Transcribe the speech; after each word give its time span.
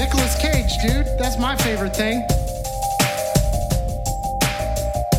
Nicolas 0.00 0.34
Cage, 0.40 0.78
dude. 0.78 1.04
That's 1.18 1.38
my 1.38 1.54
favorite 1.56 1.94
thing. 1.94 2.22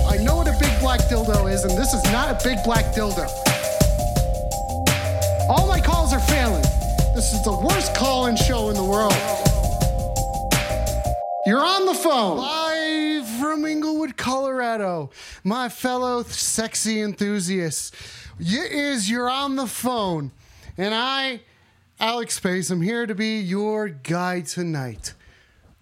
I 0.09 0.17
know 0.23 0.37
what 0.37 0.47
a 0.47 0.57
big 0.59 0.79
black 0.79 1.01
dildo 1.01 1.53
is, 1.53 1.63
and 1.65 1.77
this 1.77 1.93
is 1.93 2.03
not 2.05 2.29
a 2.31 2.43
big 2.43 2.57
black 2.63 2.85
dildo. 2.85 3.27
All 5.47 5.67
my 5.67 5.79
calls 5.79 6.13
are 6.13 6.19
failing. 6.19 6.63
This 7.13 7.31
is 7.31 7.43
the 7.43 7.51
worst 7.63 7.93
call 7.95 8.25
in 8.25 8.35
show 8.35 8.69
in 8.69 8.75
the 8.75 8.83
world. 8.83 9.13
You're 11.45 11.63
on 11.63 11.85
the 11.85 11.93
phone. 11.93 12.37
Live 12.39 13.27
from 13.39 13.65
Englewood, 13.65 14.17
Colorado. 14.17 15.11
My 15.43 15.69
fellow 15.69 16.23
sexy 16.23 17.01
enthusiasts. 17.01 17.91
It 18.39 18.71
is 18.71 19.11
You're 19.11 19.29
on 19.29 19.57
the 19.57 19.67
phone. 19.67 20.31
And 20.75 20.95
I, 20.95 21.41
Alex 22.01 22.33
Space. 22.37 22.71
I'm 22.71 22.81
here 22.81 23.05
to 23.05 23.13
be 23.13 23.39
your 23.39 23.87
guide 23.87 24.47
tonight. 24.47 25.13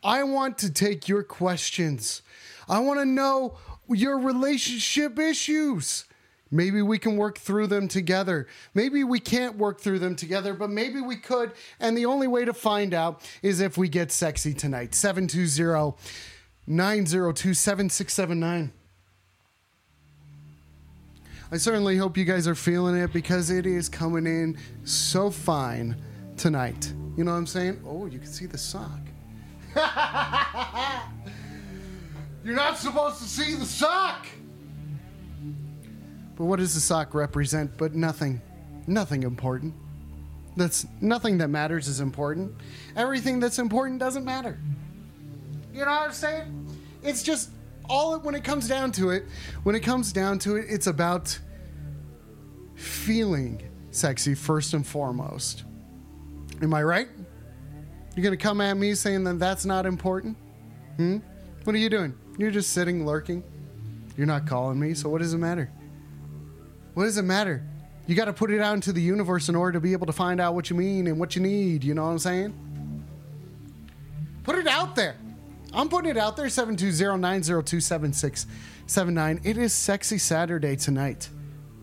I 0.03 0.23
want 0.23 0.57
to 0.57 0.69
take 0.69 1.07
your 1.07 1.23
questions. 1.23 2.23
I 2.67 2.80
want 2.80 2.99
to 2.99 3.05
know 3.05 3.57
your 3.88 4.19
relationship 4.19 5.17
issues. 5.17 6.03
Maybe 6.52 6.81
we 6.81 6.99
can 6.99 7.16
work 7.16 7.38
through 7.38 7.67
them 7.67 7.88
together. 7.88 8.47
Maybe 8.73 9.05
we 9.05 9.21
can't 9.21 9.55
work 9.55 9.80
through 9.80 9.99
them 9.99 10.17
together, 10.17 10.53
but 10.53 10.69
maybe 10.69 10.99
we 10.99 11.16
could. 11.16 11.53
And 11.80 11.97
the 11.97 12.05
only 12.05 12.27
way 12.27 12.43
to 12.43 12.53
find 12.53 12.93
out 12.93 13.21
is 13.41 13.61
if 13.61 13.77
we 13.77 13.88
get 13.88 14.11
sexy 14.11 14.53
tonight. 14.53 14.95
720 14.95 15.95
902 16.67 17.53
7679. 17.53 18.73
I 21.49 21.58
certainly 21.58 21.95
hope 21.95 22.17
you 22.17 22.25
guys 22.25 22.45
are 22.45 22.55
feeling 22.55 22.97
it 22.97 23.13
because 23.13 23.49
it 23.49 23.65
is 23.65 23.88
coming 23.88 24.25
in 24.25 24.58
so 24.83 25.31
fine 25.31 25.95
tonight. 26.39 26.93
You 27.17 27.23
know 27.23 27.31
what 27.31 27.37
I'm 27.37 27.47
saying? 27.47 27.81
Oh, 27.85 28.05
you 28.05 28.17
can 28.17 28.27
see 28.27 28.45
the 28.45 28.57
sock. 28.57 29.01
You're 32.43 32.55
not 32.55 32.77
supposed 32.77 33.17
to 33.17 33.25
see 33.25 33.55
the 33.55 33.65
sock! 33.65 34.25
But 36.35 36.45
what 36.45 36.59
does 36.59 36.73
the 36.73 36.79
sock 36.79 37.13
represent? 37.13 37.77
But 37.77 37.93
nothing. 37.93 38.41
Nothing 38.87 39.23
important. 39.23 39.73
That's 40.55 40.87
nothing 41.01 41.37
that 41.39 41.49
matters 41.49 41.89
is 41.89 41.99
important. 41.99 42.55
Everything 42.95 43.39
that's 43.39 43.59
important 43.59 43.99
doesn't 43.99 44.23
matter. 44.23 44.57
You 45.73 45.81
know 45.81 45.91
what 45.91 46.07
I'm 46.07 46.13
saying? 46.13 46.67
It's 47.03 47.21
just 47.21 47.51
all 47.89 48.17
when 48.19 48.35
it 48.35 48.43
comes 48.43 48.67
down 48.67 48.93
to 48.93 49.09
it, 49.09 49.25
when 49.63 49.75
it 49.75 49.81
comes 49.81 50.13
down 50.13 50.39
to 50.39 50.55
it, 50.55 50.65
it's 50.69 50.87
about 50.87 51.37
feeling 52.75 53.61
sexy 53.91 54.35
first 54.35 54.73
and 54.73 54.87
foremost. 54.87 55.65
Am 56.61 56.73
I 56.73 56.83
right? 56.83 57.07
You're 58.15 58.23
going 58.23 58.38
to 58.38 58.43
come 58.43 58.59
at 58.59 58.75
me 58.75 58.93
saying 58.95 59.23
that 59.23 59.39
that's 59.39 59.65
not 59.65 59.85
important? 59.85 60.35
Hmm? 60.97 61.17
What 61.64 61.75
are 61.75 61.80
you 61.80 61.89
doing? 61.89 62.14
You're 62.37 62.52
just 62.52 62.71
sitting 62.71 63.05
lurking. 63.05 63.43
You're 64.17 64.27
not 64.27 64.45
calling 64.45 64.80
me, 64.80 64.93
so 64.93 65.09
what 65.09 65.21
does 65.21 65.33
it 65.33 65.37
matter? 65.37 65.71
What 66.93 67.05
does 67.05 67.17
it 67.17 67.23
matter? 67.23 67.64
You 68.08 68.15
got 68.15 68.25
to 68.25 68.33
put 68.33 68.52
it 68.52 68.59
out 68.59 68.73
into 68.73 68.92
the 68.92 69.02
universe 69.02 69.49
in 69.49 69.55
order 69.55 69.73
to 69.73 69.80
be 69.80 69.93
able 69.93 70.08
to 70.08 70.14
find 70.14 70.42
out 70.42 70.55
what 70.55 70.70
you 70.70 70.75
mean 70.75 71.08
and 71.08 71.20
what 71.20 71.36
you 71.36 71.42
need. 71.42 71.83
You 71.83 71.93
know 71.93 72.03
what 72.03 72.11
I'm 72.11 72.20
saying? 72.20 73.05
Put 74.43 74.58
it 74.58 74.67
out 74.67 74.95
there. 74.95 75.15
I'm 75.73 75.87
putting 75.87 76.09
it 76.09 76.17
out 76.17 76.36
there 76.36 76.49
720 76.49 77.21
902 77.21 77.80
7679. 77.80 79.41
It 79.43 79.58
is 79.58 79.73
Sexy 79.73 80.17
Saturday 80.17 80.76
tonight. 80.76 81.30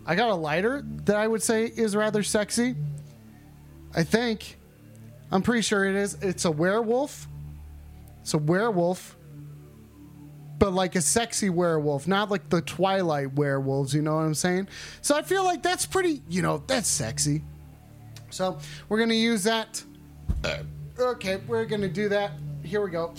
I 0.05 0.15
got 0.15 0.31
a 0.31 0.35
lighter 0.35 0.83
that 1.05 1.17
I 1.17 1.29
would 1.29 1.43
say 1.43 1.67
is 1.67 1.95
rather 1.95 2.23
sexy. 2.23 2.75
I 3.95 4.03
think. 4.03 4.59
I'm 5.31 5.43
pretty 5.43 5.63
sure 5.63 5.85
it 5.85 5.97
is. 5.97 6.15
It's 6.23 6.45
a 6.45 6.51
werewolf. 6.51 7.29
It's 8.21 8.35
a 8.35 8.39
werewolf 8.39 9.17
but 10.59 10.73
like 10.73 10.97
a 10.97 11.03
sexy 11.03 11.51
werewolf, 11.51 12.07
not 12.07 12.31
like 12.31 12.49
the 12.49 12.63
Twilight 12.63 13.35
werewolves, 13.35 13.95
you 13.95 14.03
know 14.03 14.17
what 14.17 14.23
I'm 14.23 14.35
saying? 14.35 14.69
So 15.03 15.17
I 15.17 15.23
feel 15.23 15.45
like 15.45 15.63
that's 15.63 15.87
pretty, 15.87 16.23
you 16.29 16.43
know, 16.43 16.63
that's 16.67 16.89
sexy. 16.89 17.45
So 18.31 18.59
we're 18.89 18.99
to 19.11 19.15
use 19.15 19.45
that. 19.45 19.83
Okay, 20.99 21.41
we're 21.47 21.67
to 21.83 21.89
do 21.89 22.09
that. 22.09 22.33
Here 22.63 22.83
we 22.83 22.91
go. 22.91 23.15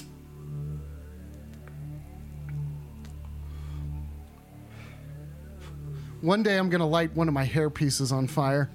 One 6.22 6.42
day 6.42 6.58
I'm 6.58 6.70
to 6.80 6.86
light 6.86 7.16
one 7.16 7.28
of 7.28 7.34
my 7.34 7.44
hair 7.44 7.70
pieces 7.70 8.12
on 8.12 8.26
fire. 8.28 8.70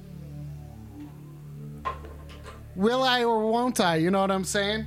Will 2.75 3.03
I 3.03 3.25
or 3.25 3.51
won't 3.51 3.81
I? 3.81 3.97
You 3.97 4.11
know 4.11 4.21
what 4.21 4.31
I'm 4.31 4.45
saying? 4.45 4.87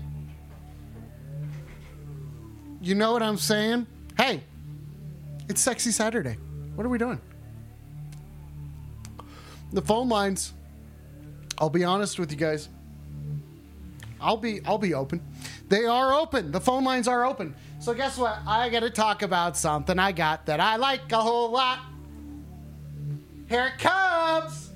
You 2.82 2.96
know 2.96 3.14
what 3.14 3.22
I'm 3.22 3.38
saying? 3.38 3.88
Hey, 4.18 4.42
it's 5.50 5.62
Sexy 5.62 5.92
Saturday. 5.92 6.38
What 6.76 6.86
are 6.86 6.90
we 6.90 6.98
doing? 6.98 7.20
The 9.74 9.82
phone 9.82 10.10
lines. 10.10 10.54
I'll 11.58 11.70
be 11.70 11.84
honest 11.84 12.20
with 12.20 12.32
you 12.32 12.38
guys. 12.38 12.70
I'll 14.20 14.38
be 14.38 14.62
I'll 14.66 14.78
be 14.78 14.94
open. 14.94 15.22
They 15.70 15.86
are 15.86 16.14
open. 16.14 16.52
The 16.52 16.62
phone 16.62 16.84
lines 16.84 17.08
are 17.08 17.26
open. 17.26 17.56
So 17.80 17.94
guess 17.94 18.18
what? 18.18 18.40
I 18.48 18.70
got 18.70 18.82
to 18.82 18.90
talk 18.90 19.22
about 19.22 19.58
something 19.58 20.00
I 20.00 20.12
got 20.12 20.46
that 20.48 20.60
I 20.60 20.76
like 20.78 21.12
a 21.12 21.22
whole 21.22 21.52
lot. 21.52 21.80
Here 23.48 23.68
it 23.68 23.80
comes. 23.80 24.70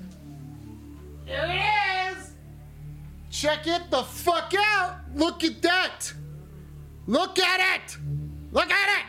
Here 1.26 1.44
it 1.44 1.56
is. 1.56 1.79
Check 3.40 3.66
it 3.66 3.90
the 3.90 4.02
fuck 4.02 4.52
out. 4.54 4.96
Look 5.14 5.44
at 5.44 5.62
that. 5.62 6.12
Look 7.06 7.38
at 7.38 7.74
it! 7.74 7.96
Look 8.52 8.70
at 8.70 8.98
it! 8.98 9.04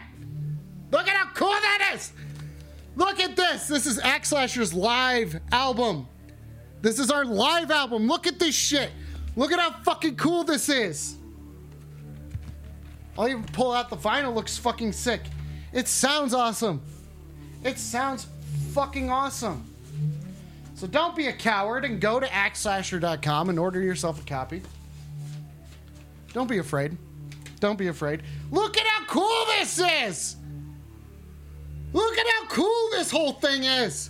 Look 0.89 1.05
at 1.05 1.17
how 1.17 1.33
cool 1.33 1.49
that 1.49 1.91
is! 1.93 2.13
Look 2.95 3.19
at 3.19 3.35
this! 3.35 3.67
This 3.67 3.85
is 3.85 3.99
Axe 3.99 4.29
Slasher's 4.29 4.73
live 4.73 5.37
album. 5.51 6.07
This 6.81 6.97
is 6.97 7.11
our 7.11 7.25
live 7.25 7.71
album. 7.71 8.07
Look 8.07 8.25
at 8.25 8.39
this 8.39 8.55
shit. 8.55 8.91
Look 9.35 9.51
at 9.51 9.59
how 9.59 9.71
fucking 9.83 10.15
cool 10.15 10.45
this 10.45 10.69
is. 10.69 11.17
I'll 13.17 13.27
even 13.27 13.43
pull 13.43 13.73
out 13.73 13.89
the 13.89 13.97
vinyl. 13.97 14.33
Looks 14.33 14.57
fucking 14.57 14.93
sick. 14.93 15.23
It 15.73 15.89
sounds 15.89 16.33
awesome. 16.33 16.81
It 17.65 17.77
sounds 17.77 18.27
fucking 18.73 19.09
awesome. 19.09 19.70
So 20.81 20.87
don't 20.87 21.15
be 21.15 21.27
a 21.27 21.33
coward 21.33 21.85
and 21.85 22.01
go 22.01 22.19
to 22.19 22.25
axeslasher.com 22.25 23.49
and 23.49 23.59
order 23.59 23.79
yourself 23.83 24.19
a 24.19 24.25
copy. 24.25 24.63
Don't 26.33 26.49
be 26.49 26.57
afraid. 26.57 26.97
Don't 27.59 27.77
be 27.77 27.89
afraid. 27.89 28.23
Look 28.49 28.79
at 28.79 28.87
how 28.87 29.05
cool 29.05 29.45
this 29.59 29.77
is! 29.77 30.37
Look 31.93 32.17
at 32.17 32.25
how 32.25 32.47
cool 32.47 32.89
this 32.93 33.11
whole 33.11 33.33
thing 33.33 33.63
is! 33.63 34.09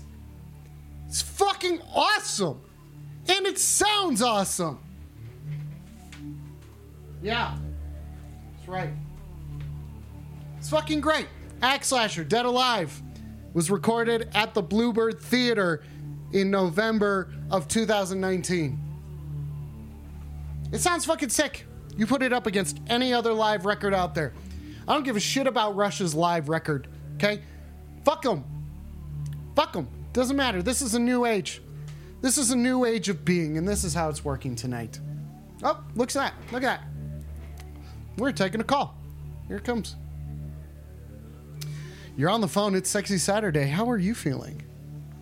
It's 1.09 1.21
fucking 1.21 1.81
awesome! 1.93 2.61
And 3.27 3.45
it 3.45 3.59
sounds 3.59 4.21
awesome! 4.21 4.79
Yeah. 7.21 7.57
That's 8.56 8.69
right. 8.69 8.94
It's 10.57 10.69
fucking 10.69 11.01
great. 11.01 11.27
Axe 11.62 11.88
Slasher, 11.88 12.24
Dead 12.24 12.45
Alive, 12.45 13.01
was 13.53 13.69
recorded 13.69 14.29
at 14.33 14.53
the 14.53 14.62
Bluebird 14.62 15.19
Theater 15.19 15.83
in 16.33 16.51
November 16.51 17.30
of 17.50 17.68
2019. 17.68 18.80
It 20.72 20.80
sounds 20.80 21.06
fucking 21.06 21.30
sick. 21.30 21.66
You 21.98 22.07
put 22.07 22.24
it 22.24 22.31
up 22.31 22.48
against 22.48 22.80
any 22.88 23.13
other 23.13 23.33
live 23.33 23.66
record 23.66 23.94
out 23.94 24.16
there. 24.16 24.33
I 24.88 24.94
don't 24.94 25.04
give 25.04 25.16
a 25.16 25.22
shit 25.22 25.48
about 25.48 25.75
Rush's 25.75 26.16
live 26.16 26.50
record, 26.50 26.88
okay? 27.16 27.42
Fuck 28.04 28.22
them. 28.24 28.44
Fuck 29.56 29.74
them. 29.74 29.88
Doesn't 30.13 30.36
matter. 30.36 30.62
This 30.62 30.81
is 30.81 30.95
a 30.95 31.00
new 31.00 31.25
age. 31.25 31.62
This 32.22 32.38
is 32.38 32.51
a 32.51 32.56
new 32.56 32.86
age 32.86 33.10
of 33.10 33.25
being, 33.25 33.57
and 33.57 33.68
this 33.68 33.84
is 33.84 33.94
how 33.94 34.10
it's 34.10 34.24
working 34.24 34.56
tonight. 34.56 35.00
Oh, 35.63 35.84
look 35.95 36.10
at 36.10 36.13
that. 36.13 36.34
Look 36.51 36.63
at 36.63 36.80
that. 36.80 36.88
We're 38.18 38.31
taking 38.31 38.62
a 38.62 38.63
call. 38.63 38.95
Here 39.48 39.57
it 39.57 39.63
comes. 39.63 39.95
You're 42.18 42.30
on 42.30 42.42
the 42.42 42.48
phone. 42.48 42.75
It's 42.75 42.89
Sexy 42.89 43.18
Saturday. 43.18 43.68
How 43.68 43.89
are 43.89 43.98
you 43.98 44.13
feeling? 44.13 44.63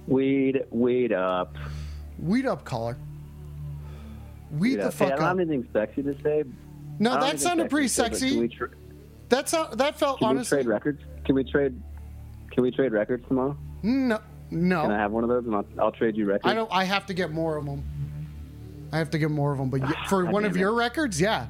Weed, 0.10 0.64
weed 0.72 1.14
up. 1.14 1.56
Weed 2.18 2.46
up, 2.48 2.66
caller. 2.66 2.98
Weed 4.52 4.60
Weed 4.60 4.76
the 4.80 4.88
up. 4.88 4.94
Hey, 4.94 5.06
I 5.06 5.10
fuck 5.10 5.18
don't 5.18 5.20
up. 5.22 5.28
have 5.30 5.40
anything 5.40 5.68
sexy 5.72 6.02
to 6.04 6.16
say, 6.24 6.44
No, 6.98 7.20
that 7.20 7.40
sounded 7.40 7.70
pretty 7.70 7.88
sexy. 7.88 8.32
Can 8.32 8.40
we, 8.40 8.48
tr- 8.48 8.66
That's 9.30 9.52
how, 9.52 9.68
that 9.68 10.00
felt 10.00 10.18
can 10.20 10.36
we 10.36 10.44
trade 10.44 10.66
records? 10.66 11.04
Can 11.26 11.36
we 11.36 11.44
trade? 11.44 11.80
Can 12.52 12.64
we 12.64 12.72
trade 12.72 12.92
records 12.92 13.24
tomorrow? 13.28 13.56
No, 13.84 14.20
no. 14.50 14.82
Can 14.82 14.92
I 14.92 14.98
have 14.98 15.12
one 15.12 15.24
of 15.24 15.30
those 15.30 15.46
and 15.46 15.56
I'll, 15.56 15.66
I'll 15.80 15.92
trade 15.92 16.18
you 16.18 16.26
records? 16.26 16.52
I 16.52 16.56
don't. 16.56 16.70
I 16.74 16.84
have 16.86 17.06
to 17.06 17.14
get 17.14 17.30
more 17.32 17.56
of 17.58 17.66
them. 17.66 17.84
I 18.92 18.98
have 18.98 19.12
to 19.12 19.20
get 19.20 19.30
more 19.30 19.52
of 19.52 19.60
them. 19.60 19.70
But 19.70 19.82
y- 19.82 19.94
ah, 19.96 20.06
for 20.10 20.26
one 20.26 20.44
of 20.44 20.56
it. 20.56 20.60
your 20.60 20.74
records, 20.74 21.22
yeah. 21.22 21.46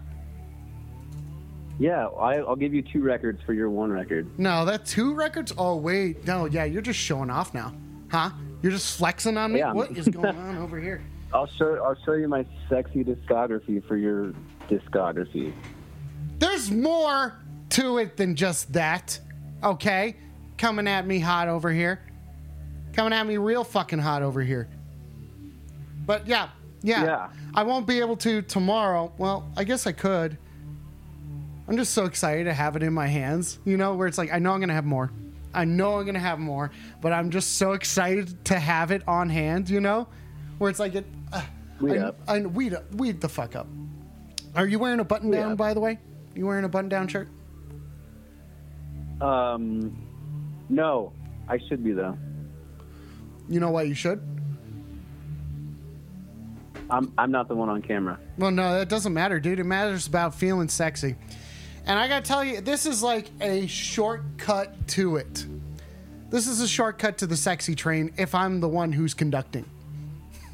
Yeah, 1.80 2.08
I, 2.08 2.40
I'll 2.40 2.58
give 2.58 2.74
you 2.74 2.82
two 2.82 3.02
records 3.02 3.42
for 3.46 3.54
your 3.54 3.70
one 3.70 3.90
record. 3.90 4.38
No, 4.38 4.66
that 4.66 4.86
two 4.86 5.14
records. 5.14 5.54
Oh 5.58 5.78
wait, 5.78 6.28
no, 6.28 6.44
yeah, 6.46 6.66
you're 6.66 6.82
just 6.82 7.00
showing 7.00 7.30
off 7.30 7.54
now, 7.54 7.74
huh? 8.12 8.32
You're 8.62 8.72
just 8.72 8.98
flexing 8.98 9.38
on 9.38 9.54
me. 9.54 9.60
Yeah. 9.60 9.74
What 9.74 9.92
is 9.92 10.08
going 10.08 10.36
on 10.36 10.58
over 10.58 10.80
here? 10.80 11.02
I'll 11.34 11.48
show 11.48 11.76
I'll 11.84 11.98
show 12.06 12.14
you 12.14 12.28
my 12.28 12.46
sexy 12.70 13.04
discography 13.04 13.86
for 13.88 13.96
your 13.96 14.34
discography. 14.68 15.54
There's 16.40 16.72
more 16.72 17.36
to 17.72 17.98
it 18.00 18.18
than 18.18 18.36
just 18.36 18.74
that. 18.74 19.20
Okay, 19.64 20.16
coming 20.58 20.88
at 20.88 21.06
me 21.06 21.20
hot 21.20 21.48
over 21.48 21.72
here. 21.72 22.02
Coming 22.94 23.14
at 23.14 23.28
me 23.28 23.38
real 23.38 23.64
fucking 23.64 24.00
hot 24.00 24.24
over 24.24 24.42
here. 24.42 24.68
But 26.06 26.26
yeah, 26.28 26.50
yeah, 26.82 27.04
Yeah. 27.04 27.30
I 27.54 27.64
won't 27.64 27.86
be 27.86 28.00
able 28.00 28.18
to 28.18 28.42
tomorrow. 28.42 29.12
Well, 29.18 29.52
I 29.56 29.64
guess 29.64 29.86
I 29.86 29.92
could. 29.92 30.38
I'm 31.68 31.78
just 31.78 31.94
so 31.94 32.06
excited 32.06 32.46
to 32.46 32.54
have 32.54 32.76
it 32.76 32.82
in 32.82 32.94
my 32.94 33.06
hands. 33.06 33.60
You 33.64 33.78
know, 33.78 33.94
where 33.96 34.08
it's 34.08 34.18
like 34.18 34.34
I 34.34 34.40
know 34.40 34.52
I'm 34.54 34.60
gonna 34.60 34.74
have 34.74 34.86
more. 34.86 35.12
I 35.54 35.66
know 35.66 36.00
I'm 36.00 36.06
gonna 36.06 36.20
have 36.20 36.40
more, 36.40 36.72
but 37.02 37.12
I'm 37.12 37.30
just 37.32 37.58
so 37.58 37.74
excited 37.74 38.46
to 38.46 38.60
have 38.60 38.92
it 38.92 39.02
on 39.08 39.30
hand. 39.30 39.70
You 39.70 39.82
know, 39.82 40.08
where 40.58 40.70
it's 40.70 40.80
like 40.80 40.96
it. 40.96 41.06
Uh, 41.34 41.42
Weed 41.82 41.98
I, 41.98 42.08
up. 42.08 42.20
I, 42.28 42.40
weed 42.42 42.74
up. 42.74 42.94
Weed 42.96 43.22
the 43.22 43.30
fuck 43.30 43.56
up. 43.56 43.68
Are 44.56 44.68
you 44.68 44.80
wearing 44.80 45.00
a 45.00 45.04
button 45.06 45.32
down, 45.32 45.50
Yeah. 45.52 45.56
by 45.56 45.74
the 45.74 45.80
way? 45.80 45.98
You 46.36 46.46
wearing 46.46 46.66
a 46.66 46.70
button 46.70 46.90
down 46.90 47.08
shirt? 47.08 47.30
Um, 49.22 49.98
no, 50.70 51.14
I 51.48 51.58
should 51.68 51.84
be 51.84 51.92
though. 51.94 52.18
You 53.48 53.60
know 53.60 53.72
why 53.72 53.84
you 53.84 53.94
should? 53.96 54.22
I'm 56.90 57.14
I'm 57.18 57.32
not 57.32 57.48
the 57.48 57.56
one 57.56 57.70
on 57.70 57.82
camera. 57.82 58.20
Well, 58.38 58.52
no, 58.52 58.74
that 58.80 58.90
doesn't 58.90 59.14
matter, 59.14 59.40
dude. 59.40 59.60
It 59.60 59.64
matters 59.66 60.08
about 60.08 60.34
feeling 60.36 60.70
sexy. 60.70 61.16
And 61.90 61.98
I 61.98 62.08
gotta 62.08 62.24
tell 62.24 62.44
you, 62.44 62.62
this 62.62 62.86
is 62.86 63.02
like 63.02 63.32
a 63.42 63.66
shortcut 63.66 64.88
to 64.90 65.16
it. 65.16 65.48
This 66.30 66.48
is 66.48 66.62
a 66.62 66.68
shortcut 66.68 67.18
to 67.18 67.26
the 67.26 67.36
sexy 67.36 67.74
train 67.74 68.14
if 68.16 68.36
I'm 68.36 68.60
the 68.60 68.68
one 68.68 68.92
who's 68.92 69.16
conducting. 69.16 69.66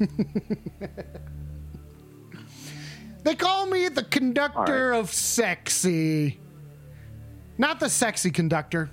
they 3.22 3.34
call 3.34 3.66
me 3.66 3.88
the 3.88 4.04
conductor 4.04 4.94
All 4.94 5.00
of 5.00 5.12
sexy. 5.12 6.40
Not 7.58 7.80
the 7.80 7.90
sexy 7.90 8.30
conductor. 8.30 8.88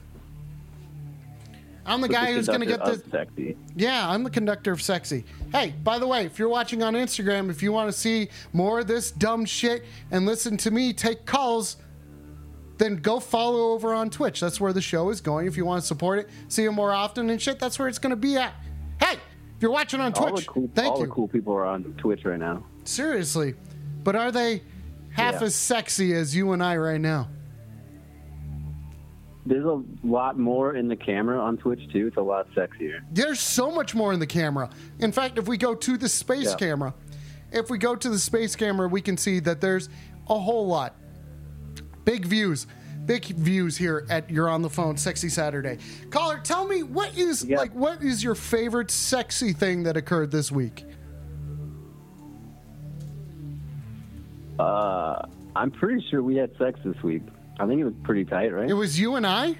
I'm 1.85 2.01
the 2.01 2.09
guy 2.09 2.31
the 2.31 2.33
who's 2.33 2.47
gonna 2.47 2.65
get 2.65 2.81
conductor 2.81 3.03
the 3.03 3.09
sexy. 3.09 3.57
yeah, 3.77 4.09
I'm 4.09 4.23
the 4.25 4.29
conductor 4.29 4.73
of 4.73 4.81
sexy. 4.81 5.23
Hey, 5.53 5.73
by 5.81 5.97
the 5.97 6.07
way, 6.07 6.25
if 6.25 6.37
you're 6.37 6.49
watching 6.49 6.83
on 6.83 6.93
Instagram, 6.93 7.49
if 7.49 7.63
you 7.63 7.71
want 7.71 7.89
to 7.89 7.97
see 7.97 8.27
more 8.51 8.81
of 8.81 8.87
this 8.87 9.11
dumb 9.11 9.45
shit 9.45 9.85
and 10.11 10.25
listen 10.25 10.57
to 10.57 10.71
me 10.71 10.91
take 10.91 11.25
calls, 11.25 11.77
then 12.77 12.97
go 12.97 13.19
follow 13.19 13.71
over 13.73 13.93
on 13.93 14.09
Twitch. 14.09 14.39
That's 14.39 14.59
where 14.59 14.73
the 14.73 14.81
show 14.81 15.09
is 15.09 15.21
going. 15.21 15.47
If 15.47 15.57
you 15.57 15.65
want 15.65 15.81
to 15.81 15.87
support 15.87 16.19
it, 16.19 16.29
see 16.47 16.63
it 16.65 16.71
more 16.71 16.91
often 16.91 17.29
and 17.29 17.41
shit, 17.41 17.59
that's 17.59 17.77
where 17.79 17.87
it's 17.87 17.99
going 17.99 18.11
to 18.11 18.15
be 18.15 18.35
at. 18.35 18.53
Hey, 18.99 19.13
if 19.13 19.61
you're 19.61 19.71
watching 19.71 19.99
on 19.99 20.13
All 20.13 20.29
Twitch, 20.29 20.47
cool, 20.47 20.69
thank 20.73 20.91
all 20.93 20.97
you. 20.97 21.03
All 21.03 21.07
the 21.07 21.11
cool 21.13 21.27
people 21.27 21.53
are 21.53 21.65
on 21.65 21.83
Twitch 21.97 22.25
right 22.25 22.39
now. 22.39 22.63
Seriously. 22.83 23.55
But 24.03 24.15
are 24.15 24.31
they 24.31 24.63
half 25.11 25.35
Yeah. 25.35 25.43
as 25.47 25.55
sexy 25.55 26.13
as 26.13 26.35
you 26.35 26.51
and 26.51 26.63
I 26.63 26.75
right 26.77 26.99
now? 26.99 27.29
There's 29.45 29.65
a 29.65 29.81
lot 30.03 30.39
more 30.39 30.75
in 30.75 30.87
the 30.87 30.95
camera 30.95 31.37
on 31.39 31.57
Twitch 31.57 31.81
too. 31.91 32.07
It's 32.07 32.15
a 32.17 32.21
lot 32.21 32.47
sexier. 32.55 33.01
There's 33.11 33.41
so 33.41 33.69
much 33.71 33.93
more 33.93 34.13
in 34.13 34.19
the 34.19 34.27
camera. 34.27 34.69
In 34.99 35.11
fact, 35.11 35.37
if 35.37 35.47
we 35.47 35.57
go 35.57 35.75
to 35.75 35.97
the 35.97 36.07
space 36.07 36.51
Yeah. 36.51 36.55
camera, 36.55 36.93
if 37.51 37.69
we 37.69 37.77
go 37.77 37.93
to 37.95 38.09
the 38.09 38.19
space 38.19 38.55
camera, 38.55 38.87
we 38.87 39.01
can 39.01 39.17
see 39.17 39.39
that 39.41 39.59
there's 39.59 39.89
a 40.29 40.39
whole 40.39 40.65
lot. 40.67 40.95
Big 42.05 42.25
views. 42.25 42.67
Big 43.05 43.25
views 43.25 43.75
here 43.77 44.05
at 44.09 44.29
You're 44.29 44.47
on 44.49 44.61
the 44.61 44.69
Phone 44.69 44.95
Sexy 44.97 45.27
Saturday. 45.29 45.77
Caller, 46.09 46.39
tell 46.43 46.65
me 46.67 46.83
what 46.83 47.17
is 47.17 47.43
Yeah. 47.43 47.57
like 47.57 47.73
what 47.73 48.01
is 48.01 48.23
your 48.23 48.35
favorite 48.35 48.89
sexy 48.91 49.51
thing 49.51 49.83
that 49.83 49.97
occurred 49.97 50.31
this 50.31 50.51
week? 50.51 50.85
Uh, 54.59 55.25
I'm 55.55 55.71
pretty 55.71 56.05
sure 56.09 56.21
we 56.21 56.35
had 56.35 56.55
sex 56.57 56.79
this 56.85 57.01
week. 57.03 57.23
I 57.59 57.65
think 57.67 57.81
it 57.81 57.83
was 57.85 57.93
pretty 58.03 58.25
tight, 58.25 58.53
right? 58.53 58.69
It 58.69 58.73
was 58.73 58.99
you 58.99 59.15
and 59.15 59.25
I? 59.27 59.57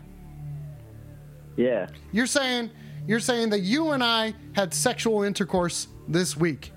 yeah. 1.58 1.88
You're 2.12 2.26
saying 2.28 2.70
you're 3.08 3.20
saying 3.20 3.50
that 3.50 3.60
you 3.60 3.92
and 3.92 4.04
I 4.04 4.34
had 4.56 4.74
sexual 4.74 5.24
intercourse 5.24 5.88
this 6.08 6.38
week. 6.38 6.72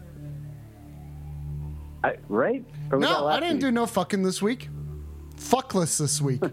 I, 2.02 2.16
right? 2.28 2.64
Or 2.90 2.98
was 2.98 3.06
that 3.08 3.12
No, 3.20 3.26
I 3.26 3.38
didn't 3.40 3.54
week? 3.56 3.60
do 3.62 3.70
no 3.70 3.86
fucking 3.86 4.22
this 4.22 4.42
week. 4.42 4.69
Fuckless 5.36 5.98
this 5.98 6.20
week. 6.20 6.42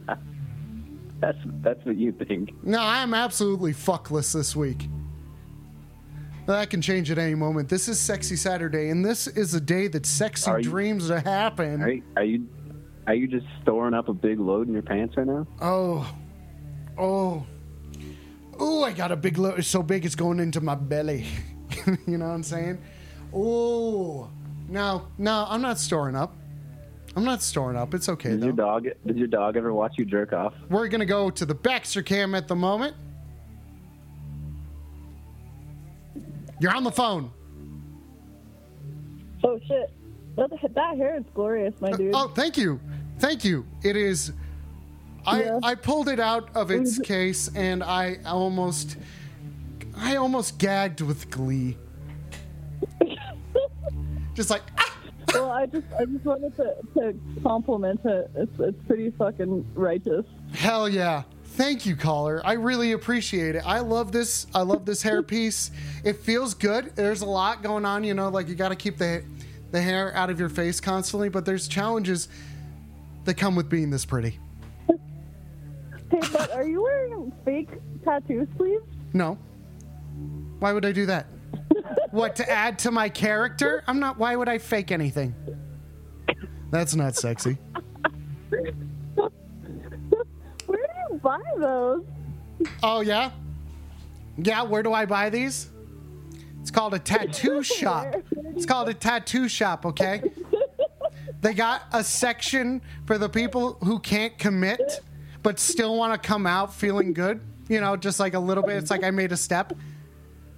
That's 1.20 1.38
that's 1.62 1.86
what 1.86 1.96
you 1.96 2.12
think. 2.12 2.52
No, 2.66 2.82
I'm 2.82 3.14
absolutely 3.14 3.72
fuckless 3.72 4.34
this 4.34 4.58
week. 4.58 4.90
That 6.48 6.70
can 6.70 6.82
change 6.82 7.10
at 7.12 7.18
any 7.18 7.34
moment. 7.34 7.70
This 7.70 7.88
is 7.88 7.98
Sexy 7.98 8.36
Saturday, 8.36 8.90
and 8.90 9.06
this 9.06 9.28
is 9.28 9.54
a 9.54 9.62
day 9.62 9.88
that 9.88 10.06
sexy 10.06 10.52
you- 10.52 10.62
dreams 10.64 11.08
to 11.08 11.22
happen. 11.22 11.82
Are 11.82 11.90
you, 11.90 12.04
are 12.18 12.24
you 12.26 12.48
are 13.08 13.14
you 13.14 13.28
just 13.28 13.46
storing 13.62 13.94
up 13.94 14.10
a 14.10 14.14
big 14.14 14.38
load 14.38 14.68
in 14.68 14.74
your 14.74 14.82
pants 14.82 15.16
right 15.16 15.26
now? 15.26 15.48
Oh, 15.62 16.14
oh, 16.98 17.46
oh! 18.60 18.84
I 18.84 18.92
got 18.92 19.14
a 19.14 19.16
big 19.16 19.38
load. 19.38 19.60
It's 19.60 19.70
so 19.70 19.82
big, 19.82 20.04
it's 20.06 20.16
going 20.16 20.42
into 20.42 20.60
my 20.60 20.76
belly. 20.76 21.26
you 22.06 22.18
know 22.18 22.28
what 22.28 22.34
I'm 22.34 22.44
saying? 22.44 22.82
Oh, 23.34 24.30
no, 24.68 25.08
no, 25.18 25.46
I'm 25.48 25.62
not 25.62 25.80
storing 25.80 26.18
up. 26.18 26.36
I'm 27.16 27.24
not 27.24 27.42
storing 27.44 27.78
up. 27.78 27.94
It's 27.94 28.10
okay 28.10 28.30
Does 28.30 28.40
though. 28.40 28.46
your 28.48 28.56
dog 28.56 28.88
does 29.06 29.18
your 29.18 29.28
dog 29.28 29.56
ever 29.56 29.74
watch 29.74 29.94
you 29.98 30.06
jerk 30.06 30.34
off? 30.34 30.54
We're 30.70 30.88
gonna 30.88 31.06
go 31.06 31.30
to 31.30 31.46
the 31.46 31.54
Baxter 31.54 32.02
cam 32.02 32.34
at 32.34 32.48
the 32.48 32.56
moment. 32.56 32.96
You're 36.60 36.76
on 36.76 36.84
the 36.84 36.92
phone. 36.92 37.32
Oh 39.44 39.60
shit. 39.68 39.92
That, 40.36 40.50
that 40.74 40.98
hair 40.98 41.16
is 41.18 41.26
glorious, 41.36 41.76
my 41.80 41.92
uh, 41.92 41.98
dude. 41.98 42.12
Oh, 42.16 42.30
thank 42.30 42.58
you, 42.58 42.80
thank 43.20 43.44
you. 43.46 43.66
It 43.84 43.96
is. 43.96 44.32
I 45.26 45.44
Yeah. 45.44 45.60
I 45.62 45.76
pulled 45.76 46.10
it 46.10 46.20
out 46.20 46.50
of 46.56 46.72
its 46.72 46.98
case 47.00 47.50
and 47.56 47.84
I 47.84 48.18
almost, 48.26 48.98
I 49.96 50.16
almost 50.16 50.58
gagged 50.58 51.02
with 51.02 51.30
glee. 51.30 51.78
Just 54.34 54.50
like! 54.50 54.64
Well, 55.34 55.52
I 55.52 55.66
just 55.66 55.86
I 56.00 56.06
just 56.06 56.26
wanted 56.26 56.56
to, 56.58 56.76
to 56.96 57.16
compliment 57.42 58.02
it. 58.06 58.30
It's 58.36 58.60
it's 58.60 58.88
pretty 58.88 59.12
fucking 59.12 59.66
righteous. 59.74 60.26
hell 60.54 60.88
yeah. 60.88 61.24
Thank 61.46 61.86
you, 61.86 61.96
caller. 61.96 62.42
I 62.44 62.54
really 62.54 62.94
appreciate 62.94 63.56
it. 63.56 63.64
I 63.64 63.80
love 63.80 64.12
this. 64.12 64.48
I 64.56 64.64
love 64.64 64.86
this 64.86 65.04
hair 65.04 65.22
piece. 65.22 65.70
It 66.04 66.18
feels 66.18 66.56
good. 66.56 66.96
There's 66.96 67.22
a 67.22 67.28
lot 67.28 67.62
going 67.62 67.86
on, 67.86 68.04
you 68.04 68.16
know, 68.16 68.30
like 68.30 68.48
you 68.48 68.56
got 68.56 68.70
to 68.70 68.76
keep 68.76 68.98
the 68.98 69.24
the 69.72 69.82
hair 69.82 70.16
out 70.16 70.30
of 70.30 70.40
your 70.40 70.50
face 70.50 70.80
constantly, 70.80 71.30
but 71.30 71.46
there's 71.46 71.68
challenges 71.68 72.28
that 73.26 73.36
come 73.36 73.56
with 73.56 73.70
being 73.70 73.90
this 73.90 74.06
pretty. 74.06 74.40
Hey, 74.88 76.20
but 76.32 76.52
are 76.52 76.66
you 76.66 76.84
wearing 76.84 77.32
fake 77.46 77.70
tattoo 78.04 78.48
sleeves? 78.58 78.84
No. 79.14 79.38
Why 80.60 80.74
would 80.74 80.86
I 80.86 80.92
do 80.92 81.06
that? 81.08 81.26
what 82.14 82.36
to 82.36 82.48
add 82.48 82.78
to 82.80 82.92
my 82.92 83.10
character? 83.10 83.84
I'm 83.88 84.00
not. 84.00 84.20
Why 84.20 84.36
would 84.36 84.48
I 84.48 84.60
fake 84.60 84.92
anything? 84.92 85.34
That's 86.70 86.94
not 86.94 87.16
sexy. 87.16 87.58
Where 88.50 89.32
do 90.68 90.78
you 91.10 91.20
buy 91.24 91.40
those? 91.58 92.06
Oh 92.84 93.02
yeah, 93.02 93.32
yeah. 94.38 94.62
Where 94.62 94.84
do 94.84 94.94
I 94.94 95.06
buy 95.06 95.32
these? 95.32 95.70
It's 96.62 96.70
called 96.70 96.94
a 96.94 97.00
tattoo 97.00 97.64
shop. 97.64 98.16
It's 98.56 98.68
called 98.68 98.90
a 98.90 98.94
tattoo 98.94 99.50
shop. 99.50 99.86
Okay. 99.86 100.22
They 101.42 101.54
got 101.54 101.82
a 101.92 102.04
section 102.04 102.82
for 103.06 103.18
the 103.18 103.28
people 103.28 103.74
who 103.84 104.00
can't 104.00 104.38
commit 104.38 105.02
but 105.42 105.60
still 105.60 105.98
want 105.98 106.14
to 106.14 106.28
come 106.28 106.46
out 106.48 106.74
feeling 106.74 107.12
good. 107.14 107.42
You 107.68 107.82
know, 107.82 107.98
just 107.98 108.20
like 108.20 108.34
a 108.34 108.40
little 108.40 108.64
bit. 108.64 108.78
It's 108.78 108.92
like 108.92 109.04
I 109.04 109.12
made 109.12 109.32
a 109.32 109.38
step. 109.38 109.74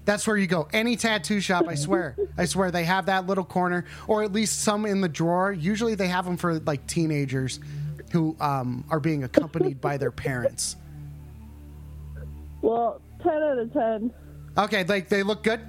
That's 0.05 0.27
where 0.27 0.37
you 0.37 0.45
go. 0.47 0.67
Any 0.71 0.95
tattoo 0.95 1.39
shop, 1.39 1.65
I 1.67 1.75
swear. 1.75 2.15
I 2.37 2.45
swear 2.45 2.69
they 2.71 2.83
have 2.83 3.07
that 3.07 3.25
little 3.25 3.43
corner, 3.43 3.85
or 4.07 4.23
at 4.23 4.31
least 4.31 4.61
some 4.61 4.85
in 4.85 5.01
the 5.01 5.09
drawer. 5.09 5.51
Usually 5.51 5.95
they 5.95 6.07
have 6.07 6.25
them 6.25 6.37
for 6.37 6.59
like 6.59 6.85
teenagers 6.85 7.59
who 8.11 8.35
um, 8.39 8.85
are 8.89 8.99
being 8.99 9.23
accompanied 9.23 9.81
by 9.81 9.97
their 9.97 10.11
parents. 10.11 10.75
Well, 12.61 13.01
ten 13.21 13.41
out 13.41 13.57
of 13.57 13.73
ten. 13.73 14.13
Okay, 14.57 14.83
like 14.83 15.09
they 15.09 15.23
look 15.23 15.43
good. 15.43 15.59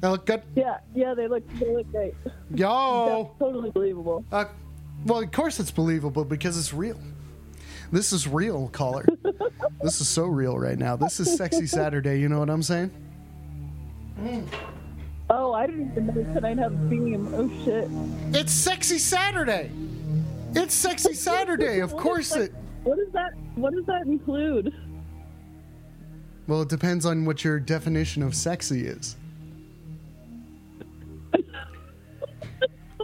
They 0.00 0.08
look 0.08 0.26
good. 0.26 0.42
Yeah, 0.54 0.78
yeah, 0.94 1.14
they 1.14 1.28
look 1.28 1.48
they 1.58 1.72
look 1.72 1.90
great. 1.92 2.14
Yo. 2.54 3.34
Totally 3.38 3.70
believable. 3.70 4.24
Uh, 4.30 4.46
Well, 5.06 5.20
of 5.20 5.30
course 5.30 5.60
it's 5.60 5.70
believable 5.70 6.24
because 6.24 6.58
it's 6.58 6.74
real. 6.74 6.98
This 7.90 8.12
is 8.12 8.28
real, 8.28 8.68
caller. 8.68 9.06
this 9.82 10.00
is 10.00 10.08
so 10.08 10.26
real 10.26 10.58
right 10.58 10.78
now. 10.78 10.96
This 10.96 11.20
is 11.20 11.36
sexy 11.36 11.66
Saturday. 11.66 12.20
You 12.20 12.28
know 12.28 12.38
what 12.38 12.50
I'm 12.50 12.62
saying? 12.62 12.90
Mm. 14.20 14.46
Oh, 15.30 15.52
I 15.52 15.66
didn't 15.66 15.92
even 15.92 16.06
know 16.06 16.34
tonight 16.34 16.58
had 16.58 16.72
a 16.72 16.88
theme. 16.88 17.32
Oh 17.34 17.50
shit. 17.64 17.88
It's 18.38 18.52
sexy 18.52 18.98
Saturday. 18.98 19.70
It's 20.54 20.74
sexy 20.74 21.14
Saturday. 21.14 21.80
Of 21.80 21.96
course 21.96 22.30
that- 22.30 22.42
it. 22.42 22.54
What 22.84 22.96
does 22.96 23.12
that? 23.12 23.32
What 23.54 23.74
does 23.74 23.84
that 23.86 24.02
include? 24.06 24.72
Well, 26.46 26.62
it 26.62 26.68
depends 26.68 27.04
on 27.04 27.26
what 27.26 27.44
your 27.44 27.60
definition 27.60 28.22
of 28.22 28.34
sexy 28.34 28.86
is. 28.86 29.16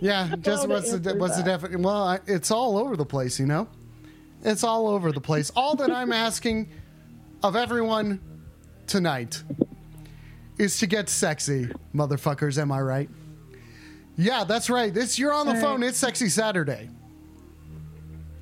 Yeah, 0.02 0.34
just 0.40 0.68
what's 0.68 0.90
the 0.92 1.14
what's 1.14 1.36
the 1.36 1.44
definition? 1.44 1.82
Well, 1.82 2.02
I, 2.02 2.18
it's 2.26 2.50
all 2.50 2.76
over 2.76 2.96
the 2.96 3.06
place, 3.06 3.38
you 3.38 3.46
know. 3.46 3.68
It's 4.44 4.62
all 4.62 4.88
over 4.88 5.10
the 5.10 5.20
place. 5.20 5.50
All 5.56 5.74
that 5.76 5.90
I'm 5.90 6.12
asking 6.12 6.68
of 7.42 7.56
everyone 7.56 8.20
tonight 8.86 9.42
is 10.58 10.78
to 10.78 10.86
get 10.86 11.08
sexy, 11.08 11.68
motherfuckers. 11.94 12.60
Am 12.60 12.70
I 12.70 12.80
right? 12.80 13.08
Yeah, 14.16 14.44
that's 14.44 14.70
right. 14.70 14.92
This 14.92 15.18
you're 15.18 15.32
on 15.32 15.46
the 15.46 15.52
All 15.52 15.56
right. 15.56 15.62
phone. 15.64 15.82
It's 15.82 15.98
sexy 15.98 16.28
Saturday. 16.28 16.88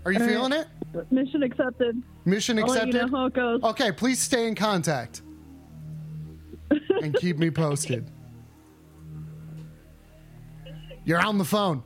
Are 0.05 0.13
you 0.13 0.19
All 0.19 0.27
right. 0.27 0.33
feeling 0.33 0.53
it? 0.53 0.67
Mission 1.11 1.43
accepted. 1.43 2.03
Mission 2.25 2.59
I'll 2.59 2.67
let 2.67 2.83
you 2.83 2.89
accepted. 2.91 3.13
know 3.13 3.19
how 3.19 3.27
it 3.27 3.35
goes. 3.35 3.63
Okay, 3.63 3.93
please 3.93 4.19
stay 4.19 4.47
in 4.49 4.55
contact 4.55 5.23
and 7.01 7.15
keep 7.15 7.39
me 7.39 7.51
posted. 7.51 8.11
You're 11.05 11.25
on 11.25 11.39
the 11.39 11.45
phone. 11.45 11.83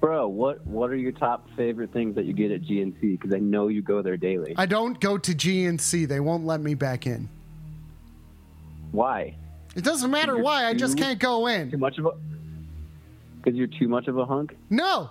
Bro, 0.00 0.28
what 0.28 0.66
what 0.66 0.90
are 0.90 0.96
your 0.96 1.12
top 1.12 1.46
favorite 1.56 1.92
things 1.92 2.14
that 2.14 2.24
you 2.24 2.32
get 2.32 2.50
at 2.50 2.62
GNC? 2.62 3.00
Because 3.00 3.34
I 3.34 3.38
know 3.38 3.68
you 3.68 3.82
go 3.82 4.00
there 4.00 4.16
daily. 4.16 4.54
I 4.56 4.64
don't 4.64 4.98
go 4.98 5.18
to 5.18 5.32
GNC. 5.32 6.08
They 6.08 6.20
won't 6.20 6.46
let 6.46 6.60
me 6.60 6.74
back 6.74 7.06
in. 7.06 7.28
Why? 8.92 9.36
It 9.76 9.84
doesn't 9.84 10.10
matter 10.10 10.34
You're 10.36 10.42
why. 10.42 10.66
I 10.66 10.74
just 10.74 10.96
can't 10.96 11.18
go 11.18 11.46
in. 11.46 11.70
Too 11.70 11.76
much 11.76 11.98
of 11.98 12.06
a? 12.06 12.10
Because 13.36 13.56
you're 13.56 13.66
too 13.66 13.88
much 13.88 14.08
of 14.08 14.16
a 14.16 14.24
hunk. 14.24 14.56
No, 14.70 15.10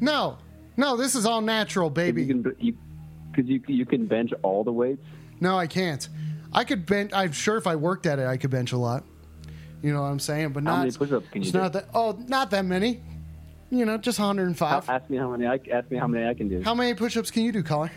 no, 0.00 0.38
no. 0.76 0.96
This 0.96 1.16
is 1.16 1.26
all 1.26 1.40
natural, 1.40 1.90
baby. 1.90 2.22
You 2.22 2.56
you, 2.60 2.76
because 3.30 3.50
you 3.50 3.60
you 3.66 3.84
can 3.84 4.06
bench 4.06 4.32
all 4.42 4.62
the 4.62 4.72
weights. 4.72 5.04
No, 5.40 5.58
I 5.58 5.66
can't. 5.66 6.08
I 6.52 6.62
could 6.62 6.86
bench. 6.86 7.10
I'm 7.12 7.32
sure 7.32 7.56
if 7.56 7.66
I 7.66 7.74
worked 7.74 8.06
at 8.06 8.20
it, 8.20 8.26
I 8.26 8.36
could 8.36 8.50
bench 8.50 8.70
a 8.70 8.78
lot. 8.78 9.02
You 9.82 9.92
know 9.92 10.02
what 10.02 10.08
I'm 10.08 10.20
saying? 10.20 10.50
But 10.50 10.62
not. 10.62 10.76
How 10.76 10.78
many 10.84 10.92
push-ups 10.92 11.26
can 11.32 11.42
you 11.42 11.46
it's 11.46 11.52
do? 11.52 11.58
not 11.58 11.72
that. 11.72 11.88
Oh, 11.92 12.16
not 12.28 12.52
that 12.52 12.64
many. 12.64 13.02
You 13.72 13.86
know, 13.86 13.96
just 13.96 14.18
105. 14.18 14.86
Ask 14.90 15.08
me 15.08 15.16
how 15.16 15.30
many. 15.30 15.46
I 15.46 15.58
ask 15.72 15.90
me 15.90 15.96
how 15.96 16.06
many 16.06 16.28
I 16.28 16.34
can 16.34 16.46
do. 16.46 16.62
How 16.62 16.74
many 16.74 16.92
push-ups 16.92 17.30
can 17.30 17.42
you 17.42 17.52
do, 17.52 17.62
caller? 17.62 17.90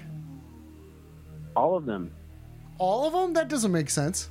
all 1.57 1.75
of 1.77 1.85
them. 1.85 2.11
All 2.77 3.05
of 3.07 3.13
them? 3.13 3.33
That 3.33 3.47
doesn't 3.49 3.71
make 3.71 3.89
sense. 3.89 4.29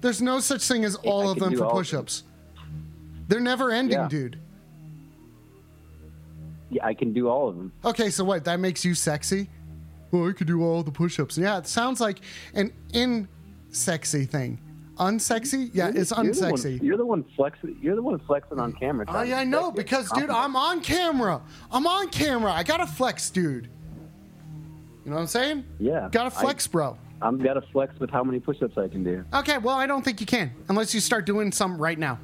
There's 0.00 0.20
no 0.22 0.38
such 0.40 0.66
thing 0.66 0.84
as 0.84 0.94
all 0.96 1.28
I 1.28 1.32
of 1.32 1.38
them 1.38 1.50
for 1.56 1.64
of 1.64 1.68
them. 1.70 1.76
push-ups. 1.78 2.22
They're 3.28 3.38
never 3.40 3.70
ending, 3.72 3.98
Yeah. 3.98 4.08
dude. 4.08 4.38
Yeah, 6.70 6.84
I 6.86 6.94
can 6.94 7.12
do 7.12 7.28
all 7.28 7.48
of 7.48 7.56
them. 7.56 7.72
Okay, 7.84 8.10
so 8.10 8.24
what? 8.24 8.44
That 8.44 8.58
makes 8.60 8.84
you 8.84 8.94
sexy? 8.94 9.50
Well, 10.10 10.28
I 10.28 10.32
could 10.32 10.46
do 10.48 10.62
all 10.64 10.82
the 10.84 10.90
push-ups. 10.92 11.36
Yeah, 11.38 11.58
it 11.58 11.66
sounds 11.66 12.00
like 12.00 12.18
an 12.54 12.72
in-sexy 12.92 14.24
thing. 14.26 14.58
Unsexy? 14.98 15.70
Yeah, 15.72 15.90
it's 15.94 16.10
You're 16.10 16.22
the 16.32 16.40
one- 16.42 16.52
unsexy. 16.52 16.82
You're 16.82 16.96
the 16.98 17.06
one 17.06 17.24
flexing. 17.36 17.78
You're 17.80 17.96
the 17.96 18.02
one 18.02 18.18
flexing 18.20 18.58
on 18.60 18.72
camera. 18.74 19.06
Oh 19.08 19.22
yeah, 19.22 19.38
I 19.38 19.44
know 19.44 19.70
because 19.70 20.10
dude, 20.12 20.28
I'm 20.30 20.54
on 20.54 20.80
camera. 20.80 21.40
I'm 21.70 21.86
on 21.86 22.08
camera. 22.10 22.52
I 22.52 22.62
gotta 22.62 22.86
flex, 22.86 23.30
dude. 23.30 23.68
You 25.04 25.10
know 25.10 25.16
what 25.16 25.22
I'm 25.22 25.26
saying? 25.28 25.64
Yeah, 25.80 26.08
Gotta 26.12 26.36
I- 26.36 26.40
flex, 26.42 26.66
bro. 26.66 26.96
I'm 27.20 27.38
got 27.38 27.54
to 27.54 27.60
flex 27.72 27.96
with 28.00 28.10
how 28.10 28.24
many 28.24 28.40
push-ups 28.40 28.76
I 28.76 28.88
can 28.88 29.04
do. 29.04 29.24
Okay, 29.32 29.56
well, 29.58 29.76
I 29.76 29.86
don't 29.86 30.04
think 30.04 30.20
you 30.20 30.26
can 30.26 30.50
unless 30.68 30.92
you 30.92 30.98
start 30.98 31.24
doing 31.24 31.52
some 31.52 31.78
right 31.78 31.96
now. 31.96 32.18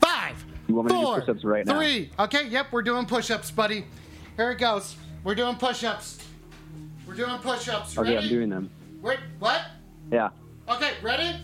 Five, 0.00 0.42
You 0.66 0.74
want 0.74 0.88
me 0.88 0.94
to 0.94 0.98
do 1.00 1.04
four, 1.04 1.20
push-ups 1.20 1.44
right 1.44 1.66
now? 1.66 1.76
three. 1.78 2.10
Okay, 2.18 2.46
yep, 2.48 2.66
we're 2.72 2.80
doing 2.82 3.04
push-ups, 3.06 3.50
buddy. 3.50 3.84
Here 4.36 4.50
it 4.52 4.58
goes. 4.58 4.96
We're 5.24 5.34
doing 5.34 5.56
push-ups. 5.56 6.18
We're 7.06 7.14
doing 7.14 7.36
push-ups. 7.38 7.98
Okay, 7.98 8.14
Ready? 8.14 8.24
I'm 8.26 8.32
doing 8.32 8.48
them. 8.48 8.70
Wait, 9.02 9.18
what? 9.38 9.60
Yeah. 10.10 10.30
Okay, 10.72 10.92
ready? 11.02 11.36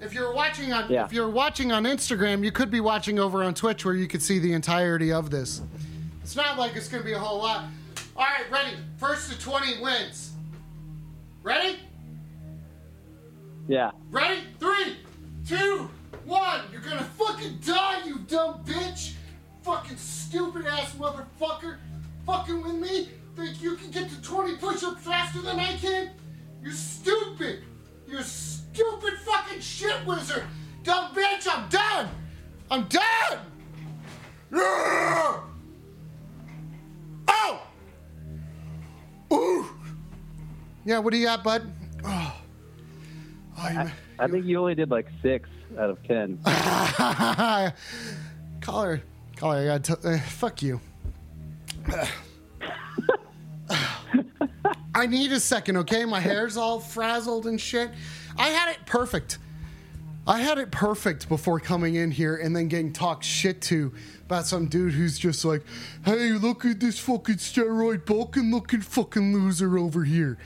If 0.00 0.12
you're 0.12 0.32
watching 0.32 0.72
on 0.72 0.90
Yeah. 0.90 1.04
if 1.04 1.12
you're 1.12 1.28
watching 1.28 1.70
on 1.70 1.84
Instagram, 1.84 2.44
you 2.44 2.50
could 2.50 2.70
be 2.70 2.80
watching 2.80 3.18
over 3.18 3.42
on 3.44 3.54
Twitch 3.54 3.84
where 3.84 3.94
you 3.94 4.08
could 4.08 4.22
see 4.22 4.38
the 4.38 4.52
entirety 4.52 5.12
of 5.12 5.30
this. 5.30 5.60
It's 6.22 6.34
not 6.36 6.58
like 6.58 6.74
it's 6.76 6.88
gonna 6.88 7.04
be 7.04 7.12
a 7.12 7.18
whole 7.18 7.38
lot. 7.38 7.66
All 8.16 8.24
right, 8.24 8.50
ready? 8.50 8.76
First 8.98 9.30
to 9.30 9.38
20 9.38 9.80
wins. 9.80 10.32
Ready? 11.42 11.78
Yeah. 13.68 13.92
Ready? 14.10 14.40
Three, 14.58 14.96
two, 15.46 15.88
one. 16.24 16.62
You're 16.72 16.80
gonna 16.80 17.04
fucking 17.04 17.58
die, 17.64 18.02
you 18.04 18.18
dumb 18.20 18.64
bitch. 18.64 19.12
Fucking 19.62 19.96
stupid 19.96 20.66
ass 20.66 20.92
motherfucker. 20.98 21.76
Fucking 22.26 22.62
with 22.62 22.74
me? 22.74 23.08
Think 23.36 23.62
you 23.62 23.76
can 23.76 23.90
get 23.90 24.10
to 24.10 24.20
20 24.20 24.56
push 24.56 24.82
ups 24.82 25.02
faster 25.04 25.40
than 25.40 25.58
I 25.60 25.76
can? 25.76 26.10
You're 26.62 26.72
stupid. 26.72 27.64
You're 28.12 28.22
stupid 28.22 29.14
fucking 29.24 29.60
shit 29.60 30.04
wizard. 30.04 30.44
Dumb 30.82 31.14
bitch, 31.14 31.48
I'm 31.50 31.66
done. 31.70 32.10
I'm 32.70 32.84
done. 32.84 33.38
Yeah. 34.52 35.40
Oh! 37.26 37.62
Ooh! 39.32 39.66
Yeah, 40.84 40.98
what 40.98 41.14
do 41.14 41.16
you 41.16 41.24
got, 41.24 41.42
bud? 41.42 41.72
Oh. 42.04 42.36
I'm. 43.56 43.90
I 44.18 44.28
think 44.28 44.44
you 44.44 44.58
only 44.58 44.74
did 44.74 44.90
like 44.90 45.06
six 45.22 45.48
out 45.78 45.88
of 45.88 46.02
ten. 46.02 46.38
caller, 48.60 49.02
caller, 49.36 49.56
I 49.56 49.64
gotta 49.64 49.80
tell. 49.80 49.98
Uh, 50.04 50.18
fuck 50.18 50.60
you. 50.60 50.82
I 54.94 55.06
need 55.06 55.32
a 55.32 55.40
second, 55.40 55.76
okay? 55.78 56.04
My 56.04 56.20
hair's 56.20 56.56
all 56.56 56.78
frazzled 56.80 57.46
and 57.46 57.60
shit. 57.60 57.90
I 58.36 58.48
had 58.48 58.72
it 58.72 58.78
perfect. 58.86 59.38
I 60.26 60.40
had 60.40 60.58
it 60.58 60.70
perfect 60.70 61.28
before 61.28 61.58
coming 61.58 61.96
in 61.96 62.10
here 62.10 62.36
and 62.36 62.54
then 62.54 62.68
getting 62.68 62.92
talked 62.92 63.24
shit 63.24 63.60
to 63.62 63.92
about 64.26 64.46
some 64.46 64.66
dude 64.66 64.92
who's 64.92 65.18
just 65.18 65.44
like, 65.44 65.62
hey, 66.04 66.32
look 66.32 66.64
at 66.64 66.78
this 66.78 66.98
fucking 66.98 67.36
steroid 67.36 68.04
bulking 68.06 68.50
looking 68.52 68.80
fucking 68.82 69.32
loser 69.32 69.78
over 69.78 70.04
here. 70.04 70.38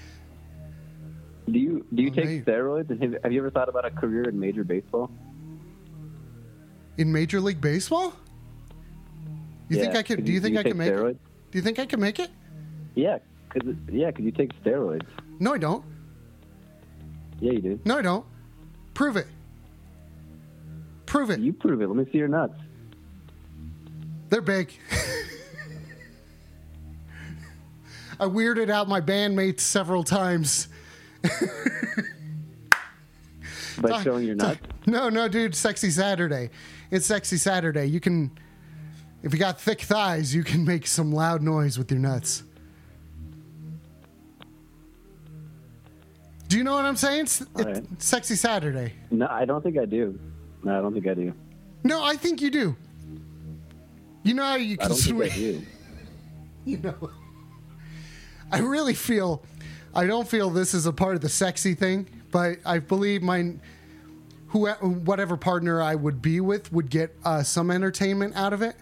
Do 1.51 1.59
you 1.59 1.85
do 1.95 2.03
you 2.03 2.11
Oh, 2.11 2.15
take 2.15 2.45
steroids? 2.45 2.91
And 2.91 3.03
have, 3.03 3.23
have 3.23 3.33
you 3.33 3.39
ever 3.41 3.51
thought 3.51 3.69
about 3.69 3.85
a 3.85 3.91
career 3.91 4.25
in 4.29 4.39
major 4.41 4.65
baseball? 4.65 5.11
In 6.97 7.13
Major 7.13 7.41
League 7.41 7.61
Baseball? 7.61 8.15
You 9.69 9.79
think 9.79 9.95
I 9.95 10.03
could? 10.03 10.25
Do 10.25 10.33
you 10.33 10.37
you- 10.37 10.41
think 10.41 10.55
do 10.55 10.55
you 10.55 10.61
I 10.61 10.63
can 10.71 10.79
make 10.79 10.93
steroids? 10.93 11.11
it? 11.11 11.19
Do 11.51 11.59
you 11.59 11.63
think 11.63 11.79
I 11.79 11.87
can 11.87 12.01
make 12.01 12.19
it? 12.19 12.31
Yeah, 12.95 13.19
cause 13.59 13.69
it- 13.69 13.77
yeah, 13.93 14.11
cause 14.11 14.25
you 14.25 14.33
take 14.33 14.53
steroids. 14.63 15.07
No, 15.39 15.55
I 15.55 15.59
don't. 15.59 15.85
Yeah, 17.41 17.53
you 17.53 17.61
do. 17.61 17.81
No, 17.85 17.99
I 17.99 18.03
don't. 18.03 18.25
Prove 18.95 19.17
it. 19.17 19.27
Prove 21.07 21.31
it. 21.31 21.41
You 21.41 21.53
prove 21.53 21.81
it. 21.83 21.87
Let 21.89 21.97
me 21.97 22.07
see 22.11 22.19
your 22.19 22.29
nuts. 22.29 22.55
They're 24.29 24.41
big. 24.41 24.73
I 28.19 28.25
weirded 28.25 28.71
out 28.71 28.89
my 28.89 29.01
bandmates 29.03 29.61
several 29.61 30.03
times. 30.03 30.69
By 33.81 34.03
showing 34.03 34.25
your 34.27 34.37
nuts. 34.37 34.61
No, 34.89 35.09
no, 35.09 35.27
dude. 35.27 35.57
Sexy 35.57 35.91
Saturday. 35.91 36.49
It's 36.93 37.07
Sexy 37.07 37.39
Saturday. 37.39 37.87
You 37.87 37.99
can, 37.99 38.31
if 39.25 39.33
you 39.33 39.39
got 39.41 39.61
thick 39.61 39.81
thighs, 39.81 40.33
you 40.33 40.45
can 40.45 40.65
make 40.65 40.87
some 40.87 41.11
loud 41.13 41.43
noise 41.43 41.77
with 41.77 41.91
your 41.91 41.99
nuts. 41.99 42.45
Do 46.57 46.61
you 46.61 46.65
know 46.65 46.73
what 46.73 46.87
I'm 46.87 46.97
saying? 46.97 47.21
It's, 47.25 47.45
it's 47.59 48.07
Sexy 48.07 48.35
Saturday. 48.35 48.95
No, 49.11 49.27
I 49.27 49.45
don't 49.45 49.63
think 49.63 49.77
I 49.77 49.85
do. 49.85 50.19
No, 50.65 50.79
I 50.79 50.81
don't 50.81 50.95
think 50.95 51.07
I 51.07 51.13
do. 51.13 51.35
No, 51.85 52.03
I 52.03 52.17
think 52.17 52.41
you 52.41 52.51
do. 52.51 52.75
You 54.23 54.33
know 54.33 54.43
how 54.43 54.55
you 54.55 54.79
I 54.81 54.85
can 54.85 54.89
don't 54.89 54.97
think 54.97 55.23
I 55.23 55.37
do. 55.37 55.63
You 56.65 56.79
know, 56.79 57.11
I 58.51 58.61
really 58.61 58.95
feel. 58.95 59.43
I 59.95 60.07
don't 60.07 60.27
feel 60.27 60.49
this 60.49 60.73
is 60.73 60.87
a 60.87 60.95
part 60.95 61.15
of 61.15 61.21
the 61.21 61.29
sexy 61.29 61.75
thing, 61.75 62.09
but 62.31 62.57
I 62.65 62.79
believe 62.79 63.23
my 63.23 63.53
who 64.47 64.67
whatever 64.71 65.37
partner 65.37 65.83
I 65.83 65.95
would 65.95 66.23
be 66.23 66.41
with 66.41 66.73
would 66.73 66.89
get 66.89 67.15
uh, 67.23 67.43
some 67.43 67.71
entertainment 67.71 68.35
out 68.35 68.55
of 68.55 68.63
it. 68.63 68.77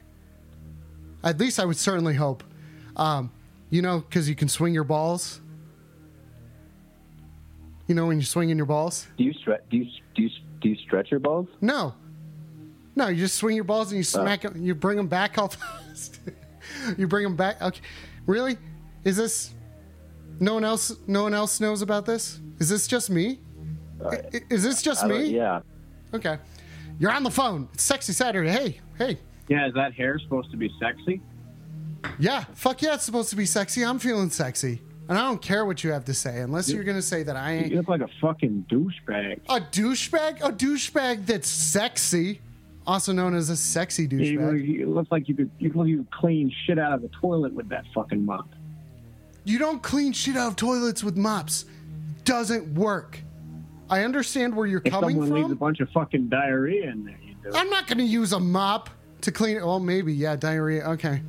At 1.25 1.39
least 1.39 1.59
I 1.59 1.65
would 1.65 1.77
certainly 1.77 2.15
hope. 2.15 2.45
Um, 2.95 3.33
you 3.71 3.83
know, 3.83 3.99
because 3.99 4.29
you 4.29 4.37
can 4.37 4.49
swing 4.49 4.75
your 4.75 4.85
balls. 4.85 5.41
You 7.87 7.95
know 7.95 8.07
when 8.07 8.17
you're 8.19 8.25
swinging 8.25 8.57
your 8.57 8.67
balls? 8.67 9.07
Do 9.19 9.25
you 9.25 9.33
stretch? 9.35 9.63
Do 9.71 9.77
you 9.79 9.87
do 10.15 10.23
you 10.23 10.31
do 10.61 10.69
you 10.71 10.77
stretch 10.77 11.11
your 11.11 11.21
balls? 11.21 11.49
No, 11.61 11.95
No, 12.97 13.09
you 13.09 13.17
just 13.17 13.37
swing 13.37 13.55
your 13.57 13.65
balls 13.65 13.89
and 13.93 13.97
you 13.99 14.01
oh. 14.19 14.23
smack 14.23 14.43
them. 14.43 14.57
You 14.63 14.75
bring 14.75 14.97
them 14.97 15.09
back 15.09 15.37
all 15.39 15.49
fast. 15.49 16.21
you 16.97 17.07
bring 17.07 17.25
them 17.25 17.37
back. 17.37 17.61
Okay, 17.61 17.81
really? 18.27 18.57
Is 19.05 19.17
this? 19.17 19.53
No 20.41 20.55
one 20.55 20.65
else. 20.65 20.97
No 21.07 21.23
one 21.25 21.35
else 21.35 21.61
knows 21.61 21.83
about 21.83 22.07
this. 22.07 22.41
Is 22.59 22.69
this 22.69 22.87
just 22.87 23.11
me? 23.11 23.41
I- 24.05 24.23
Is 24.51 24.63
this 24.63 24.83
just 24.83 25.07
me? 25.07 25.25
yeah. 25.27 25.61
Okay. 26.15 26.39
You're 26.99 27.13
on 27.13 27.23
the 27.23 27.31
phone. 27.31 27.69
It's 27.75 27.83
sexy 27.83 28.13
Saturday. 28.13 28.51
Hey, 28.51 28.81
hey. 28.99 29.19
Yeah, 29.49 29.67
is 29.67 29.75
that 29.75 29.93
hair 29.95 30.19
supposed 30.19 30.51
to 30.53 30.57
be 30.57 30.71
sexy? 30.81 31.21
Yeah, 32.19 32.45
fuck 32.55 32.81
yeah, 32.83 32.95
it's 32.95 33.05
supposed 33.05 33.31
to 33.31 33.37
be 33.37 33.47
sexy. 33.47 33.85
I'm 33.85 33.99
feeling 33.99 34.31
sexy. 34.31 34.81
And 35.09 35.19
I 35.19 35.23
don't 35.23 35.43
care 35.43 35.67
what 35.67 35.85
you 35.85 35.93
have 35.93 36.05
to 36.07 36.15
say, 36.15 36.41
unless 36.41 36.71
you're 36.73 36.85
gonna 36.85 37.03
say 37.03 37.23
that 37.25 37.37
I 37.37 37.53
ain't. 37.53 37.71
You 37.71 37.77
look 37.79 37.89
like 37.89 38.01
a 38.01 38.09
fucking 38.21 38.67
douchebag. 38.71 39.41
a 39.49 39.61
douchebag. 39.61 40.41
A 40.41 40.51
douchebag 40.53 41.27
that's 41.27 41.49
sexy, 41.49 42.41
also 42.87 43.13
known 43.13 43.35
as 43.35 43.51
a 43.51 43.57
sexy 43.57 44.05
You, 44.05 44.09
douchebag. 44.09 44.67
you 44.67 44.87
look 44.89 45.09
like 45.11 45.29
you 45.29 45.35
could 45.35 45.51
you 45.59 45.69
look 45.69 45.77
like 45.77 45.89
you 45.89 45.99
could 45.99 46.11
clean 46.11 46.51
shit 46.67 46.79
out 46.79 46.93
of 46.95 47.03
the 47.03 47.09
toilet 47.21 47.53
with 47.53 47.69
that 47.69 47.85
fucking 47.95 48.25
mop. 48.25 48.49
You 49.45 49.59
don't 49.59 49.83
clean 49.83 50.13
shit 50.15 50.37
out 50.39 50.49
of 50.49 50.57
toilets 50.57 51.05
with 51.05 51.19
mops. 51.19 51.67
Doesn't 52.25 52.75
work. 52.75 53.21
I 53.91 54.05
understand 54.05 54.57
where 54.57 54.67
you're 54.67 54.81
If 54.87 54.91
coming 54.91 55.17
someone 55.17 55.31
leaves 55.33 55.47
a 55.47 55.49
from. 55.51 55.59
bunch 55.59 55.81
of 55.81 55.91
fucking 55.91 56.29
diarrhea 56.31 56.91
in 56.91 57.05
there, 57.05 57.19
you 57.23 57.35
do. 57.43 57.51
I'm 57.55 57.69
not 57.69 57.87
gonna 57.87 58.05
use 58.05 58.33
a 58.33 58.41
mop 58.41 58.89
to 59.25 59.33
clean 59.33 59.57
it. 59.57 59.65
Well, 59.65 59.81
maybe 59.81 60.13
yeah, 60.13 60.37
diarrhea. 60.37 60.85
Okay. 60.91 61.23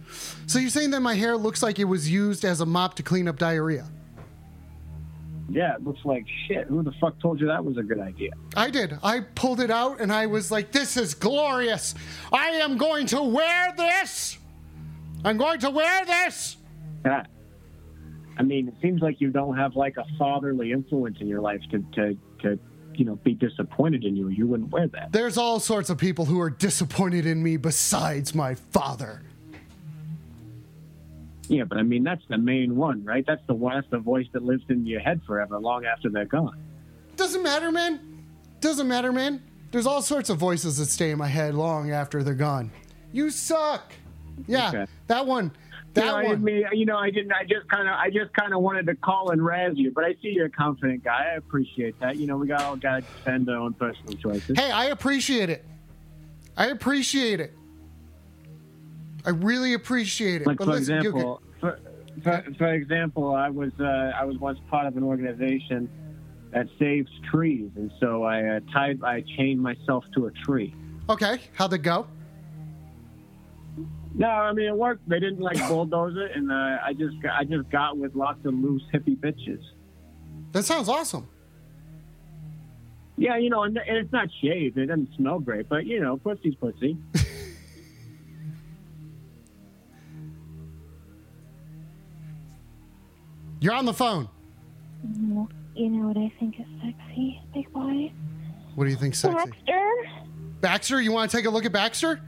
So 0.48 0.60
you're 0.60 0.70
saying 0.70 0.92
that 0.92 1.02
my 1.02 1.16
hair 1.16 1.36
looks 1.36 1.64
like 1.64 1.80
it 1.80 1.86
was 1.86 2.10
used 2.10 2.46
as 2.46 2.62
a 2.62 2.66
mop 2.66 2.96
to 2.96 3.04
clean 3.04 3.28
up 3.28 3.38
diarrhea? 3.38 3.88
Yeah, 5.50 5.76
it 5.76 5.84
looks 5.84 6.04
like 6.06 6.26
shit. 6.48 6.68
Who 6.68 6.82
the 6.82 6.92
fuck 7.00 7.20
told 7.20 7.40
you 7.40 7.48
that 7.48 7.64
was 7.64 7.78
a 7.78 7.84
good 7.84 8.00
idea? 8.00 8.32
I 8.56 8.70
did. 8.70 8.98
I 9.04 9.22
pulled 9.36 9.60
it 9.60 9.70
out 9.70 10.00
and 10.00 10.12
I 10.12 10.26
was 10.26 10.52
like, 10.52 10.72
this 10.72 10.98
is 10.98 11.14
glorious. 11.14 11.94
I 12.34 12.50
am 12.50 12.78
going 12.78 13.06
to 13.08 13.22
wear 13.22 13.74
this. 13.78 14.38
I'm 15.24 15.38
going 15.38 15.60
to 15.60 15.70
wear 15.70 16.06
this. 16.06 16.58
Yeah. 17.06 17.26
I 18.38 18.44
mean, 18.44 18.68
it 18.68 18.76
seems 18.82 19.02
like 19.02 19.22
you 19.22 19.30
don't 19.30 19.56
have 19.56 19.76
like 19.76 19.98
a 19.98 20.06
fatherly 20.18 20.72
influence 20.72 21.18
in 21.22 21.28
your 21.28 21.42
life 21.42 21.62
to, 21.72 21.80
to, 21.94 22.18
to 22.42 22.60
you 23.00 23.06
know, 23.06 23.16
be 23.18 23.34
disappointed 23.34 24.04
in 24.04 24.16
you. 24.16 24.30
You 24.30 24.48
wouldn't 24.48 24.72
wear 24.72 24.88
that. 24.88 25.12
There's 25.12 25.38
all 25.38 25.60
sorts 25.60 25.90
of 25.90 25.98
people 25.98 26.26
who 26.26 26.40
are 26.40 26.50
disappointed 26.50 27.26
in 27.26 27.42
me 27.44 27.58
besides 27.58 28.34
my 28.36 28.56
father. 28.56 29.22
Yeah, 31.48 31.64
but 31.64 31.78
I 31.78 31.84
mean, 31.84 32.04
that's 32.04 32.24
the 32.28 32.38
main 32.40 32.76
one, 32.76 33.04
right? 33.04 33.24
That's 33.26 33.46
the 33.46 33.54
one. 33.54 33.76
That's 33.76 33.90
the 33.92 34.00
voice 34.00 34.26
that 34.34 34.44
lives 34.44 34.64
in 34.70 34.86
your 34.86 35.00
head 35.00 35.22
forever, 35.28 35.60
long 35.60 35.86
after 35.86 36.10
they're 36.10 36.26
gone. 36.26 36.58
Doesn't 37.18 37.44
matter, 37.44 37.72
man. 37.72 38.24
Doesn't 38.62 38.88
matter, 38.88 39.12
man. 39.12 39.44
There's 39.72 39.86
all 39.86 40.02
sorts 40.02 40.30
of 40.30 40.38
voices 40.38 40.78
that 40.78 40.88
stay 40.88 41.12
in 41.12 41.18
my 41.20 41.28
head 41.28 41.54
long 41.54 41.92
after 41.92 42.24
they're 42.24 42.34
gone. 42.34 42.72
You 43.12 43.30
suck. 43.30 43.94
Yeah, 44.48 44.70
Okay. 44.70 44.86
that 45.08 45.26
one. 45.26 45.52
That 45.96 46.06
you 46.06 46.12
know, 46.12 46.18
I 46.18 46.24
one. 46.26 46.44
mean, 46.44 46.64
you 46.74 46.86
know, 46.86 46.98
I 46.98 47.10
didn't. 47.10 47.32
I 47.32 47.44
just 47.44 47.68
kind 47.70 47.88
of, 47.88 47.96
I 47.96 48.10
just 48.10 48.34
kind 48.34 48.54
of 48.54 48.62
wanted 48.62 48.86
to 48.88 48.96
call 48.96 49.32
and 49.32 49.44
razz 49.44 49.78
you, 49.78 49.92
but 49.92 50.04
I 50.04 50.14
see 50.22 50.30
you're 50.30 50.46
a 50.48 50.50
confident 50.50 51.04
guy. 51.04 51.32
I 51.34 51.36
appreciate 51.38 52.00
that. 52.02 52.18
You 52.18 52.28
know, 52.28 52.38
we 52.38 52.48
got 52.48 52.62
all 52.62 52.76
got 52.76 52.96
to 52.98 53.02
defend 53.02 53.50
our 53.50 53.56
own 53.58 53.74
personal 53.74 54.14
choices. 54.16 54.58
Hey, 54.60 54.72
I 54.72 54.86
appreciate 54.86 55.50
it. 55.50 55.66
I 56.58 56.68
appreciate 56.68 57.40
it. 57.40 57.54
I 59.26 59.32
really 59.32 59.74
appreciate 59.74 60.42
it. 60.42 60.48
Like 60.48 60.58
But 60.58 60.66
for 60.66 60.72
listen, 60.72 60.98
example, 60.98 61.42
for, 61.60 61.80
for, 62.24 62.44
for 62.58 62.74
example, 62.74 63.34
I 63.34 63.50
was 63.50 63.72
uh, 63.80 63.84
I 63.84 64.24
was 64.26 64.38
once 64.38 64.60
part 64.70 64.86
of 64.88 64.98
an 64.98 65.04
organization 65.04 65.90
that 66.52 66.68
saves 66.78 67.10
trees, 67.32 67.72
and 67.76 67.92
so 68.00 68.24
I 68.24 68.44
uh, 68.44 68.60
tied, 68.72 69.04
I 69.04 69.24
chained 69.38 69.62
myself 69.62 70.04
to 70.16 70.28
a 70.28 70.32
tree. 70.32 70.74
okay, 71.10 71.40
how'd 71.54 71.74
it 71.74 71.80
go? 71.80 72.08
No, 74.18 74.30
I 74.30 74.54
mean 74.54 74.68
it 74.68 74.76
worked. 74.76 75.08
They 75.10 75.20
didn't 75.20 75.42
like 75.42 75.58
bulldoze 75.68 76.16
it, 76.16 76.32
and 76.36 76.50
uh, 76.50 76.78
I 76.84 76.94
just 76.94 77.22
got, 77.22 77.34
I 77.38 77.44
just 77.44 77.70
got 77.70 77.98
with 77.98 78.16
lots 78.16 78.46
of 78.46 78.54
loose 78.54 78.84
hippie 78.94 79.18
bitches. 79.18 79.62
That 80.54 80.64
sounds 80.64 80.88
awesome. 80.88 81.28
Yeah, 83.18 83.36
you 83.38 83.50
know, 83.50 83.64
and, 83.64 83.78
and 83.78 83.98
it's 83.98 84.14
not 84.14 84.30
shaved. 84.42 84.78
It 84.78 84.86
doesn't 84.86 85.10
smell 85.18 85.40
great, 85.40 85.68
but 85.68 85.86
you 85.86 86.00
know, 86.00 86.16
pussy's 86.16 86.56
pussy. 86.56 86.98
You're 93.60 93.74
on 93.74 93.86
the 93.86 93.94
phone. 93.94 94.30
You 95.04 95.90
know 95.90 96.08
what 96.08 96.18
I 96.18 96.32
think 96.40 96.58
is 96.60 96.66
sexy, 96.82 97.42
big 97.54 97.70
boy? 97.74 98.14
What 98.76 98.86
do 98.86 98.92
you 98.92 98.96
think 98.96 99.14
sexy? 99.16 99.36
Baxter? 99.36 99.92
Baxter, 100.62 101.02
you 101.02 101.12
want 101.12 101.30
to 101.30 101.36
take 101.38 101.46
a 101.46 101.50
look 101.50 101.66
at 101.66 101.74
Baxter? 101.74 102.22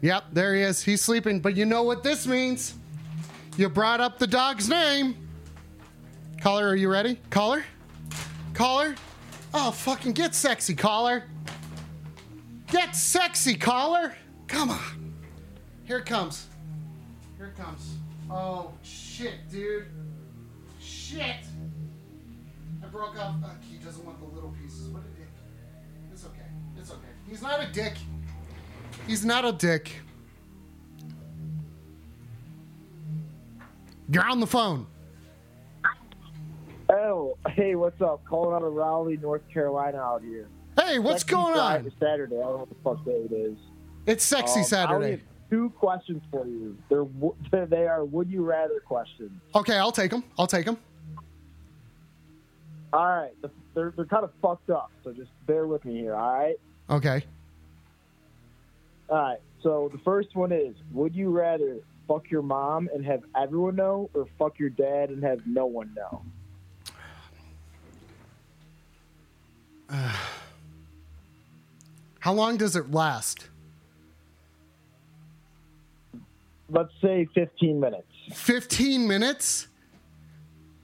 Yep, 0.00 0.24
there 0.32 0.54
he 0.54 0.62
is. 0.62 0.82
He's 0.82 1.00
sleeping. 1.02 1.40
But 1.40 1.56
you 1.56 1.64
know 1.64 1.82
what 1.82 2.02
this 2.02 2.26
means? 2.26 2.74
You 3.56 3.68
brought 3.68 4.00
up 4.00 4.18
the 4.18 4.26
dog's 4.26 4.68
name. 4.68 5.16
Caller, 6.40 6.68
are 6.68 6.76
you 6.76 6.88
ready? 6.88 7.18
Caller? 7.30 7.64
Caller? 8.54 8.94
Oh, 9.52 9.72
fucking 9.72 10.12
get 10.12 10.34
sexy, 10.34 10.74
caller. 10.74 11.24
Get 12.68 12.94
sexy, 12.94 13.56
caller. 13.56 14.14
Come 14.46 14.70
on. 14.70 15.14
Here 15.84 15.98
it 15.98 16.06
comes. 16.06 16.46
Here 17.36 17.46
it 17.46 17.56
comes. 17.56 17.94
Oh, 18.30 18.72
shit, 18.82 19.50
dude. 19.50 19.86
Shit. 20.80 21.44
I 22.82 22.86
broke 22.86 23.18
off. 23.18 23.36
Uh, 23.42 23.48
he 23.68 23.78
doesn't 23.78 24.04
want 24.04 24.20
the 24.20 24.26
little 24.26 24.54
pieces. 24.62 24.88
What 24.88 25.02
a 25.02 25.18
dick. 25.18 25.28
It's 26.12 26.24
okay. 26.24 26.46
It's 26.78 26.90
okay. 26.90 27.08
He's 27.26 27.42
not 27.42 27.62
a 27.62 27.72
dick. 27.72 27.94
He's 29.08 29.24
not 29.24 29.44
a 29.44 29.52
dick. 29.52 29.90
You're 34.10 34.24
on 34.24 34.38
the 34.38 34.46
phone. 34.46 34.86
Oh, 36.90 37.36
hey, 37.48 37.74
what's 37.74 38.00
up? 38.02 38.22
Calling 38.26 38.54
out 38.54 38.62
of 38.62 38.72
Raleigh, 38.74 39.16
North 39.16 39.42
Carolina 39.52 39.98
out 39.98 40.22
here. 40.22 40.48
Hey, 40.78 40.98
what's 40.98 41.22
Sexy 41.22 41.34
going 41.34 41.54
Friday- 41.54 41.84
on? 41.86 41.92
Saturday. 41.98 42.36
I 42.36 42.40
don't 42.42 42.52
know 42.52 42.58
what 42.58 42.68
the 42.68 42.74
fuck 42.84 43.04
day 43.04 43.26
it 43.30 43.32
is. 43.32 43.56
It's 44.06 44.24
sexy 44.24 44.60
Um, 44.60 44.64
I 44.64 44.68
Saturday. 44.68 45.10
have 45.12 45.20
two 45.50 45.70
questions 45.70 46.22
for 46.30 46.46
you. 46.46 46.76
They're 46.90 47.66
they 47.66 47.86
are 47.86 48.04
would 48.04 48.30
you 48.30 48.42
rather 48.44 48.80
questions. 48.80 49.32
Okay, 49.54 49.76
I'll 49.76 49.92
take 49.92 50.10
them. 50.10 50.22
I'll 50.38 50.46
take 50.46 50.64
them. 50.66 50.78
All 52.92 53.04
right, 53.06 53.32
they're 53.74 53.92
they're 53.96 54.06
kind 54.06 54.24
of 54.24 54.30
fucked 54.40 54.70
up, 54.70 54.90
so 55.04 55.12
just 55.12 55.30
bear 55.46 55.66
with 55.66 55.84
me 55.84 55.98
here. 55.98 56.14
All 56.14 56.32
right. 56.38 56.56
Okay. 56.88 57.22
All 59.08 59.16
right. 59.16 59.38
So 59.62 59.88
the 59.92 59.98
first 59.98 60.34
one 60.34 60.52
is: 60.52 60.74
Would 60.92 61.14
you 61.14 61.30
rather 61.30 61.78
fuck 62.06 62.30
your 62.30 62.42
mom 62.42 62.88
and 62.94 63.04
have 63.04 63.22
everyone 63.36 63.76
know, 63.76 64.10
or 64.14 64.26
fuck 64.38 64.58
your 64.58 64.70
dad 64.70 65.10
and 65.10 65.22
have 65.22 65.40
no 65.46 65.66
one 65.66 65.94
know? 65.94 66.22
How 72.20 72.32
long 72.32 72.56
does 72.56 72.76
it 72.76 72.90
last? 72.90 73.48
Let's 76.70 76.92
say 77.02 77.26
15 77.34 77.80
minutes. 77.80 78.04
15 78.34 79.08
minutes 79.08 79.68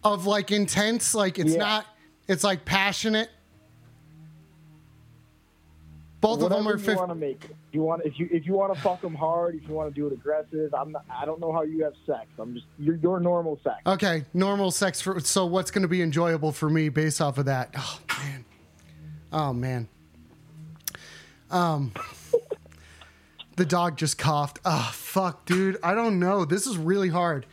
of 0.03 0.25
like 0.27 0.51
intense, 0.51 1.15
like 1.15 1.39
it's 1.39 1.53
Yeah. 1.53 1.59
not, 1.59 1.87
it's 2.27 2.43
like 2.43 2.65
passionate. 2.65 3.29
Both 6.25 6.41
of 6.43 6.49
them 6.49 6.65
Whatever 6.65 6.71
are 6.71 6.79
you 6.79 6.85
15. 6.85 6.97
want 6.97 7.11
to 7.11 7.15
make 7.15 7.45
it. 7.45 7.57
You 7.73 7.83
want 7.83 8.03
if 8.07 8.19
you 8.19 8.27
if 8.33 8.47
you 8.47 8.55
want 8.55 8.75
to 8.75 8.81
fuck 8.81 9.03
them 9.03 9.15
hard, 9.15 9.57
if 9.57 9.69
you 9.69 9.75
want 9.75 9.95
to 9.95 9.95
do 9.95 10.07
it 10.07 10.13
aggressive. 10.15 10.73
I'm 10.73 10.91
not, 10.91 11.05
I 11.11 11.27
don't 11.27 11.39
know 11.39 11.53
how 11.53 11.61
you 11.63 11.85
have 11.85 11.93
sex. 12.07 12.27
I'm 12.39 12.55
just 12.55 12.65
your 12.79 12.97
your 12.97 13.21
normal 13.21 13.61
sex. 13.63 13.77
Okay, 13.87 14.25
normal 14.33 14.71
sex 14.71 15.03
for 15.03 15.21
so 15.21 15.45
what's 15.45 15.71
going 15.71 15.83
to 15.83 15.89
be 15.89 16.01
enjoyable 16.01 16.51
for 16.51 16.71
me 16.71 16.89
based 16.89 17.21
off 17.21 17.37
of 17.37 17.45
that? 17.45 17.75
Oh 17.77 18.01
man. 18.09 18.45
Oh 19.35 19.53
man. 19.53 19.89
Um 21.51 21.93
The 23.57 23.67
dog 23.67 23.99
just 23.99 24.17
coughed. 24.17 24.61
Oh 24.65 24.91
fuck, 24.95 25.45
dude. 25.45 25.77
I 25.83 25.95
don't 25.95 26.19
know. 26.19 26.47
This 26.47 26.67
is 26.67 26.79
really 26.79 27.11
hard. 27.11 27.45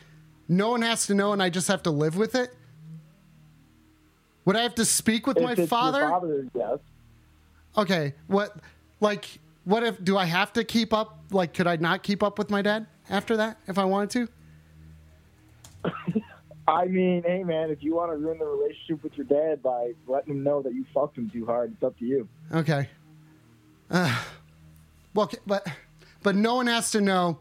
No 0.48 0.70
one 0.72 0.82
has 0.82 1.08
to 1.08 1.14
know 1.14 1.34
and 1.34 1.44
I 1.44 1.50
just 1.50 1.68
have 1.68 1.84
to 1.84 1.92
live 1.92 2.16
with 2.16 2.36
it? 2.36 2.56
Would 4.46 4.56
I 4.56 4.64
have 4.64 4.76
to 4.76 4.86
speak 4.86 5.28
with 5.28 5.38
If 5.38 5.44
my 5.44 5.56
father? 5.68 6.08
father, 6.10 6.48
yes. 6.56 6.80
Okay. 7.78 8.14
What 8.28 8.58
like 9.00 9.26
what 9.64 9.84
if 9.84 10.04
do 10.04 10.18
I 10.18 10.26
have 10.26 10.54
to 10.54 10.64
keep 10.64 10.94
up 10.94 11.20
like 11.32 11.54
could 11.54 11.68
I 11.68 11.76
not 11.78 12.04
keep 12.04 12.24
up 12.24 12.38
with 12.38 12.50
my 12.50 12.62
dad 12.62 12.88
after 13.10 13.38
that 13.38 13.58
if 13.68 13.78
I 13.78 13.86
wanted 13.86 14.28
to? 15.84 15.92
I 16.68 16.86
mean, 16.86 17.24
hey 17.24 17.44
man, 17.44 17.70
if 17.70 17.82
you 17.82 17.96
want 17.96 18.12
to 18.12 18.18
ruin 18.18 18.40
the 18.40 18.46
relationship 18.46 19.04
with 19.04 19.14
your 19.16 19.26
dad 19.26 19.64
by 19.64 19.94
letting 20.08 20.36
him 20.36 20.44
know 20.44 20.62
that 20.62 20.74
you 20.74 20.86
fucked 20.94 21.18
him 21.18 21.30
too 21.30 21.46
hard, 21.46 21.74
it's 21.74 21.84
up 21.84 21.98
to 22.00 22.06
you. 22.06 22.28
Okay. 22.54 22.88
Uh, 23.90 24.24
well, 25.14 25.32
but 25.46 25.68
but 26.24 26.36
no 26.36 26.56
one 26.56 26.68
has 26.68 26.92
to 26.92 27.02
know. 27.02 27.40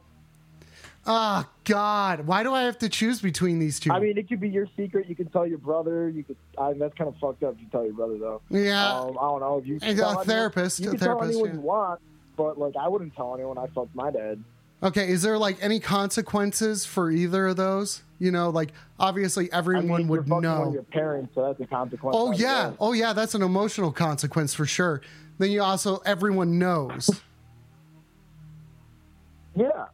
Ah, 1.06 1.48
God. 1.70 2.26
Why 2.26 2.42
do 2.42 2.52
I 2.54 2.62
have 2.62 2.78
to 2.78 2.88
choose 2.88 3.20
between 3.22 3.58
these 3.58 3.80
two? 3.80 3.92
I 3.92 3.98
mean, 4.00 4.18
it 4.18 4.28
could 4.28 4.40
be 4.40 4.48
your 4.48 4.66
secret. 4.76 5.08
You 5.08 5.14
can 5.16 5.26
tell 5.30 5.46
your 5.46 5.58
brother. 5.58 6.08
You 6.08 6.24
could. 6.24 6.36
I, 6.58 6.72
that's 6.74 6.94
kind 6.94 7.08
of 7.08 7.16
fucked 7.20 7.42
up. 7.42 7.54
if 7.54 7.60
You 7.60 7.66
tell 7.72 7.84
your 7.84 7.94
brother 7.94 8.18
though. 8.18 8.42
yeah. 8.50 8.92
Um, 8.98 9.10
I 9.18 9.22
don't 9.22 9.40
know 9.40 9.58
if 9.58 9.66
you. 9.66 9.78
And 9.82 9.96
tell 9.96 10.06
a 10.08 10.10
anyone- 10.10 10.26
therapist, 10.26 10.80
You 10.80 10.88
a 10.88 10.90
can 10.90 10.98
tell 11.00 11.06
therapist, 11.18 11.30
anyone 11.32 11.48
yeah. 11.48 11.54
you 11.54 11.60
want, 11.60 12.00
but 12.36 12.58
like 12.58 12.74
I 12.78 12.88
wouldn't 12.88 13.14
tell 13.14 13.34
anyone 13.34 13.56
I 13.58 13.66
fucked 13.68 13.94
my 13.94 14.10
dad. 14.10 14.42
Okay, 14.82 15.10
is 15.10 15.20
there 15.22 15.36
like 15.36 15.58
any 15.60 15.78
consequences 15.78 16.86
for 16.86 17.10
either 17.10 17.48
of 17.48 17.56
those? 17.56 18.02
You 18.18 18.30
know, 18.30 18.50
like 18.50 18.72
obviously 18.98 19.52
I 19.52 19.58
everyone 19.58 19.86
mean, 19.86 20.08
you're 20.08 20.22
would 20.22 20.42
know. 20.42 20.72
your 20.72 20.82
parents, 20.84 21.34
so 21.34 21.42
that's 21.46 21.60
a 21.60 21.66
consequence. 21.66 22.16
Oh 22.18 22.32
yeah, 22.32 22.72
oh 22.80 22.92
yeah, 22.92 23.12
that's 23.12 23.34
an 23.34 23.42
emotional 23.42 23.92
consequence 23.92 24.54
for 24.54 24.66
sure. 24.66 25.02
Then 25.38 25.50
you 25.50 25.62
also 25.62 25.98
everyone 26.06 26.58
knows. 26.58 27.10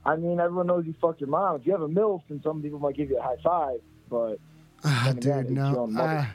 I 0.07 0.17
mean, 0.17 0.39
everyone 0.41 0.69
knows 0.69 0.87
you 0.87 0.95
fucked 1.01 1.21
your 1.21 1.29
mom. 1.29 1.57
If 1.57 1.67
you 1.67 1.73
have 1.73 1.83
a 1.83 1.89
MILF, 1.89 2.23
then 2.29 2.41
some 2.43 2.63
people 2.63 2.79
might 2.79 2.97
give 2.97 3.11
you 3.11 3.19
a 3.19 3.23
high 3.23 3.37
five, 3.43 3.81
but 4.09 4.37
Ah, 4.85 5.11
again, 5.11 5.47
dude, 5.47 5.57
no. 5.57 5.91
Ah. 5.99 6.33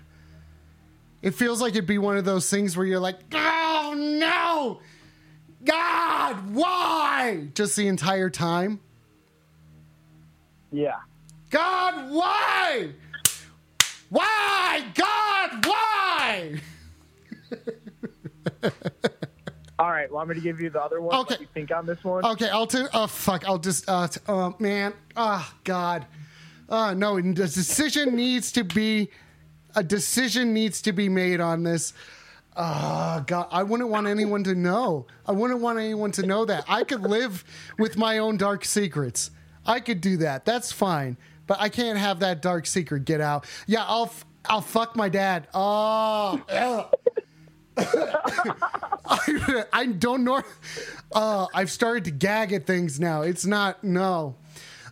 it 1.21 1.31
feels 1.35 1.61
like 1.61 1.71
it'd 1.71 1.85
be 1.87 1.97
one 1.97 2.17
of 2.17 2.25
those 2.25 2.49
things 2.49 2.75
where 2.75 2.85
you're 2.85 2.99
like, 2.99 3.19
oh 3.33 3.93
no, 3.97 4.81
God, 5.63 6.53
why? 6.53 7.47
Just 7.53 7.75
the 7.77 7.87
entire 7.87 8.29
time. 8.29 8.79
yeah. 10.71 10.95
God, 11.49 12.09
why? 12.11 12.89
Why? 14.09 14.83
God, 14.95 15.65
why? 15.65 16.61
All 19.81 19.89
right, 19.89 20.05
I'm 20.05 20.27
going 20.27 20.35
to 20.35 20.41
give 20.41 20.61
you 20.61 20.69
the 20.69 20.79
other 20.79 21.01
one. 21.01 21.15
Okay. 21.21 21.37
You 21.39 21.47
think 21.55 21.71
on 21.71 21.87
this 21.87 22.03
one. 22.03 22.23
Okay, 22.23 22.47
I'll 22.49 22.67
do. 22.67 22.87
Oh 22.93 23.07
fuck! 23.07 23.43
I'll 23.47 23.57
just. 23.57 23.89
Uh, 23.89 24.07
t- 24.07 24.19
oh 24.27 24.55
man. 24.59 24.93
Oh 25.15 25.51
God. 25.63 26.05
Uh, 26.69 26.93
no, 26.93 27.19
the 27.19 27.33
decision 27.33 28.15
needs 28.15 28.51
to 28.51 28.63
be. 28.63 29.09
A 29.75 29.81
decision 29.83 30.53
needs 30.53 30.83
to 30.83 30.91
be 30.91 31.09
made 31.09 31.41
on 31.41 31.63
this. 31.63 31.93
Oh 32.55 33.23
God, 33.25 33.47
I 33.49 33.63
wouldn't 33.63 33.89
want 33.89 34.05
anyone 34.05 34.43
to 34.43 34.53
know. 34.53 35.07
I 35.25 35.31
wouldn't 35.31 35.61
want 35.61 35.79
anyone 35.79 36.11
to 36.11 36.27
know 36.27 36.45
that. 36.45 36.63
I 36.67 36.83
could 36.83 37.01
live 37.01 37.43
with 37.79 37.97
my 37.97 38.19
own 38.19 38.37
dark 38.37 38.65
secrets. 38.65 39.31
I 39.65 39.79
could 39.79 39.99
do 39.99 40.17
that. 40.17 40.45
That's 40.45 40.71
fine. 40.71 41.17
But 41.47 41.59
I 41.59 41.69
can't 41.69 41.97
have 41.97 42.19
that 42.19 42.43
dark 42.43 42.67
secret 42.67 43.05
get 43.05 43.19
out. 43.19 43.47
Yeah, 43.65 43.83
I'll. 43.87 44.05
F- 44.05 44.25
I'll 44.45 44.61
fuck 44.61 44.95
my 44.95 45.09
dad. 45.09 45.47
Oh. 45.55 46.39
I, 47.77 49.65
I 49.73 49.85
don't 49.87 50.23
know. 50.23 50.41
Uh, 51.11 51.47
I've 51.53 51.71
started 51.71 52.05
to 52.05 52.11
gag 52.11 52.53
at 52.53 52.65
things 52.65 52.99
now. 52.99 53.21
It's 53.21 53.45
not 53.45 53.83
no. 53.83 54.35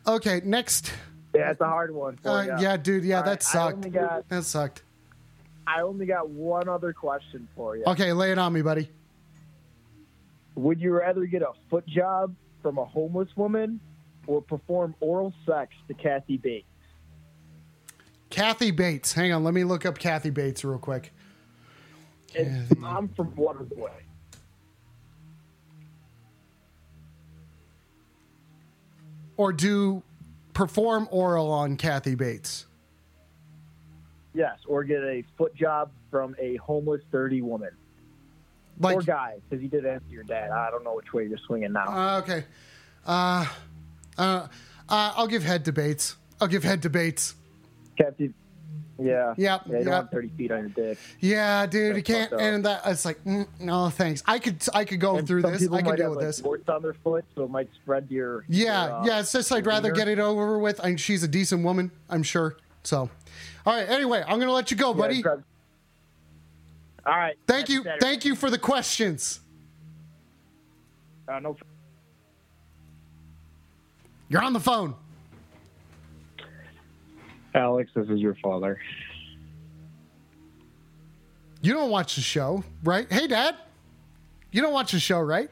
Okay, 0.07 0.41
next. 0.43 0.91
Yeah, 1.35 1.51
it's 1.51 1.61
a 1.61 1.65
hard 1.65 1.93
one. 1.93 2.17
For 2.17 2.29
Uh, 2.29 2.43
ya. 2.43 2.59
yeah, 2.59 2.77
dude. 2.77 3.03
Yeah, 3.03 3.17
All 3.17 3.23
that 3.23 3.29
right, 3.29 3.43
sucked. 3.43 3.91
got- 3.91 4.27
That 4.29 4.43
sucked. 4.43 4.83
I 5.67 5.81
only 5.81 6.07
got 6.07 6.29
one 6.29 6.67
other 6.67 6.93
question 6.93 7.47
for 7.55 7.77
you. 7.77 7.83
Okay, 7.85 8.11
lay 8.13 8.31
it 8.31 8.39
on 8.39 8.51
me, 8.53 8.63
buddy. 8.63 8.89
Would 10.55 10.81
you 10.81 10.93
rather 10.97 11.25
get 11.25 11.43
a 11.43 11.51
foot 11.69 11.85
job 11.85 12.33
from 12.63 12.79
a 12.79 12.85
homeless 12.85 13.29
woman 13.35 13.79
or 14.25 14.41
perform 14.41 14.95
oral 14.99 15.31
sex 15.45 15.73
to 15.87 15.93
Kathy 15.93 16.37
Bates? 16.37 16.65
Kathy 18.31 18.71
Bates. 18.71 19.13
Hang 19.13 19.31
on, 19.31 19.43
let 19.43 19.53
me 19.53 19.63
look 19.63 19.85
up 19.85 19.99
Kathy 19.99 20.31
Bates 20.31 20.63
real 20.63 20.79
quick. 20.79 21.13
And 22.35 22.67
Kathy. 22.69 22.81
I'm 22.83 23.09
from 23.09 23.31
Waterboy. 23.33 23.91
Or 29.37 29.53
do 29.53 30.03
perform 30.53 31.07
oral 31.11 31.49
on 31.51 31.77
Kathy 31.77 32.15
Bates. 32.15 32.65
Yes, 34.33 34.57
or 34.67 34.83
get 34.83 35.01
a 35.01 35.23
foot 35.37 35.55
job 35.55 35.91
from 36.11 36.35
a 36.37 36.57
homeless, 36.57 37.01
dirty 37.11 37.41
woman. 37.41 37.71
Like 38.79 38.97
or 38.97 39.01
guy, 39.01 39.37
because 39.49 39.61
you 39.63 39.69
did 39.69 39.85
answer 39.85 40.05
your 40.09 40.23
dad. 40.23 40.51
I 40.51 40.69
don't 40.71 40.83
know 40.83 40.95
which 40.95 41.11
way 41.13 41.25
you're 41.25 41.37
swinging 41.37 41.73
now. 41.73 41.85
Uh, 41.87 42.21
okay. 42.21 42.45
Uh, 43.05 43.45
uh, 44.17 44.47
uh, 44.87 45.13
I'll 45.15 45.27
give 45.27 45.43
head 45.43 45.65
to 45.65 45.71
Bates. 45.71 46.15
I'll 46.39 46.47
give 46.47 46.63
head 46.63 46.81
to 46.83 46.89
Bates. 46.89 47.35
Kathy, 47.97 48.33
yeah. 48.99 49.33
Yep, 49.37 49.61
Yeah, 49.65 49.77
you 49.79 49.83
don't 49.83 49.93
yep. 49.93 50.11
30 50.11 50.27
feet 50.29 50.51
on 50.51 50.59
your 50.59 50.69
dick. 50.69 50.97
Yeah, 51.19 51.65
dude, 51.65 51.95
you 51.95 52.03
can't. 52.03 52.31
And 52.33 52.65
that 52.65 52.81
it's 52.85 53.05
like, 53.05 53.23
mm, 53.23 53.47
no, 53.59 53.89
thanks. 53.89 54.23
I 54.25 54.39
could, 54.39 54.61
I 54.73 54.85
could 54.85 54.99
go 54.99 55.17
And 55.17 55.27
through 55.27 55.43
this. 55.43 55.67
I 55.67 55.81
might 55.81 55.97
deal 55.97 56.09
with 56.09 56.17
like, 56.17 56.27
this. 56.27 56.41
warts 56.41 56.67
on 56.69 56.81
their 56.81 56.93
foot, 56.93 57.25
so 57.35 57.43
it 57.43 57.49
might 57.49 57.69
spread 57.75 58.07
your. 58.09 58.45
Yeah, 58.49 58.85
your, 58.87 58.95
uh, 58.95 59.05
yeah. 59.05 59.19
It's 59.21 59.31
just 59.31 59.51
I'd 59.51 59.65
rather 59.65 59.91
get 59.91 60.07
it 60.07 60.19
over 60.19 60.59
with. 60.59 60.79
And 60.79 60.99
she's 60.99 61.23
a 61.23 61.27
decent 61.27 61.63
woman, 61.63 61.91
I'm 62.09 62.23
sure. 62.23 62.57
So, 62.83 63.09
all 63.65 63.75
right. 63.75 63.87
Anyway, 63.89 64.23
I'm 64.27 64.39
gonna 64.39 64.51
let 64.51 64.71
you 64.71 64.77
go, 64.77 64.93
buddy. 64.93 65.23
All 65.25 65.41
right. 67.05 67.35
Thank 67.47 67.69
you, 67.69 67.83
Saturday. 67.83 67.99
thank 68.05 68.25
you 68.25 68.35
for 68.35 68.49
the 68.49 68.57
questions. 68.57 69.39
Uh, 71.27 71.39
no, 71.39 71.55
You're 74.29 74.41
on 74.43 74.53
the 74.53 74.59
phone. 74.59 74.95
Alex, 77.53 77.91
this 77.95 78.07
is 78.09 78.19
your 78.19 78.35
father. 78.35 78.79
You 81.61 81.73
don't 81.73 81.89
watch 81.89 82.15
the 82.15 82.21
show, 82.21 82.63
right? 82.83 83.11
Hey, 83.11 83.27
Dad. 83.27 83.55
You 84.51 84.61
don't 84.61 84.73
watch 84.73 84.91
the 84.93 84.99
show, 84.99 85.19
right? 85.19 85.49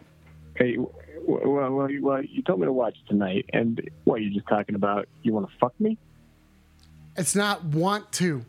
Hey, 0.56 0.78
well, 0.78 1.72
well, 1.76 1.92
you- 1.92 2.04
well, 2.04 2.24
you 2.24 2.42
told 2.42 2.60
me 2.60 2.66
to 2.66 2.74
watch 2.74 2.98
tonight, 3.08 3.46
and 3.54 3.82
what 4.06 4.22
you're 4.22 4.34
just 4.34 4.48
talking 4.48 4.76
about? 4.76 5.08
You 5.22 5.34
want 5.34 5.50
to 5.50 5.58
fuck 5.58 5.80
me? 5.80 5.98
It's 7.18 7.36
not 7.36 7.64
want 7.66 8.12
to. 8.14 8.46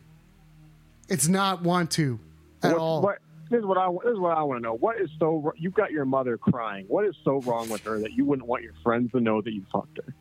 It's 1.09 1.27
not 1.27 1.63
want 1.63 1.91
to 1.91 2.19
at 2.63 2.71
what, 2.71 2.79
all. 2.79 3.01
What, 3.01 3.17
this 3.49 3.59
is 3.59 3.65
what 3.65 3.77
I 3.77 3.91
this 4.03 4.13
is 4.13 4.19
what 4.19 4.37
I 4.37 4.43
want 4.43 4.59
to 4.59 4.63
know. 4.63 4.75
What 4.75 5.01
is 5.01 5.09
so 5.19 5.51
you've 5.57 5.73
got 5.73 5.91
your 5.91 6.05
mother 6.05 6.37
crying? 6.37 6.85
What 6.87 7.05
is 7.05 7.15
so 7.23 7.41
wrong 7.41 7.67
with 7.69 7.81
her 7.81 7.99
that 7.99 8.13
you 8.13 8.25
wouldn't 8.25 8.47
want 8.47 8.63
your 8.63 8.73
friends 8.83 9.11
to 9.11 9.19
know 9.19 9.41
that 9.41 9.51
you 9.51 9.65
fucked 9.71 9.97
her? 10.05 10.13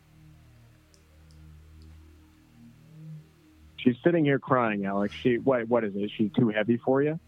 She's 3.79 3.97
sitting 4.05 4.25
here 4.25 4.39
crying, 4.39 4.85
Alex. 4.85 5.15
She 5.15 5.39
what 5.39 5.69
what 5.69 5.85
is 5.85 5.95
it? 5.97 6.11
She's 6.17 6.31
too 6.33 6.49
heavy 6.49 6.77
for 6.77 7.03
you? 7.03 7.19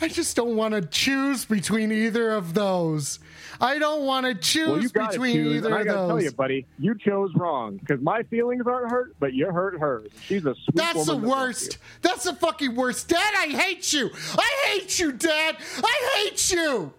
I 0.00 0.08
just 0.08 0.34
don't 0.34 0.56
want 0.56 0.74
to 0.74 0.82
choose 0.82 1.44
between 1.44 1.92
either 1.92 2.32
of 2.32 2.54
those. 2.54 3.20
I 3.60 3.78
don't 3.78 4.04
want 4.04 4.26
to 4.26 4.34
choose 4.34 4.68
Well, 4.68 4.82
you 4.82 4.88
got 4.88 5.12
to 5.12 5.18
between 5.18 5.34
choose. 5.34 5.56
either 5.56 5.66
And 5.68 5.74
I 5.74 5.80
of 5.80 5.86
gotta 5.86 6.08
tell 6.08 6.22
you, 6.22 6.32
buddy, 6.32 6.66
you 6.78 6.96
chose 6.98 7.32
wrong 7.36 7.76
because 7.76 8.00
my 8.00 8.24
feelings 8.24 8.66
aren't 8.66 8.90
hurt, 8.90 9.14
but 9.20 9.34
you 9.34 9.46
hurt 9.46 9.78
hers. 9.78 10.10
She's 10.26 10.44
a 10.44 10.54
sweet 10.54 10.74
That's 10.74 11.06
the 11.06 11.16
worst. 11.16 11.78
That's 12.02 12.24
the 12.24 12.34
fucking 12.34 12.74
worst. 12.74 13.08
Dad, 13.08 13.34
I 13.36 13.48
hate 13.48 13.92
you. 13.92 14.10
I 14.36 14.66
hate 14.66 14.98
you, 14.98 15.12
Dad. 15.12 15.56
I 15.78 16.10
hate 16.16 16.50
you. 16.50 16.92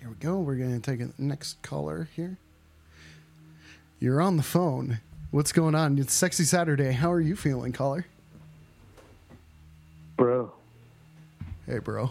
Here 0.00 0.08
we 0.08 0.14
go. 0.16 0.38
We're 0.38 0.56
going 0.56 0.80
to 0.80 0.90
take 0.90 1.00
a 1.00 1.10
next 1.18 1.62
caller 1.62 2.08
here. 2.16 2.38
You're 4.00 4.20
on 4.20 4.36
the 4.36 4.42
phone. 4.42 5.00
What's 5.30 5.52
going 5.52 5.74
on? 5.74 5.98
It's 5.98 6.12
Sexy 6.12 6.44
Saturday. 6.44 6.92
How 6.92 7.12
are 7.12 7.20
you 7.20 7.36
feeling, 7.36 7.72
caller? 7.72 8.06
Bro, 10.16 10.52
Hey, 11.66 11.78
bro. 11.78 12.10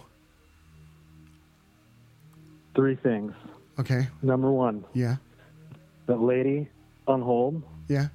three 2.76 2.96
things. 2.96 3.34
Okay. 3.78 4.08
Number 4.22 4.52
one, 4.52 4.84
Yeah. 4.94 5.18
that 6.08 6.20
lady 6.22 6.70
on 7.08 7.22
hold 7.22 7.62
Yeah. 7.88 8.08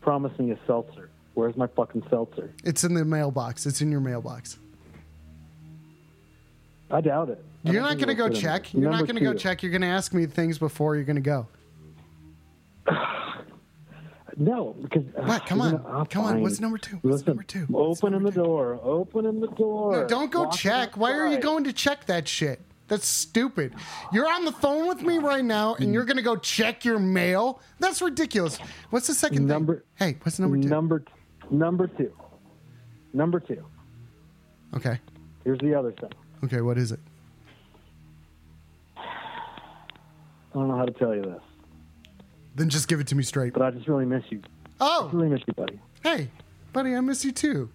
promised 0.00 0.38
me 0.40 0.50
a 0.50 0.58
seltzer. 0.66 1.08
Where's 1.34 1.56
my 1.56 1.68
fucking 1.68 2.02
seltzer? 2.10 2.50
It's 2.64 2.82
in 2.82 2.94
the 2.94 3.04
mailbox. 3.04 3.64
It's 3.64 3.80
in 3.80 3.90
your 3.92 4.00
mailbox. 4.00 4.58
I 6.90 7.00
doubt 7.00 7.28
it. 7.30 7.44
I 7.64 7.70
You're 7.70 7.82
don't 7.82 7.96
going 7.98 8.08
to 8.08 8.14
go 8.14 8.28
check. 8.28 8.72
You're 8.74 8.90
not 8.90 9.06
going 9.06 9.16
to 9.16 9.22
go 9.24 9.34
check. 9.34 9.62
You're 9.62 9.70
going 9.72 9.82
to 9.82 9.88
ask 9.88 10.12
me 10.12 10.26
things 10.26 10.58
before 10.58 10.96
you're 10.96 11.04
going 11.04 11.16
to 11.16 11.22
go. 11.22 11.46
No, 14.38 14.76
because 14.80 15.02
uh, 15.16 15.22
What? 15.22 15.46
Come 15.46 15.60
on. 15.60 16.06
Come 16.06 16.24
on. 16.24 16.40
What's 16.40 16.60
number 16.60 16.78
two? 16.78 16.96
What's 17.02 17.04
Listen, 17.04 17.26
number 17.26 17.42
two? 17.42 17.64
What's 17.68 17.98
Opening 18.02 18.12
number 18.22 18.30
the 18.30 18.42
door. 18.42 18.80
Opening 18.82 19.40
the 19.40 19.48
door. 19.48 19.92
No, 20.02 20.06
don't 20.06 20.30
go 20.30 20.44
Walking 20.44 20.58
check. 20.58 20.96
Why 20.96 21.12
are 21.12 21.26
you 21.26 21.38
going 21.38 21.64
to 21.64 21.72
check 21.72 22.06
that 22.06 22.28
shit? 22.28 22.60
That's 22.86 23.06
stupid. 23.06 23.74
You're 24.12 24.30
on 24.32 24.44
the 24.46 24.52
phone 24.52 24.86
with 24.88 25.02
me 25.02 25.18
right 25.18 25.44
now, 25.44 25.74
and 25.74 25.92
you're 25.92 26.06
gonna 26.06 26.22
go 26.22 26.36
check 26.36 26.86
your 26.86 26.98
mail. 26.98 27.60
That's 27.80 28.00
ridiculous. 28.00 28.56
What's 28.88 29.08
the 29.08 29.12
second 29.14 29.46
Number- 29.46 29.84
thing? 29.98 30.08
Hey, 30.14 30.16
what's 30.22 30.38
number 30.38 30.56
two? 30.56 30.68
Number, 30.68 31.04
number 31.50 31.86
two. 31.86 32.10
Number 33.12 33.40
two. 33.40 33.62
okay, 34.74 35.00
Here's 35.44 35.58
the 35.58 35.74
other 35.74 35.92
thing. 35.92 36.12
okay. 36.44 36.62
What 36.62 36.78
is 36.78 36.92
it? 36.92 37.00
I 38.96 39.04
don't 40.54 40.68
know 40.68 40.76
how 40.78 40.86
to 40.86 40.92
tell 40.92 41.14
you 41.14 41.20
this, 41.22 41.42
Then 42.58 42.68
just 42.68 42.88
give 42.88 43.00
it 43.00 43.06
to 43.08 43.14
me 43.14 43.22
straight. 43.22 43.52
but 43.54 43.62
I 43.62 43.70
just 43.70 43.88
really 43.88 44.04
miss 44.06 44.24
you. 44.30 44.42
Oh, 44.80 45.08
Really 45.12 45.28
miss 45.28 45.40
you, 45.46 45.54
buddy. 45.54 45.80
hey, 46.02 46.28
buddy, 46.72 46.94
I 46.94 47.00
miss 47.00 47.24
you 47.24 47.32
too. 47.32 47.70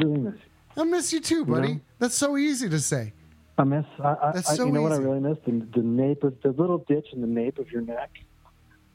Really 0.00 0.18
miss 0.18 0.34
you. 0.34 0.82
I 0.82 0.84
miss 0.84 1.12
you 1.12 1.20
too, 1.20 1.44
buddy. 1.44 1.74
know? 1.74 1.80
That's 1.98 2.14
so 2.14 2.36
easy 2.36 2.68
to 2.70 2.78
say. 2.80 3.12
I 3.58 3.64
miss. 3.64 3.84
I, 4.02 4.08
I, 4.22 4.30
That's 4.32 4.50
I, 4.50 4.54
so 4.54 4.66
you 4.66 4.72
know 4.72 4.80
what 4.82 4.92
I 4.92 4.96
really 4.96 5.20
miss? 5.20 5.36
The, 5.44 5.66
the 5.74 5.82
nape 5.82 6.22
of 6.24 6.40
the 6.42 6.50
little 6.50 6.78
ditch 6.88 7.08
in 7.12 7.20
the 7.20 7.26
nape 7.26 7.58
of 7.58 7.70
your 7.70 7.82
neck. 7.82 8.10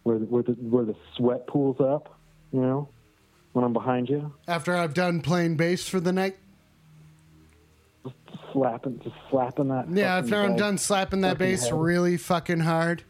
where 0.03 0.17
the, 0.17 0.25
where 0.25 0.41
the 0.43 0.53
where 0.53 0.85
the 0.85 0.95
sweat 1.15 1.45
pools 1.47 1.79
up. 1.79 2.17
You 2.51 2.61
know, 2.61 2.89
when 3.53 3.63
I'm 3.65 3.73
behind 3.73 4.09
you, 4.09 4.33
After 4.47 4.75
I've 4.75 4.93
done 4.95 5.21
playing 5.21 5.57
bass 5.57 5.87
for 5.87 5.99
the 5.99 6.11
night. 6.13 6.37
just 8.03 8.15
slapping, 8.53 8.99
just 9.03 9.15
slapping 9.29 9.67
that. 9.67 9.89
Yeah, 9.91 10.17
after 10.17 10.35
I'm 10.41 10.55
done 10.55 10.77
slapping 10.77 11.21
that 11.21 11.37
bass 11.37 11.65
head. 11.65 11.73
really 11.73 12.17
fucking 12.17 12.61
hard, 12.61 13.03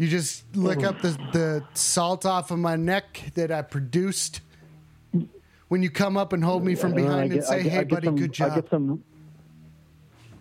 you 0.00 0.08
just 0.08 0.56
lick 0.56 0.82
up 0.82 1.02
the, 1.02 1.10
the 1.32 1.64
salt 1.74 2.24
off 2.24 2.50
of 2.50 2.58
my 2.58 2.74
neck 2.76 3.22
that 3.34 3.50
I 3.50 3.60
produced. 3.60 4.40
When 5.68 5.82
you 5.82 5.90
come 5.90 6.16
up 6.16 6.32
and 6.32 6.42
hold 6.42 6.64
me 6.64 6.74
from 6.74 6.92
And 6.92 6.96
behind 6.96 7.32
and 7.32 7.40
get- 7.42 7.44
I 7.44 7.58
say, 7.58 7.62
get- 7.64 7.72
"Hey, 7.72 7.84
buddy, 7.84 8.06
some- 8.06 8.16
good 8.16 8.32
job." 8.32 8.52
I 8.52 8.54
get 8.56 8.70
some. 8.70 9.04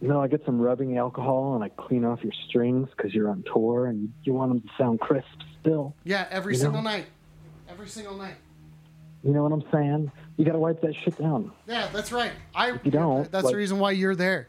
No, 0.02 0.22
I 0.22 0.28
get 0.30 0.46
some 0.46 0.62
rubbing 0.62 0.98
alcohol 0.98 1.56
and 1.56 1.64
I 1.64 1.68
clean 1.70 2.06
off 2.06 2.24
your 2.24 2.32
strings 2.48 2.88
because 2.96 3.14
you're 3.14 3.30
on 3.30 3.44
tour 3.54 3.88
and 3.88 4.14
you, 4.24 4.34
want 4.34 4.50
them 4.52 4.62
to 4.62 4.68
sound 4.78 5.02
crisp 5.02 5.28
still. 5.60 5.94
yeah, 6.06 6.26
every 6.32 6.56
single 6.56 6.82
know? 6.82 6.90
night. 6.90 7.08
Every 7.70 7.88
single 7.90 8.16
night. 8.16 8.36
You 9.26 9.34
know 9.34 9.44
what 9.44 9.52
I'm 9.52 9.64
saying? 9.74 10.10
You 10.38 10.46
got 10.46 10.54
to 10.54 10.58
wipe 10.60 10.80
that 10.84 10.96
shit 10.96 11.18
down. 11.20 11.52
Yeah, 11.68 11.90
that's 11.92 12.14
right. 12.14 12.32
I. 12.56 12.80
you 12.82 12.92
don't, 12.92 13.30
That's 13.30 13.44
like- 13.44 13.52
the 13.52 13.58
reason 13.58 13.78
why 13.80 13.92
you're 13.92 14.16
there. 14.16 14.48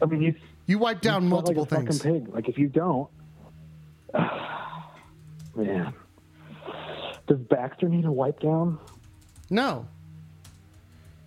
I 0.00 0.06
mean, 0.06 0.22
you 0.22 0.34
You 0.66 0.78
wipe 0.78 1.00
down 1.00 1.24
you 1.24 1.28
multiple 1.30 1.64
like 1.68 1.72
a 1.72 1.76
things. 1.76 1.98
Fucking 1.98 2.26
pig. 2.26 2.32
Like 2.34 2.48
if 2.48 2.56
you 2.56 2.68
don't, 2.68 3.10
man. 5.56 5.92
Does 7.26 7.38
Baxter 7.38 7.88
need 7.88 8.04
a 8.04 8.12
wipe 8.12 8.40
down? 8.40 8.78
No. 9.50 9.86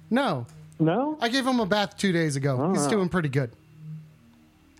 No. 0.09 0.45
No. 0.79 1.17
I 1.21 1.29
gave 1.29 1.45
him 1.45 1.59
a 1.59 1.65
bath 1.65 1.97
two 1.97 2.11
days 2.11 2.35
ago. 2.35 2.71
He's 2.73 2.85
Ah. 2.85 2.89
doing 2.89 3.09
pretty 3.09 3.29
good. 3.29 3.51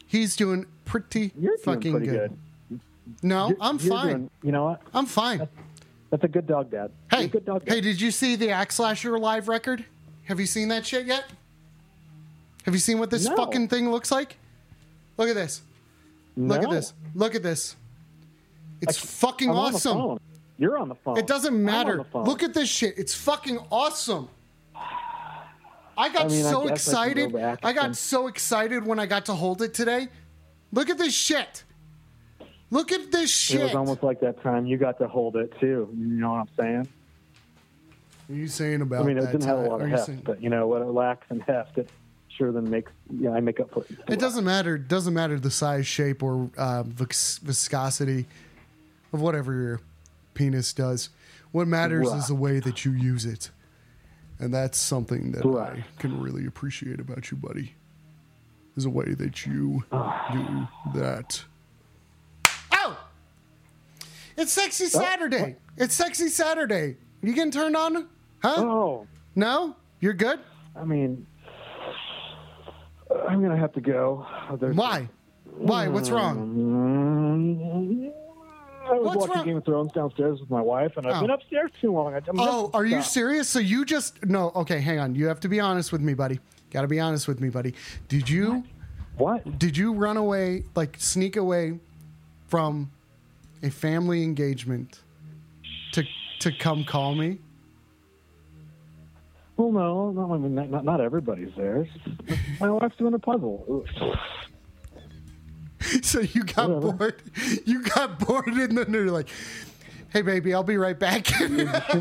He's 0.08 0.36
doing 0.36 0.66
pretty 0.86 1.32
You're 1.38 1.56
doing 1.56 1.58
fucking 1.64 1.92
pretty 1.92 2.08
good. 2.08 2.38
good. 2.70 2.80
No, 3.22 3.48
You're- 3.48 3.58
I'm 3.62 3.78
you're 3.80 3.94
fine. 3.96 4.08
doing- 4.08 4.30
you 4.44 4.52
know 4.52 4.66
what? 4.66 4.82
I'm 4.94 5.06
fine. 5.06 5.48
That's 6.10 6.24
a 6.24 6.28
good 6.28 6.46
dog, 6.46 6.70
Dad. 6.72 6.92
You're 7.12 7.20
Hey, 7.22 7.26
a 7.26 7.30
good 7.30 7.46
dog. 7.46 7.66
Dad. 7.66 7.74
hey, 7.74 7.82
did 7.82 8.00
you 8.00 8.12
see 8.12 8.36
the 8.36 8.52
Axe 8.52 8.76
Slasher 8.76 9.18
live 9.18 9.48
record? 9.48 9.86
Have 10.26 10.40
you 10.40 10.46
seen 10.46 10.68
that 10.70 10.86
shit 10.86 11.06
yet? 11.06 11.26
Have 12.66 12.74
you 12.74 12.80
seen 12.80 13.00
what 13.00 13.10
this 13.10 13.28
No. 13.28 13.36
fucking 13.36 13.68
thing 13.68 13.90
looks 13.92 14.12
like? 14.12 14.38
Look 15.18 15.28
at 15.30 15.36
this. 15.36 15.62
Look 16.38 16.60
at 16.62 16.70
No. 16.70 16.74
this. 16.76 16.94
Look 17.16 17.36
at 17.36 17.44
this. 17.44 17.76
It's 18.90 18.98
fucking 18.98 19.50
I'm 19.50 19.56
on 19.58 19.76
awesome. 19.76 19.98
phone. 19.98 20.20
You're 20.58 20.78
on 20.78 20.90
the 20.90 20.96
phone. 20.96 21.18
It 21.18 21.28
doesn't 21.28 21.54
on 21.54 21.64
matter. 21.64 22.06
Look 22.14 22.44
at 22.44 22.54
this 22.54 22.70
shit. 22.70 22.98
It's 22.98 23.14
fucking 23.14 23.60
awesome. 23.72 24.30
I 25.96 26.10
got 26.10 26.26
I 26.26 26.28
mean, 26.28 26.46
I 26.46 26.52
so 26.52 26.62
I 26.62 26.66
go 26.66 26.74
excited. 26.74 27.36
I 27.36 27.74
got 27.74 27.86
and- 27.86 27.98
so 27.98 28.28
excited 28.28 28.86
when 28.86 29.00
I 29.00 29.06
got 29.06 29.26
to 29.28 29.34
hold 29.34 29.62
it 29.62 29.74
today. 29.74 30.08
Look 30.72 30.90
at 30.90 30.98
this 30.98 31.14
shit. 31.14 31.64
Look 32.72 32.92
at 32.92 33.12
this 33.12 33.30
shit. 33.30 33.62
It 33.62 33.64
was 33.66 33.76
almost 33.76 34.02
like 34.02 34.20
that 34.22 34.42
time 34.42 34.66
you 34.66 34.78
got 34.78 34.98
to 34.98 35.08
hold 35.08 35.36
it 35.36 35.54
too. 35.60 35.90
You 35.96 36.06
know 36.08 36.32
what 36.32 36.38
I'm 36.40 36.50
saying? 36.58 36.88
What 38.28 38.36
are 38.36 38.40
you 38.40 38.48
saying 38.48 38.82
about 38.82 39.04
I 39.04 39.08
mean, 39.08 39.18
it 39.18 39.26
didn't 39.32 39.44
have 39.44 39.60
a 39.60 39.70
lot 39.70 39.82
of 39.82 39.90
heft, 39.90 40.06
saying- 40.08 40.22
but 40.26 40.42
you 40.42 40.50
know 40.50 40.66
what 40.68 40.82
it 40.82 40.86
lacks 40.86 41.28
in 41.30 41.40
heft, 41.42 41.78
it 41.78 41.90
sure 42.30 42.52
then 42.52 42.68
makes 42.68 42.92
yeah 43.20 43.30
I 43.32 43.42
make 43.42 43.60
up 43.60 43.70
for 43.72 43.84
it. 43.84 43.92
It 44.10 44.20
doesn't 44.20 44.44
matter. 44.44 44.76
It 44.76 44.88
doesn't 44.88 45.14
matter 45.14 45.40
the 45.40 45.52
size, 45.52 45.86
shape, 45.86 46.24
or 46.24 46.50
uh, 46.58 46.82
vis- 46.84 47.38
viscosity 47.38 48.26
of 49.14 49.22
whatever 49.22 49.54
your 49.54 49.80
penis 50.34 50.74
does. 50.74 51.10
What 51.52 51.68
matters 51.68 52.10
Right. 52.10 52.18
is 52.18 52.28
the 52.28 52.36
way 52.36 52.60
that 52.60 52.84
you 52.84 52.92
use 52.92 53.26
it, 53.26 53.52
and 54.40 54.54
that's 54.54 54.78
something 54.80 55.32
that 55.34 55.46
Right. 55.46 55.84
I 55.84 56.02
can 56.02 56.20
really 56.20 56.46
appreciate 56.46 57.00
about 57.00 57.30
you, 57.32 57.38
buddy. 57.38 57.76
Is 58.76 58.84
the 58.86 58.90
way 58.90 59.14
that 59.14 59.46
you 59.46 59.84
do 59.92 60.68
that. 60.96 61.46
Oh, 62.72 62.98
it's 64.36 64.52
sexy 64.52 64.86
oh. 64.86 64.88
Saturday. 64.88 65.58
It's 65.78 65.94
sexy 65.94 66.28
Saturday. 66.30 66.98
You 67.22 67.34
getting 67.34 67.52
turned 67.52 67.78
on? 67.78 68.08
Huh? 68.42 68.56
Oh, 68.58 69.08
No, 69.36 69.76
you're 70.00 70.14
good. 70.14 70.40
I 70.76 70.84
mean, 70.86 71.28
I'm 73.30 73.42
gonna 73.44 73.58
have 73.58 73.74
to 73.74 73.82
go. 73.82 74.26
There's- 74.60 74.76
Why? 74.76 75.08
Why? 75.46 75.88
What's 75.88 76.10
wrong? 76.10 76.38
Mm-hmm. 76.38 78.03
I 78.86 78.94
was 78.94 79.06
What's 79.16 79.18
watching 79.20 79.36
wrong? 79.36 79.46
Game 79.46 79.58
of 79.58 79.66
Thrones 79.66 79.92
downstairs 79.94 80.40
with 80.40 80.50
my 80.50 80.62
wife, 80.62 80.98
and 80.98 81.08
I've 81.08 81.18
Oh. 81.18 81.22
been 81.22 81.30
upstairs 81.30 81.72
too 81.80 81.92
long. 81.92 82.14
I'm 82.14 82.22
Oh, 82.38 82.70
are 82.74 82.86
you 82.86 83.02
serious? 83.02 83.48
So 83.48 83.60
you 83.60 83.86
just 83.86 84.26
no? 84.26 84.52
Okay, 84.56 84.80
hang 84.82 85.00
on. 85.00 85.16
You 85.16 85.28
have 85.28 85.40
to 85.42 85.48
be 85.50 85.60
honest 85.60 85.92
with 85.92 86.02
me, 86.02 86.14
buddy. 86.14 86.40
Got 86.72 86.82
to 86.82 86.88
be 86.88 87.00
honest 87.00 87.28
with 87.28 87.40
me, 87.40 87.50
buddy. 87.50 87.74
Did 88.08 88.30
you 88.30 88.64
What? 89.18 89.58
did 89.60 89.78
you 89.78 89.94
run 89.94 90.18
away, 90.18 90.64
like 90.76 90.96
sneak 91.00 91.38
away 91.38 91.80
from 92.48 92.92
a 93.62 93.70
family 93.70 94.24
engagement 94.24 95.00
to 95.94 96.04
to 96.40 96.52
come 96.52 96.84
call 96.84 97.16
me? 97.16 97.40
Well, 99.56 99.72
no, 99.72 100.12
no. 100.12 100.34
I 100.34 100.38
mean, 100.40 100.56
not, 100.56 100.70
not, 100.72 100.84
not 100.84 101.00
everybody's 101.00 101.52
there. 101.56 101.88
My 102.60 102.72
wife's 102.72 102.98
doing 102.98 103.14
a 103.14 103.20
puzzle. 103.20 103.86
so 106.04 106.20
you 106.22 106.44
got 106.44 106.70
Whatever. 106.70 106.94
bored. 106.94 107.22
You 107.66 107.84
got 107.84 108.20
bored, 108.20 108.48
and 108.48 108.78
then 108.78 108.92
they're 108.92 109.06
like, 109.12 109.30
"Hey, 110.10 110.22
baby, 110.22 110.54
I'll 110.54 110.64
be 110.64 110.78
right 110.78 110.98
back." 110.98 111.26
she's 111.28 111.50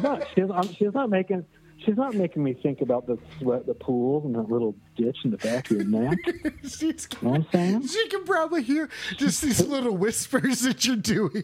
not. 0.03 0.27
She's, 0.35 0.51
um, 0.51 0.69
she's 0.75 0.95
not 0.95 1.11
making. 1.11 1.45
She's 1.85 1.97
not 1.97 2.15
making 2.15 2.45
me 2.45 2.53
think 2.55 2.81
about 2.81 3.07
the 3.09 3.19
sweat, 3.41 3.67
the 3.67 3.75
pools, 3.75 4.25
and 4.25 4.37
that 4.37 4.49
little 4.49 4.77
ditch 4.97 5.17
in 5.25 5.33
the 5.33 5.37
back 5.39 5.69
of 5.69 5.79
your 5.79 5.85
neck. 5.87 6.17
She's, 6.63 7.09
You 7.21 7.29
know 7.29 7.35
I'm 7.35 7.47
saying? 7.53 7.89
she 7.89 8.07
can 8.09 8.23
probably 8.23 8.63
hear 8.63 8.89
just 9.17 9.43
these 9.43 9.61
little 9.67 9.97
whispers 9.97 10.61
that 10.61 10.85
you're 10.87 10.95
doing. 10.95 11.43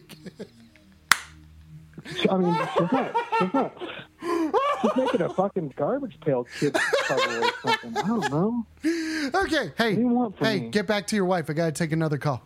I 2.29 2.37
mean, 2.37 2.55
she's 2.77 2.91
not. 2.91 3.15
She's 3.39 3.53
not. 3.53 3.77
She's 4.21 4.95
making 4.95 5.21
a 5.21 5.29
fucking 5.29 5.73
garbage 5.75 6.19
pail 6.21 6.45
kid 6.59 6.75
puzzle 7.07 7.43
or 7.43 7.51
something. 7.61 7.97
I 7.97 8.07
don't 8.07 8.31
know. 8.31 8.65
Okay, 9.33 9.71
hey, 9.77 9.95
do 9.95 10.01
you 10.01 10.07
want 10.07 10.37
from 10.37 10.47
hey, 10.47 10.59
me? 10.61 10.69
get 10.69 10.87
back 10.87 11.07
to 11.07 11.15
your 11.15 11.25
wife. 11.25 11.49
I 11.49 11.53
gotta 11.53 11.71
take 11.71 11.91
another 11.91 12.17
call. 12.17 12.41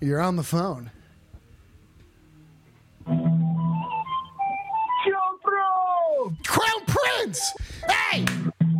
You're 0.00 0.20
on 0.20 0.36
the 0.36 0.42
phone. 0.42 0.90
Crown 6.44 6.84
Prince! 6.86 7.52
Hey! 7.88 8.24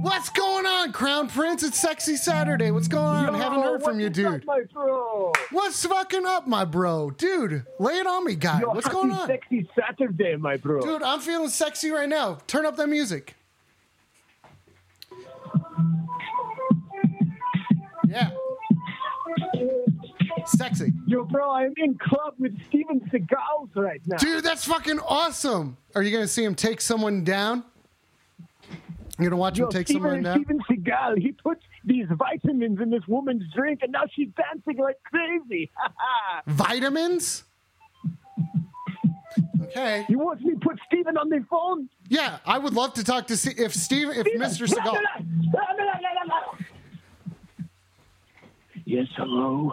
What's 0.02 0.30
going 0.30 0.66
on, 0.66 0.90
Crown 0.90 1.28
Prince? 1.28 1.62
It's 1.62 1.78
Sexy 1.78 2.16
Saturday. 2.16 2.72
What's 2.72 2.88
going 2.88 3.04
on? 3.04 3.34
Haven't 3.34 3.62
heard 3.62 3.84
from 3.84 4.00
you, 4.00 4.10
dude. 4.10 4.44
my 4.44 4.62
bro? 4.72 5.32
What's 5.52 5.86
fucking 5.86 6.26
up, 6.26 6.48
my 6.48 6.64
bro? 6.64 7.10
Dude, 7.10 7.64
lay 7.78 7.98
it 7.98 8.06
on 8.08 8.24
me, 8.24 8.34
guy. 8.34 8.62
Yo, 8.62 8.70
What's 8.70 8.88
going 8.88 9.12
on? 9.12 9.28
Sexy 9.28 9.68
Saturday, 9.78 10.34
my 10.34 10.56
bro. 10.56 10.80
Dude, 10.80 11.04
I'm 11.04 11.20
feeling 11.20 11.50
sexy 11.50 11.90
right 11.90 12.08
now. 12.08 12.38
Turn 12.48 12.66
up 12.66 12.74
that 12.78 12.88
music. 12.88 13.36
Yeah. 18.04 18.30
Sexy. 20.46 20.92
Yo, 21.06 21.22
bro, 21.22 21.48
I'm 21.48 21.74
in 21.76 21.96
club 21.96 22.34
with 22.40 22.60
Steven 22.66 22.98
Seagal 23.02 23.68
right 23.76 24.02
now. 24.08 24.16
Dude, 24.16 24.42
that's 24.42 24.64
fucking 24.64 24.98
awesome. 24.98 25.76
Are 25.94 26.02
you 26.02 26.10
going 26.10 26.24
to 26.24 26.28
see 26.28 26.42
him 26.42 26.56
take 26.56 26.80
someone 26.80 27.22
down? 27.22 27.62
You're 29.22 29.30
to 29.30 29.36
watch 29.36 29.58
Yo, 29.58 29.66
him 29.66 29.70
take 29.70 29.86
Steven, 29.86 30.02
someone 30.02 30.22
down? 30.22 30.36
Steven 30.44 30.60
Seagal, 30.70 31.18
he 31.18 31.32
puts 31.32 31.62
these 31.84 32.06
vitamins 32.10 32.80
in 32.80 32.90
this 32.90 33.06
woman's 33.06 33.44
drink, 33.54 33.80
and 33.82 33.92
now 33.92 34.02
she's 34.12 34.28
dancing 34.36 34.82
like 34.82 34.98
crazy. 35.04 35.70
Vitamins? 36.46 37.44
Okay. 39.62 40.04
You 40.08 40.18
want 40.18 40.42
me 40.42 40.52
to 40.54 40.58
put 40.58 40.78
Steven 40.86 41.16
on 41.16 41.28
the 41.28 41.44
phone. 41.48 41.88
Yeah, 42.08 42.38
I 42.44 42.58
would 42.58 42.74
love 42.74 42.94
to 42.94 43.04
talk 43.04 43.28
to 43.28 43.36
see 43.36 43.52
if 43.56 43.74
Steve, 43.74 44.08
if 44.10 44.26
Mr. 44.38 44.68
Seagal. 44.68 44.98
Yes, 48.84 49.06
hello. 49.16 49.72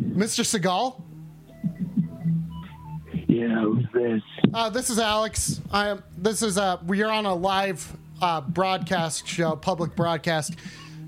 Mr. 0.00 0.42
Seagal? 0.42 1.00
Yeah, 3.28 3.60
who's 3.60 3.86
this? 3.94 4.22
Uh, 4.52 4.68
this 4.70 4.90
is 4.90 4.98
Alex. 4.98 5.60
I 5.70 5.88
am. 5.88 6.02
This 6.18 6.42
is 6.42 6.58
uh, 6.58 6.78
we 6.86 7.02
are 7.02 7.10
on 7.10 7.24
a 7.24 7.34
live 7.34 7.96
uh, 8.22 8.40
broadcast 8.40 9.26
show, 9.26 9.56
public 9.56 9.94
broadcast 9.96 10.54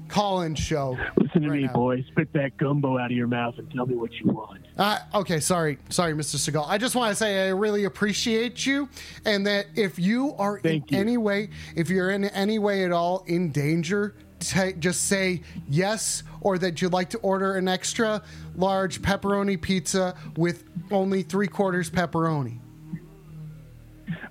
call-in 0.08 0.54
show. 0.54 0.98
Listen 1.16 1.42
to 1.42 1.48
right 1.50 1.60
me, 1.62 1.66
now. 1.66 1.72
boy. 1.72 2.04
Spit 2.08 2.32
that 2.34 2.56
gumbo 2.58 2.98
out 2.98 3.10
of 3.10 3.16
your 3.16 3.26
mouth 3.28 3.56
and 3.56 3.70
tell 3.72 3.86
me 3.86 3.94
what 3.94 4.12
you 4.12 4.26
want. 4.26 4.62
Uh, 4.76 4.98
okay, 5.14 5.40
sorry, 5.40 5.78
sorry, 5.88 6.12
Mr. 6.12 6.36
Seagal. 6.36 6.66
I 6.68 6.76
just 6.76 6.94
want 6.94 7.10
to 7.10 7.14
say 7.14 7.46
I 7.46 7.50
really 7.50 7.84
appreciate 7.84 8.66
you, 8.66 8.88
and 9.24 9.46
that 9.46 9.66
if 9.76 9.98
you 9.98 10.34
are 10.36 10.60
Thank 10.60 10.90
in 10.90 10.96
you. 10.96 11.00
any 11.00 11.16
way, 11.16 11.50
if 11.74 11.88
you're 11.88 12.10
in 12.10 12.24
any 12.24 12.58
way 12.58 12.84
at 12.84 12.92
all 12.92 13.24
in 13.26 13.50
danger, 13.50 14.14
ta 14.40 14.72
just 14.78 15.04
say 15.06 15.42
yes, 15.68 16.24
or 16.40 16.58
that 16.58 16.82
you'd 16.82 16.92
like 16.92 17.10
to 17.10 17.18
order 17.18 17.54
an 17.54 17.68
extra 17.68 18.22
large 18.56 19.00
pepperoni 19.02 19.60
pizza 19.60 20.14
with 20.36 20.64
only 20.90 21.22
three 21.22 21.48
quarters 21.48 21.88
pepperoni. 21.90 22.58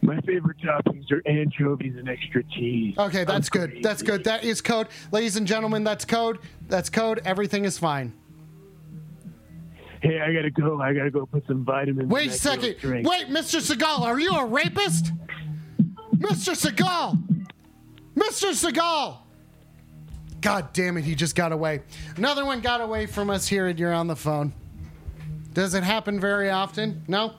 My 0.02 0.20
favorite 0.22 0.58
toppings 0.58 1.12
are 1.12 1.22
anchovies 1.26 1.96
and 1.98 2.08
extra 2.10 2.44
cheese. 2.44 2.96
Okay, 2.98 3.24
that's 3.24 3.50
good. 3.50 3.80
That's 3.82 4.02
good. 4.02 4.24
That 4.26 4.44
is 4.44 4.62
code. 4.62 4.88
Ladies 5.12 5.36
and 5.36 5.48
gentlemen, 5.48 5.84
that's 5.84 6.06
code. 6.06 6.40
That's 6.68 6.90
code. 6.90 7.22
Everything 7.26 7.66
is 7.66 7.78
fine. 7.78 8.14
Hey, 10.02 10.20
I 10.20 10.34
gotta 10.34 10.52
go. 10.52 10.82
I 10.82 10.94
gotta 10.94 11.12
go 11.12 11.26
put 11.26 11.48
some 11.48 11.64
vitamins. 11.64 12.10
Wait 12.10 12.26
in 12.26 12.30
a 12.30 12.34
second. 12.34 12.76
Wait, 12.84 13.28
Mr. 13.30 13.62
Seagal, 13.62 14.02
are 14.02 14.20
you 14.20 14.32
a 14.32 14.46
rapist? 14.46 15.12
Mr. 16.16 16.54
Seagal! 16.54 17.18
Mr. 18.16 18.52
Seagal! 18.52 19.18
God 20.42 20.74
damn 20.74 20.98
it, 20.98 21.06
he 21.06 21.16
just 21.16 21.36
got 21.36 21.54
away. 21.54 21.82
Another 22.18 22.46
one 22.46 22.60
got 22.60 22.82
away 22.82 23.06
from 23.06 23.30
us 23.30 23.48
here 23.48 23.68
and 23.68 23.80
you're 23.80 23.94
on 23.94 24.08
the 24.08 24.16
phone. 24.16 24.54
Does 25.54 25.74
it 25.74 25.84
happen 25.84 26.20
very 26.20 26.50
often? 26.50 27.04
No? 27.08 27.34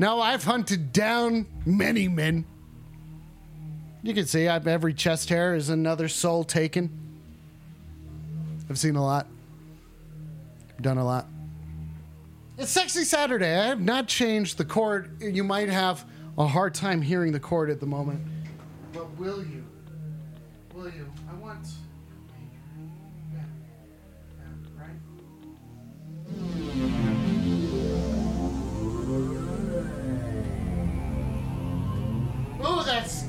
No, 0.00 0.18
I've 0.18 0.42
hunted 0.44 0.94
down 0.94 1.44
many 1.66 2.08
men. 2.08 2.46
You 4.02 4.14
can 4.14 4.24
see 4.24 4.48
I've, 4.48 4.66
every 4.66 4.94
chest 4.94 5.28
hair 5.28 5.54
is 5.54 5.68
another 5.68 6.08
soul 6.08 6.42
taken. 6.42 6.88
I've 8.70 8.78
seen 8.78 8.96
a 8.96 9.04
lot. 9.04 9.26
Done 10.80 10.96
a 10.96 11.04
lot. 11.04 11.26
It's 12.56 12.70
Sexy 12.70 13.04
Saturday. 13.04 13.54
I 13.54 13.66
have 13.66 13.82
not 13.82 14.08
changed 14.08 14.56
the 14.56 14.64
chord. 14.64 15.20
You 15.20 15.44
might 15.44 15.68
have 15.68 16.06
a 16.38 16.46
hard 16.46 16.72
time 16.72 17.02
hearing 17.02 17.32
the 17.32 17.40
chord 17.40 17.68
at 17.68 17.78
the 17.78 17.84
moment. 17.84 18.22
But 18.94 19.14
will 19.18 19.44
you? 19.44 19.62
Will 20.72 20.86
you? 20.86 21.12
I 21.30 21.34
want. 21.34 21.66
Yeah. 23.34 23.40
Yeah, 24.38 24.82
right? 27.04 27.09
Ooh, 32.60 32.82
that's. 32.84 33.24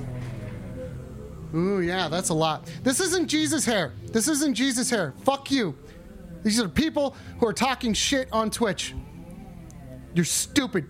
Ooh, 1.54 1.82
yeah, 1.82 2.08
that's 2.08 2.30
a 2.30 2.34
lot. 2.34 2.70
This 2.84 3.00
isn't 3.00 3.28
Jesus 3.28 3.66
hair. 3.66 3.94
This 4.12 4.28
isn't 4.28 4.54
Jesus 4.54 4.90
hair. 4.90 5.14
Fuck 5.24 5.52
you. 5.52 5.76
These 6.44 6.60
are 6.60 6.70
people 6.70 7.16
who 7.40 7.48
are 7.48 7.54
talking 7.54 7.94
shit 7.94 8.28
on 8.32 8.50
Twitch. 8.50 8.96
You're 10.14 10.26
stupid. 10.26 10.88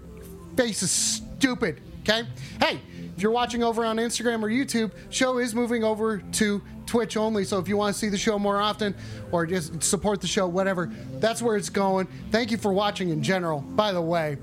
Face 0.55 0.83
is 0.83 0.91
stupid. 0.91 1.81
Okay? 2.01 2.27
Hey, 2.59 2.79
if 3.15 3.21
you're 3.21 3.31
watching 3.31 3.63
over 3.63 3.85
on 3.85 3.97
Instagram 3.97 4.41
or 4.41 4.49
YouTube, 4.49 4.91
show 5.09 5.37
is 5.37 5.53
moving 5.53 5.83
over 5.83 6.19
to 6.19 6.61
Twitch 6.85 7.17
only. 7.17 7.43
So 7.43 7.59
if 7.59 7.67
you 7.67 7.77
want 7.77 7.93
to 7.93 7.99
see 7.99 8.09
the 8.09 8.17
show 8.17 8.39
more 8.39 8.59
often 8.59 8.95
or 9.31 9.45
just 9.45 9.83
support 9.83 10.21
the 10.21 10.27
show, 10.27 10.47
whatever, 10.47 10.91
that's 11.19 11.41
where 11.41 11.55
it's 11.55 11.69
going. 11.69 12.07
Thank 12.31 12.51
you 12.51 12.57
for 12.57 12.73
watching 12.73 13.09
in 13.09 13.21
general. 13.21 13.61
By 13.61 13.91
the 13.91 14.01
way, 14.01 14.37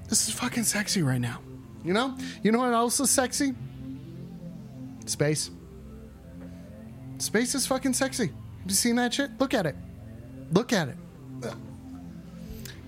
This 0.08 0.28
is 0.28 0.34
fucking 0.34 0.64
sexy 0.64 1.02
right 1.02 1.20
now. 1.20 1.40
You 1.84 1.92
know? 1.92 2.16
You 2.42 2.52
know 2.52 2.58
what 2.58 2.72
else 2.72 3.00
is 3.00 3.10
sexy? 3.10 3.54
Space. 5.06 5.50
Space 7.18 7.54
is 7.54 7.66
fucking 7.66 7.92
sexy. 7.92 8.26
Have 8.26 8.66
you 8.66 8.74
seen 8.74 8.96
that 8.96 9.12
shit? 9.12 9.30
Look 9.38 9.54
at 9.54 9.66
it. 9.66 9.76
Look 10.52 10.72
at 10.72 10.88
it. 10.88 10.96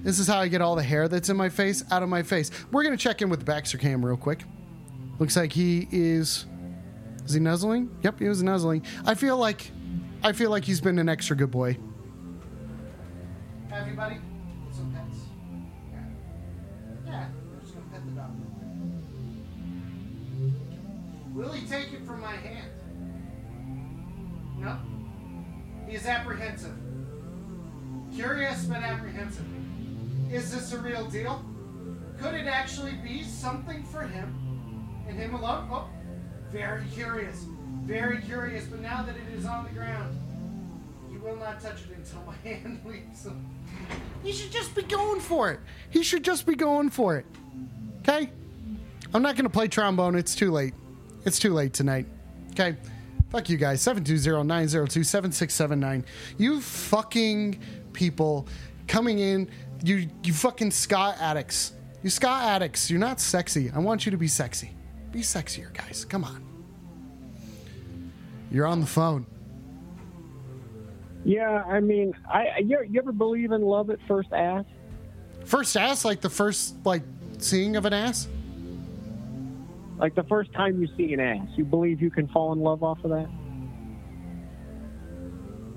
This 0.03 0.19
is 0.19 0.29
how 0.29 0.39
I 0.39 0.49
get 0.49 0.61
all 0.61 0.77
the 0.77 0.83
hair 0.83 1.09
that's 1.09 1.31
in 1.31 1.37
my 1.37 1.49
face 1.49 1.83
out 1.91 2.03
of 2.03 2.09
my 2.09 2.23
face. 2.23 2.51
We're 2.71 2.85
gonna 2.85 2.97
check 2.97 3.23
in 3.23 3.29
with 3.29 3.45
Baxter 3.45 3.77
Cam 3.77 4.05
real 4.05 4.17
quick. 4.17 4.45
Looks 5.19 5.37
like 5.37 5.53
he 5.53 5.89
is. 5.91 6.47
Is 7.27 7.35
he 7.35 7.41
nuzzling? 7.41 7.91
Yep, 8.03 8.21
he 8.21 8.29
was 8.29 8.41
nuzzling. 8.41 8.85
I 9.05 9.15
feel 9.15 9.37
like, 9.37 9.73
I 10.23 10.33
feel 10.33 10.49
like 10.49 10.65
he's 10.65 10.81
been 10.81 10.99
an 11.01 11.09
extra 11.09 11.35
good 11.37 11.51
boy. 11.51 11.77
Everybody, 13.73 14.19
some 14.71 14.93
pets. 14.93 15.19
Yeah, 17.05 17.27
just 17.61 17.75
gonna 17.75 17.87
pet 17.91 18.07
the 18.07 18.13
dog. 18.13 18.31
Will 21.35 21.51
he 21.53 21.67
take 21.67 21.93
it 21.93 22.07
from 22.07 22.21
my 22.21 22.37
hand? 22.37 22.71
No. 24.59 24.79
He 25.89 25.97
is 25.97 26.07
apprehensive. 26.07 26.77
Curious 28.15 28.65
but 28.67 28.79
apprehensive. 28.79 29.47
Is 30.31 30.53
this 30.53 30.73
a 30.73 30.79
real 30.79 31.07
deal? 31.07 31.45
Could 32.21 32.35
it 32.35 32.47
actually 32.47 32.95
be 33.03 33.25
something 33.25 33.83
for 33.83 34.03
him 34.03 34.33
and 35.09 35.19
him 35.19 35.35
alone? 35.35 35.69
Oh, 35.71 35.89
very 36.57 36.85
curious. 36.95 37.45
Very 37.85 38.23
curious, 38.23 38.65
but 38.65 38.81
now 38.81 39.03
that 39.03 39.15
it 39.15 39.29
is 39.37 39.45
on 39.45 39.65
the 39.65 39.71
ground, 39.71 40.17
he 41.11 41.19
will 41.19 41.37
not 41.37 41.61
touch 41.61 41.83
it 41.83 41.91
until 41.97 42.23
my 42.27 42.35
hand 42.49 42.81
leaves 42.85 43.27
him. 43.27 43.45
He 44.23 44.33
should 44.33 44.51
just 44.51 44.75
be 44.75 44.83
going 44.83 45.21
for 45.21 45.51
it. 45.51 45.61
He 45.91 46.03
should 46.03 46.25
just 46.25 46.47
be 46.47 46.55
going 46.55 46.89
for 46.91 47.17
it. 47.17 47.27
Okay? 48.01 48.31
I'm 49.13 49.21
not 49.23 49.37
going 49.37 49.45
to 49.45 49.51
play 49.51 49.69
trombone. 49.69 50.17
It's 50.17 50.35
too 50.35 50.51
late. 50.51 50.73
It's 51.27 51.39
too 51.39 51.53
late 51.53 51.75
tonight. 51.75 52.07
Okay? 52.53 52.77
Fuck 53.31 53.51
you 53.51 53.59
guys. 53.59 53.83
720-902-7679. 53.83 56.05
You 56.39 56.61
fucking 56.61 57.61
people 57.93 58.49
coming 58.89 59.19
in. 59.19 59.51
You 59.85 60.09
you 60.23 60.33
fucking 60.33 60.71
ska 60.71 61.15
addicts. 61.21 61.75
You 62.03 62.09
ska 62.09 62.29
addicts. 62.29 62.91
You're 62.91 62.99
not 62.99 63.21
sexy. 63.21 63.71
I 63.71 63.79
want 63.79 64.07
you 64.07 64.11
to 64.11 64.17
be 64.17 64.29
sexy. 64.29 64.71
Be 65.13 65.21
sexier, 65.21 65.73
guys. 65.73 66.05
Come 66.05 66.25
on. 66.25 66.46
You're 68.51 68.67
on 68.67 68.81
the 68.81 68.87
phone. 68.87 69.27
Yeah, 71.25 71.65
I 71.65 71.81
mean, 71.81 72.15
I 72.31 72.59
you, 72.59 72.85
you 72.89 73.01
ever 73.01 73.13
believe 73.13 73.51
in 73.51 73.63
love 73.63 73.91
at 73.91 73.99
first 74.07 74.33
ass? 74.33 74.65
First 75.45 75.77
ass, 75.77 76.05
like 76.05 76.21
the 76.21 76.31
first 76.31 76.77
like 76.85 77.03
seeing 77.39 77.77
of 77.77 77.85
an 77.85 77.93
ass? 77.93 78.29
Like 79.99 80.15
the 80.15 80.25
first 80.25 80.53
time 80.53 80.81
you 80.81 80.89
see 80.97 81.13
an 81.15 81.21
ass, 81.21 81.49
you 81.57 81.65
believe 81.65 82.01
you 82.01 82.11
can 82.11 82.29
fall 82.29 82.53
in 82.53 82.61
love 82.61 82.83
off 82.83 83.03
of 83.03 83.11
that? 83.11 83.29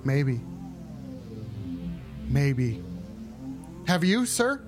Maybe. 0.04 0.40
Maybe. 2.28 2.84
Have 3.88 4.04
you, 4.04 4.26
sir? 4.26 4.62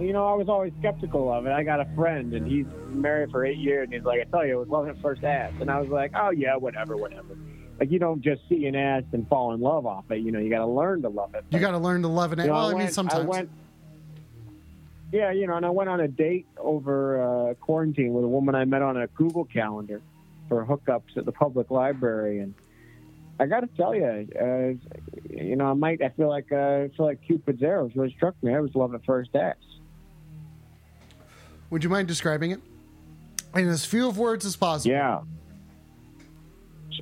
You 0.00 0.12
know, 0.12 0.26
I 0.28 0.34
was 0.34 0.48
always 0.48 0.72
skeptical 0.78 1.32
of 1.32 1.46
it. 1.46 1.52
I 1.52 1.62
got 1.62 1.80
a 1.80 1.86
friend, 1.94 2.32
and 2.34 2.46
he's 2.46 2.66
married 2.88 3.30
for 3.30 3.44
eight 3.44 3.58
years, 3.58 3.84
and 3.84 3.94
he's 3.94 4.04
like, 4.04 4.20
I 4.20 4.24
tell 4.24 4.46
you, 4.46 4.54
it 4.54 4.58
was 4.60 4.68
love 4.68 4.88
at 4.88 5.00
first 5.00 5.24
ass. 5.24 5.52
And 5.60 5.70
I 5.70 5.80
was 5.80 5.88
like, 5.90 6.12
oh, 6.14 6.30
yeah, 6.30 6.56
whatever, 6.56 6.96
whatever. 6.96 7.36
Like, 7.80 7.90
you 7.90 7.98
don't 7.98 8.20
just 8.22 8.42
see 8.48 8.66
an 8.66 8.74
ass 8.74 9.04
and 9.12 9.28
fall 9.28 9.52
in 9.54 9.60
love 9.60 9.86
off 9.86 10.10
it. 10.10 10.18
You 10.18 10.32
know, 10.32 10.38
you 10.40 10.50
got 10.50 10.58
to 10.58 10.66
learn 10.66 11.02
to 11.02 11.08
love 11.08 11.34
it. 11.34 11.44
You 11.50 11.58
got 11.60 11.70
to 11.72 11.78
learn 11.78 12.02
to 12.02 12.08
love 12.08 12.32
it. 12.32 12.38
You 12.40 12.46
know, 12.46 12.52
well, 12.54 12.62
I, 12.66 12.66
I 12.66 12.68
mean, 12.70 12.76
went- 12.78 12.88
I 12.88 12.92
sometimes. 12.92 13.28
went- 13.28 13.50
Yeah, 15.12 15.30
you 15.32 15.46
know, 15.46 15.56
and 15.56 15.64
I 15.64 15.70
went 15.70 15.88
on 15.88 16.00
a 16.00 16.08
date 16.08 16.46
over 16.58 17.50
uh, 17.50 17.54
quarantine 17.54 18.12
with 18.12 18.24
a 18.24 18.28
woman 18.28 18.54
I 18.54 18.64
met 18.64 18.82
on 18.82 18.96
a 18.96 19.06
Google 19.08 19.44
Calendar 19.44 20.02
for 20.48 20.64
hookups 20.66 21.16
at 21.16 21.24
the 21.24 21.32
public 21.32 21.70
library, 21.70 22.40
and 22.40 22.54
I 23.40 23.46
got 23.46 23.60
to 23.60 23.68
tell 23.68 23.94
you, 23.94 24.04
uh, 24.40 25.32
you 25.32 25.54
know, 25.56 25.66
I 25.66 25.74
might, 25.74 26.02
I 26.02 26.08
feel 26.10 26.28
like, 26.28 26.50
uh, 26.50 26.56
I 26.56 26.90
feel 26.96 27.06
like 27.06 27.20
Cupid's 27.26 27.62
arrows 27.62 27.92
really 27.94 28.12
struck 28.16 28.34
me. 28.42 28.52
I 28.54 28.60
was 28.60 28.74
love 28.74 28.94
at 28.94 29.04
first 29.04 29.34
ass. 29.36 29.54
Would 31.70 31.84
you 31.84 31.90
mind 31.90 32.08
describing 32.08 32.50
it 32.52 32.60
in 33.54 33.68
as 33.68 33.84
few 33.84 34.08
of 34.08 34.18
words 34.18 34.44
as 34.46 34.56
possible? 34.56 34.90
Yeah, 34.92 35.20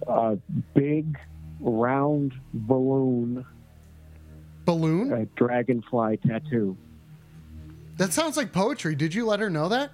a 0.09 0.37
big 0.75 1.19
round 1.61 2.35
balloon, 2.53 3.45
Balloon? 4.65 5.13
a 5.13 5.25
dragonfly 5.37 6.19
tattoo. 6.27 6.77
That 7.97 8.13
sounds 8.13 8.37
like 8.37 8.53
poetry. 8.53 8.95
Did 8.95 9.15
you 9.15 9.25
let 9.25 9.41
her 9.41 9.49
know 9.49 9.69
that? 9.69 9.91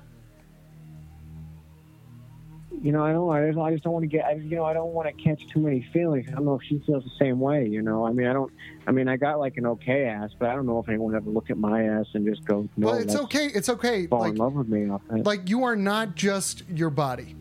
You 2.83 2.91
know, 2.91 3.05
I 3.05 3.13
don't. 3.13 3.31
I 3.31 3.47
just, 3.47 3.59
I 3.59 3.71
just 3.71 3.85
don't 3.85 3.93
want 3.93 4.03
to 4.03 4.09
get. 4.09 4.25
I, 4.25 4.33
you 4.33 4.57
know, 4.57 4.65
I 4.65 4.73
don't 4.73 4.93
want 4.93 5.07
to 5.07 5.23
catch 5.23 5.47
too 5.47 5.61
many 5.61 5.87
feelings. 5.93 6.27
I 6.29 6.33
don't 6.33 6.45
know 6.45 6.57
if 6.57 6.67
she 6.67 6.83
feels 6.85 7.05
the 7.05 7.11
same 7.17 7.39
way. 7.39 7.69
You 7.69 7.81
know, 7.81 8.05
I 8.05 8.11
mean, 8.11 8.27
I 8.27 8.33
don't. 8.33 8.53
I 8.89 8.91
mean, 8.91 9.07
I 9.09 9.17
got 9.17 9.39
like 9.39 9.57
an 9.57 9.67
okay 9.67 10.07
ass, 10.07 10.31
but 10.37 10.49
I 10.49 10.55
don't 10.57 10.67
know 10.67 10.81
if 10.81 10.89
anyone 10.89 11.15
ever 11.15 11.31
look 11.31 11.49
at 11.49 11.57
my 11.57 11.85
ass 11.85 12.07
and 12.15 12.27
just 12.27 12.45
go, 12.45 12.69
no, 12.77 12.89
well, 12.89 12.97
it's 12.97 13.15
okay. 13.15 13.47
It's 13.47 13.69
okay. 13.69 14.09
fall 14.09 14.21
Like, 14.21 14.33
in 14.33 14.37
love 14.37 14.55
with 14.55 14.69
me 14.69 14.91
like 15.11 15.49
you 15.49 15.63
are 15.63 15.77
not 15.77 16.17
just 16.17 16.69
your 16.69 16.91
body, 16.91 17.37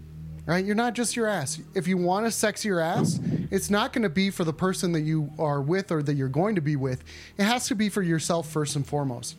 right? 0.46 0.64
You're 0.64 0.76
not 0.76 0.94
just 0.94 1.16
your 1.16 1.26
ass. 1.26 1.60
If 1.74 1.88
you 1.88 1.98
want 1.98 2.28
to 2.28 2.32
sex 2.32 2.64
your 2.64 2.80
ass, 2.80 3.20
it's 3.50 3.72
not 3.72 3.94
going 3.94 4.04
to 4.04 4.10
be 4.10 4.30
for 4.30 4.44
the 4.44 4.54
person 4.54 4.92
that 4.92 5.02
you 5.02 5.32
are 5.40 5.60
with 5.60 5.92
or 5.92 6.04
that 6.04 6.14
you're 6.14 6.30
going 6.30 6.54
to 6.54 6.62
be 6.62 6.76
with. 6.76 7.04
It 7.40 7.46
has 7.46 7.68
to 7.70 7.76
be 7.76 7.90
for 7.90 8.04
yourself 8.04 8.48
first 8.48 8.76
and 8.76 8.86
foremost. 8.86 9.38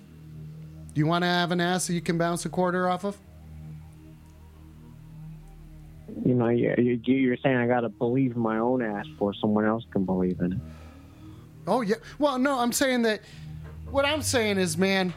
Do 0.95 0.99
you 0.99 1.07
want 1.07 1.23
to 1.23 1.29
have 1.29 1.53
an 1.53 1.61
ass 1.61 1.87
that 1.87 1.95
you 1.95 2.01
can 2.01 2.19
bounce 2.19 2.45
a 2.45 2.49
quarter 2.49 2.89
off 2.89 3.05
of? 3.05 3.17
You 6.25 6.35
know, 6.35 6.49
you, 6.49 6.75
you, 6.79 7.15
you're 7.15 7.37
saying 7.37 7.57
I 7.57 7.67
got 7.67 7.81
to 7.81 7.89
believe 7.89 8.37
my 8.37 8.59
own 8.59 8.83
ass 8.83 9.07
before 9.07 9.35
someone 9.35 9.65
else 9.65 9.85
can 9.91 10.05
believe 10.05 10.41
in 10.41 10.53
it. 10.53 10.59
Oh 11.67 11.81
yeah. 11.81 11.97
Well, 12.19 12.39
no, 12.39 12.59
I'm 12.59 12.73
saying 12.73 13.03
that. 13.03 13.21
What 13.91 14.05
I'm 14.05 14.23
saying 14.23 14.59
is, 14.59 14.79
man, 14.79 15.13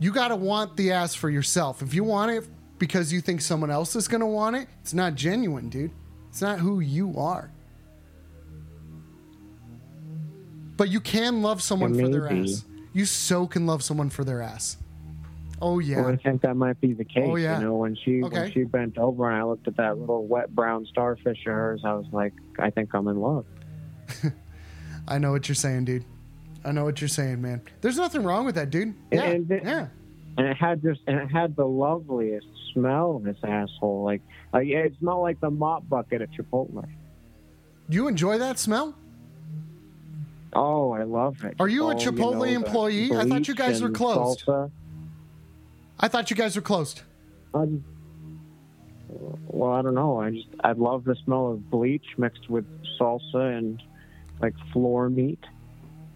you 0.00 0.12
got 0.12 0.28
to 0.28 0.36
want 0.36 0.76
the 0.76 0.92
ass 0.92 1.14
for 1.14 1.28
yourself. 1.28 1.82
If 1.82 1.94
you 1.94 2.04
want 2.04 2.30
it 2.30 2.48
because 2.78 3.12
you 3.12 3.20
think 3.20 3.40
someone 3.40 3.70
else 3.70 3.94
is 3.94 4.08
going 4.08 4.20
to 4.20 4.26
want 4.26 4.56
it, 4.56 4.68
it's 4.80 4.94
not 4.94 5.14
genuine, 5.14 5.68
dude. 5.68 5.90
It's 6.30 6.40
not 6.40 6.58
who 6.58 6.80
you 6.80 7.14
are. 7.18 7.50
But 10.76 10.88
you 10.90 11.00
can 11.00 11.42
love 11.42 11.62
someone 11.62 11.94
for 11.94 12.08
their 12.08 12.32
ass. 12.32 12.64
You 12.92 13.04
so 13.04 13.46
can 13.46 13.66
love 13.66 13.82
someone 13.84 14.10
for 14.10 14.24
their 14.24 14.42
ass. 14.42 14.76
Oh 15.66 15.78
yeah. 15.78 16.02
Well, 16.02 16.10
I 16.12 16.16
think 16.16 16.42
that 16.42 16.56
might 16.56 16.78
be 16.80 16.92
the 16.92 17.04
case. 17.06 17.24
Oh, 17.26 17.36
yeah. 17.36 17.58
You 17.58 17.64
know, 17.64 17.76
when 17.76 17.96
she 17.96 18.22
Okay. 18.22 18.40
when 18.42 18.52
she 18.52 18.64
bent 18.64 18.98
over 18.98 19.30
and 19.30 19.36
I 19.40 19.44
looked 19.44 19.66
at 19.66 19.76
that 19.78 19.96
little 19.98 20.26
wet 20.26 20.54
brown 20.54 20.84
starfish 20.86 21.38
of 21.46 21.52
hers, 21.52 21.80
I 21.84 21.94
was 21.94 22.06
like, 22.12 22.34
I 22.58 22.68
think 22.70 22.92
I'm 22.94 23.08
in 23.08 23.16
love. 23.18 23.46
I 25.08 25.18
know 25.18 25.32
what 25.32 25.48
you're 25.48 25.54
saying, 25.54 25.86
dude. 25.86 26.04
I 26.64 26.72
know 26.72 26.84
what 26.84 27.00
you're 27.00 27.08
saying, 27.08 27.40
man. 27.40 27.62
There's 27.80 27.96
nothing 27.96 28.22
wrong 28.24 28.44
with 28.44 28.54
that, 28.56 28.68
dude. 28.70 28.94
Yeah. 29.10 29.22
And 29.24 29.50
it- 29.50 29.64
yeah. 29.64 29.86
and 30.36 30.46
it 30.46 30.56
had 30.56 30.82
just 30.82 31.00
and 31.06 31.18
it 31.18 31.28
had 31.30 31.56
the 31.56 31.64
loveliest 31.66 32.46
smell. 32.74 33.18
This 33.20 33.38
asshole, 33.42 34.04
like 34.04 34.20
like 34.52 34.68
it 34.68 34.92
smelled 34.98 35.22
like 35.22 35.40
the 35.40 35.50
mop 35.50 35.88
bucket 35.88 36.20
at 36.20 36.30
Chipotle. 36.32 36.84
You 37.88 38.06
enjoy 38.08 38.36
that 38.38 38.58
smell? 38.58 38.94
Oh, 40.52 40.92
I 40.92 41.02
love 41.02 41.42
it. 41.44 41.54
Are 41.58 41.68
you 41.68 41.88
a 41.88 41.94
Oh, 41.94 41.98
Chipotle 41.98 42.38
know, 42.38 42.44
employee? 42.44 43.10
I 43.12 43.24
thought 43.26 43.48
you 43.48 43.54
guys 43.54 43.80
were 43.80 43.88
and 43.88 43.96
closed. 43.96 44.44
salsa. 44.46 44.70
I 45.98 46.08
thought 46.08 46.30
you 46.30 46.36
guys 46.36 46.56
were 46.56 46.62
closed. 46.62 47.02
Just, 47.54 47.70
well, 49.08 49.72
I 49.72 49.82
don't 49.82 49.94
know. 49.94 50.20
I 50.20 50.30
just 50.30 50.48
I 50.60 50.72
love 50.72 51.04
the 51.04 51.16
smell 51.24 51.52
of 51.52 51.70
bleach 51.70 52.06
mixed 52.18 52.50
with 52.50 52.66
salsa 52.98 53.56
and 53.56 53.82
like 54.40 54.54
floor 54.72 55.08
meat. 55.08 55.38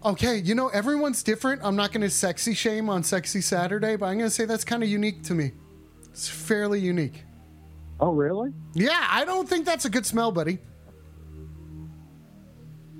Okay, 0.03 0.37
you 0.37 0.55
know, 0.55 0.69
everyone's 0.69 1.23
different. 1.23 1.61
I'm 1.63 1.75
not 1.75 1.91
going 1.91 2.01
to 2.01 2.09
sexy 2.09 2.53
shame 2.53 2.89
on 2.89 3.03
Sexy 3.03 3.41
Saturday, 3.41 3.97
but 3.97 4.05
I'm 4.05 4.17
going 4.17 4.29
to 4.29 4.33
say 4.33 4.45
that's 4.45 4.63
kind 4.63 4.81
of 4.81 4.87
unique 4.87 5.23
to 5.23 5.33
me. 5.33 5.51
It's 6.05 6.29
fairly 6.29 6.79
unique. 6.79 7.25
Oh, 7.99 8.13
really? 8.13 8.53
Yeah, 8.73 9.05
I 9.09 9.25
don't 9.25 9.47
think 9.47 9.65
that's 9.65 9.83
a 9.83 9.89
good 9.89 10.05
smell, 10.05 10.31
buddy. 10.31 10.59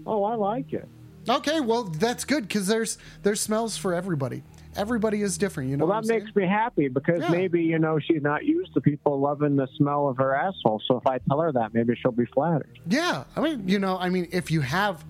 Oh, 0.05 0.23
I 0.23 0.35
like 0.35 0.73
it. 0.73 0.87
Okay, 1.27 1.61
well, 1.61 1.83
that's 1.83 2.25
good 2.25 2.47
because 2.47 2.67
there's 2.67 2.97
there's 3.23 3.39
smells 3.39 3.77
for 3.77 3.93
everybody. 3.93 4.43
Everybody 4.79 5.21
is 5.21 5.37
different, 5.37 5.69
you 5.69 5.77
know. 5.77 5.85
Well, 5.85 6.01
that 6.01 6.07
makes 6.07 6.33
me 6.35 6.47
happy 6.47 6.87
because 6.87 7.19
Yeah. 7.21 7.31
maybe 7.31 7.61
you 7.61 7.79
know 7.79 7.99
she's 7.99 8.21
not 8.21 8.45
used 8.45 8.73
to 8.75 8.81
people 8.81 9.19
loving 9.19 9.55
the 9.57 9.67
smell 9.75 10.07
of 10.07 10.17
her 10.17 10.33
asshole. 10.33 10.81
So 10.87 10.97
if 10.97 11.05
I 11.05 11.17
tell 11.27 11.39
her 11.41 11.51
that, 11.51 11.73
maybe 11.73 11.95
she'll 12.01 12.11
be 12.13 12.25
flattered. 12.25 12.79
Yeah, 12.87 13.25
I 13.35 13.41
mean, 13.41 13.67
you 13.67 13.77
know, 13.79 13.97
I 13.97 14.09
mean, 14.09 14.29
if 14.31 14.49
you 14.51 14.61
have, 14.61 15.03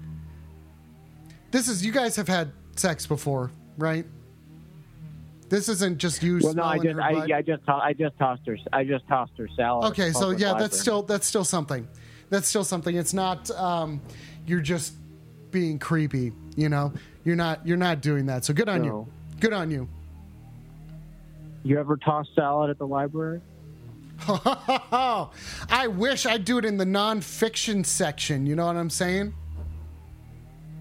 this 1.51 1.67
is 1.67 1.85
you 1.85 1.91
guys 1.91 2.15
have 2.15 2.27
had 2.27 2.51
sex 2.75 3.05
before, 3.05 3.51
right? 3.77 4.05
This 5.49 5.69
isn't 5.69 5.97
just 5.97 6.21
you. 6.23 6.39
Well, 6.41 6.53
no, 6.53 6.63
I 6.63 6.77
just 6.79 6.99
I. 6.99 7.09
I 7.37 7.41
just 7.41 7.63
I 7.67 7.93
just 7.93 8.17
tossed 8.17 8.45
her 8.47 8.57
I 8.73 8.83
just 8.83 9.07
tossed 9.07 9.31
her 9.37 9.47
salad. 9.55 9.91
Okay, 9.91 10.11
so 10.11 10.31
yeah, 10.31 10.53
that's 10.57 10.79
still 10.79 11.03
that's 11.03 11.27
still 11.27 11.43
something. 11.43 11.87
That's 12.29 12.47
still 12.47 12.63
something. 12.63 12.95
It's 12.95 13.13
not 13.13 13.49
um, 13.51 14.01
you're 14.45 14.61
just 14.61 14.93
being 15.51 15.79
creepy. 15.79 16.33
You 16.55 16.69
know, 16.69 16.93
you're 17.23 17.35
not 17.35 17.65
you're 17.65 17.77
not 17.77 18.01
doing 18.01 18.27
that. 18.27 18.45
So 18.45 18.53
good 18.53 18.69
on 18.69 18.81
No. 18.81 18.85
you. 18.85 19.07
Good 19.39 19.53
on 19.53 19.71
you. 19.71 19.87
You 21.63 21.79
ever 21.79 21.97
toss 21.97 22.27
salad 22.35 22.69
at 22.69 22.77
the 22.77 22.87
library? 22.87 23.41
I 24.27 25.87
wish 25.89 26.25
I'd 26.25 26.43
do 26.45 26.57
it 26.57 26.65
in 26.65 26.77
the 26.77 26.85
nonfiction 26.85 27.85
section. 27.85 28.45
You 28.45 28.55
know 28.55 28.65
what 28.65 28.75
I'm 28.75 28.89
saying? 28.89 29.33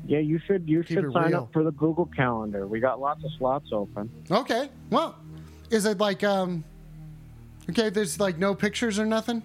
Yeah, 0.06 0.18
you 0.18 0.40
should 0.46 0.68
you 0.68 0.82
Keep 0.82 0.98
should 1.00 1.12
sign 1.12 1.30
real. 1.32 1.42
up 1.42 1.52
for 1.52 1.62
the 1.62 1.70
Google 1.72 2.06
Calendar. 2.06 2.66
We 2.66 2.80
got 2.80 2.98
lots 3.00 3.22
of 3.24 3.30
slots 3.38 3.68
open. 3.72 4.10
Okay. 4.30 4.70
Well, 4.90 5.16
is 5.70 5.84
it 5.84 5.98
like 5.98 6.24
um? 6.24 6.64
Okay, 7.70 7.90
there's 7.90 8.18
like 8.18 8.38
no 8.38 8.54
pictures 8.54 8.98
or 8.98 9.04
nothing. 9.04 9.42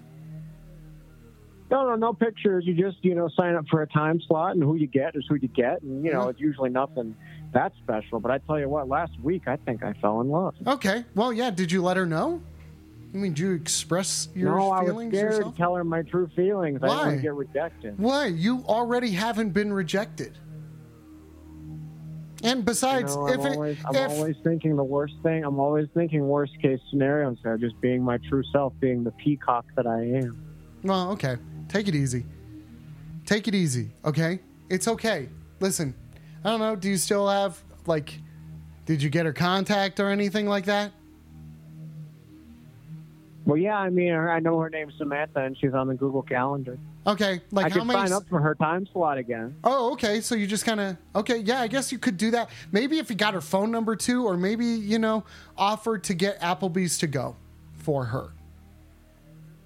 No, 1.70 1.88
no, 1.88 1.96
no 1.96 2.12
pictures. 2.14 2.64
You 2.66 2.74
just 2.74 2.96
you 3.04 3.14
know 3.14 3.28
sign 3.36 3.54
up 3.54 3.66
for 3.70 3.82
a 3.82 3.86
time 3.86 4.20
slot, 4.26 4.54
and 4.54 4.62
who 4.62 4.74
you 4.76 4.86
get 4.86 5.14
is 5.16 5.24
who 5.28 5.34
you 5.34 5.48
get, 5.48 5.82
and 5.82 6.04
you 6.04 6.12
know 6.12 6.22
Mhm. 6.26 6.30
it's 6.30 6.40
usually 6.40 6.70
nothing 6.70 7.14
that 7.54 7.72
special. 7.82 8.20
But 8.20 8.30
I 8.30 8.38
tell 8.38 8.58
you 8.60 8.68
what, 8.68 8.88
last 8.88 9.18
week 9.22 9.48
I 9.48 9.56
think 9.56 9.82
I 9.82 9.94
fell 9.94 10.20
in 10.20 10.28
love. 10.28 10.54
Okay. 10.66 11.04
Well, 11.14 11.32
yeah. 11.32 11.50
Did 11.50 11.72
you 11.72 11.82
let 11.82 11.96
her 11.96 12.06
know? 12.06 12.42
I 13.12 13.16
mean, 13.16 13.32
did 13.32 13.38
you 13.38 13.52
express 13.52 14.28
your 14.34 14.56
no, 14.56 14.70
I 14.72 14.80
was 14.82 14.90
feelings 14.90 15.12
scared 15.14 15.32
yourself? 15.34 15.54
to 15.54 15.58
tell 15.58 15.74
her 15.76 15.84
my 15.84 16.02
true 16.02 16.28
feelings. 16.34 16.80
I 16.82 16.86
Why? 16.86 16.94
didn't 16.94 17.06
want 17.06 17.16
to 17.16 17.22
get 17.22 17.34
rejected. 17.34 17.98
Why? 17.98 18.26
You 18.26 18.64
already 18.66 19.12
haven't 19.12 19.50
been 19.50 19.72
rejected. 19.72 20.36
And 22.42 22.58
You 22.58 22.64
besides, 22.64 23.14
know, 23.16 23.28
I'm 23.28 23.40
if 23.40 23.46
it, 23.46 23.52
always, 23.54 23.78
I'm 23.86 23.94
if 23.96 24.10
always 24.10 24.36
thinking 24.44 24.76
the 24.76 24.84
worst 24.84 25.14
thing. 25.22 25.44
I'm 25.44 25.58
always 25.58 25.88
thinking 25.94 26.26
worst 26.28 26.52
case 26.60 26.80
scenario 26.90 27.28
instead 27.30 27.52
of 27.54 27.60
just 27.60 27.80
being 27.80 28.02
my 28.02 28.18
true 28.28 28.42
self, 28.52 28.74
being 28.80 29.02
the 29.04 29.12
peacock 29.12 29.64
that 29.76 29.86
I 29.86 30.02
am. 30.02 30.44
well, 30.82 31.10
okay, 31.12 31.36
take 31.68 31.88
it 31.88 31.94
easy. 31.94 32.26
Take 33.24 33.48
it 33.48 33.54
easy, 33.54 33.92
okay? 34.04 34.40
It's 34.68 34.86
okay. 34.88 35.30
Listen, 35.60 35.94
I 36.44 36.50
don't 36.50 36.60
know. 36.60 36.76
Do 36.76 36.88
you 36.88 36.96
still 36.96 37.28
have 37.28 37.62
like? 37.86 38.20
Did 38.86 39.02
you 39.02 39.08
get 39.08 39.24
her 39.24 39.32
contact 39.32 39.98
or 39.98 40.10
anything 40.10 40.46
like 40.46 40.66
that? 40.66 40.92
Well, 43.46 43.56
yeah, 43.56 43.78
I 43.78 43.90
mean, 43.90 44.12
I 44.12 44.38
know 44.40 44.58
her 44.58 44.70
name's 44.70 44.94
Samantha, 44.96 45.40
and 45.40 45.56
she's 45.58 45.74
on 45.74 45.88
the 45.88 45.94
Google 45.94 46.22
Calendar. 46.22 46.78
Okay, 47.06 47.42
like 47.50 47.66
I 47.66 47.68
how 47.68 47.78
could 47.80 47.86
many? 47.86 47.98
sign 47.98 48.12
up 48.12 48.26
for 48.28 48.40
her 48.40 48.54
time 48.54 48.86
slot 48.90 49.18
again. 49.18 49.54
Oh, 49.62 49.92
okay. 49.92 50.22
So 50.22 50.34
you 50.34 50.46
just 50.46 50.64
kind 50.64 50.80
of 50.80 50.96
okay. 51.14 51.38
Yeah, 51.38 51.60
I 51.60 51.66
guess 51.66 51.92
you 51.92 51.98
could 51.98 52.16
do 52.16 52.30
that. 52.30 52.48
Maybe 52.72 52.98
if 52.98 53.10
you 53.10 53.16
got 53.16 53.34
her 53.34 53.42
phone 53.42 53.70
number 53.70 53.94
too, 53.94 54.24
or 54.24 54.38
maybe 54.38 54.64
you 54.64 54.98
know, 54.98 55.24
offered 55.58 56.04
to 56.04 56.14
get 56.14 56.40
Applebee's 56.40 56.96
to 56.98 57.06
go 57.06 57.36
for 57.74 58.06
her. 58.06 58.30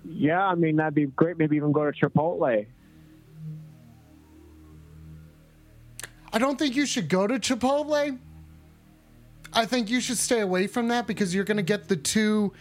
Yeah, 0.04 0.44
I 0.44 0.56
mean 0.56 0.76
that'd 0.76 0.94
be 0.94 1.06
great. 1.06 1.38
Maybe 1.38 1.56
even 1.56 1.70
go 1.70 1.88
to 1.88 1.92
Chipotle. 1.92 2.66
I 6.32 6.38
don't 6.38 6.58
think 6.58 6.76
you 6.76 6.86
should 6.86 7.08
go 7.08 7.26
to 7.26 7.38
Chipotle. 7.38 8.18
I 9.52 9.66
think 9.66 9.88
you 9.88 10.00
should 10.00 10.18
stay 10.18 10.40
away 10.40 10.66
from 10.66 10.88
that 10.88 11.06
because 11.06 11.34
you're 11.34 11.44
going 11.44 11.56
to 11.56 11.62
get 11.62 11.88
the 11.88 11.96
two. 11.96 12.52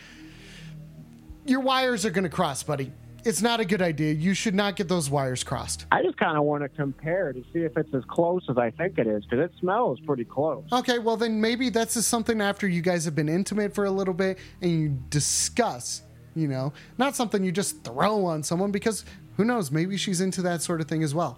Your 1.45 1.59
wires 1.59 2.05
are 2.05 2.09
going 2.09 2.23
to 2.23 2.29
cross, 2.29 2.63
buddy. 2.63 2.91
it's 3.25 3.41
not 3.41 3.59
a 3.59 3.65
good 3.65 3.81
idea. 3.81 4.13
You 4.13 4.33
should 4.33 4.55
not 4.55 4.77
get 4.77 4.87
those 4.87 5.09
wires 5.09 5.43
crossed. 5.43 5.85
I 5.91 6.01
just 6.01 6.17
kind 6.17 6.37
of 6.37 6.43
want 6.43 6.63
to 6.63 6.69
compare 6.69 7.33
to 7.33 7.43
see 7.51 7.59
if 7.59 7.75
it's 7.77 7.93
as 7.93 8.03
close 8.05 8.43
as 8.49 8.57
I 8.57 8.71
think 8.71 8.97
it 8.97 9.05
is 9.07 9.25
because 9.25 9.39
it 9.45 9.51
smells 9.59 9.99
pretty 10.01 10.23
close. 10.23 10.63
Okay, 10.71 10.99
well 10.99 11.17
then 11.17 11.41
maybe 11.41 11.69
that's 11.69 11.95
just 11.95 12.07
something 12.07 12.39
after 12.41 12.67
you 12.67 12.81
guys 12.81 13.03
have 13.03 13.15
been 13.15 13.27
intimate 13.29 13.75
for 13.75 13.83
a 13.85 13.91
little 13.91 14.13
bit 14.13 14.37
and 14.61 14.71
you 14.71 14.97
discuss, 15.09 16.03
you 16.35 16.47
know, 16.47 16.71
not 16.97 17.15
something 17.17 17.43
you 17.43 17.51
just 17.51 17.83
throw 17.83 18.23
on 18.25 18.43
someone 18.43 18.71
because 18.71 19.03
who 19.35 19.43
knows, 19.43 19.71
maybe 19.71 19.97
she's 19.97 20.21
into 20.21 20.41
that 20.43 20.61
sort 20.61 20.79
of 20.79 20.87
thing 20.87 21.03
as 21.03 21.13
well. 21.13 21.37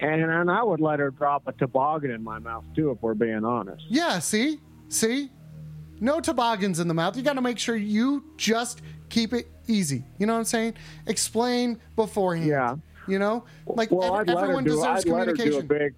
And, 0.00 0.22
and 0.22 0.50
I 0.50 0.62
would 0.62 0.80
let 0.80 0.98
her 0.98 1.10
drop 1.10 1.42
a 1.46 1.52
toboggan 1.52 2.10
in 2.10 2.22
my 2.24 2.38
mouth 2.38 2.64
too, 2.74 2.90
if 2.90 3.02
we're 3.02 3.14
being 3.14 3.44
honest. 3.44 3.84
Yeah, 3.88 4.18
see? 4.18 4.58
See? 4.88 5.30
No 6.00 6.20
toboggans 6.20 6.80
in 6.80 6.88
the 6.88 6.94
mouth. 6.94 7.16
You 7.16 7.22
got 7.22 7.34
to 7.34 7.42
make 7.42 7.58
sure 7.58 7.76
you 7.76 8.24
just 8.38 8.80
keep 9.10 9.32
it 9.34 9.50
easy. 9.68 10.04
You 10.18 10.26
know 10.26 10.32
what 10.32 10.38
I'm 10.38 10.44
saying? 10.46 10.74
Explain 11.06 11.78
beforehand. 11.96 12.48
Yeah. 12.48 12.76
You 13.06 13.18
know? 13.18 13.44
Like 13.66 13.90
well, 13.90 14.14
ev- 14.16 14.20
I'd 14.20 14.28
let 14.28 14.36
her 14.38 14.42
everyone 14.44 14.64
do. 14.64 14.70
deserves 14.70 15.04
I'd 15.04 15.12
let 15.12 15.26
her 15.26 15.34
do 15.34 15.42
a 15.42 15.62
communication. 15.62 15.66
big. 15.66 15.94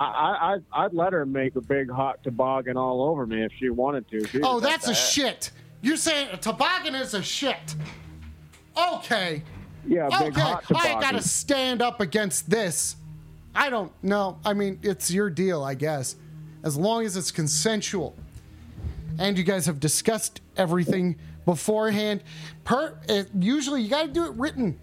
I, 0.00 0.58
I 0.74 0.84
I'd, 0.84 0.94
let 0.94 1.12
her 1.12 1.26
make 1.26 1.56
a 1.56 1.60
big 1.60 1.90
hot 1.90 2.22
toboggan 2.22 2.76
all 2.76 3.02
over 3.02 3.26
me 3.26 3.42
if 3.44 3.52
she 3.58 3.68
wanted 3.68 4.08
to. 4.10 4.24
She 4.28 4.40
Oh, 4.42 4.60
that's 4.60 4.86
a 4.86 4.90
that. 4.90 4.94
shit. 4.94 5.50
You're 5.82 5.96
saying 5.96 6.28
a 6.32 6.36
toboggan 6.36 6.94
is 6.94 7.14
a 7.14 7.22
shit. 7.22 7.74
Okay. 8.76 9.42
Yeah, 9.88 10.06
okay. 10.06 10.26
I 10.26 10.60
toboggan. 10.60 11.00
gotta 11.00 11.22
stand 11.22 11.80
up 11.80 12.00
against 12.00 12.50
this. 12.50 12.96
I 13.54 13.70
don't 13.70 13.92
know. 14.04 14.38
I 14.44 14.52
mean, 14.52 14.78
it's 14.82 15.10
your 15.10 15.30
deal, 15.30 15.64
I 15.64 15.74
guess. 15.74 16.16
As 16.62 16.76
long 16.76 17.04
as 17.04 17.16
it's 17.16 17.30
consensual. 17.30 18.14
And 19.18 19.36
you 19.36 19.44
guys 19.44 19.66
have 19.66 19.80
discussed 19.80 20.42
everything 20.56 21.16
beforehand. 21.44 22.22
Per 22.64 22.98
it, 23.08 23.30
usually 23.38 23.82
you 23.82 23.88
gotta 23.88 24.08
do 24.08 24.26
it 24.26 24.32
written. 24.32 24.78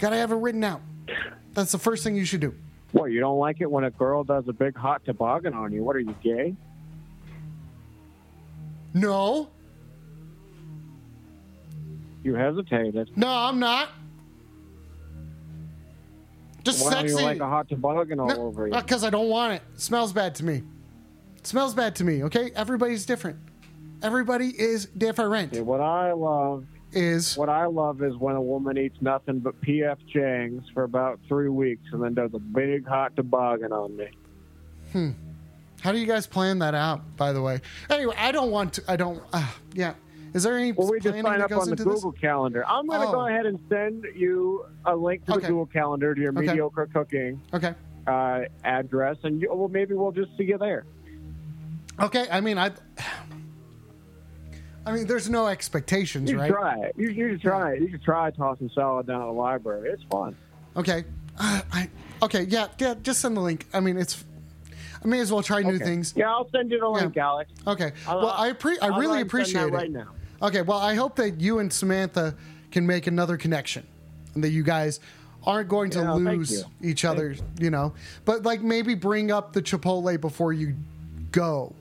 Gotta 0.00 0.16
have 0.16 0.32
it 0.32 0.36
written 0.36 0.64
out. 0.64 0.80
That's 1.52 1.72
the 1.72 1.78
first 1.78 2.02
thing 2.02 2.16
you 2.16 2.24
should 2.24 2.40
do. 2.40 2.54
What, 2.92 3.06
you 3.06 3.20
don't 3.20 3.38
like 3.38 3.60
it 3.60 3.70
when 3.70 3.84
a 3.84 3.90
girl 3.90 4.24
does 4.24 4.48
a 4.48 4.52
big 4.52 4.76
hot 4.76 5.04
toboggan 5.04 5.52
on 5.52 5.72
you? 5.72 5.84
What 5.84 5.96
are 5.96 6.00
you 6.00 6.14
gay? 6.22 6.54
No. 8.94 9.50
You 12.22 12.34
hesitated. 12.34 13.10
No, 13.16 13.28
I'm 13.28 13.58
not. 13.58 13.90
Just 16.66 16.84
Why 16.84 16.90
sexy. 16.90 17.14
you 17.14 17.22
like 17.22 17.38
a 17.38 17.46
hot 17.46 17.68
toboggan 17.68 18.18
all 18.18 18.40
over 18.40 18.66
you? 18.66 18.74
Because 18.74 19.04
I 19.04 19.10
don't 19.10 19.28
want 19.28 19.52
it. 19.52 19.62
It 19.72 19.80
smells 19.80 20.12
bad 20.12 20.34
to 20.34 20.44
me. 20.44 20.64
It 21.36 21.46
smells 21.46 21.74
bad 21.74 21.94
to 21.96 22.04
me, 22.04 22.24
okay? 22.24 22.50
Everybody's 22.56 23.06
different. 23.06 23.38
Everybody 24.02 24.48
is 24.48 24.86
different. 24.86 25.54
See, 25.54 25.60
what 25.60 25.80
I 25.80 26.10
love 26.10 26.64
Is 26.90 27.36
what 27.36 27.48
I 27.48 27.66
love 27.66 28.02
is 28.02 28.16
when 28.16 28.34
a 28.34 28.42
woman 28.42 28.78
eats 28.78 29.00
nothing 29.00 29.38
but 29.38 29.60
PF 29.60 29.96
Chang's 30.12 30.68
for 30.74 30.82
about 30.82 31.20
three 31.28 31.48
weeks 31.50 31.84
and 31.92 32.02
then 32.02 32.14
does 32.14 32.32
a 32.34 32.40
big 32.40 32.84
hot 32.84 33.14
toboggan 33.14 33.72
on 33.72 33.96
me. 33.96 34.08
Hmm. 34.90 35.10
How 35.82 35.92
do 35.92 35.98
you 35.98 36.06
guys 36.06 36.26
plan 36.26 36.58
that 36.58 36.74
out, 36.74 37.16
by 37.16 37.32
the 37.32 37.40
way? 37.40 37.60
Anyway, 37.88 38.16
I 38.18 38.32
don't 38.32 38.50
want 38.50 38.72
to. 38.72 38.82
I 38.88 38.96
don't. 38.96 39.22
Uh, 39.32 39.46
yeah. 39.72 39.94
Is 40.36 40.42
there 40.42 40.58
any 40.58 40.72
Well, 40.72 40.90
we 40.90 41.00
just 41.00 41.18
sign 41.22 41.40
up 41.40 41.50
on 41.50 41.70
the 41.70 41.76
Google 41.76 42.10
this? 42.12 42.20
Calendar. 42.20 42.62
I'm 42.68 42.86
going 42.86 43.00
to 43.00 43.06
Oh. 43.08 43.12
go 43.12 43.26
ahead 43.26 43.46
and 43.46 43.58
send 43.70 44.04
you 44.14 44.66
a 44.84 44.94
link 44.94 45.24
to 45.24 45.32
Okay. 45.32 45.40
the 45.40 45.48
Google 45.48 45.64
Calendar 45.64 46.14
to 46.14 46.20
your 46.20 46.30
Okay. 46.32 46.48
mediocre 46.48 46.86
cooking 46.92 47.40
Okay. 47.54 47.74
uh, 48.06 48.40
address, 48.62 49.16
and 49.24 49.40
you, 49.40 49.48
well, 49.50 49.68
maybe 49.68 49.94
we'll 49.94 50.12
just 50.12 50.36
see 50.36 50.44
you 50.44 50.58
there. 50.58 50.84
Okay. 51.98 52.26
I 52.30 52.42
mean, 52.42 52.58
I. 52.58 52.70
I 54.84 54.92
mean, 54.92 55.06
there's 55.06 55.28
no 55.30 55.46
expectations, 55.48 56.30
You 56.30 56.38
right? 56.38 56.50
try 56.52 56.78
it. 56.80 56.94
You, 56.98 57.08
you 57.08 57.30
should 57.30 57.40
try 57.40 57.72
it. 57.72 57.80
You 57.80 57.90
should 57.90 58.04
try 58.04 58.30
tossing 58.30 58.70
salad 58.74 59.06
down 59.06 59.22
at 59.22 59.24
the 59.24 59.32
library. 59.32 59.88
It's 59.90 60.02
fun. 60.04 60.36
Okay. 60.76 61.04
Uh, 61.38 61.62
I. 61.72 61.90
Okay. 62.22 62.42
Yeah. 62.44 62.68
Yeah. 62.78 62.94
Just 63.02 63.20
send 63.22 63.36
the 63.38 63.40
link. 63.40 63.66
I 63.72 63.80
mean, 63.80 63.96
it's. 63.96 64.22
I 65.02 65.08
may 65.08 65.20
as 65.20 65.32
well 65.32 65.42
try 65.42 65.62
new 65.62 65.78
things. 65.78 66.12
Yeah, 66.16 66.30
I'll 66.30 66.48
send 66.50 66.70
you 66.70 66.78
the 66.78 66.88
link, 66.88 67.16
Alex. 67.16 67.50
Okay. 67.66 67.92
I'll- 68.06 68.18
well, 68.18 68.34
I 68.36 68.52
appre- 68.52 68.78
I 68.82 68.98
really 68.98 69.22
appreciate 69.22 69.62
it. 69.68 69.72
right 69.72 69.90
now. 69.90 70.08
Okay. 70.46 70.62
Well, 70.62 70.78
I 70.78 70.94
hope 70.94 71.16
that 71.16 71.40
you 71.40 71.58
and 71.58 71.72
Samantha 71.72 72.34
can 72.70 72.86
make 72.86 73.08
another 73.08 73.36
connection, 73.36 73.84
and 74.34 74.44
that 74.44 74.50
you 74.50 74.62
guys 74.62 75.00
aren't 75.44 75.68
going 75.68 75.90
to 75.90 76.00
Yeah, 76.00 76.12
lose 76.12 76.64
each 76.82 77.04
other. 77.04 77.34
You 77.58 77.70
know, 77.70 77.94
but 78.24 78.44
like 78.44 78.62
maybe 78.62 78.94
bring 78.94 79.32
up 79.32 79.52
the 79.52 79.60
Chipotle 79.60 80.20
before 80.20 80.52
you 80.52 80.76
go. 81.32 81.74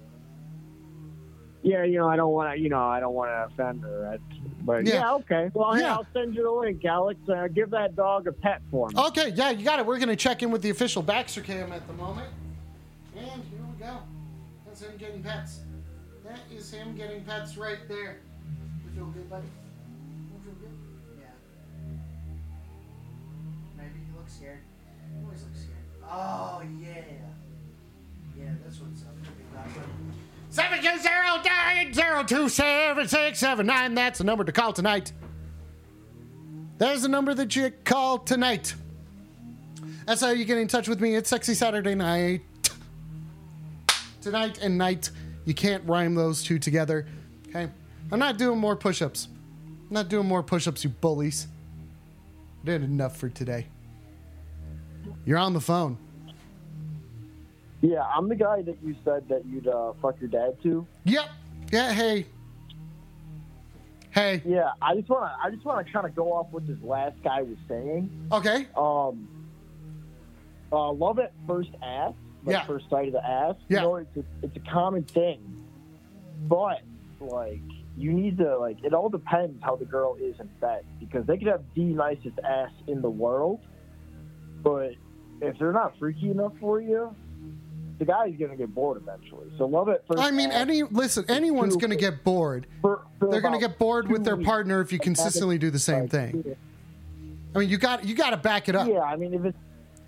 Yeah, 1.61 1.83
you 1.83 1.97
know, 1.97 2.07
I 2.07 2.15
don't 2.15 2.31
want 2.31 2.55
to, 2.55 2.61
you 2.61 2.69
know, 2.69 2.83
I 2.83 2.99
don't 2.99 3.13
want 3.15 3.29
to 3.31 3.53
offend 3.53 3.81
her. 3.81 4.19
But 4.61 4.85
Yeah. 4.85 4.93
yeah. 4.93 5.13
okay. 5.15 5.49
Well, 5.53 5.73
hey, 5.73 5.81
Yeah. 5.81 5.95
I'll 5.95 6.07
send 6.13 6.35
you 6.35 6.43
the 6.43 6.51
link, 6.51 6.85
Alex. 6.85 7.19
Uh, 7.27 7.47
give 7.47 7.71
that 7.71 7.95
dog 7.95 8.27
a 8.27 8.31
pet 8.31 8.61
for 8.69 8.89
me. 8.89 8.95
Okay. 8.95 9.29
Yeah, 9.29 9.49
you 9.51 9.63
got 9.65 9.79
it. 9.79 9.85
We're 9.85 9.99
gonna 9.99 10.15
check 10.15 10.43
in 10.43 10.51
with 10.51 10.61
the 10.61 10.69
official 10.71 11.01
Baxter 11.01 11.41
cam 11.41 11.71
at 11.71 11.85
the 11.87 11.93
moment, 11.93 12.29
and 13.15 13.25
here 13.25 13.59
we 13.71 13.83
go. 13.83 13.97
That's 14.65 14.81
him 14.81 14.95
getting 14.97 15.23
pets. 15.23 15.61
That 16.23 16.39
is 16.55 16.71
him 16.71 16.95
getting 16.95 17.23
pets 17.23 17.57
right 17.57 17.79
there. 17.87 18.17
You 18.95 19.01
feel 19.01 19.11
good, 19.11 19.29
buddy? 19.29 19.47
You 20.31 20.39
feel 20.45 20.53
good? 20.53 20.71
Yeah. 21.19 21.25
Maybe 23.77 23.99
you 24.07 24.15
look 24.15 24.29
scared. 24.29 24.59
You 25.11 25.25
always 25.25 25.43
look 25.43 25.53
scared. 25.53 25.75
Oh 26.09 26.61
yeah. 26.79 27.03
Yeah, 28.37 28.53
that's 28.63 28.79
what's 28.79 29.01
up. 29.03 29.15
Big 29.21 29.31
Rock. 29.53 29.67
Seven 30.49 30.81
two 30.81 30.97
zero 30.99 31.41
nine 31.43 31.93
zero 31.93 32.23
two 32.23 32.47
seven 32.47 33.07
six 33.09 33.37
seven 33.39 33.65
nine. 33.65 33.95
That's 33.95 34.19
the 34.19 34.23
number 34.23 34.45
to 34.45 34.53
call 34.53 34.71
tonight. 34.71 35.11
There's 36.77 37.01
the 37.01 37.09
number 37.09 37.33
that 37.33 37.53
you 37.53 37.71
call 37.83 38.19
tonight. 38.19 38.75
That's 40.05 40.21
how 40.21 40.29
you 40.29 40.45
get 40.45 40.57
in 40.57 40.69
touch 40.69 40.87
with 40.87 41.01
me. 41.01 41.15
It's 41.15 41.29
Sexy 41.29 41.53
Saturday 41.53 41.95
Night. 41.95 42.43
Tonight 44.21 44.59
and 44.61 44.77
night. 44.77 45.09
You 45.43 45.53
can't 45.53 45.83
rhyme 45.85 46.15
those 46.15 46.43
two 46.43 46.59
together. 46.59 47.07
Okay? 47.49 47.69
I'm 48.11 48.19
not 48.19 48.37
doing 48.37 48.59
more 48.59 48.75
push 48.75 49.01
ups. 49.01 49.27
I'm 49.89 49.93
not 49.93 50.09
doing 50.09 50.27
more 50.27 50.43
push 50.43 50.67
ups, 50.67 50.83
you 50.83 50.89
bullies. 50.89 51.47
I 52.63 52.65
Did 52.65 52.83
enough 52.83 53.17
for 53.17 53.29
today. 53.29 53.67
You're 55.25 55.37
on 55.37 55.53
the 55.53 55.61
phone. 55.61 55.97
Yeah, 57.81 58.03
I'm 58.03 58.29
the 58.29 58.35
guy 58.35 58.61
that 58.63 58.77
you 58.83 58.95
said 59.03 59.27
that 59.29 59.45
you'd 59.45 59.67
uh, 59.67 59.93
fuck 60.01 60.19
your 60.19 60.29
dad 60.29 60.57
to. 60.63 60.87
Yep. 61.03 61.25
Yeah, 61.71 61.93
hey. 61.93 62.25
Hey. 64.11 64.41
Yeah, 64.45 64.71
I 64.81 64.95
just 64.95 65.09
want 65.09 65.25
to. 65.31 65.45
I 65.45 65.51
just 65.51 65.65
want 65.65 65.85
to 65.85 65.91
kind 65.91 66.05
of 66.07 66.15
go 66.15 66.31
off 66.33 66.47
what 66.51 66.65
this 66.65 66.77
last 66.81 67.21
guy 67.23 67.41
was 67.41 67.57
saying. 67.67 68.09
Okay. 68.31 68.67
Um, 68.77 69.27
uh, 70.71 70.91
love 70.93 71.19
at 71.19 71.33
first 71.45 71.69
ass, 71.83 72.13
like 72.45 72.53
Yeah. 72.55 72.65
first 72.65 72.89
sight 72.89 73.07
of 73.07 73.13
the 73.13 73.23
ass. 73.25 73.55
Yeah. 73.67 73.79
You 73.81 73.83
know, 73.87 73.95
it's 73.97 74.17
a, 74.17 74.23
it's 74.43 74.55
a 74.55 74.71
common 74.71 75.03
thing, 75.03 75.39
but 76.47 76.81
like 77.19 77.61
you 77.97 78.11
need 78.11 78.37
to 78.37 78.57
like 78.57 78.83
it 78.83 78.93
all 78.93 79.09
depends 79.09 79.61
how 79.63 79.75
the 79.75 79.85
girl 79.85 80.15
is 80.19 80.35
in 80.39 80.47
bed 80.59 80.85
because 80.99 81.25
they 81.25 81.37
could 81.37 81.47
have 81.47 81.63
the 81.75 81.83
nicest 81.83 82.37
ass 82.43 82.71
in 82.87 83.01
the 83.01 83.09
world, 83.09 83.61
but 84.63 84.91
if 85.41 85.57
they're 85.59 85.71
not 85.71 85.97
freaky 85.97 86.31
enough 86.31 86.53
for 86.59 86.81
you, 86.81 87.15
the 87.99 88.05
guy's 88.05 88.35
gonna 88.37 88.55
get 88.57 88.73
bored 88.75 89.01
eventually. 89.01 89.47
So 89.57 89.65
love 89.65 89.87
it 89.87 90.03
first. 90.07 90.21
I 90.21 90.31
mean, 90.31 90.51
any 90.51 90.83
listen, 90.83 91.23
anyone's 91.29 91.77
going 91.77 91.91
to 91.91 91.95
get 91.95 92.23
bored. 92.23 92.67
for- 92.81 93.03
for 93.19 93.29
They're 93.31 93.41
going 93.41 93.53
to 93.53 93.59
get 93.65 93.77
bored 93.79 94.09
with 94.09 94.25
their 94.25 94.37
partner 94.37 94.81
if 94.81 94.91
you 94.91 94.99
consistently 94.99 95.57
do 95.57 95.69
the 95.69 95.79
same 95.79 96.09
thing. 96.09 96.55
I 97.55 97.59
mean, 97.59 97.69
you 97.69 97.77
got 97.77 98.03
you 98.03 98.13
got 98.15 98.31
to 98.31 98.37
back 98.37 98.67
it 98.67 98.75
up. 98.75 98.89
Yeah, 98.89 98.99
I 98.99 99.15
mean, 99.15 99.33
if 99.33 99.45
it's 99.45 99.57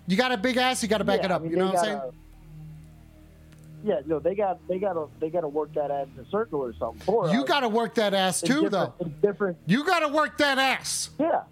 You 0.06 0.16
got 0.16 0.32
a 0.32 0.36
big 0.36 0.58
ass, 0.58 0.82
you 0.82 0.88
got 0.88 0.98
to 0.98 1.04
back 1.04 1.20
yeah, 1.20 1.26
it 1.26 1.32
up. 1.32 1.40
I 1.40 1.44
mean, 1.44 1.52
you 1.52 1.58
know 1.58 1.66
what 1.66 1.78
I'm 1.78 1.84
saying? 1.84 2.00
Yeah, 3.84 4.00
no, 4.06 4.18
they 4.18 4.34
got 4.34 4.66
they 4.68 4.78
got 4.78 4.94
to 4.94 5.08
they 5.20 5.30
got 5.30 5.42
to 5.42 5.48
work 5.48 5.72
that 5.74 5.90
ass 5.90 6.08
in 6.16 6.24
a 6.24 6.28
circle 6.30 6.60
or 6.60 6.74
something. 6.78 7.00
For 7.02 7.30
You 7.30 7.44
got 7.44 7.60
to 7.60 7.68
work 7.68 7.94
that 7.94 8.12
ass 8.14 8.40
too, 8.40 8.68
though. 8.68 8.92
It's 9.00 9.10
different. 9.22 9.56
You 9.66 9.84
got 9.84 10.00
to 10.00 10.08
work 10.08 10.38
that 10.38 10.58
ass. 10.58 11.10
Yeah. 11.18 11.42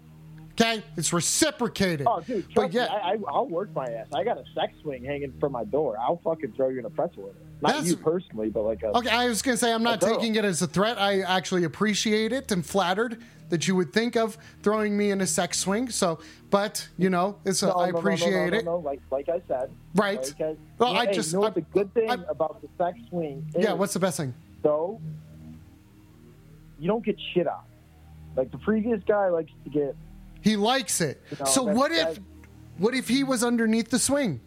Okay, 0.59 0.83
it's 0.97 1.13
reciprocated. 1.13 2.07
Oh, 2.09 2.19
dude, 2.19 2.47
but 2.55 2.73
yeah, 2.73 2.85
me, 2.85 2.89
I, 2.89 3.11
I, 3.11 3.17
I'll 3.29 3.45
work 3.45 3.71
my 3.75 3.85
ass. 3.85 4.07
I 4.11 4.23
got 4.23 4.39
a 4.39 4.43
sex 4.55 4.73
swing 4.81 5.03
hanging 5.03 5.31
from 5.39 5.51
my 5.51 5.63
door. 5.63 5.95
I'll 5.99 6.17
fucking 6.23 6.53
throw 6.53 6.69
you 6.69 6.79
in 6.79 6.85
a 6.85 6.89
pretzel 6.89 7.23
with 7.23 7.35
it. 7.35 7.45
Not 7.61 7.73
That's- 7.73 7.87
you 7.89 7.97
personally, 7.97 8.49
but 8.49 8.63
like 8.63 8.81
a. 8.81 8.97
Okay, 8.97 9.09
I 9.09 9.27
was 9.27 9.41
gonna 9.43 9.57
say 9.57 9.71
I'm 9.71 9.83
not 9.83 10.01
taking 10.01 10.35
it 10.35 10.43
as 10.43 10.61
a 10.63 10.67
threat. 10.67 10.99
I 10.99 11.21
actually 11.21 11.63
appreciate 11.63 12.33
it 12.33 12.51
and 12.51 12.65
flattered 12.65 13.21
that 13.49 13.67
you 13.67 13.75
would 13.75 13.93
think 13.93 14.15
of 14.15 14.37
throwing 14.61 14.97
me 14.97 15.11
in 15.11 15.21
a 15.21 15.27
sex 15.27 15.59
swing. 15.59 15.89
So, 15.89 16.19
but 16.49 16.87
you 16.97 17.09
know, 17.09 17.37
it's 17.45 17.61
a, 17.63 17.67
No, 17.67 17.73
I 17.75 17.91
no, 17.91 17.97
appreciate 17.97 18.63
no, 18.63 18.77
it. 18.79 18.83
Like 18.83 19.01
like 19.11 19.29
I 19.29 19.41
said. 19.47 19.69
Right. 19.95 20.21
Like 20.21 20.41
I, 20.41 20.55
Well, 20.77 20.95
I 20.95 21.05
just- 21.11 21.33
you 21.33 21.39
know 21.39 21.45
I- 21.47 21.49
the 21.51 21.61
good 21.61 21.93
thing 21.93 22.09
I- 22.09 22.17
about 22.29 22.61
the 22.61 22.67
sex 22.77 22.97
swing 23.09 23.45
is, 23.55 23.63
Yeah, 23.63 23.73
what's 23.73 23.93
the 23.93 23.99
best 23.99 24.17
thing? 24.17 24.33
So 24.63 24.99
You 26.79 26.87
don't 26.87 27.03
get 27.03 27.17
shit 27.33 27.47
on. 27.47 27.63
Like 28.35 28.51
the 28.51 28.59
previous 28.59 29.01
guy 29.07 29.29
likes 29.29 29.51
to 29.63 29.69
get. 29.69 29.95
He 30.41 30.55
likes 30.55 31.01
it. 31.01 31.21
You 31.31 31.37
know, 31.39 31.45
so 31.45 31.63
what 31.63 31.91
if, 31.91 31.97
that's- 31.97 32.19
what 32.77 32.93
if 32.93 33.07
he 33.07 33.23
was 33.23 33.43
underneath 33.43 33.89
the 33.89 33.97
swing? 33.99 34.39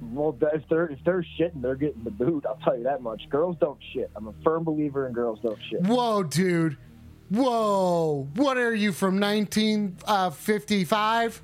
Well, 0.00 0.36
if 0.52 0.62
they're 0.68 0.86
if 0.88 0.98
they're 1.04 1.24
shitting, 1.40 1.60
they're 1.62 1.74
getting 1.74 2.04
the 2.04 2.10
boot. 2.10 2.44
I'll 2.46 2.58
tell 2.62 2.76
you 2.76 2.84
that 2.84 3.02
much. 3.02 3.22
Girls 3.30 3.56
don't 3.60 3.78
shit. 3.92 4.10
I'm 4.14 4.28
a 4.28 4.34
firm 4.44 4.62
believer 4.62 5.06
in 5.08 5.12
girls 5.12 5.40
don't 5.42 5.58
shit. 5.70 5.80
Whoa, 5.82 6.22
dude. 6.22 6.76
Whoa! 7.30 8.28
What 8.36 8.56
are 8.58 8.74
you 8.74 8.92
from 8.92 9.18
1955? 9.20 11.36
Uh, 11.36 11.40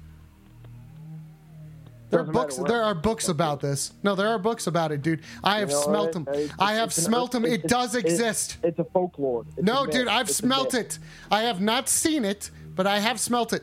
there 2.11 2.20
are 2.20 2.24
books. 2.24 2.57
There 2.57 2.83
are 2.83 2.95
books 2.95 3.28
about 3.28 3.61
this. 3.61 3.93
No, 4.03 4.14
there 4.16 4.28
are 4.28 4.39
books 4.39 4.66
about 4.66 4.91
it, 4.93 5.01
dude. 5.03 5.20
I 5.45 5.61
have 5.61 5.70
You 5.70 5.76
know 5.76 5.83
smelt 5.83 6.12
them. 6.12 6.26
I 6.59 6.74
have 6.74 6.93
smelt 6.93 7.31
them. 7.33 7.45
It 7.45 7.68
does 7.68 7.95
exist. 7.95 8.57
It's 8.64 8.78
a 8.81 8.85
folklore. 8.85 9.45
It's 9.57 9.64
No, 9.66 9.85
myth. 9.85 9.95
dude, 9.95 10.09
I've 10.09 10.28
It's 10.28 10.37
smelt 10.37 10.74
it. 10.74 10.99
I 11.31 11.43
have 11.43 11.61
not 11.61 11.89
seen 11.89 12.24
it, 12.24 12.51
but 12.74 12.87
I 12.87 12.99
have 12.99 13.20
smelt 13.20 13.53
it. 13.53 13.62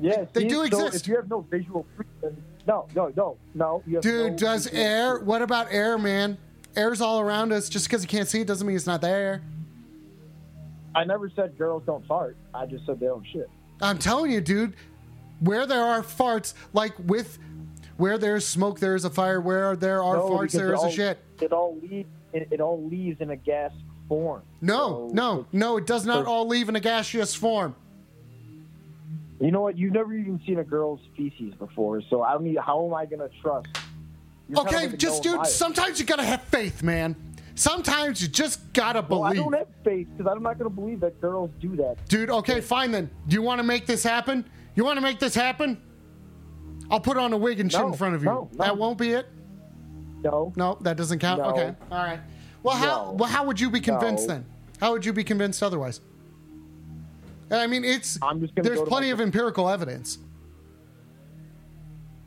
Yeah, 0.00 0.24
They 0.32 0.42
see, 0.42 0.48
do 0.48 0.54
so 0.56 0.62
exist. 0.86 1.04
if 1.04 1.08
you 1.08 1.16
have 1.16 1.28
no 1.30 1.40
visual 1.42 1.84
proof, 1.96 2.08
then 2.22 2.36
no, 2.66 2.86
no, 2.94 3.12
no, 3.16 3.36
no. 3.54 3.82
Dude, 4.00 4.32
no 4.32 4.38
does 4.38 4.66
air? 4.68 5.16
proof. 5.16 5.26
What 5.26 5.42
about 5.42 5.68
air, 5.70 5.98
man? 5.98 6.38
Air's 6.74 7.00
all 7.00 7.20
around 7.20 7.52
us. 7.52 7.68
Just 7.68 7.86
because 7.88 8.02
you 8.02 8.08
can't 8.08 8.28
see 8.28 8.40
it 8.40 8.46
doesn't 8.46 8.66
mean 8.66 8.76
it's 8.76 8.86
not 8.86 9.00
there. 9.02 9.42
I 10.96 11.04
never 11.04 11.30
said 11.36 11.58
girls 11.58 11.82
don't 11.84 12.04
fart. 12.06 12.36
I 12.54 12.64
just 12.64 12.86
said 12.86 12.98
they 12.98 13.06
don't 13.06 13.26
shit. 13.30 13.48
I'm 13.82 13.98
telling 13.98 14.30
you, 14.32 14.40
dude. 14.40 14.74
Where 15.40 15.66
there 15.66 15.82
are 15.84 16.02
farts, 16.02 16.54
like 16.72 16.94
with 16.98 17.38
where 17.98 18.16
there's 18.16 18.46
smoke, 18.46 18.80
there 18.80 18.94
is 18.94 19.04
a 19.04 19.10
fire. 19.10 19.38
Where 19.38 19.76
there 19.76 20.02
are 20.02 20.16
No, 20.16 20.30
farts, 20.30 20.52
there 20.52 20.72
is 20.72 20.82
a 20.82 20.90
shit. 20.90 21.18
It 21.42 21.52
all 21.52 21.78
leaves. 21.82 22.08
It, 22.32 22.48
it 22.50 22.60
all 22.62 22.82
leaves 22.88 23.20
in 23.20 23.28
a 23.30 23.36
gas 23.36 23.72
form. 24.08 24.42
No, 24.62 25.08
So 25.10 25.14
no, 25.14 25.46
no. 25.52 25.76
It 25.76 25.86
does 25.86 26.06
not 26.06 26.24
so- 26.24 26.30
all 26.30 26.46
leave 26.48 26.70
in 26.70 26.76
a 26.76 26.80
gaseous 26.80 27.34
form. 27.34 27.76
You 29.38 29.50
know 29.50 29.60
what? 29.60 29.76
You've 29.76 29.92
never 29.92 30.14
even 30.14 30.40
seen 30.46 30.58
a 30.60 30.64
girl's 30.64 31.00
feces 31.14 31.52
before, 31.58 32.00
so 32.08 32.22
I 32.22 32.38
mean, 32.38 32.56
how 32.56 32.86
am 32.86 32.94
I 32.94 33.04
gonna 33.04 33.28
trust? 33.42 33.68
You're 34.48 34.60
Okay, 34.60 34.96
just 34.96 35.22
dude. 35.22 35.44
Sometimes 35.46 36.00
you 36.00 36.06
gotta 36.06 36.24
have 36.24 36.40
faith, 36.44 36.82
man. 36.82 37.14
Sometimes 37.56 38.20
you 38.22 38.28
just 38.28 38.72
gotta 38.74 39.02
believe. 39.02 39.20
Well, 39.22 39.30
I 39.30 39.34
don't 39.34 39.52
have 39.54 39.68
faith 39.82 40.06
because 40.14 40.30
I'm 40.30 40.42
not 40.42 40.58
gonna 40.58 40.70
believe 40.70 41.00
that 41.00 41.20
girls 41.20 41.50
do 41.58 41.74
that. 41.76 41.96
Dude, 42.06 42.30
okay, 42.30 42.60
fine 42.60 42.90
then. 42.92 43.10
Do 43.26 43.34
you 43.34 43.42
want 43.42 43.58
to 43.60 43.62
make 43.64 43.86
this 43.86 44.02
happen? 44.02 44.44
You 44.74 44.84
want 44.84 44.98
to 44.98 45.00
make 45.00 45.18
this 45.18 45.34
happen? 45.34 45.80
I'll 46.90 47.00
put 47.00 47.16
on 47.16 47.32
a 47.32 47.36
wig 47.36 47.58
and 47.58 47.72
shit 47.72 47.80
No, 47.80 47.88
in 47.88 47.94
front 47.94 48.14
of 48.14 48.22
you. 48.22 48.26
no, 48.26 48.50
no. 48.52 48.64
That 48.64 48.76
won't 48.76 48.98
be 48.98 49.10
it. 49.12 49.26
No, 50.22 50.52
No, 50.54 50.76
that 50.82 50.96
doesn't 50.98 51.18
count. 51.18 51.40
Okay, 51.40 51.74
all 51.90 52.04
right. 52.04 52.20
Well, 52.62 52.76
how 52.76 53.12
well 53.12 53.28
how 53.28 53.46
would 53.46 53.58
you 53.58 53.70
be 53.70 53.80
convinced 53.80 54.28
then? 54.28 54.44
How 54.78 54.92
would 54.92 55.04
you 55.04 55.14
be 55.14 55.24
convinced 55.24 55.62
otherwise? 55.62 56.00
I 57.50 57.66
mean, 57.66 57.84
it's 57.84 58.18
I'm 58.20 58.40
just 58.40 58.52
there's 58.56 58.82
plenty 58.82 59.10
of 59.10 59.20
empirical 59.20 59.70
evidence. 59.70 60.18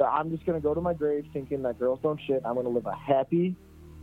I'm 0.04 0.32
just 0.32 0.46
gonna 0.46 0.60
go 0.62 0.74
to 0.74 0.82
my 0.82 0.94
grave 0.94 1.26
thinking 1.34 1.62
that 1.64 1.78
girls 1.78 2.00
don't 2.02 2.20
shit. 2.26 2.42
I'm 2.46 2.56
gonna 2.56 2.70
live 2.70 2.86
a 2.86 2.96
happy, 2.96 3.56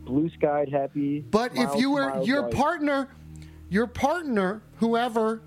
blue 0.06 0.30
skied, 0.30 0.70
happy. 0.70 1.20
But 1.30 1.52
if 1.54 1.74
you 1.76 1.90
were 1.90 2.22
your 2.22 2.42
life. 2.42 2.54
partner, 2.54 3.08
your 3.68 3.86
partner, 3.86 4.62
whoever, 4.78 5.42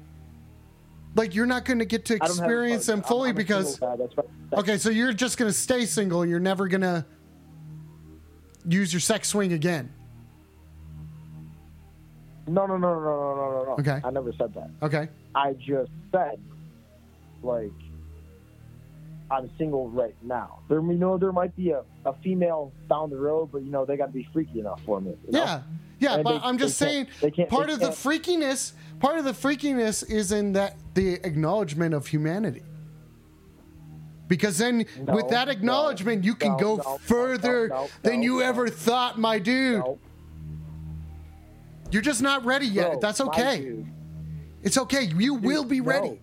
like 1.16 1.34
you're 1.34 1.47
not 1.47 1.66
going 1.66 1.80
to 1.80 1.86
get 1.86 2.05
to 2.05 2.16
I 2.16 2.18
don't 2.18 2.30
have 2.30 2.39
a 2.39 2.43
experience 2.43 2.86
them. 2.86 2.99
I'm- 2.99 3.03
fully 3.07 3.30
I'm 3.32 3.36
because 3.36 3.80
that's 3.80 3.99
right. 3.99 4.28
That's- 4.51 4.60
okay, 4.64 4.78
so 4.78 4.89
you're 4.89 5.14
just 5.14 5.38
going 5.38 5.49
to 5.49 5.57
stay 5.57 5.86
single. 5.86 6.26
You're 6.26 6.39
never 6.39 6.68
going 6.68 6.82
to 6.82 7.05
use 8.68 8.93
your 8.93 8.99
sex 8.99 9.30
swing 9.30 9.53
again. 9.53 9.91
No, 12.47 12.66
no, 12.66 12.78
no, 12.78 12.93
no, 12.95 12.99
no, 12.99 13.36
no, 13.36 13.51
no, 13.51 13.64
no. 13.66 13.72
Okay. 13.80 14.01
I 14.03 14.10
never 14.10 14.34
said 14.34 14.53
that. 14.55 14.70
Okay. 14.82 15.07
I 15.36 15.53
just 15.53 15.91
said, 16.12 16.39
like, 17.43 17.72
I'm 19.32 19.49
single 19.57 19.89
right 19.89 20.15
now. 20.23 20.59
There, 20.69 20.80
you 20.82 20.93
know, 20.93 21.17
there 21.17 21.32
might 21.32 21.55
be 21.55 21.69
a, 21.71 21.84
a 22.05 22.13
female 22.23 22.71
down 22.89 23.09
the 23.11 23.17
road, 23.17 23.49
but 23.51 23.61
you 23.63 23.69
know, 23.71 23.86
they 23.86 23.95
got 23.97 24.07
to 24.07 24.11
be 24.11 24.27
freaky 24.34 24.59
enough 24.59 24.82
for 24.86 24.99
me. 24.99 25.11
you 25.25 25.32
know? 25.34 25.39
Yeah. 25.43 25.61
Yeah, 25.99 26.13
And 26.15 26.23
but 26.23 26.39
they- 26.39 26.45
I'm 26.45 26.57
just 26.57 26.77
saying 26.77 27.05
can't- 27.05 27.19
they 27.21 27.32
can't- 27.32 27.49
part 27.49 27.69
of 27.69 27.80
the 27.82 27.89
freakiness, 27.89 28.71
part 29.01 29.17
of 29.19 29.25
the 29.25 29.34
freakiness 29.34 30.09
is 30.09 30.32
in 30.32 30.53
that 30.53 30.77
the 30.93 31.15
acknowledgement 31.25 31.93
of 31.93 32.07
humanity. 32.07 32.63
Because 34.30 34.57
then 34.59 34.86
No, 35.05 35.15
with 35.15 35.27
that 35.30 35.47
no, 35.47 35.51
acknowledgement 35.51 36.23
you 36.23 36.36
can 36.36 36.51
no, 36.53 36.57
go 36.57 36.75
no, 36.77 36.97
further 36.99 37.67
no, 37.67 37.75
no, 37.84 37.88
than 38.03 38.21
you 38.23 38.39
no. 38.39 38.45
ever 38.45 38.69
thought, 38.69 39.19
my 39.19 39.39
dude. 39.39 39.80
No, 39.80 39.97
You're 41.91 42.01
just 42.03 42.21
not 42.21 42.45
ready 42.45 42.67
yet. 42.67 42.91
bro, 42.91 42.99
That's 42.99 43.21
okay. 43.21 43.84
It's 44.63 44.77
okay. 44.77 45.03
You 45.17 45.34
will 45.36 45.65
be 45.65 45.80
no. 45.82 45.86
ready. 45.86 46.21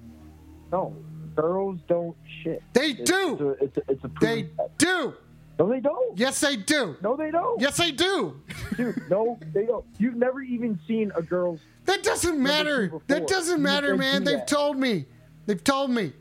No, 0.72 0.94
girls 1.34 1.80
don't 1.88 2.16
shit. 2.46 2.62
They 2.72 2.90
It's- 2.90 3.08
do. 3.08 3.56
It's 3.60 3.76
a, 3.76 3.80
it's 3.82 3.88
a, 3.88 3.92
it's 3.92 4.04
a 4.04 4.10
They 4.20 4.42
fact. 4.56 4.78
do. 4.78 5.14
No, 5.58 5.68
they 5.70 5.80
don't. 5.80 6.18
Yes, 6.18 6.40
they 6.40 6.56
do. 6.56 6.96
No, 7.02 7.16
they 7.16 7.30
don't. 7.30 7.60
Yes, 7.60 7.78
they 7.78 7.90
do. 7.90 8.40
Dude, 8.76 9.02
no, 9.10 9.38
they 9.54 9.64
don't. 9.64 9.84
You've 9.98 10.16
never 10.16 10.42
even 10.42 10.78
seen 10.86 11.10
a 11.16 11.22
girl's. 11.22 11.60
That 11.86 12.02
doesn't 12.02 12.40
matter. 12.42 12.92
That 13.06 13.26
doesn't 13.26 13.62
matter, 13.62 13.88
said 13.88 13.98
man. 13.98 14.24
do 14.24 14.32
They've 14.32 14.46
told 14.46 14.76
me. 14.76 15.06
They've 15.46 15.62
told 15.64 15.90
me. 15.90 16.12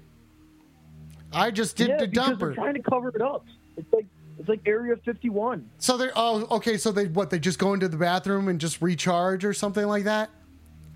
I 1.34 1.51
just 1.51 1.76
did 1.76 1.89
yeah, 1.89 1.97
the 1.97 2.07
because 2.07 2.38
they're 2.38 2.53
trying 2.53 2.76
to 2.76 2.82
cover 2.82 3.09
it 3.09 3.21
up. 3.21 3.45
It's 3.76 3.91
like 3.91 4.05
it's 4.39 4.47
like 4.47 4.61
Area 4.65 4.95
51. 5.03 5.69
So 5.80 5.97
they're 5.97 6.13
oh 6.15 6.47
okay. 6.57 6.78
So 6.78 6.93
they 6.93 7.07
what? 7.07 7.30
They 7.30 7.39
just 7.39 7.59
go 7.59 7.73
into 7.73 7.89
the 7.89 7.97
bathroom 7.97 8.47
and 8.47 8.59
just 8.61 8.82
recharge 8.82 9.43
or 9.43 9.53
something 9.53 9.86
like 9.86 10.05
that. 10.05 10.30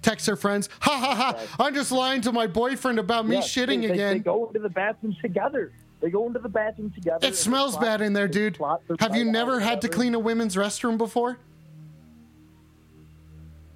Text 0.01 0.27
her 0.27 0.35
friends. 0.35 0.69
Ha 0.81 0.91
ha 0.97 1.13
ha! 1.15 1.63
I'm 1.63 1.73
just 1.73 1.91
lying 1.91 2.21
to 2.21 2.31
my 2.31 2.47
boyfriend 2.47 2.99
about 2.99 3.27
me 3.27 3.35
Yeah, 3.35 3.41
shitting 3.41 3.81
they, 3.81 3.87
they- 3.87 3.93
again. 3.93 4.13
They 4.13 4.19
go 4.23 4.47
into 4.47 4.59
the 4.59 4.69
bathroom 4.69 5.15
together. 5.21 5.71
They 6.01 6.09
go 6.09 6.25
into 6.27 6.39
the 6.39 6.47
bathroom 6.47 6.91
together. 6.91 7.27
it 7.27 7.35
smells 7.35 7.75
bad 7.75 7.99
in 8.01 8.13
there, 8.13 8.29
dude. 8.29 8.57
Have 9.01 9.15
you 9.17 9.25
never 9.25 9.59
had 9.59 9.81
to 9.81 9.89
clean 9.89 10.15
a 10.15 10.19
women's 10.19 10.55
restroom 10.55 10.97
before? 10.97 11.37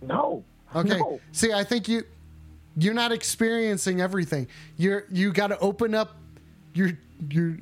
No. 0.01 0.43
Okay. 0.75 0.97
No. 0.97 1.19
See, 1.31 1.51
I 1.51 1.63
think 1.63 1.87
you 1.87 2.03
you're 2.77 2.93
not 2.93 3.11
experiencing 3.11 4.01
everything. 4.01 4.47
You're 4.77 5.05
you 5.11 5.31
got 5.33 5.47
to 5.47 5.59
open 5.59 5.93
up 5.93 6.15
your 6.73 6.91
your 7.29 7.57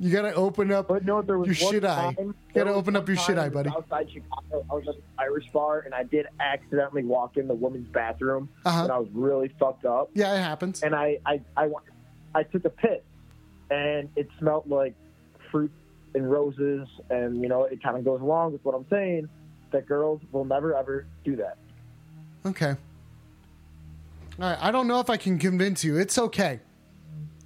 you 0.00 0.10
got 0.10 0.22
to 0.22 0.34
open 0.34 0.72
up 0.72 0.88
But 0.88 1.04
no, 1.04 1.20
there 1.22 1.38
was 1.38 1.46
your 1.46 1.54
shit 1.72 1.84
eye. 1.84 2.14
time- 2.16 2.34
You 2.48 2.54
got 2.54 2.64
to 2.64 2.72
open 2.74 2.96
up 2.96 3.06
your 3.06 3.16
shit 3.18 3.36
eye, 3.38 3.48
buddy. 3.50 3.68
Outside 3.70 4.10
Chicago, 4.10 4.64
I 4.70 4.74
was 4.74 4.88
at 4.88 4.94
an 4.96 5.02
Irish 5.18 5.46
bar, 5.52 5.80
and 5.80 5.94
I 5.94 6.02
did 6.04 6.26
accidentally 6.40 7.04
walk 7.04 7.36
in 7.36 7.46
the 7.46 7.54
women's 7.54 7.88
bathroom, 7.88 8.48
Uh-huh. 8.64 8.82
and 8.84 8.90
I 8.92 8.98
was 8.98 9.08
really 9.12 9.48
fucked 9.60 9.84
up. 9.84 10.10
Yeah, 10.14 10.34
it 10.34 10.40
happens. 10.40 10.82
And 10.82 10.94
I, 10.94 11.18
I, 11.26 11.40
I, 11.56 11.68
I 12.34 12.42
took 12.44 12.64
a 12.64 12.70
piss, 12.70 13.02
and 13.70 14.08
it 14.16 14.28
smelled 14.38 14.68
like 14.70 14.94
fruit 15.50 15.70
and 16.14 16.28
roses, 16.30 16.88
and 17.10 17.40
you 17.42 17.48
know, 17.48 17.64
it 17.64 17.82
kind 17.82 17.96
of 17.96 18.04
goes 18.04 18.20
along 18.20 18.52
with 18.54 18.64
what 18.64 18.74
I'm 18.74 18.86
saying. 18.90 19.28
That 19.70 19.86
girls 19.86 20.20
will 20.32 20.44
never 20.44 20.74
ever 20.76 21.06
do 21.24 21.36
that. 21.36 21.56
Okay. 22.44 22.70
All 22.70 22.76
right. 24.48 24.58
I 24.60 24.70
don't 24.72 24.88
know 24.88 24.98
if 25.00 25.08
I 25.10 25.16
can 25.16 25.38
convince 25.38 25.84
you. 25.84 25.96
It's 25.98 26.18
okay. 26.18 26.58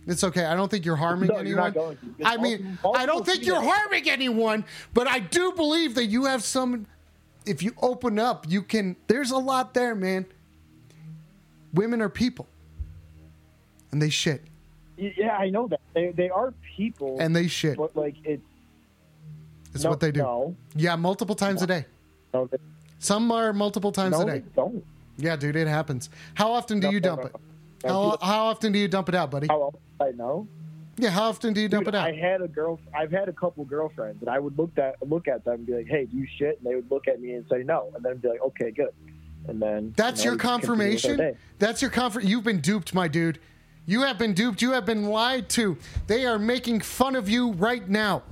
It's 0.07 0.23
okay. 0.25 0.45
I 0.45 0.55
don't 0.55 0.71
think 0.71 0.85
you're 0.85 0.97
harming 0.97 1.29
No, 1.29 1.35
you're 1.37 1.43
anyone. 1.61 1.65
not 1.65 1.75
going 1.75 1.97
to. 1.97 2.25
I 2.25 2.37
mean, 2.37 2.79
I 2.95 3.07
don't 3.07 3.25
think 3.25 3.45
you're 3.47 3.55
multiple 3.55 3.79
harming 3.79 4.11
anyone, 4.11 4.65
but 4.93 5.07
I 5.09 5.19
do 5.19 5.53
believe 5.53 5.95
that 5.95 6.07
you 6.07 6.25
have 6.27 6.43
some. 6.43 6.87
If 7.47 7.63
you 7.63 7.73
open 7.81 8.19
up, 8.19 8.45
you 8.49 8.63
can. 8.63 8.97
There's 9.07 9.31
a 9.31 9.39
lot 9.39 9.73
there, 9.75 9.95
man. 9.95 10.27
Women 11.73 12.01
are 12.03 12.09
people, 12.09 12.47
and 13.91 14.01
they 14.01 14.11
shit, 14.11 14.43
Yeah, 14.97 15.37
I 15.37 15.51
know 15.51 15.67
that 15.69 15.81
they 15.95 16.11
they 16.13 16.29
are 16.31 16.53
people, 16.77 17.17
and 17.19 17.35
they 17.35 17.49
shit. 17.49 17.77
but 17.77 17.97
like 17.97 18.15
it's 18.25 18.43
It's 19.75 19.85
no, 19.85 19.91
what 19.91 20.01
they 20.01 20.13
do. 20.13 20.21
No, 20.21 20.57
Yeah, 20.77 20.95
multiple 20.97 21.35
times 21.35 21.63
a 21.63 21.67
day. 21.67 21.87
no, 22.33 22.47
they, 22.47 22.59
Some 23.01 23.33
are 23.33 23.53
multiple 23.53 23.91
times 23.91 24.13
no, 24.13 24.23
a 24.23 24.25
they 24.27 24.39
day. 24.41 24.45
don't. 24.55 24.85
Yeah, 25.17 25.35
dude, 25.37 25.57
it 25.57 25.67
happens. 25.67 26.11
How 26.35 26.53
often 26.53 26.79
do 26.81 26.87
No, 26.89 26.93
you 26.93 27.01
no, 27.01 27.09
dump 27.09 27.21
no, 27.23 27.27
it? 27.29 27.35
How, 27.85 28.19
how 28.21 28.47
often 28.47 28.73
do 28.73 28.79
you 28.79 28.89
dump 28.89 29.09
it 29.09 29.15
out, 29.15 29.31
buddy? 29.31 29.47
How 29.49 29.71
do 29.71 30.05
I 30.05 30.11
know? 30.13 30.49
Yeah, 30.97 31.11
how 31.11 31.25
often 31.25 31.53
do 31.53 31.61
you 31.61 31.69
dump 31.69 31.87
Dude, 31.87 31.95
it 31.95 31.99
out? 31.99 32.07
I 32.07 32.13
had 32.13 32.41
a 32.41 32.49
girl. 32.49 32.79
I've 32.95 33.11
had 33.11 33.29
a 33.29 33.33
couple 33.33 33.65
girlfriends, 33.65 34.21
and 34.21 34.31
I 34.31 34.39
would 34.39 34.57
look 34.57 34.79
at 34.79 34.97
look 35.07 35.27
at 35.27 35.45
them 35.45 35.55
and 35.55 35.67
be 35.67 35.75
like, 35.75 35.87
"Hey, 35.87 36.05
do 36.05 36.17
you 36.17 36.27
shit?" 36.39 36.59
And 36.59 36.67
they 36.67 36.77
would 36.77 36.91
look 36.91 37.09
at 37.09 37.21
me 37.21 37.33
and 37.33 37.45
say 37.51 37.65
no, 37.65 37.91
and 37.95 38.05
then 38.05 38.19
be 38.19 38.29
like, 38.29 38.41
"Okay, 38.43 38.71
good." 38.71 38.95
And 39.49 39.61
then 39.61 39.93
That's 39.97 40.25
you 40.25 40.31
know, 40.31 40.37
your 40.37 40.37
we 40.37 40.39
just 40.39 40.63
continue 40.67 40.95
with 40.95 41.05
our 41.05 41.11
confirmation. 41.17 41.39
That's 41.59 41.83
your 41.83 41.91
comfort. 41.91 42.25
You've 42.25 42.45
been 42.45 42.61
duped, 42.61 42.95
my 42.95 43.09
dude. 43.09 43.41
You 43.87 44.03
have 44.03 44.19
been 44.19 44.33
duped. 44.33 44.63
You 44.63 44.73
have 44.73 44.87
been 44.87 45.05
lied 45.05 45.49
to. 45.51 45.77
They 46.07 46.25
are 46.27 46.39
making 46.39 46.81
fun 46.81 47.17
of 47.17 47.29
you 47.29 47.53
right 47.53 47.87
now. 47.87 48.23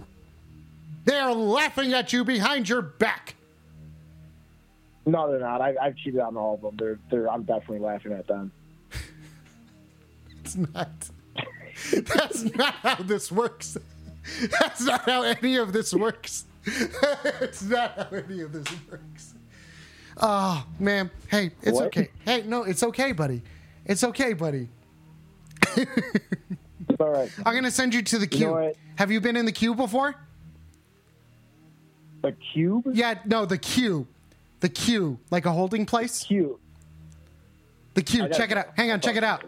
They 1.04 1.18
are 1.18 1.34
laughing 1.34 1.92
at 1.92 2.12
you 2.12 2.24
behind 2.24 2.68
your 2.68 2.80
back. 2.80 3.34
No, 5.04 5.30
they're 5.30 5.40
not. 5.40 5.60
I, 5.60 5.74
I've 5.82 5.96
cheated 5.96 6.20
on 6.20 6.36
all 6.36 6.54
of 6.54 6.60
them. 6.60 6.76
They're, 6.78 6.98
they're. 7.10 7.28
I'm 7.28 7.42
definitely 7.42 7.80
laughing 7.80 8.12
at 8.12 8.26
them. 8.28 8.52
It's 10.54 10.74
not. 10.74 11.10
That's 12.14 12.44
not 12.56 12.74
how 12.74 12.94
this 12.96 13.32
works. 13.32 13.78
That's 14.60 14.82
not 14.82 15.00
how 15.08 15.22
any 15.22 15.56
of 15.56 15.72
this 15.72 15.94
works. 15.94 16.44
it's 16.66 17.62
not 17.62 17.96
how 17.96 18.08
any 18.16 18.42
of 18.42 18.52
this 18.52 18.66
works. 18.90 19.34
Oh, 20.18 20.64
man. 20.78 21.10
Hey, 21.28 21.52
it's 21.62 21.72
What? 21.72 21.86
okay. 21.86 22.10
Hey, 22.24 22.42
no, 22.46 22.64
it's 22.64 22.82
okay, 22.82 23.12
buddy. 23.12 23.42
It's 23.86 24.04
okay, 24.04 24.34
buddy. 24.34 24.68
It's 25.76 27.00
all 27.00 27.08
right. 27.10 27.30
I'm 27.46 27.52
going 27.54 27.64
to 27.64 27.70
send 27.70 27.94
you 27.94 28.02
to 28.02 28.18
the 28.18 28.24
You 28.24 28.28
queue. 28.28 28.46
know? 28.48 28.72
Have 28.96 29.10
you 29.10 29.20
been 29.20 29.36
in 29.36 29.46
the 29.46 29.52
queue 29.52 29.74
before? 29.74 30.14
The 32.20 32.32
cube? 32.32 32.84
Yeah, 32.92 33.14
no, 33.24 33.46
the 33.46 33.58
queue. 33.58 34.06
The 34.60 34.68
queue. 34.68 35.18
Like 35.30 35.46
a 35.46 35.50
holding 35.52 35.86
place? 35.86 36.22
Cube. 36.24 36.58
The 37.94 38.02
queue. 38.02 38.28
Check 38.28 38.50
it 38.50 38.58
out. 38.58 38.66
Hang 38.76 38.90
on. 38.92 39.00
Check 39.00 39.16
it 39.16 39.24
out. 39.24 39.44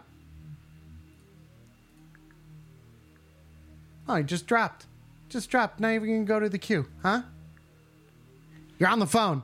Oh, 4.07 4.15
he 4.15 4.23
just 4.23 4.47
dropped. 4.47 4.85
Just 5.29 5.49
dropped. 5.49 5.79
Not 5.79 5.93
even 5.93 6.07
gonna 6.07 6.25
go 6.25 6.39
to 6.39 6.49
the 6.49 6.57
queue, 6.57 6.87
huh? 7.01 7.23
You're 8.79 8.89
on 8.89 8.99
the 8.99 9.07
phone. 9.07 9.43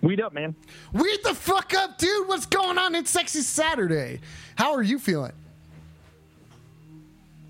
Weed 0.00 0.20
up, 0.20 0.32
man. 0.32 0.54
Weed 0.92 1.18
the 1.24 1.34
fuck 1.34 1.74
up, 1.74 1.98
dude. 1.98 2.28
What's 2.28 2.46
going 2.46 2.78
on? 2.78 2.94
It's 2.94 3.10
Sexy 3.10 3.40
Saturday. 3.40 4.20
How 4.56 4.74
are 4.74 4.82
you 4.82 4.98
feeling? 4.98 5.32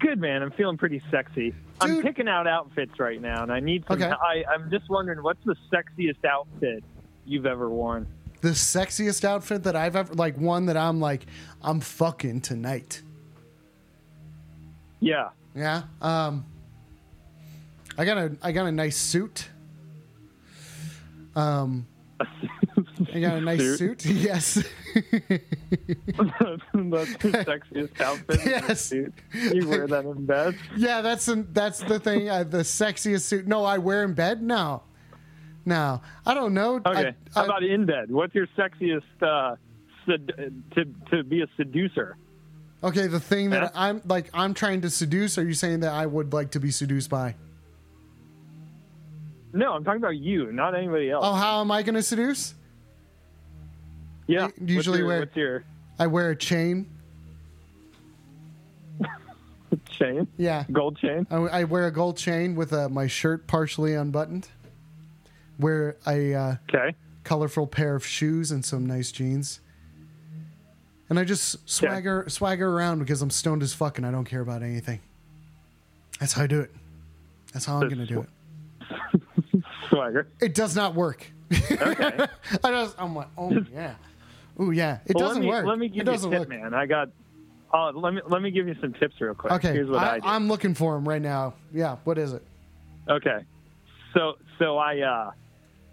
Good, 0.01 0.21
man. 0.21 0.43
I'm 0.43 0.51
feeling 0.53 0.77
pretty 0.79 1.03
sexy. 1.11 1.55
I'm 1.81 2.03
picking 2.03 2.29
out 2.29 2.47
outfits 2.47 2.99
right 2.99 3.21
now, 3.21 3.43
and 3.43 3.53
I 3.53 3.61
need 3.61 3.85
some. 3.87 4.03
Okay. 4.03 4.11
I, 4.11 4.45
I'm 4.53 4.71
just 4.71 4.89
wondering, 4.89 5.23
what's 5.23 5.45
the 5.45 5.57
sexiest 5.73 6.25
outfit 6.25 6.83
you've 7.27 7.47
ever 7.47 7.69
worn? 7.69 8.07
The 8.41 8.51
sexiest 8.51 9.25
outfit 9.25 9.65
that 9.65 9.77
I've 9.77 9.97
ever 9.97 10.15
like 10.15 10.37
one 10.39 10.67
that 10.67 10.77
I'm 10.77 11.01
like 11.01 11.27
I'm 11.63 11.81
fucking 11.81 12.41
tonight. 12.43 13.03
Yeah. 15.01 15.31
Yeah. 15.55 15.83
Um 16.01 16.45
I 17.97 18.05
got 18.05 18.19
a 18.19 18.37
I 18.43 18.53
got 18.53 18.67
a 18.67 18.73
nice 18.73 18.97
suit. 18.97 19.49
Um 21.35 21.87
I 23.15 23.21
got 23.21 23.37
a 23.37 23.41
nice 23.41 23.79
suit. 23.79 24.05
Yes. 24.07 24.55
That's 24.95 26.63
the 26.73 27.45
sexiest 27.47 28.01
outfit. 28.01 28.41
Yes. 28.45 28.93
You 28.93 29.69
wear 29.69 29.87
that 29.87 30.05
in 30.05 30.27
bed? 30.27 30.57
yeah, 30.77 31.01
that's 31.01 31.27
the 31.27 31.47
that's 31.53 31.81
the 31.81 32.01
thing. 32.01 32.29
Uh, 32.29 32.43
the 32.45 32.59
sexiest 32.59 33.23
suit. 33.23 33.47
No, 33.47 33.65
I 33.65 33.79
wear 33.79 34.03
in 34.05 34.15
bed. 34.15 34.43
No, 34.43 34.83
no, 35.65 36.01
I 36.27 36.35
don't 36.35 36.55
know. 36.55 36.77
Okay. 36.85 37.09
I, 37.09 37.15
How 37.35 37.43
I- 37.43 37.45
about 37.45 37.63
in 37.63 37.87
bed? 37.87 38.11
What's 38.11 38.35
your 38.35 38.49
sexiest 38.59 39.03
uh, 39.23 39.57
sed- 40.07 40.63
to 40.75 40.85
to 41.11 41.23
be 41.23 41.43
a 41.43 41.47
seducer? 41.57 42.17
Okay, 42.83 43.07
the 43.07 43.21
thing 43.21 43.51
that 43.51 43.63
Huh? 43.63 43.71
I'm 43.75 44.03
like 44.07 44.29
I'm 44.35 44.55
trying 44.55 44.81
to 44.83 44.91
seduce. 44.91 45.39
Are 45.39 45.45
you 45.45 45.55
saying 45.55 45.81
that 45.81 45.93
I 45.93 46.07
would 46.07 46.33
like 46.33 46.53
to 46.53 46.61
be 46.61 46.71
seduced 46.71 47.11
by? 47.11 47.35
No, 49.53 49.73
I'm 49.73 49.83
talking 49.85 50.03
about 50.03 50.17
you, 50.19 50.53
not 50.53 50.75
anybody 50.75 51.11
else. 51.11 51.25
Oh, 51.27 51.33
how 51.35 51.61
am 51.63 51.71
I 51.71 51.83
going 51.83 51.95
to 51.95 52.03
seduce? 52.03 52.55
yeah. 54.27 54.41
I 54.41 54.43
What's 54.45 54.61
usually 54.61 54.99
your- 54.99 55.07
wear- 55.07 55.21
What's 55.21 55.37
your 55.37 55.65
I 55.99 56.07
wear 56.07 56.31
a 56.31 56.37
chain. 56.37 56.87
chain? 59.91 60.29
Yeah, 60.37 60.65
Gold 60.71 60.99
chain? 60.99 61.27
I, 61.31 61.37
I 61.37 61.65
wear 61.65 61.87
a 61.87 61.91
gold 61.91 62.17
chain 62.17 62.55
with 62.55 62.73
uh, 62.73 62.89
my 62.89 63.07
shirt 63.07 63.47
partially 63.47 63.95
unbuttoned. 63.95 64.49
Wear 65.59 65.97
a 66.07 66.35
uh, 66.35 66.55
Okay. 66.69 66.95
colorful 67.25 67.67
pair 67.67 67.95
of 67.97 68.07
shoes 68.07 68.51
and 68.53 68.65
some 68.65 68.87
nice 68.87 69.11
jeans. 69.11 69.61
And 71.11 71.19
I 71.19 71.25
just 71.25 71.69
swagger 71.69 72.27
swagger 72.29 72.69
around 72.69 72.99
because 72.99 73.23
I'm 73.23 73.31
stoned 73.31 73.63
as 73.63 73.73
fuck 73.73 73.99
and 73.99 74.07
I 74.07 74.11
don't 74.11 74.25
care 74.25 74.41
about 74.41 74.63
anything. 74.63 75.01
That's 76.21 76.33
how 76.33 76.43
I 76.43 76.47
do 76.47 76.61
it. 76.61 76.71
That's 77.53 77.65
how 77.65 77.81
I'm 77.81 77.89
gonna 77.89 78.07
do 78.07 78.21
it. 78.21 79.63
Swagger. 79.89 80.29
It 80.41 80.55
does 80.55 80.77
not 80.77 80.95
work. 80.95 81.27
Okay. 81.53 82.27
I 82.65 82.71
just 82.71 82.95
I'm 82.99 83.15
like, 83.15 83.29
oh 83.39 83.53
yeah, 83.73 83.95
oh 84.59 84.71
yeah. 84.71 84.99
It 85.07 85.17
well, 85.17 85.29
doesn't 85.29 85.43
let 85.43 85.47
me, 85.47 85.49
work. 85.49 85.67
Let 85.67 85.79
me 85.79 85.87
it 85.87 85.93
give 85.95 86.07
you 86.07 86.13
a 86.13 86.19
tip, 86.19 86.31
work. 86.31 86.49
man. 86.49 86.75
I 86.75 86.87
got. 86.87 87.09
Uh, 87.73 87.93
let 87.93 88.15
me 88.15 88.21
let 88.27 88.43
me 88.43 88.51
give 88.51 88.67
you 88.67 88.77
some 88.81 88.93
tips 88.95 89.15
real 89.21 89.35
quick. 89.35 89.53
Okay, 89.55 89.73
Here's 89.73 89.89
what 89.89 90.03
I, 90.03 90.17
I, 90.17 90.19
do. 90.21 90.27
I'm 90.27 90.49
looking 90.49 90.75
for 90.75 90.97
him 90.97 91.09
right 91.09 91.23
now. 91.23 91.55
Yeah, 91.73 91.97
what 92.05 92.19
is 92.19 92.33
it? 92.33 92.43
Okay. 93.09 93.45
So 94.15 94.35
so 94.59 94.79
I 94.79 95.01
uh 95.01 95.31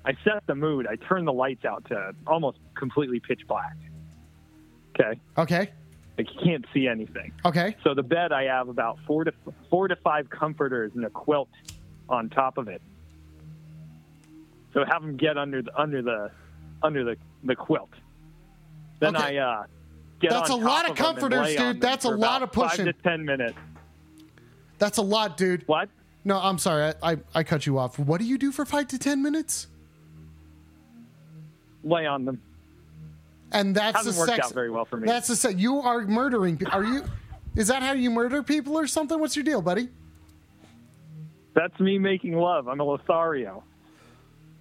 I 0.06 0.18
set 0.24 0.46
the 0.48 0.56
mood. 0.56 0.88
I 0.88 0.96
turn 0.96 1.26
the 1.26 1.34
lights 1.34 1.66
out 1.66 1.86
to 1.86 2.14
almost 2.28 2.60
completely 2.76 3.20
pitch 3.20 3.42
black. 3.48 3.76
Okay. 5.00 5.20
Okay, 5.38 5.70
Like 6.18 6.28
you 6.34 6.40
can't 6.44 6.66
see 6.74 6.88
anything. 6.88 7.32
okay, 7.44 7.76
So 7.84 7.94
the 7.94 8.04
bed 8.04 8.32
I 8.32 8.44
have 8.44 8.70
about 8.70 8.98
four 9.06 9.24
to 9.26 9.34
four 9.70 9.88
to 9.88 9.96
five 9.98 10.30
comforters 10.30 10.92
and 10.96 11.04
a 11.06 11.10
quilt 11.10 11.50
on 12.10 12.30
top 12.30 12.58
of 12.58 12.68
it. 12.68 12.82
So 14.74 14.84
have 14.86 15.02
them 15.02 15.18
get 15.18 15.38
under 15.38 15.62
the 15.62 15.78
under 15.80 16.02
the 16.02 16.32
under 16.84 17.04
the 17.04 17.18
the 17.44 17.56
quilt. 17.56 17.90
Then 19.00 19.16
Okay. 19.16 19.38
I 19.40 19.44
uh 19.62 19.64
get 20.22 20.32
That's 20.32 20.50
on 20.50 20.62
a 20.62 20.66
lot 20.66 20.84
of 20.86 20.90
and 20.92 20.98
comforters, 20.98 21.56
dude. 21.56 21.82
That's 21.82 22.06
a 22.06 22.10
lot 22.10 22.42
of 22.44 22.52
pushing. 22.52 22.86
Five 22.86 22.96
to 22.96 23.02
ten 23.04 23.26
minutes. 23.26 23.58
that's 24.78 24.98
a 24.98 25.02
lot, 25.02 25.36
dude. 25.38 25.68
What? 25.68 25.90
No, 26.24 26.38
I'm 26.40 26.58
sorry. 26.58 26.94
I, 27.04 27.12
I 27.12 27.18
I 27.36 27.44
cut 27.44 27.66
you 27.66 27.78
off. 27.78 28.00
What 28.00 28.20
do 28.20 28.26
you 28.26 28.38
do 28.38 28.52
for 28.52 28.66
five 28.66 28.88
to 28.90 28.98
ten 28.98 29.22
minutes? 29.22 29.68
Lay 31.84 32.06
on 32.06 32.26
them. 32.26 32.42
And 33.56 33.74
that's 33.74 33.96
Hasn't 33.98 34.16
the 34.16 34.20
worked 34.20 34.32
sex. 34.32 34.48
out 34.48 34.54
very 34.54 34.70
well 34.70 34.84
for 34.84 34.98
me. 34.98 35.08
That's 35.08 35.30
the 35.30 35.36
sex. 35.36 35.56
You 35.56 35.80
are 35.80 36.02
murdering. 36.02 36.62
Are 36.72 36.84
you? 36.84 37.06
Is 37.56 37.70
that 37.70 37.82
how 37.82 37.94
you 37.94 38.12
murder 38.12 38.44
people 38.44 38.78
or 38.78 38.86
something? 38.86 39.18
What's 39.18 39.36
your 39.38 39.46
deal, 39.46 39.62
buddy? 39.62 39.88
That's 41.54 41.80
me 41.80 41.98
making 41.98 42.34
love. 42.34 42.68
I'm 42.68 42.82
a 42.82 42.84
Lothario. 42.84 43.64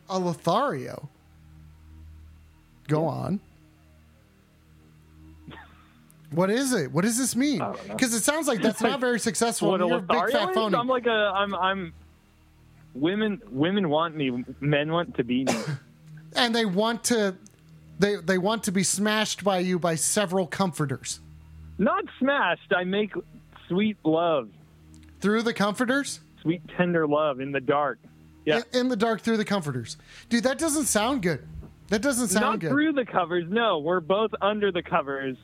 A 0.09 0.17
Lothario. 0.17 1.09
Go 2.87 3.05
on. 3.07 3.41
What 6.31 6.51
is 6.51 6.73
it? 6.73 6.93
What 6.93 7.03
does 7.03 7.19
this 7.19 7.35
mean? 7.35 7.65
Because 7.89 8.15
it 8.15 8.23
sounds 8.23 8.47
like 8.47 8.63
that's 8.63 8.81
not 8.81 9.01
very 9.01 9.19
successful. 9.19 9.71
what 9.71 9.81
a 9.81 9.87
You're 9.89 9.99
a 9.99 10.01
big 10.03 10.11
Lothario 10.11 10.39
fat 10.39 10.51
is? 10.51 10.55
phony. 10.55 10.77
I'm 10.77 10.87
like 10.89 11.07
a 11.07 11.11
I'm 11.35 11.53
I'm 11.55 11.93
women 12.95 13.43
women 13.51 13.89
want 13.89 14.15
me 14.15 14.45
men 14.61 14.93
want 14.93 15.17
to 15.17 15.25
be 15.25 15.45
me. 15.45 15.55
and 16.37 16.55
they 16.55 16.65
want 16.65 17.03
to, 17.05 17.37
they 17.99 18.17
they 18.17 18.39
want 18.39 18.65
to 18.65 18.73
be 18.73 18.83
smashed 18.83 19.45
by 19.45 19.59
you 19.59 19.79
by 19.79 19.95
several 19.95 20.47
comforters 20.47 21.21
Not 21.79 22.05
smashed. 22.19 22.73
I 22.77 22.85
make 22.85 23.13
sweet 23.69 23.97
love, 24.05 24.49
through 25.21 25.43
the 25.43 25.55
comforters. 25.55 26.21
sweet 26.43 26.63
tender 26.77 27.07
love 27.07 27.41
in 27.41 27.53
the 27.53 27.61
dark. 27.61 27.99
Yeah. 28.45 28.61
In, 28.73 28.81
in 28.81 28.89
the 28.89 28.97
dark 28.97 29.23
through 29.23 29.39
the 29.39 29.45
comforters, 29.45 29.97
dude. 30.29 30.45
That 30.45 30.59
doesn't 30.59 30.85
sound 30.87 31.23
good. 31.23 31.47
That 31.89 32.03
doesn't 32.03 32.29
sound 32.29 32.45
Not 32.45 32.59
good. 32.61 32.71
through 32.71 32.93
the 32.93 33.05
covers. 33.05 33.45
No, 33.49 33.79
we're 33.79 34.01
both 34.01 34.31
under 34.41 34.73
the 34.73 34.83
covers. 34.83 35.37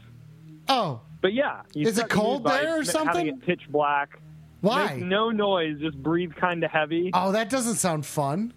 oh, 0.69 1.01
But 1.21 1.33
yeah, 1.35 1.63
Is 1.75 1.89
it 1.89 1.95
set 1.97 2.09
the 2.09 2.15
mood 2.17 2.23
cold 2.25 2.45
there 2.45 2.65
or 2.65 2.69
having 2.79 2.85
something? 2.85 3.27
it 3.29 3.43
pitch 3.43 3.63
black. 3.71 4.19
why? 4.63 4.95
Make 4.97 5.05
no 5.05 5.31
noise. 5.31 5.79
Just 5.81 6.03
breathe 6.03 6.33
kind 6.35 6.65
of 6.65 6.71
heavy. 6.71 7.11
Oh, 7.15 7.33
that 7.33 7.51
doesn't 7.51 7.75
sound 7.77 8.07
fun. 8.07 8.53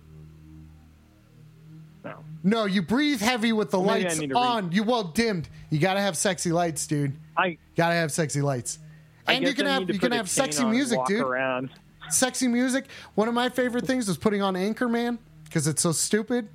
No. 2.44 2.66
You 2.66 2.82
breathe 2.82 3.22
heavy 3.22 3.54
with 3.54 3.72
the 3.72 3.80
Maybe 3.80 4.04
lights 4.04 4.16
to 4.16 4.22
read- 4.28 4.34
on. 4.34 4.72
You 4.72 4.84
well 4.84 5.04
dimmed. 5.06 5.48
You 5.70 5.80
gotta 5.80 6.02
have 6.02 6.16
sexy 6.18 6.52
lights, 6.52 6.86
dude. 6.88 7.14
I 7.38 7.58
Gotta 7.76 7.96
have 7.96 8.12
sexy 8.12 8.41
lights. 8.41 8.80
I 9.26 9.34
And 9.34 9.46
you 9.48 9.54
can 9.54 9.66
I 9.68 9.74
have 9.76 9.89
you 9.89 9.98
can 10.00 10.12
have 10.12 10.30
sexy 10.30 10.66
music, 10.66 11.00
dude. 11.08 11.22
Around. 11.22 11.70
Sexy 12.10 12.48
music. 12.50 12.86
One 13.16 13.28
of 13.30 13.34
my 13.34 13.48
favorite 13.50 13.86
things 13.88 14.10
is 14.10 14.18
putting 14.18 14.41
on 14.41 14.56
Anchorman 14.56 15.18
because 15.46 15.68
it's 15.68 15.82
so 15.82 15.91
stupid. 15.94 16.50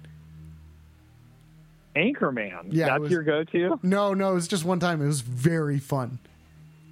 Anchorman. 1.97 2.66
Yeah, 2.70 2.86
That's 2.91 3.01
was- 3.01 3.11
your 3.11 3.22
go-to. 3.22 3.80
No, 3.82 4.14
no, 4.14 4.30
it 4.32 4.34
was 4.34 4.47
just 4.49 4.64
one 4.64 4.78
time. 4.78 5.03
It 5.03 5.07
was 5.07 5.20
very 5.20 5.78
fun. 5.78 6.18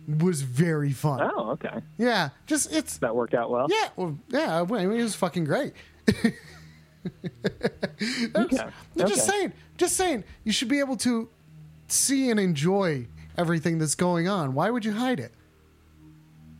It 0.09 0.22
was 0.22 0.42
very 0.42 0.92
fun. 0.92 1.20
Oh, 1.34 1.51
okay. 1.51 1.80
Yeah, 1.99 2.30
just 2.47 2.72
it's 2.72 2.99
That 2.99 3.14
worked 3.14 3.34
out 3.34 3.51
well. 3.51 3.66
yeah, 3.68 3.88
well, 3.97 4.18
yeah. 4.28 4.61
I 4.62 4.64
mean, 4.64 4.99
it 4.99 5.03
was 5.03 5.14
fucking 5.14 5.44
great. 5.44 5.72
That's- 8.32 8.36
Okay, 8.36 8.59
I'm 8.62 9.09
just 9.09 9.28
okay. 9.28 9.38
saying, 9.38 9.52
just 9.78 9.96
saying, 9.96 10.24
you 10.44 10.52
should 10.52 10.68
be 10.68 10.80
able 10.80 10.96
to 10.98 11.28
see 11.88 12.30
and 12.30 12.38
enjoy 12.40 13.07
everything 13.38 13.78
that's 13.78 13.94
going 13.94 14.28
on. 14.28 14.54
Why 14.54 14.70
would 14.70 14.84
you 14.84 14.92
hide 14.92 15.20
it? 15.20 15.32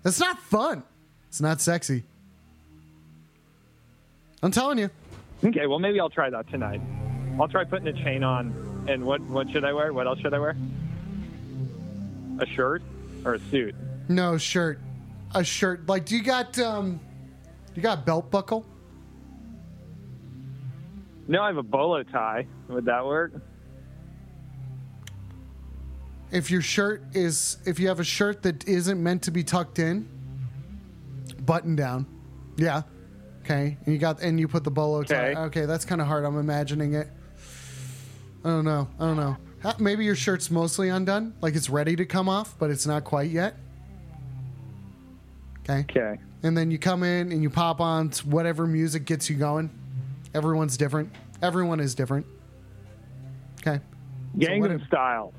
That's 0.03 0.21
not 0.21 0.39
fun. 0.39 0.83
It's 1.29 1.41
not 1.41 1.61
sexy. 1.61 2.05
I'm 4.43 4.51
telling 4.51 4.79
you. 4.79 4.91
Okay, 5.45 5.67
well 5.67 5.79
maybe 5.79 5.99
I'll 6.01 6.11
try 6.11 6.31
that 6.31 6.49
tonight. 6.51 6.81
I'll 7.39 7.49
try 7.49 7.65
putting 7.65 7.89
a 7.89 7.93
chain 8.05 8.23
on. 8.23 8.85
And 8.89 9.05
what 9.05 9.21
what 9.23 9.51
should 9.51 9.65
I 9.65 9.73
wear? 9.73 9.93
What 9.93 10.07
else 10.07 10.21
should 10.21 10.33
I 10.33 10.39
wear? 10.39 10.57
A 12.39 12.47
shirt 12.47 12.83
or 13.25 13.35
a 13.35 13.39
suit? 13.51 13.75
No 14.09 14.39
shirt, 14.39 14.79
a 15.35 15.43
shirt. 15.43 15.89
Like, 15.89 16.05
do 16.07 16.17
you 16.17 16.23
got 16.23 16.57
um, 16.61 17.01
you 17.75 17.83
got 17.83 18.07
belt 18.07 18.31
buckle? 18.31 18.65
No, 21.29 21.43
I 21.43 21.49
have 21.49 21.57
a 21.57 21.63
bolo 21.63 22.03
tie. 22.03 22.47
Would 22.69 22.85
that 22.85 23.05
work? 23.05 23.33
if 26.31 26.51
your 26.51 26.63
shirt 26.63 27.03
is 27.15 27.59
if 27.67 27.79
you 27.79 27.89
have 27.89 28.01
a 28.01 28.05
shirt 28.05 28.43
that 28.43 28.67
isn't 28.69 29.03
meant 29.03 29.23
to 29.23 29.31
be 29.31 29.45
tucked 29.45 29.79
in 29.79 30.09
button 31.45 31.77
down. 31.77 32.07
Yeah. 32.57 32.83
Okay. 33.43 33.77
And 33.85 33.95
you 33.95 33.99
got 33.99 34.21
and 34.21 34.41
you 34.41 34.49
put 34.49 34.65
the 34.65 34.71
bolo 34.71 35.03
tie. 35.03 35.31
Okay. 35.31 35.41
okay 35.41 35.67
that's 35.67 35.85
kind 35.85 36.01
of 36.01 36.07
hard. 36.07 36.25
I'm 36.25 36.39
imagining 36.39 36.95
it. 36.95 37.09
I 38.45 38.49
don't 38.49 38.65
know. 38.65 38.89
I 38.99 39.07
don't 39.07 39.17
know. 39.17 39.37
Maybe 39.79 40.05
your 40.05 40.15
shirt's 40.15 40.51
mostly 40.51 40.89
undone. 40.89 41.35
Like 41.41 41.55
it's 41.55 41.71
ready 41.71 41.97
to 41.97 42.05
come 42.05 42.29
off 42.29 42.57
but 42.59 42.71
it's 42.71 42.87
not 42.87 43.05
quite 43.05 43.31
yet. 43.31 43.55
Okay. 45.69 45.81
Okay. 45.81 46.21
and 46.45 46.57
then 46.57 46.71
you 46.71 46.79
come 46.79 47.03
in 47.03 47.33
and 47.33 47.43
you 47.43 47.51
pop 47.51 47.81
on 47.81 48.11
to 48.11 48.29
whatever 48.29 48.69
music 48.69 49.05
gets 49.05 49.29
you 49.29 49.35
going 49.37 49.69
everyone's 50.37 50.77
different 50.77 51.11
everyone 51.43 51.81
is 51.81 51.95
different 51.95 52.27
okay 53.61 53.81
Gangnam 54.37 54.87
Style. 54.87 55.33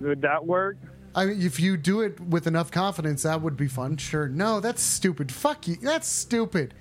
Would 0.00 0.22
that 0.22 0.46
work? 0.46 0.76
I 1.12 1.24
mean, 1.26 1.42
if 1.42 1.58
you 1.58 1.76
do 1.76 2.02
it 2.02 2.20
with 2.20 2.46
enough 2.46 2.70
confidence, 2.70 3.24
that 3.24 3.42
would 3.42 3.56
be 3.56 3.66
fun. 3.66 3.96
Sure. 3.96 4.28
No, 4.28 4.60
that's 4.60 4.80
stupid. 4.80 5.32
Fuck 5.32 5.66
you. 5.66 5.74
That's 5.82 6.06
stupid. 6.06 6.72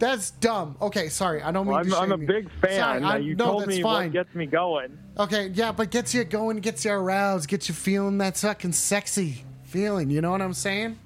That's 0.00 0.32
dumb. 0.32 0.76
Okay, 0.82 1.08
sorry. 1.10 1.42
I 1.42 1.52
don't 1.52 1.66
mean 1.66 1.74
Well, 1.74 1.80
I'm, 1.84 1.90
to 1.90 1.96
I'm 1.96 2.10
a 2.10 2.14
shame 2.14 2.22
you. 2.22 2.26
big 2.26 2.50
fan. 2.60 3.02
Sorry, 3.02 3.02
I- 3.04 3.16
you 3.18 3.36
no, 3.36 3.44
told 3.44 3.62
that's 3.62 3.68
me 3.76 3.82
fine. 3.82 4.06
what 4.06 4.12
gets 4.12 4.34
me 4.34 4.46
going. 4.46 4.98
Okay, 5.16 5.48
yeah, 5.54 5.70
but 5.70 5.90
gets 5.92 6.12
you 6.12 6.24
going, 6.24 6.56
gets 6.56 6.84
you 6.84 6.90
aroused, 6.90 7.48
gets 7.48 7.68
you 7.68 7.74
feeling 7.76 8.18
that 8.18 8.36
fucking 8.36 8.72
sexy 8.72 9.44
feeling. 9.62 10.10
You 10.10 10.22
know 10.22 10.32
what 10.32 10.42
I'm 10.42 10.54
saying? 10.54 10.98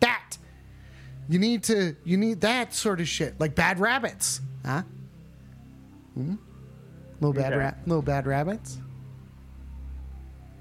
That. 0.00 0.36
You 1.28 1.38
need 1.38 1.62
to. 1.64 1.94
You 2.04 2.16
need 2.16 2.40
that 2.40 2.74
sort 2.74 3.00
of 3.00 3.06
shit, 3.06 3.38
like 3.38 3.54
bad 3.54 3.78
rabbits, 3.78 4.40
huh? 4.66 4.82
Hmm. 6.18 6.34
Little 7.20 7.32
bad 7.32 7.52
Okay. 7.52 7.58
rat. 7.58 7.78
Little 7.86 8.02
bad 8.02 8.26
rabbits. 8.26 8.78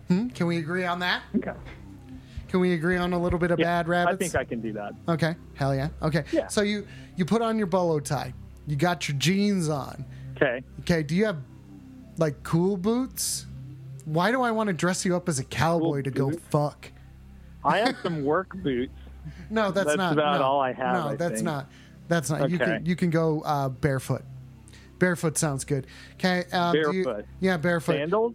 Hmm. 0.08 0.28
Can 0.30 0.48
we 0.48 0.58
agree 0.58 0.86
on 0.86 1.00
that? 1.00 1.24
Okay. 1.36 1.52
Can 2.48 2.60
we 2.62 2.74
agree 2.74 2.96
on 2.98 3.12
a 3.14 3.20
little 3.20 3.40
bit 3.40 3.52
of 3.52 3.60
Yeah, 3.60 3.66
bad 3.66 3.88
rabbits? 3.88 4.16
I 4.16 4.18
think 4.18 4.36
I 4.36 4.44
can 4.46 4.62
do 4.62 4.72
that. 4.74 4.94
Okay. 5.10 5.36
Hell 5.56 5.76
yeah. 5.76 5.90
Okay. 6.02 6.24
Yeah. 6.32 6.48
So 6.48 6.62
you 6.62 6.88
you 7.16 7.26
put 7.26 7.42
on 7.42 7.58
your 7.58 7.68
bolo 7.68 8.00
tie. 8.00 8.34
You 8.68 8.76
got 8.76 9.08
your 9.10 9.18
jeans 9.18 9.68
on. 9.68 10.06
Okay. 10.36 10.64
Okay. 10.82 11.04
Do 11.04 11.16
you 11.16 11.26
have 11.26 11.38
like 12.18 12.42
cool 12.44 12.78
boots? 12.78 13.46
Why 14.06 14.32
do 14.32 14.42
I 14.44 14.52
want 14.52 14.68
to 14.68 14.74
dress 14.74 15.04
you 15.04 15.16
up 15.16 15.28
as 15.28 15.40
a 15.40 15.44
cowboy 15.44 16.04
to 16.04 16.12
go 16.12 16.32
fuck? 16.32 16.90
I 17.66 17.80
have 17.80 17.98
some 18.04 18.24
work 18.24 18.56
boots. 18.64 18.94
No, 19.50 19.72
that's, 19.72 19.88
That's 19.88 19.98
not. 19.98 20.14
about 20.14 20.40
no, 20.40 20.46
all 20.46 20.62
I 20.62 20.72
have, 20.72 20.94
No, 20.94 21.08
I 21.10 21.16
that's 21.16 21.34
think. 21.36 21.46
not. 21.46 21.70
That's 22.08 22.30
not. 22.30 22.50
You 22.50 22.56
Okay. 22.56 22.66
can 22.78 22.86
you 22.86 22.96
can 22.96 23.10
go 23.10 23.42
uh, 23.42 23.68
barefoot. 23.68 24.24
Barefoot 25.00 25.38
sounds 25.38 25.64
good. 25.64 25.88
Okay. 26.14 26.46
Uh, 26.52 26.72
do 26.72 26.78
you- 26.94 27.04
Barefoot. 27.04 27.26
yeah, 27.40 27.58
barefoot. 27.58 27.94
Sandals? 27.94 28.34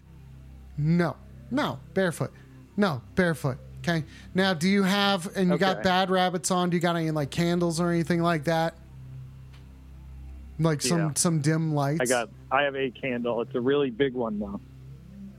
No, 0.79 1.17
no, 1.51 1.79
barefoot. 1.95 2.33
No, 2.77 3.03
barefoot. 3.15 3.59
Okay. 3.81 4.05
Now, 4.35 4.55
do 4.55 4.69
you 4.69 4.85
have 4.85 5.37
and 5.37 5.51
you 5.51 5.59
got 5.59 5.83
bad 5.83 6.09
rabbits 6.09 6.51
on? 6.51 6.71
Do 6.71 6.77
you 6.77 6.81
got 6.81 6.97
any 6.97 7.11
like 7.11 7.31
candles 7.31 7.81
or 7.81 7.91
anything 7.91 8.23
like 8.23 8.45
that? 8.45 8.75
Like 10.59 10.81
some 10.81 10.99
Yeah. 11.01 11.11
some 11.17 11.41
dim 11.41 11.75
lights. 11.75 12.01
I 12.01 12.05
got. 12.07 12.29
I 12.51 12.63
have 12.63 12.77
a 12.77 12.91
candle. 12.91 13.41
It's 13.41 13.55
a 13.55 13.61
really 13.61 13.91
big 13.91 14.15
one 14.15 14.39
though. 14.39 14.61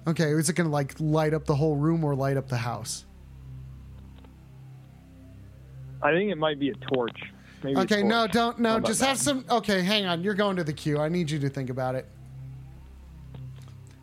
Okay, 0.05 0.31
is 0.31 0.49
it 0.49 0.53
gonna 0.57 0.69
like 0.69 0.95
light 0.99 1.33
up 1.33 1.45
the 1.45 1.55
whole 1.55 1.77
room 1.77 2.03
or 2.03 2.13
light 2.15 2.35
up 2.35 2.49
the 2.49 2.57
house? 2.57 3.05
I 6.01 6.11
think 6.11 6.29
it 6.31 6.37
might 6.37 6.59
be 6.59 6.69
a 6.69 6.73
torch. 6.73 7.17
Maybe 7.63 7.77
Okay, 7.79 8.03
no, 8.03 8.27
don't 8.27 8.59
no. 8.59 8.75
about 8.77 8.87
Just 8.87 8.99
that? 8.99 9.07
have 9.07 9.17
some. 9.17 9.45
Okay, 9.49 9.81
hang 9.81 10.05
on. 10.05 10.21
You're 10.23 10.33
going 10.33 10.55
to 10.57 10.63
the 10.63 10.73
queue. 10.73 10.99
I 10.99 11.07
need 11.09 11.31
you 11.31 11.39
to 11.39 11.49
think 11.49 11.69
about 11.69 11.95
it. 11.95 12.07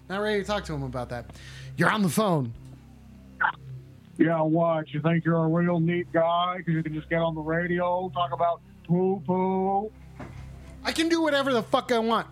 Not 0.09 0.21
ready 0.23 0.41
to 0.41 0.47
talk 0.47 0.65
to 0.65 0.73
him 0.73 0.83
about 0.83 1.09
that. 1.11 1.27
You're 1.77 1.91
on 1.91 2.03
the 2.03 2.09
phone. 2.09 2.53
Yeah, 4.19 4.41
what? 4.43 4.93
You 4.93 5.01
think 5.01 5.25
you're 5.25 5.45
a 5.45 5.49
real 5.49 5.81
neat 5.81 6.11
guy 6.13 6.57
because 6.59 6.75
you 6.75 6.83
can 6.83 6.93
just 6.95 7.09
get 7.09 7.21
on 7.21 7.35
the 7.35 7.41
radio, 7.41 8.11
talk 8.15 8.33
about 8.33 8.61
poo 8.87 9.23
poo? 9.27 9.91
I 10.85 10.93
can 10.93 11.09
do 11.09 11.23
whatever 11.23 11.53
the 11.53 11.63
fuck 11.63 11.91
I 11.93 11.99
want. 11.99 12.27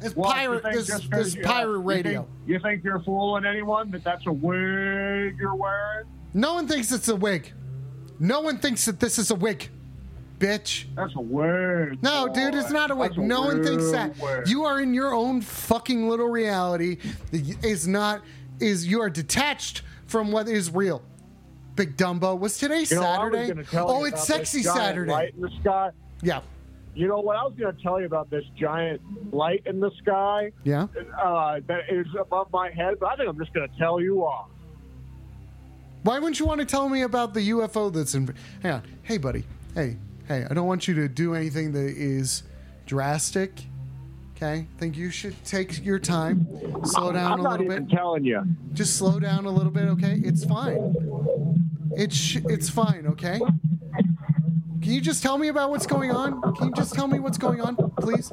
This 0.00 0.14
What, 0.16 0.34
pirate, 0.34 0.62
think 0.62 0.74
this 0.76 0.86
this 1.10 1.34
you- 1.34 1.42
pirate 1.42 1.72
you 1.72 1.78
radio. 1.82 2.20
think- 2.22 2.28
You 2.46 2.58
think, 2.60 2.84
you're 2.84 3.00
fooling 3.00 3.44
anyone 3.44 3.90
that 3.90 4.02
that's 4.04 4.26
a 4.26 4.32
wig 4.32 5.36
you're 5.38 5.54
wearing? 5.56 6.06
No 6.34 6.54
one 6.54 6.66
thinks 6.68 6.92
it's 6.92 7.08
a 7.08 7.16
wig. 7.16 7.52
No 8.20 8.40
one 8.40 8.58
thinks 8.58 8.84
that 8.86 9.00
this 9.00 9.18
is 9.18 9.30
a 9.30 9.34
wig, 9.34 9.68
bitch. 10.38 10.84
That's 10.94 11.14
a 11.16 11.20
word. 11.20 11.98
No, 12.02 12.26
boy. 12.28 12.34
dude, 12.34 12.54
it's 12.54 12.70
not 12.70 12.90
a 12.90 12.94
word. 12.96 13.16
A 13.16 13.20
No 13.22 13.42
one 13.42 13.62
thinks 13.62 13.90
that. 13.90 14.16
wig. 14.18 14.48
You 14.48 14.64
are 14.64 14.80
in 14.80 14.94
your 14.94 15.12
own 15.14 15.40
fucking 15.40 16.08
little 16.08 16.28
reality. 16.28 16.98
Is 17.32 17.86
not 17.88 18.22
is 18.60 18.86
you 18.86 19.00
are 19.00 19.10
detached 19.10 19.82
from 20.06 20.32
what 20.32 20.48
is 20.48 20.70
real. 20.70 21.02
Big 21.76 21.96
Dumbo. 21.96 22.38
Was 22.38 22.58
today 22.58 22.84
You 22.90 22.96
know, 22.96 23.02
Saturday? 23.02 23.52
oh, 23.74 24.04
it's 24.04 24.24
sexy 24.26 24.62
Saturday. 24.62 25.12
Light 25.12 25.34
in 25.34 25.42
the 25.42 25.50
sky. 25.60 25.90
Yeah. 26.22 26.40
You 26.94 27.06
know 27.06 27.20
what? 27.20 27.36
I 27.36 27.44
was 27.44 27.52
going 27.56 27.76
to 27.76 27.80
tell 27.80 28.00
you 28.00 28.06
about 28.06 28.28
this 28.30 28.42
giant 28.58 29.00
light 29.32 29.62
in 29.66 29.78
the 29.78 29.92
sky 30.02 30.50
Yeah. 30.64 30.88
uh, 31.22 31.60
that 31.68 31.82
is 31.88 32.06
above 32.18 32.50
my 32.52 32.70
head, 32.70 32.94
but 32.98 33.10
I 33.10 33.16
think 33.16 33.28
I'm 33.28 33.38
just 33.38 33.52
going 33.52 33.68
to 33.70 33.78
tell 33.78 34.00
you 34.00 34.24
off. 34.24 34.48
Why 36.02 36.18
wouldn't 36.18 36.40
you 36.40 36.46
want 36.46 36.60
to 36.60 36.64
tell 36.66 36.88
me 36.88 37.02
about 37.02 37.34
the 37.34 37.50
UFO 37.50 37.92
that's 37.92 38.14
in? 38.16 38.34
Hang 38.62 38.72
on. 38.72 38.82
Hey, 39.02 39.18
buddy. 39.18 39.44
Hey, 39.74 39.96
hey. 40.28 40.46
I 40.48 40.54
don't 40.54 40.66
want 40.66 40.86
you 40.86 40.94
to 40.94 41.08
do 41.08 41.34
anything 41.34 41.72
that 41.72 41.80
is 41.96 42.44
drastic. 42.86 43.64
Okay. 44.36 44.68
I 44.72 44.78
think 44.78 44.96
you 44.96 45.10
should 45.10 45.42
take 45.44 45.84
your 45.84 45.98
time. 45.98 46.46
Slow 46.84 47.10
down 47.10 47.40
a 47.40 47.42
little 47.42 47.56
bit. 47.58 47.64
I'm 47.64 47.66
not 47.66 47.72
even 47.78 47.88
telling 47.88 48.24
you. 48.24 48.44
Just 48.72 48.96
slow 48.96 49.18
down 49.18 49.46
a 49.46 49.50
little 49.50 49.72
bit. 49.72 49.84
Okay. 49.88 50.20
It's 50.22 50.44
fine. 50.44 50.94
It's 51.96 52.14
sh- 52.14 52.38
it's 52.48 52.68
fine. 52.70 53.06
Okay. 53.08 53.40
Can 54.80 54.92
you 54.92 55.00
just 55.00 55.22
tell 55.24 55.38
me 55.38 55.48
about 55.48 55.70
what's 55.70 55.86
going 55.86 56.12
on? 56.12 56.40
Can 56.54 56.68
you 56.68 56.74
just 56.74 56.94
tell 56.94 57.08
me 57.08 57.18
what's 57.18 57.36
going 57.38 57.60
on, 57.60 57.76
please? 57.98 58.30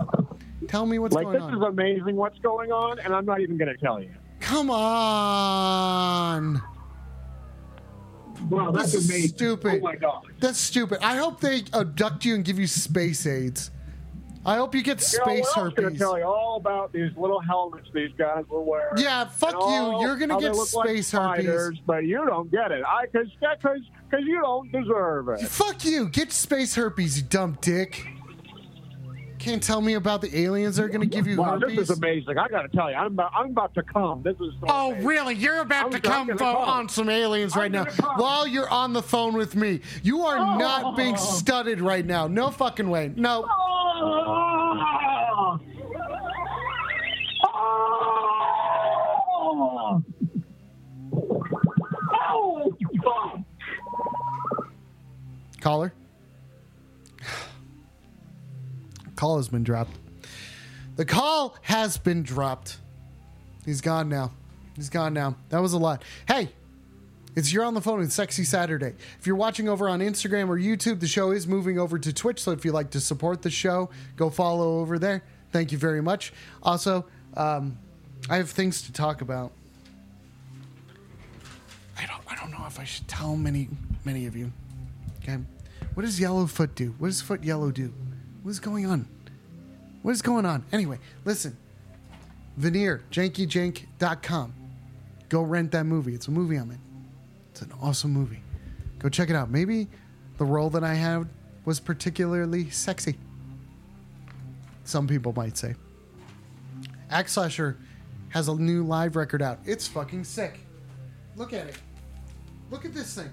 Tell 0.68 0.86
me 0.86 1.00
what's 1.00 1.16
Like, 1.16 1.24
going 1.26 1.38
on. 1.38 1.42
Like 1.42 1.52
this 1.52 1.58
is 1.58 1.68
amazing 1.68 2.16
what's 2.16 2.38
going 2.40 2.72
on, 2.72 3.00
and 3.00 3.14
I'm 3.14 3.26
not 3.26 3.42
even 3.42 3.58
going 3.58 3.76
to 3.76 3.78
tell 3.78 4.00
you. 4.02 4.12
Come 4.42 4.70
on. 4.70 6.62
Wow, 8.50 8.72
that's 8.72 8.92
This 8.92 9.04
is 9.04 9.10
amazing. 9.10 9.32
Oh 9.32 9.38
stupid. 9.38 9.80
Oh, 9.82 9.84
my 9.84 9.96
God. 9.96 10.26
That's 10.40 10.60
stupid. 10.60 11.00
I 11.02 11.16
hope 11.18 11.40
they 11.42 11.64
abduct 11.74 12.26
you 12.26 12.36
and 12.36 12.44
give 12.46 12.60
you 12.60 12.68
space 12.68 13.26
aids. 13.26 13.72
I 14.48 14.58
hope 14.58 14.76
you 14.76 14.84
get 14.84 15.00
You 15.12 15.18
know, 15.18 15.24
space 15.26 15.46
what 15.48 15.58
I 15.58 15.64
was 15.64 15.74
going 15.74 15.92
to 15.94 15.98
tell 15.98 16.20
you 16.20 16.24
all 16.24 16.58
about 16.58 16.94
these 16.94 17.10
little 17.18 17.40
helmets 17.40 17.90
these 17.96 18.12
guys 18.16 18.44
were 18.48 18.62
wearing. 18.62 18.98
Yeah, 18.98 19.26
fuck 19.26 19.56
and 19.56 19.62
you. 19.62 19.68
all 19.68 20.02
You're 20.04 20.18
gonna 20.18 20.40
get 20.40 20.56
space 20.56 21.14
like 21.16 21.30
herpes. 21.40 21.46
spiders, 21.46 21.80
But 21.88 22.06
you 22.06 22.24
don't 22.28 22.52
get 22.52 22.72
it. 22.72 22.84
I 22.86 23.08
because 23.08 23.28
because 23.40 23.80
because 24.08 24.24
you 24.26 24.40
don't 24.40 24.72
deserve 24.72 25.30
it. 25.30 25.42
Fuck 25.48 25.84
you. 25.84 26.10
Get 26.10 26.32
space 26.32 26.76
herpes, 26.76 27.18
you 27.18 27.24
dumb 27.28 27.58
dick. 27.60 28.06
Can't 29.46 29.62
tell 29.62 29.80
me 29.80 29.94
about 29.94 30.22
the 30.22 30.36
aliens 30.40 30.78
that 30.78 30.86
are 30.86 30.88
going 30.88 31.02
to 31.02 31.06
give 31.06 31.28
you 31.28 31.38
Wow, 31.38 31.60
herpes. 31.60 31.78
this 31.78 31.90
is 31.92 31.98
amazing. 32.00 32.36
I 32.36 32.48
got 32.48 32.64
to 32.64 32.68
tell 32.68 32.90
you, 32.90 32.96
I'm 32.98 33.06
about 33.14 33.32
I'm 33.32 33.52
about 33.52 33.76
to 33.76 33.84
come. 33.84 34.24
This 34.24 34.34
is 34.38 34.52
so 34.60 34.66
Oh, 34.68 34.88
amazing. 34.88 35.06
really? 35.08 35.36
You're 35.36 35.60
about 35.60 35.86
I'm 35.86 35.92
to 35.92 36.00
come 36.00 36.22
I'm 36.22 36.28
gonna 36.30 36.40
vote 36.40 36.66
come. 36.66 36.70
on 36.70 36.90
some 36.90 37.10
aliens 37.12 37.56
right 37.56 37.72
now 37.72 37.86
come. 37.86 38.18
while 38.18 38.48
you're 38.48 38.68
on 38.72 38.94
the 38.94 39.04
phone 39.04 39.36
with 39.36 39.56
me. 39.56 39.82
You 40.02 40.22
are 40.22 40.58
not 40.58 40.98
being 40.98 41.14
oh. 41.14 41.18
studded 41.18 41.80
right 41.80 42.04
now. 42.04 42.26
No 42.26 42.50
fucking 42.50 42.90
way. 42.90 43.12
No. 43.16 43.46
Oh! 43.48 45.60
Oh! 47.44 48.02
Oh. 53.08 53.46
Caller? 55.62 55.94
Call 59.16 59.38
has 59.38 59.48
been 59.50 59.64
dropped. 59.64 59.98
The 60.96 61.06
call 61.06 61.56
has 61.62 61.98
been 61.98 62.24
dropped. 62.24 62.78
He's 63.66 63.82
gone 63.82 64.10
now. 64.10 64.32
He's 64.76 64.90
gone 64.90 65.14
now. 65.14 65.36
That 65.50 65.62
was 65.62 65.74
a 65.74 65.78
lot. 65.78 66.04
Hey, 66.28 66.50
it's 67.36 67.52
You're 67.52 67.66
on 67.66 67.74
the 67.74 67.82
Phone 67.82 68.00
with 68.00 68.14
Sexy 68.14 68.46
Saturday. 68.46 68.94
If 69.20 69.28
you're 69.28 69.36
watching 69.36 69.68
over 69.68 69.90
on 69.90 70.00
Instagram 70.00 70.48
or 70.48 70.58
YouTube, 70.58 71.02
the 71.02 71.08
show 71.08 71.32
is 71.32 71.48
moving 71.48 71.78
over 71.78 72.00
to 72.00 72.14
Twitch. 72.14 72.42
So 72.42 72.52
if 72.52 72.64
you'd 72.64 72.74
like 72.74 72.92
to 72.92 73.02
support 73.02 73.42
the 73.42 73.50
show, 73.50 73.90
go 74.16 74.30
follow 74.30 74.80
over 74.80 74.98
there. 74.98 75.24
Thank 75.52 75.72
you 75.72 75.78
very 75.78 76.02
much. 76.02 76.32
Also, 76.64 77.06
um, 77.36 77.78
I 78.30 78.38
have 78.38 78.50
things 78.50 78.84
to 78.84 78.94
talk 78.94 79.22
about. 79.22 79.52
I 81.98 82.06
don't, 82.06 82.22
I 82.30 82.36
don't 82.36 82.52
know 82.52 82.66
if 82.68 82.80
I 82.80 82.86
should 82.86 83.08
tell 83.08 83.36
many, 83.36 83.68
many 84.06 84.28
of 84.28 84.36
you. 84.36 84.52
Okay. 85.22 85.38
What 85.94 86.04
does 86.04 86.20
Yellowfoot 86.20 86.76
do? 86.76 86.96
What 87.00 87.08
does 87.08 87.22
Foot 87.22 87.44
Yellow 87.44 87.72
do? 87.72 87.94
What 88.46 88.52
is 88.52 88.60
going 88.60 88.86
on? 88.86 89.08
What 90.04 90.12
is 90.12 90.22
going 90.22 90.46
on? 90.46 90.66
Anyway, 90.72 91.00
listen. 91.24 91.58
Veneer, 92.58 93.02
jankyjank.com. 93.10 94.54
Go 95.30 95.42
rent 95.42 95.72
that 95.72 95.86
movie. 95.86 96.14
It's 96.14 96.28
a 96.28 96.32
movie 96.32 96.58
I'm 96.58 96.70
in. 96.70 96.78
It's 97.50 97.64
an 97.64 97.72
awesome 97.82 98.12
movie. 98.12 98.44
Go 99.00 99.10
check 99.10 99.32
it 99.32 99.36
out. 99.36 99.50
Maybe 99.50 99.88
the 100.38 100.46
role 100.46 100.70
that 100.70 100.84
I 100.84 100.94
had 100.94 101.28
was 101.66 101.80
particularly 101.80 102.70
sexy. 102.70 103.18
Some 104.84 105.08
people 105.08 105.34
might 105.36 105.58
say. 105.58 105.74
Axe 107.10 107.32
Slasher 107.34 107.78
has 108.30 108.48
a 108.48 108.54
new 108.54 108.84
live 108.84 109.16
record 109.16 109.42
out. 109.42 109.58
It's 109.66 109.88
fucking 109.88 110.24
sick. 110.24 110.60
Look 111.36 111.52
at 111.52 111.66
it. 111.66 111.80
Look 112.70 112.86
at 112.86 112.94
this 112.94 113.16
thing. 113.16 113.32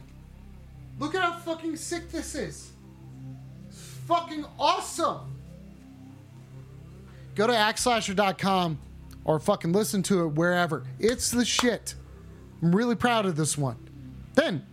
Look 0.99 1.15
at 1.15 1.21
how 1.21 1.35
fucking 1.35 1.77
sick 1.77 2.11
this 2.11 2.35
is. 2.35 2.72
Fucking 4.07 4.45
awesome. 4.59 5.21
Go 7.35 7.47
to 7.47 7.53
axeslasher.com 7.53 8.79
or 9.25 9.39
fucking 9.39 9.73
listen 9.73 10.03
to 10.05 10.25
it 10.25 10.29
wherever. 10.29 10.85
It's 10.99 11.31
the 11.31 11.45
shit. 11.45 11.95
I'm 12.61 12.75
really 12.75 12.95
proud 12.95 13.27
of 13.27 13.37
this 13.37 13.57
one. 13.57 13.77
Then, 14.35 14.65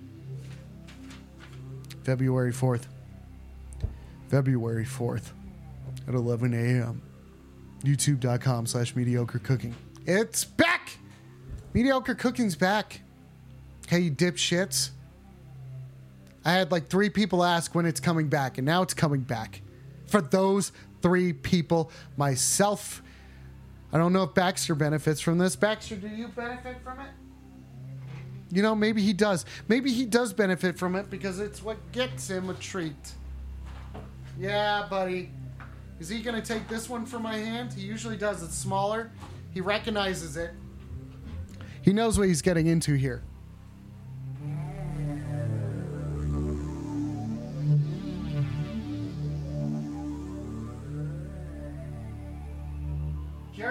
February 2.04 2.52
4th. 2.52 2.86
February 4.28 4.86
4th 4.86 5.32
at 6.08 6.14
11 6.14 6.54
a.m. 6.54 7.02
YouTube.com 7.84 8.66
slash 8.66 8.96
mediocre 8.96 9.40
cooking. 9.40 9.76
It's 10.06 10.44
back! 10.44 10.98
Mediocre 11.74 12.16
cooking's 12.16 12.56
back. 12.56 13.02
Hey, 13.88 14.00
you 14.00 14.12
dipshits. 14.12 14.90
I 16.46 16.54
had 16.54 16.72
like 16.72 16.88
three 16.88 17.10
people 17.10 17.44
ask 17.44 17.76
when 17.76 17.86
it's 17.86 18.00
coming 18.00 18.28
back, 18.28 18.58
and 18.58 18.66
now 18.66 18.82
it's 18.82 18.94
coming 18.94 19.22
back. 19.22 19.62
For 20.08 20.22
those 20.22 20.72
three 21.02 21.34
people, 21.34 21.92
myself, 22.18 23.02
I 23.92 23.98
don't 23.98 24.14
know 24.14 24.24
if 24.24 24.34
Baxter 24.34 24.76
benefits 24.76 25.22
from 25.22 25.38
this. 25.38 25.56
Baxter, 25.56 25.96
do 25.96 26.08
you 26.08 26.28
benefit 26.30 26.78
from 26.84 27.00
it? 27.00 27.12
You 28.52 28.64
know, 28.64 28.74
maybe 28.74 29.02
he 29.02 29.14
does. 29.14 29.46
Maybe 29.68 29.92
he 29.92 30.06
does 30.06 30.34
benefit 30.34 30.78
from 30.78 30.96
it 30.96 31.10
because 31.10 31.40
it's 31.40 31.62
what 31.62 31.78
gets 31.92 32.30
him 32.30 32.50
a 32.50 32.56
treat. 32.56 33.14
Yeah, 34.40 34.88
buddy. 34.90 35.32
Is 36.00 36.10
he 36.10 36.22
going 36.22 36.42
to 36.42 36.48
take 36.48 36.68
this 36.68 36.90
one 36.90 37.06
from 37.06 37.24
my 37.24 37.38
hand? 37.38 37.74
He 37.74 37.82
usually 37.82 38.18
does. 38.18 38.42
It's 38.42 38.56
smaller. 38.56 39.12
He 39.54 39.62
recognizes 39.62 40.38
it. 40.38 40.52
He 41.82 41.94
knows 41.94 42.18
what 42.18 42.28
he's 42.28 42.42
getting 42.42 42.68
into 42.68 42.94
here. 42.94 43.24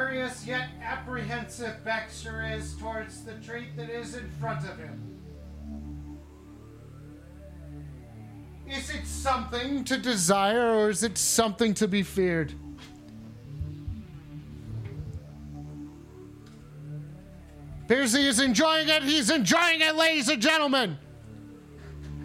Curious 0.09 0.46
yet 0.46 0.68
apprehensive 0.82 1.84
Baxter 1.84 2.42
is 2.42 2.74
towards 2.76 3.24
the 3.24 3.34
treat 3.44 3.76
that 3.76 3.90
is 3.90 4.14
in 4.14 4.26
front 4.40 4.64
of 4.66 4.78
him. 4.78 5.18
Is 8.66 8.88
it 8.88 9.04
something 9.06 9.84
to 9.84 9.98
desire 9.98 10.78
or 10.78 10.88
is 10.88 11.02
it 11.02 11.18
something 11.18 11.74
to 11.74 11.86
be 11.86 12.02
feared? 12.02 12.54
Piercy 17.86 18.26
is 18.26 18.40
enjoying 18.40 18.88
it. 18.88 19.02
He's 19.02 19.28
enjoying 19.28 19.82
it, 19.82 19.94
ladies 19.94 20.30
and 20.30 20.40
gentlemen. 20.40 20.96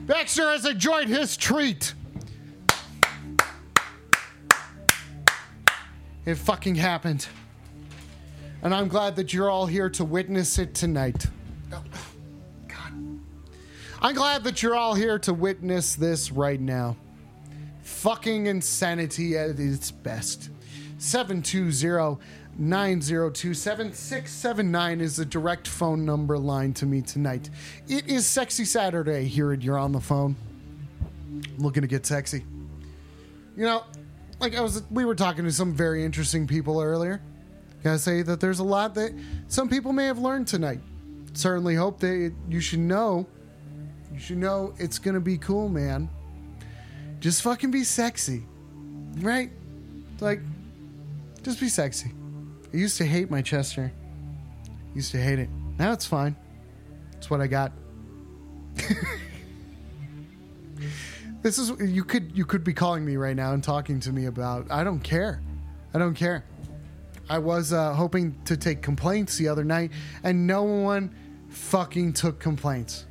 Baxter 0.06 0.50
has 0.52 0.66
enjoyed 0.66 1.10
his 1.10 1.36
treat. 1.36 1.94
It 6.26 6.36
fucking 6.36 6.76
happened. 6.76 7.28
And 8.64 8.74
I'm 8.74 8.88
glad 8.88 9.18
that 9.18 9.34
you're 9.34 9.50
all 9.50 9.66
here 9.66 9.90
to 9.90 10.06
witness 10.06 10.58
it 10.58 10.74
tonight. 10.74 11.28
Oh, 11.74 11.84
God. 12.70 12.94
I'm 14.02 14.16
glad 14.16 14.46
that 14.46 14.64
you're 14.64 14.76
all 14.76 14.96
here 14.96 15.20
to 15.20 15.34
witness 15.34 15.96
this 15.96 16.32
right 16.32 16.60
now. 16.60 16.96
Fucking 17.84 18.46
insanity 18.46 19.38
at 19.38 19.60
its 19.60 19.92
best. 19.92 20.50
720 20.98 22.18
902 22.58 23.54
7679 23.54 25.02
is 25.02 25.18
the 25.18 25.26
direct 25.26 25.68
phone 25.68 26.06
number 26.06 26.38
line 26.38 26.74
to 26.76 26.86
me 26.86 27.02
tonight. 27.02 27.50
It 27.90 28.08
is 28.08 28.26
Sexy 28.26 28.64
Saturday 28.64 29.26
here 29.26 29.52
at 29.52 29.62
You're 29.62 29.78
on 29.78 29.92
the 29.92 30.00
Phone. 30.00 30.38
looking 31.58 31.82
to 31.82 31.88
get 31.88 32.06
sexy. 32.06 32.46
You 33.58 33.66
know, 33.66 33.84
like 34.40 34.56
I 34.56 34.62
was, 34.62 34.84
we 34.90 35.04
were 35.04 35.16
talking 35.16 35.44
to 35.44 35.52
some 35.52 35.74
very 35.74 36.06
interesting 36.06 36.48
people 36.48 36.80
earlier. 36.80 37.22
Gotta 37.84 38.00
say 38.00 38.22
that 38.22 38.40
there's 38.40 38.60
a 38.60 38.64
lot 38.64 38.96
that 38.96 39.14
some 39.48 39.68
people 39.68 39.92
may 39.92 40.06
have 40.06 40.18
learned 40.18 40.48
tonight. 40.48 40.80
Certainly 41.34 41.76
hope 41.76 42.00
that 42.00 42.34
you 42.48 42.62
should 42.62 42.80
know. 42.80 43.28
You 44.14 44.20
should 44.20 44.38
know 44.38 44.74
it's 44.78 45.00
gonna 45.00 45.20
be 45.20 45.38
cool, 45.38 45.68
man. 45.68 46.10
Just 47.20 47.42
fucking 47.42 47.72
be 47.72 47.84
sexy, 47.84 48.44
right? 49.18 49.52
Like, 50.20 50.42
just 51.42 51.60
be 51.60 51.68
sexy. 51.68 52.12
I 52.74 52.78
used 52.78 52.98
to 52.98 53.06
hate 53.06 53.30
my 53.30 53.42
chest 53.42 53.76
hair. 53.76 53.92
Used 54.96 55.12
to 55.12 55.18
hate 55.18 55.40
it. 55.40 55.50
Now 55.78 55.92
it's 55.92 56.06
fine. 56.06 56.36
It's 57.18 57.30
what 57.30 57.42
I 57.42 57.48
got. 57.48 57.72
this 61.42 61.58
is 61.58 61.72
you 61.80 62.04
could 62.04 62.36
you 62.36 62.46
could 62.46 62.64
be 62.64 62.74
calling 62.74 63.06
me 63.06 63.18
right 63.18 63.36
now 63.36 63.54
and 63.54 63.64
talking 63.64 64.00
to 64.02 64.12
me 64.14 64.26
about. 64.26 64.72
I 64.72 64.84
don't 64.84 65.02
care. 65.02 65.42
I 65.94 66.00
don't 66.00 66.16
care. 66.16 66.46
I 67.34 67.40
was 67.40 67.74
uh, 67.74 67.96
hoping 67.96 68.36
to 68.46 68.56
take 68.56 68.84
complaints 68.84 69.40
the 69.40 69.48
other 69.48 69.64
night, 69.64 69.90
and 70.24 70.46
no 70.46 70.62
one 70.62 71.16
fucking 71.50 72.14
took 72.14 72.40
complaints. 72.40 73.08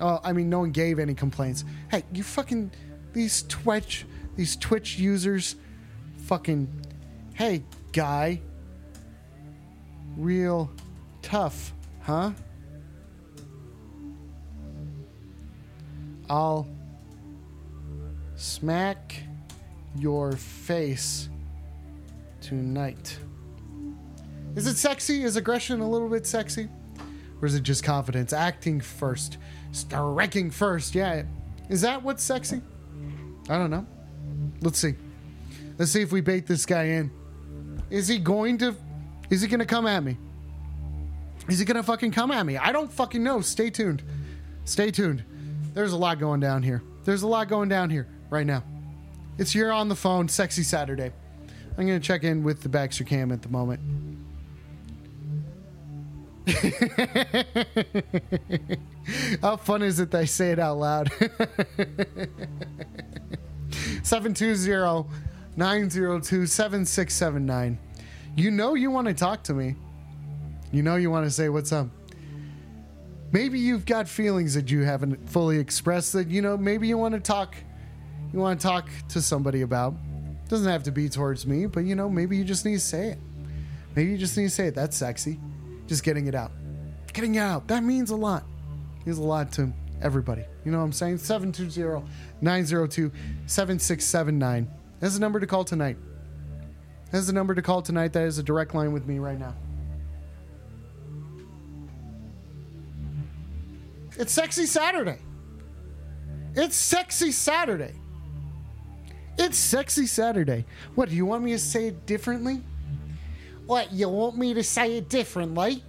Oh, 0.00 0.18
I 0.24 0.32
mean, 0.32 0.50
no 0.50 0.58
one 0.58 0.72
gave 0.72 0.98
any 0.98 1.14
complaints. 1.14 1.64
Hey, 1.88 2.02
you 2.12 2.24
fucking 2.24 2.72
these 3.12 3.44
Twitch 3.44 4.06
these 4.34 4.56
Twitch 4.56 4.98
users, 4.98 5.54
fucking. 6.24 6.66
Hey, 7.34 7.62
guy. 7.92 8.40
Real 10.16 10.72
tough, 11.22 11.72
huh? 12.00 12.32
I'll 16.28 16.66
smack 18.34 19.14
your 19.96 20.32
face 20.32 21.28
tonight. 22.40 23.16
Is 24.56 24.66
it 24.66 24.76
sexy? 24.76 25.22
Is 25.22 25.36
aggression 25.36 25.80
a 25.80 25.88
little 25.88 26.08
bit 26.08 26.26
sexy? 26.26 26.68
Or 27.40 27.46
is 27.46 27.54
it 27.54 27.62
just 27.62 27.84
confidence? 27.84 28.32
Acting 28.32 28.80
first, 28.80 29.38
striking 29.72 30.50
first. 30.50 30.94
Yeah. 30.94 31.22
Is 31.68 31.80
that 31.82 32.02
what's 32.02 32.22
sexy? 32.22 32.60
I 33.48 33.56
don't 33.56 33.70
know. 33.70 33.86
Let's 34.60 34.78
see. 34.78 34.94
Let's 35.78 35.90
see 35.92 36.02
if 36.02 36.12
we 36.12 36.20
bait 36.20 36.46
this 36.46 36.66
guy 36.66 36.84
in. 36.84 37.10
Is 37.88 38.08
he 38.08 38.18
going 38.18 38.58
to. 38.58 38.74
Is 39.30 39.40
he 39.40 39.48
going 39.48 39.60
to 39.60 39.66
come 39.66 39.86
at 39.86 40.02
me? 40.02 40.18
Is 41.48 41.58
he 41.58 41.64
going 41.64 41.76
to 41.76 41.82
fucking 41.82 42.12
come 42.12 42.30
at 42.30 42.44
me? 42.44 42.56
I 42.56 42.72
don't 42.72 42.92
fucking 42.92 43.22
know. 43.22 43.40
Stay 43.40 43.70
tuned. 43.70 44.02
Stay 44.64 44.90
tuned. 44.90 45.24
There's 45.72 45.92
a 45.92 45.96
lot 45.96 46.18
going 46.18 46.40
down 46.40 46.62
here. 46.62 46.82
There's 47.04 47.22
a 47.22 47.28
lot 47.28 47.48
going 47.48 47.68
down 47.68 47.90
here 47.90 48.08
right 48.28 48.46
now. 48.46 48.62
It's 49.38 49.54
you're 49.54 49.72
on 49.72 49.88
the 49.88 49.96
phone, 49.96 50.28
sexy 50.28 50.62
Saturday. 50.62 51.12
I'm 51.78 51.86
going 51.86 52.00
to 52.00 52.06
check 52.06 52.24
in 52.24 52.42
with 52.42 52.62
the 52.62 52.68
Baxter 52.68 53.04
Cam 53.04 53.32
at 53.32 53.42
the 53.42 53.48
moment. 53.48 53.80
How 59.42 59.56
fun 59.56 59.82
is 59.82 60.00
it 60.00 60.14
I 60.14 60.24
say 60.24 60.52
it 60.52 60.58
out 60.58 60.78
loud? 60.78 61.10
720 64.02 65.08
902 65.56 66.46
7679. 66.46 67.78
You 68.36 68.50
know 68.50 68.74
you 68.74 68.90
want 68.90 69.08
to 69.08 69.14
talk 69.14 69.42
to 69.44 69.54
me. 69.54 69.76
You 70.72 70.82
know 70.82 70.96
you 70.96 71.10
want 71.10 71.26
to 71.26 71.30
say 71.30 71.48
what's 71.48 71.72
up. 71.72 71.88
Maybe 73.32 73.58
you've 73.58 73.86
got 73.86 74.08
feelings 74.08 74.54
that 74.54 74.70
you 74.70 74.82
haven't 74.82 75.28
fully 75.28 75.58
expressed 75.58 76.12
that, 76.14 76.28
you 76.28 76.42
know, 76.42 76.56
maybe 76.56 76.88
you 76.88 76.98
want 76.98 77.14
to 77.14 77.20
talk 77.20 77.54
you 78.32 78.38
want 78.38 78.60
to 78.60 78.66
talk 78.66 78.88
to 79.08 79.20
somebody 79.20 79.62
about. 79.62 79.94
Doesn't 80.48 80.68
have 80.70 80.84
to 80.84 80.92
be 80.92 81.08
towards 81.08 81.46
me, 81.46 81.66
but 81.66 81.80
you 81.80 81.94
know, 81.94 82.08
maybe 82.08 82.36
you 82.36 82.44
just 82.44 82.64
need 82.64 82.74
to 82.74 82.80
say 82.80 83.08
it. 83.08 83.18
Maybe 83.96 84.12
you 84.12 84.18
just 84.18 84.36
need 84.36 84.44
to 84.44 84.50
say 84.50 84.68
it. 84.68 84.74
That's 84.74 84.96
sexy. 84.96 85.38
Just 85.90 86.04
getting 86.04 86.28
it 86.28 86.36
out. 86.36 86.52
Getting 87.12 87.34
it 87.34 87.40
out. 87.40 87.66
That 87.66 87.82
means 87.82 88.10
a 88.10 88.16
lot. 88.16 88.44
Means 89.04 89.18
a 89.18 89.22
lot 89.24 89.50
to 89.54 89.72
everybody. 90.00 90.44
You 90.64 90.70
know 90.70 90.78
what 90.78 90.84
I'm 90.84 90.92
saying? 90.92 91.18
720 91.18 92.06
902 92.40 93.10
7679. 93.46 94.70
That's 95.00 95.14
the 95.14 95.20
number 95.20 95.40
to 95.40 95.48
call 95.48 95.64
tonight. 95.64 95.96
That's 97.10 97.26
the 97.26 97.32
number 97.32 97.56
to 97.56 97.62
call 97.62 97.82
tonight. 97.82 98.12
That 98.12 98.22
is 98.22 98.38
a 98.38 98.42
direct 98.44 98.72
line 98.72 98.92
with 98.92 99.08
me 99.08 99.18
right 99.18 99.36
now. 99.36 99.52
It's 104.16 104.32
Sexy 104.32 104.66
Saturday. 104.66 105.18
It's 106.54 106.76
Sexy 106.76 107.32
Saturday. 107.32 107.94
It's 109.36 109.58
Sexy 109.58 110.06
Saturday. 110.06 110.66
What, 110.94 111.08
do 111.08 111.16
you 111.16 111.26
want 111.26 111.42
me 111.42 111.50
to 111.50 111.58
say 111.58 111.88
it 111.88 112.06
differently? 112.06 112.62
What, 113.70 113.92
you 113.92 114.08
want 114.08 114.36
me 114.36 114.52
to 114.54 114.64
say 114.64 114.96
it 114.96 115.08
differently? 115.08 115.84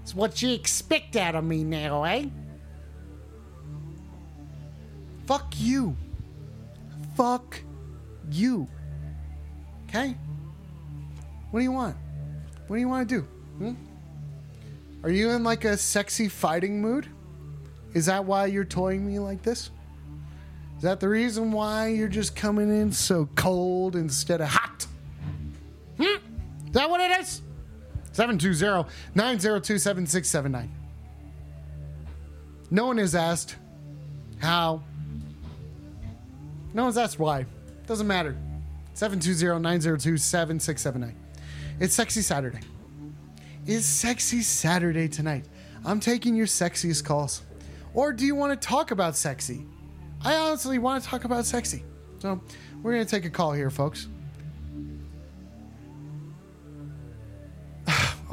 It's 0.00 0.14
what 0.14 0.40
you 0.40 0.54
expect 0.54 1.14
out 1.14 1.34
of 1.34 1.44
me 1.44 1.62
now, 1.62 2.04
eh? 2.04 2.24
Fuck 5.26 5.52
you. 5.58 5.94
Fuck 7.18 7.60
you. 8.30 8.66
Okay? 9.86 10.16
What 11.50 11.60
do 11.60 11.64
you 11.64 11.72
want? 11.72 11.96
What 12.66 12.76
do 12.76 12.80
you 12.80 12.88
want 12.88 13.10
to 13.10 13.14
do? 13.14 13.22
Hmm? 13.58 13.74
Are 15.02 15.10
you 15.10 15.32
in 15.32 15.44
like 15.44 15.66
a 15.66 15.76
sexy 15.76 16.30
fighting 16.30 16.80
mood? 16.80 17.06
Is 17.92 18.06
that 18.06 18.24
why 18.24 18.46
you're 18.46 18.64
toying 18.64 19.06
me 19.06 19.18
like 19.18 19.42
this? 19.42 19.70
Is 20.78 20.82
that 20.84 20.98
the 20.98 21.10
reason 21.10 21.52
why 21.52 21.88
you're 21.88 22.08
just 22.08 22.34
coming 22.34 22.70
in 22.70 22.90
so 22.90 23.28
cold 23.34 23.96
instead 23.96 24.40
of 24.40 24.48
hot? 24.48 24.86
Hmm? 26.00 26.33
Is 26.74 26.80
that 26.80 26.90
what 26.90 27.00
it 27.00 27.20
is? 27.20 27.40
720 28.10 28.90
902 29.14 29.78
7679. 29.78 30.74
No 32.72 32.86
one 32.86 32.98
has 32.98 33.14
asked 33.14 33.54
how. 34.40 34.82
No 36.72 36.82
one's 36.82 36.98
asked 36.98 37.20
why. 37.20 37.46
Doesn't 37.86 38.08
matter. 38.08 38.36
720 38.94 39.62
902 39.62 40.16
7679. 40.16 41.14
It's 41.78 41.94
Sexy 41.94 42.22
Saturday. 42.22 42.58
is 43.66 43.86
Sexy 43.86 44.42
Saturday 44.42 45.06
tonight. 45.06 45.44
I'm 45.84 46.00
taking 46.00 46.34
your 46.34 46.46
sexiest 46.46 47.04
calls. 47.04 47.42
Or 47.94 48.12
do 48.12 48.26
you 48.26 48.34
want 48.34 48.60
to 48.60 48.68
talk 48.68 48.90
about 48.90 49.14
sexy? 49.14 49.64
I 50.24 50.34
honestly 50.34 50.80
want 50.80 51.04
to 51.04 51.08
talk 51.08 51.22
about 51.22 51.46
sexy. 51.46 51.84
So 52.18 52.40
we're 52.82 52.94
going 52.94 53.06
to 53.06 53.10
take 53.10 53.26
a 53.26 53.30
call 53.30 53.52
here, 53.52 53.70
folks. 53.70 54.08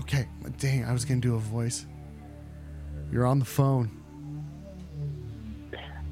Okay, 0.02 0.28
dang, 0.58 0.86
I 0.86 0.94
was 0.94 1.06
going 1.06 1.22
to 1.22 1.28
do 1.28 1.36
a 1.36 1.40
voice. 1.40 1.86
You're 3.12 3.26
on 3.26 3.40
the 3.40 3.46
phone. 3.46 3.98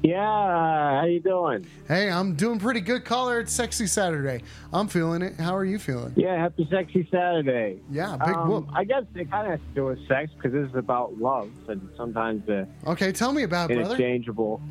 Yeah, 0.02 1.00
how 1.00 1.04
you 1.04 1.20
doing? 1.20 1.66
Hey, 1.86 2.10
I'm 2.10 2.34
doing 2.34 2.58
pretty 2.58 2.80
good. 2.80 3.04
Caller, 3.04 3.40
it's 3.40 3.52
Sexy 3.52 3.86
Saturday. 3.86 4.42
I'm 4.72 4.88
feeling 4.88 5.20
it. 5.20 5.38
How 5.38 5.54
are 5.54 5.64
you 5.64 5.78
feeling? 5.78 6.14
Yeah, 6.16 6.40
happy 6.40 6.66
sexy 6.70 7.06
Saturday. 7.10 7.80
Yeah, 7.90 8.16
big 8.16 8.34
um, 8.34 8.48
whoop. 8.48 8.68
I 8.72 8.84
guess 8.84 9.02
it 9.14 9.30
kind 9.30 9.46
of 9.46 9.52
has 9.52 9.68
to 9.68 9.74
do 9.74 9.84
with 9.86 9.98
sex 10.08 10.32
because 10.34 10.52
this 10.52 10.70
is 10.70 10.74
about 10.74 11.18
love, 11.18 11.50
and 11.68 11.86
sometimes 11.98 12.46
the 12.46 12.66
Okay, 12.86 13.12
tell 13.12 13.32
me 13.32 13.42
about 13.42 13.70
it, 13.70 13.74
brother. 13.74 13.94
interchangeable. 13.94 14.62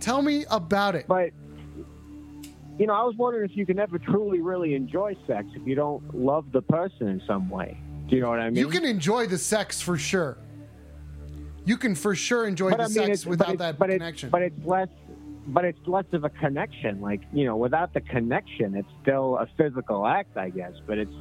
Tell 0.00 0.22
me 0.22 0.46
about 0.50 0.94
it. 0.94 1.06
But 1.06 1.32
you 2.78 2.86
know, 2.86 2.94
I 2.94 3.02
was 3.02 3.14
wondering 3.16 3.50
if 3.50 3.54
you 3.58 3.66
can 3.66 3.78
ever 3.78 3.98
truly, 3.98 4.40
really 4.40 4.74
enjoy 4.74 5.16
sex 5.26 5.48
if 5.54 5.66
you 5.66 5.74
don't 5.74 6.14
love 6.14 6.50
the 6.52 6.62
person 6.62 7.08
in 7.08 7.20
some 7.26 7.50
way. 7.50 7.76
Do 8.08 8.16
you 8.16 8.22
know 8.22 8.30
what 8.30 8.40
I 8.40 8.50
mean? 8.50 8.56
You 8.56 8.68
can 8.68 8.84
enjoy 8.84 9.26
the 9.26 9.38
sex 9.38 9.80
for 9.80 9.96
sure. 9.98 10.38
You 11.64 11.76
can 11.76 11.94
for 11.94 12.14
sure 12.14 12.46
enjoy 12.48 12.70
But 12.70 12.78
the 12.78 12.84
I 12.84 12.86
mean, 13.06 13.16
sex 13.16 13.26
without 13.26 13.58
that 13.58 13.78
but 13.78 13.90
connection. 13.90 14.30
but 14.30 14.42
it's 14.42 14.64
less. 14.64 14.88
But 15.50 15.64
it's 15.64 15.78
less 15.86 16.04
of 16.12 16.24
a 16.24 16.28
connection. 16.30 17.00
Like 17.00 17.22
you 17.32 17.44
know, 17.44 17.56
without 17.56 17.92
the 17.94 18.00
connection, 18.00 18.74
it's 18.74 18.88
still 19.02 19.36
a 19.38 19.46
physical 19.56 20.06
act, 20.06 20.36
I 20.36 20.50
guess. 20.50 20.72
But 20.86 20.98
it's. 20.98 21.12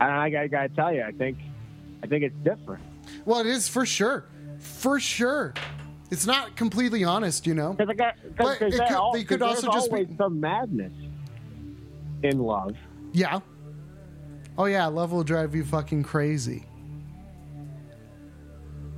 I, 0.00 0.34
I, 0.36 0.46
gotta- 0.48 0.68
tell 0.70 0.92
you, 0.92 1.02
I 1.04 1.12
think, 1.12 1.38
I 2.02 2.06
think 2.08 2.24
it's 2.24 2.34
different. 2.42 2.82
well, 3.24 3.38
it 3.40 3.46
is 3.46 3.68
for 3.68 3.86
sure. 3.86 4.24
For 4.58 4.98
sure. 4.98 5.54
It's 6.10 6.26
not 6.26 6.56
completely 6.56 7.04
honest, 7.04 7.46
you 7.46 7.54
know. 7.54 7.72
Because 7.74 7.94
But 8.36 8.60
it 8.62 8.72
could- 8.72 8.80
al- 8.80 9.12
they 9.12 9.22
could 9.24 9.38
'cause 9.40 9.64
also 9.64 9.70
just 9.72 9.92
be- 9.92 10.16
some 10.16 10.40
madness 10.40 10.92
in 12.24 12.38
love. 12.40 12.74
Yeah. 13.12 13.40
Oh 14.58 14.66
yeah, 14.66 14.86
love 14.86 15.12
will 15.12 15.24
drive 15.24 15.54
you 15.54 15.64
fucking 15.64 16.02
crazy. 16.02 16.64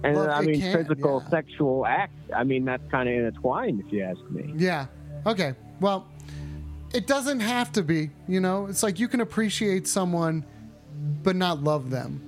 And 0.03 0.19
I 0.19 0.43
mean, 0.43 0.61
can, 0.61 0.85
physical, 0.85 1.23
yeah. 1.23 1.31
sexual 1.31 1.87
act. 1.87 2.13
I 2.37 2.45
mean, 2.45 2.67
that's 2.67 2.83
kind 2.91 3.09
of 3.09 3.15
intertwined, 3.15 3.81
if 3.81 3.91
you 3.91 4.03
ask 4.03 4.21
me. 4.31 4.53
Yeah. 4.57 4.87
Okay. 5.27 5.55
Well, 5.81 6.07
it 6.93 7.07
doesn't 7.07 7.41
have 7.41 7.73
to 7.73 7.83
be, 7.83 8.11
you 8.29 8.41
know. 8.41 8.67
It's 8.67 8.83
like 8.83 8.99
you 8.99 9.09
can 9.09 9.21
appreciate 9.23 9.89
someone 9.89 10.45
but 11.23 11.37
not 11.37 11.63
love 11.63 11.91
them. 11.91 12.21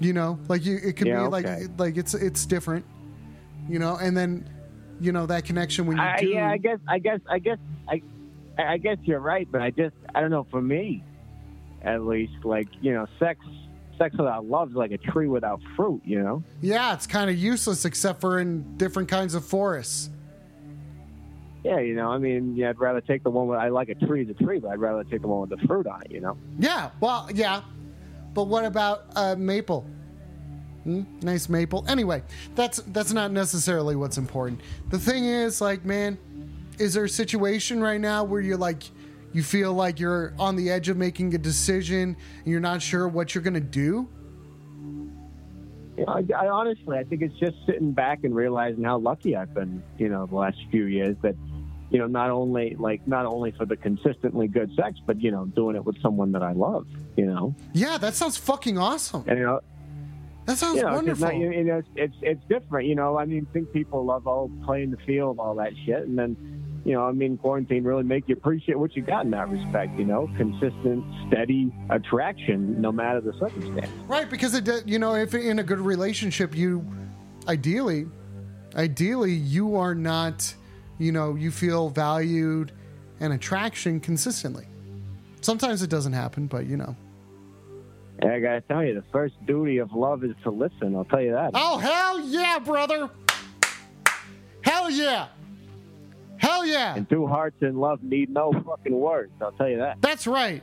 You 0.00 0.12
know, 0.12 0.38
like 0.48 0.64
you 0.64 0.78
it 0.82 0.96
could 0.96 1.06
Yeah, 1.06 1.24
be 1.24 1.28
like 1.28 1.46
like 1.78 1.96
it's 1.96 2.14
it's 2.14 2.46
different. 2.46 2.84
You 3.68 3.78
know, 3.78 3.96
and 3.96 4.16
then 4.16 4.48
you 5.00 5.12
know 5.12 5.26
that 5.26 5.44
connection 5.44 5.86
when 5.86 5.96
you 5.96 6.02
I, 6.02 6.16
do 6.20 6.26
yeah, 6.26 6.50
I 6.50 6.56
guess, 6.56 6.78
I 6.88 6.98
guess, 6.98 7.20
I 7.28 7.38
guess, 7.38 7.58
I, 7.88 8.02
I 8.58 8.78
guess 8.78 8.96
you're 9.02 9.20
right. 9.20 9.46
But 9.50 9.62
I 9.62 9.70
just, 9.70 9.94
I 10.14 10.20
don't 10.20 10.30
know. 10.30 10.46
For 10.50 10.60
me, 10.60 11.04
at 11.82 12.04
least, 12.04 12.44
like 12.44 12.68
you 12.80 12.92
know, 12.92 13.06
sex, 13.18 13.44
sex 13.98 14.16
without 14.16 14.46
love 14.46 14.70
is 14.70 14.76
like 14.76 14.92
a 14.92 14.98
tree 14.98 15.28
without 15.28 15.60
fruit. 15.76 16.02
You 16.04 16.22
know. 16.22 16.44
Yeah, 16.60 16.94
it's 16.94 17.06
kind 17.06 17.30
of 17.30 17.36
useless 17.36 17.84
except 17.84 18.20
for 18.20 18.40
in 18.40 18.76
different 18.76 19.08
kinds 19.08 19.34
of 19.34 19.44
forests. 19.44 20.10
Yeah, 21.64 21.80
you 21.80 21.94
know. 21.94 22.10
I 22.10 22.18
mean, 22.18 22.56
yeah, 22.56 22.70
I'd 22.70 22.78
rather 22.78 23.00
take 23.00 23.22
the 23.22 23.30
one 23.30 23.46
with 23.46 23.58
I 23.58 23.68
like 23.68 23.88
a 23.88 23.94
tree 23.94 24.28
a 24.28 24.34
tree, 24.34 24.58
but 24.58 24.68
I'd 24.68 24.78
rather 24.78 25.04
take 25.04 25.20
the 25.20 25.28
one 25.28 25.48
with 25.48 25.60
the 25.60 25.66
fruit 25.66 25.86
on 25.86 26.02
it. 26.02 26.10
You 26.10 26.20
know. 26.20 26.36
Yeah, 26.58 26.90
well, 27.00 27.28
yeah. 27.34 27.62
But 28.32 28.44
what 28.44 28.64
about 28.64 29.04
uh, 29.16 29.34
maple? 29.36 29.86
Hmm? 30.84 31.02
Nice 31.20 31.48
maple. 31.48 31.84
Anyway, 31.88 32.22
that's 32.54 32.78
that's 32.88 33.12
not 33.12 33.32
necessarily 33.32 33.96
what's 33.96 34.16
important. 34.16 34.60
The 34.88 34.98
thing 34.98 35.26
is, 35.26 35.60
like, 35.60 35.84
man, 35.84 36.16
is 36.78 36.94
there 36.94 37.04
a 37.04 37.08
situation 37.08 37.82
right 37.82 38.00
now 38.00 38.24
where 38.24 38.40
you're 38.40 38.56
like, 38.56 38.84
you 39.32 39.42
feel 39.42 39.72
like 39.72 40.00
you're 40.00 40.34
on 40.38 40.56
the 40.56 40.70
edge 40.70 40.88
of 40.88 40.96
making 40.96 41.34
a 41.34 41.38
decision 41.38 42.16
and 42.38 42.46
you're 42.46 42.60
not 42.60 42.82
sure 42.82 43.06
what 43.08 43.34
you're 43.34 43.44
gonna 43.44 43.60
do? 43.60 44.08
You 45.96 46.06
know, 46.06 46.12
I, 46.12 46.24
I 46.44 46.48
honestly, 46.48 46.96
I 46.98 47.04
think 47.04 47.22
it's 47.22 47.38
just 47.38 47.56
sitting 47.66 47.92
back 47.92 48.24
and 48.24 48.34
realizing 48.34 48.84
how 48.84 48.98
lucky 48.98 49.36
I've 49.36 49.52
been, 49.52 49.82
you 49.98 50.08
know, 50.08 50.26
the 50.26 50.36
last 50.36 50.56
few 50.70 50.84
years. 50.86 51.16
That, 51.22 51.34
you 51.90 51.98
know, 51.98 52.06
not 52.06 52.30
only 52.30 52.74
like 52.78 53.06
not 53.06 53.26
only 53.26 53.50
for 53.52 53.66
the 53.66 53.76
consistently 53.76 54.48
good 54.48 54.74
sex, 54.76 54.98
but 55.06 55.20
you 55.20 55.30
know, 55.30 55.44
doing 55.46 55.76
it 55.76 55.84
with 55.84 56.00
someone 56.00 56.32
that 56.32 56.42
I 56.42 56.52
love. 56.52 56.86
You 57.16 57.26
know, 57.26 57.54
Yeah, 57.72 57.98
that 57.98 58.14
sounds 58.14 58.36
fucking 58.36 58.78
awesome. 58.78 59.24
and 59.26 59.38
you 59.38 59.44
know, 59.44 59.60
That 60.46 60.56
sounds 60.56 60.76
you 60.76 60.82
know, 60.84 60.94
wonderful. 60.94 61.26
Not, 61.26 61.36
you 61.36 61.64
know, 61.64 61.78
it's, 61.78 61.88
it's 61.96 62.16
it's 62.22 62.44
different. 62.48 62.88
You 62.88 62.94
know, 62.94 63.18
I 63.18 63.26
mean, 63.26 63.46
think 63.52 63.72
people 63.72 64.04
love 64.04 64.26
all 64.26 64.50
playing 64.64 64.92
the 64.92 64.96
field, 64.98 65.38
all 65.38 65.54
that 65.56 65.72
shit, 65.84 66.02
and 66.06 66.18
then. 66.18 66.36
You 66.84 66.94
know, 66.94 67.06
I 67.06 67.12
mean, 67.12 67.36
quarantine 67.36 67.84
really 67.84 68.04
make 68.04 68.28
you 68.28 68.34
appreciate 68.34 68.78
what 68.78 68.96
you 68.96 69.02
got 69.02 69.24
in 69.24 69.30
that 69.32 69.48
respect. 69.50 69.98
You 69.98 70.06
know, 70.06 70.30
consistent, 70.36 71.04
steady 71.28 71.72
attraction, 71.90 72.80
no 72.80 72.90
matter 72.90 73.20
the 73.20 73.32
circumstance. 73.38 73.90
Right, 74.06 74.28
because 74.30 74.54
it, 74.54 74.86
you 74.86 74.98
know, 74.98 75.14
if 75.14 75.34
in 75.34 75.58
a 75.58 75.62
good 75.62 75.80
relationship, 75.80 76.56
you 76.56 76.84
ideally, 77.46 78.06
ideally, 78.74 79.32
you 79.32 79.76
are 79.76 79.94
not, 79.94 80.54
you 80.98 81.12
know, 81.12 81.34
you 81.34 81.50
feel 81.50 81.90
valued 81.90 82.72
and 83.20 83.32
attraction 83.32 84.00
consistently. 84.00 84.66
Sometimes 85.42 85.82
it 85.82 85.90
doesn't 85.90 86.14
happen, 86.14 86.46
but 86.46 86.66
you 86.66 86.76
know. 86.76 86.96
I 88.22 88.38
gotta 88.38 88.60
tell 88.62 88.84
you, 88.84 88.94
the 88.94 89.04
first 89.12 89.34
duty 89.46 89.78
of 89.78 89.92
love 89.92 90.24
is 90.24 90.34
to 90.44 90.50
listen. 90.50 90.94
I'll 90.94 91.06
tell 91.06 91.22
you 91.22 91.32
that. 91.32 91.52
Oh 91.54 91.78
hell 91.78 92.20
yeah, 92.20 92.58
brother! 92.58 93.08
Hell 94.62 94.90
yeah! 94.90 95.28
Hell 96.40 96.64
yeah! 96.66 96.94
And 96.96 97.08
two 97.08 97.26
hearts 97.26 97.56
in 97.60 97.76
love 97.78 98.02
need 98.02 98.30
no 98.30 98.52
fucking 98.52 98.98
words. 98.98 99.32
I'll 99.40 99.52
tell 99.52 99.68
you 99.68 99.76
that. 99.78 100.00
That's 100.00 100.26
right. 100.26 100.62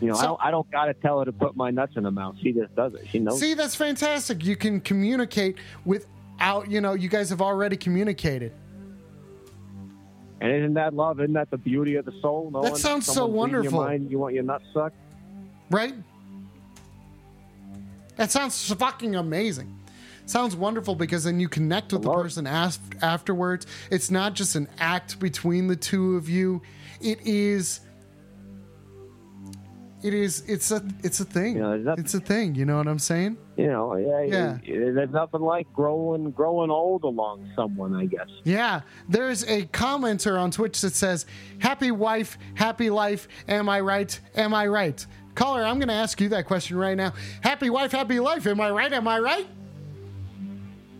You 0.00 0.08
know, 0.08 0.16
I 0.16 0.24
don't. 0.24 0.40
I 0.46 0.50
don't 0.50 0.70
gotta 0.70 0.94
tell 0.94 1.20
her 1.20 1.24
to 1.24 1.32
put 1.32 1.56
my 1.56 1.70
nuts 1.70 1.92
in 1.96 2.04
her 2.04 2.10
mouth. 2.10 2.34
She 2.42 2.52
just 2.52 2.74
does 2.74 2.92
it. 2.94 3.06
She 3.08 3.20
knows. 3.20 3.38
See, 3.40 3.54
that's 3.54 3.74
fantastic. 3.76 4.44
You 4.44 4.56
can 4.56 4.80
communicate 4.80 5.56
without, 5.84 6.68
you 6.70 6.80
know, 6.80 6.94
you 6.94 7.08
guys 7.08 7.30
have 7.30 7.40
already 7.40 7.76
communicated. 7.76 8.52
And 10.40 10.52
isn't 10.52 10.74
that 10.74 10.92
love? 10.92 11.20
Isn't 11.20 11.32
that 11.34 11.50
the 11.50 11.56
beauty 11.56 11.94
of 11.94 12.04
the 12.04 12.12
soul? 12.20 12.50
No 12.52 12.62
That 12.62 12.72
one- 12.72 12.80
sounds 12.80 13.06
so 13.06 13.24
wonderful. 13.26 13.70
Your 13.80 13.88
mind, 13.88 14.10
you 14.10 14.18
want 14.18 14.34
your 14.34 14.42
nuts 14.42 14.64
sucked? 14.74 14.96
right? 15.70 15.94
That 18.16 18.30
sounds 18.30 18.70
fucking 18.72 19.14
amazing. 19.16 19.73
Sounds 20.26 20.56
wonderful 20.56 20.94
because 20.94 21.24
then 21.24 21.38
you 21.38 21.48
connect 21.48 21.92
with 21.92 22.02
the 22.02 22.10
person 22.12 22.46
af- 22.46 22.78
afterwards. 23.02 23.66
It's 23.90 24.10
not 24.10 24.34
just 24.34 24.56
an 24.56 24.68
act 24.78 25.18
between 25.20 25.66
the 25.66 25.76
two 25.76 26.16
of 26.16 26.28
you. 26.28 26.62
It 27.00 27.20
is. 27.26 27.80
It 30.02 30.12
is. 30.12 30.42
It's 30.46 30.70
a. 30.70 30.82
It's 31.02 31.20
a 31.20 31.24
thing. 31.24 31.56
You 31.56 31.62
know, 31.62 31.76
nothing- 31.78 32.04
it's 32.04 32.14
a 32.14 32.20
thing. 32.20 32.54
You 32.54 32.66
know 32.66 32.76
what 32.76 32.86
I'm 32.86 32.98
saying? 32.98 33.38
You 33.56 33.68
know, 33.68 33.96
yeah. 33.96 34.20
Yeah. 34.22 34.58
there's 34.92 35.10
nothing 35.10 35.40
like 35.40 35.70
growing, 35.72 36.30
growing 36.30 36.70
old 36.70 37.04
along 37.04 37.50
someone. 37.56 37.94
I 37.94 38.06
guess. 38.06 38.28
Yeah. 38.44 38.82
There's 39.08 39.44
a 39.44 39.62
commenter 39.66 40.38
on 40.38 40.50
Twitch 40.50 40.80
that 40.82 40.94
says, 40.94 41.24
"Happy 41.58 41.90
wife, 41.90 42.36
happy 42.54 42.90
life. 42.90 43.28
Am 43.48 43.68
I 43.68 43.80
right? 43.80 44.18
Am 44.34 44.52
I 44.52 44.66
right?" 44.66 45.06
Caller, 45.34 45.64
I'm 45.64 45.78
going 45.78 45.88
to 45.88 45.94
ask 45.94 46.20
you 46.20 46.28
that 46.28 46.46
question 46.46 46.76
right 46.76 46.96
now. 46.96 47.12
Happy 47.40 47.68
wife, 47.68 47.90
happy 47.92 48.20
life. 48.20 48.46
Am 48.46 48.60
I 48.60 48.70
right? 48.70 48.92
Am 48.92 49.08
I 49.08 49.18
right? 49.18 49.46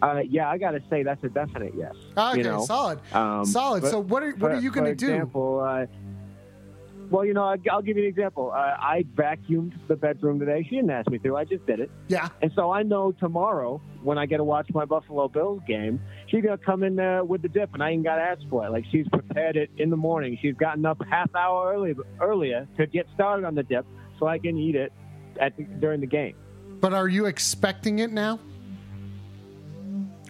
Uh, 0.05 0.21
yeah, 0.29 0.51
I 0.51 0.59
gotta 0.59 0.83
say 0.91 1.03
that's 1.03 1.23
a 1.25 1.29
definite 1.29 1.73
yes. 1.77 1.95
Okay, 2.17 2.39
you 2.39 2.45
know? 2.45 2.65
solid. 2.65 3.01
Um, 3.15 3.45
Solid. 3.47 3.83
but 3.83 3.91
so 3.91 4.01
what 4.01 4.23
are 4.23 4.31
what 4.33 4.39
for- 4.39 4.51
are 4.53 4.61
you 4.61 4.71
going 4.71 4.85
to 4.85 4.91
for 4.93 4.97
do? 4.97 5.13
example, 5.13 5.61
uh, 5.61 5.87
well, 7.11 7.25
you 7.25 7.35
know, 7.35 7.45
I, 7.45 7.57
I'll 7.71 7.83
give 7.83 7.97
you 7.97 8.03
an 8.05 8.09
example. 8.09 8.51
Uh, 8.53 8.57
I 8.57 9.05
vacuumed 9.15 9.73
the 9.89 9.97
bedroom 9.97 10.39
today. 10.41 10.63
She 10.69 10.77
didn't 10.77 10.91
ask 10.91 11.09
me 11.11 11.19
to. 11.19 11.37
I 11.37 11.45
just 11.45 11.65
did 11.67 11.79
it. 11.81 11.91
Yeah. 12.09 12.29
And 12.43 12.51
so 12.57 12.71
I 12.71 12.83
know 12.83 13.13
tomorrow 13.13 13.81
when 14.03 14.17
I 14.19 14.27
get 14.27 14.39
to 14.39 14.45
watch 14.45 14.69
my 14.73 14.85
Buffalo 14.85 15.29
Bills 15.29 15.61
game, 15.67 16.01
she's 16.29 16.43
gonna 16.43 16.59
come 16.59 16.83
in 16.83 16.99
uh, 16.99 17.23
with 17.25 17.43
the 17.43 17.49
dip, 17.49 17.73
and 17.75 17.83
I 17.83 17.91
ain't 17.91 18.05
got 18.05 18.17
to 18.17 18.23
ask 18.23 18.43
for 18.51 18.67
it. 18.67 18.71
Like 18.71 18.85
she's 18.91 19.07
prepared 19.09 19.57
it 19.57 19.71
in 19.79 19.91
the 19.91 19.97
morning. 19.97 20.39
She's 20.41 20.55
gotten 20.55 20.85
up 20.87 21.01
half 21.09 21.35
hour 21.35 21.73
early, 21.75 21.95
earlier 22.21 22.67
to 22.79 22.87
get 22.87 23.07
started 23.15 23.45
on 23.47 23.55
the 23.55 23.63
dip, 23.63 23.87
so 24.19 24.27
I 24.27 24.39
can 24.39 24.57
eat 24.59 24.75
it 24.75 24.93
at 25.41 25.57
the, 25.57 25.65
during 25.65 26.01
the 26.01 26.07
game. 26.07 26.37
But 26.81 26.93
are 26.95 27.09
you 27.09 27.27
expecting 27.27 28.01
it 28.01 28.13
now? 28.13 28.39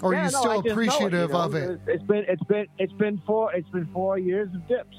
Or 0.05 0.11
are 0.11 0.15
Yeah, 0.15 0.27
you 0.27 0.33
no, 0.33 0.39
still 0.39 0.51
I 0.51 0.55
just 0.57 0.67
know 0.67 0.73
appreciative 0.73 1.29
you 1.31 1.35
know? 1.35 1.41
of 1.41 1.55
it? 1.55 1.81
It's 1.87 2.03
been 2.05 2.25
it's 2.29 2.43
been 2.45 2.67
it's 2.79 2.93
been 2.93 3.23
four 3.27 3.53
it's 3.55 3.69
been 3.71 3.87
four 3.93 4.19
years 4.19 4.49
of 4.55 4.69
dips. 4.69 4.97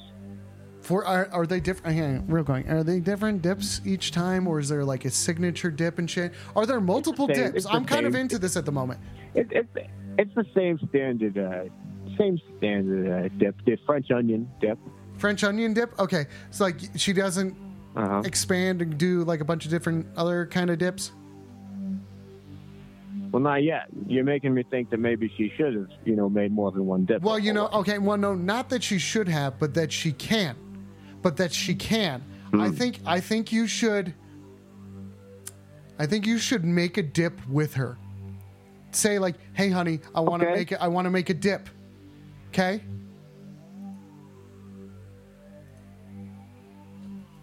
For 0.81 1.05
are, 1.05 1.29
are 1.31 1.45
they 1.45 1.59
different? 1.59 1.95
Hang 1.95 2.17
on, 2.17 2.27
real 2.27 2.43
going. 2.43 2.67
Are 2.69 2.83
they 2.83 2.99
different 2.99 3.41
dips 3.43 3.81
each 3.85 4.11
time, 4.11 4.47
or 4.47 4.59
is 4.59 4.67
there 4.69 4.83
like 4.83 5.05
a 5.05 5.11
signature 5.11 5.69
dip 5.71 5.99
and 5.99 6.09
shit? 6.09 6.33
Are 6.55 6.65
there 6.65 6.81
multiple 6.81 7.27
same- 7.27 7.51
dips? 7.53 7.65
the 7.65 7.69
I'm 7.71 7.85
kind 7.85 8.05
of 8.07 8.15
into 8.15 8.39
this 8.39 8.57
at 8.57 8.65
the 8.65 8.71
moment. 8.71 8.99
It, 9.35 9.47
it, 9.51 9.67
it's 10.17 10.33
the 10.35 10.45
same 10.55 10.79
standard, 10.89 11.37
uh, 11.37 11.65
same 12.17 12.39
standard 12.57 13.25
uh, 13.25 13.29
dip, 13.37 13.55
the 13.65 13.77
French 13.85 14.09
onion 14.11 14.49
dip. 14.59 14.77
French 15.17 15.43
onion 15.43 15.73
dip. 15.73 15.97
Okay, 15.99 16.25
so 16.49 16.65
like 16.65 16.79
she 16.95 17.13
doesn't 17.13 17.55
Uh-huh. 17.95 18.21
expand 18.25 18.81
and 18.81 18.97
do 18.97 19.23
like 19.23 19.39
a 19.39 19.45
bunch 19.45 19.65
of 19.65 19.71
different 19.71 20.05
other 20.17 20.45
kind 20.47 20.69
of 20.71 20.77
dips? 20.79 21.11
Well, 23.35 23.43
not 23.43 23.63
yet. 23.63 23.87
You're 24.07 24.23
making 24.23 24.53
me 24.53 24.63
think 24.63 24.91
that 24.91 24.97
maybe 25.01 25.29
she 25.35 25.51
should 25.57 25.73
have, 25.73 25.87
you 26.05 26.15
know, 26.15 26.29
made 26.29 26.53
more 26.53 26.71
than 26.71 26.85
one 26.85 27.03
dip. 27.03 27.21
Well, 27.21 27.37
you 27.37 27.51
know, 27.51 27.67
okay, 27.67 27.97
well, 27.97 28.15
no, 28.15 28.33
not 28.33 28.69
that 28.69 28.81
she 28.81 28.97
should 28.97 29.27
have, 29.27 29.59
but 29.59 29.73
that 29.73 29.91
she 29.91 30.13
can, 30.13 30.55
but 31.21 31.35
that 31.35 31.51
she 31.51 31.75
can. 31.75 32.21
Hmm. 32.51 32.61
I 32.61 32.69
think, 32.69 32.99
I 33.05 33.19
think 33.19 33.51
you 33.51 33.67
should. 33.67 34.13
I 35.99 36.05
think 36.05 36.25
you 36.25 36.37
should 36.37 36.63
make 36.63 36.97
a 36.97 37.03
dip 37.03 37.45
with 37.49 37.73
her. 37.73 37.97
Say 38.91 39.19
like, 39.19 39.35
"Hey, 39.51 39.69
honey, 39.69 39.99
I 40.15 40.21
want 40.21 40.41
to 40.41 40.47
Okay. 40.47 40.59
make 40.59 40.71
it. 40.71 40.77
I 40.79 40.87
want 40.87 41.03
to 41.03 41.11
make 41.11 41.29
a 41.29 41.33
dip." 41.33 41.67
Okay. 42.53 42.79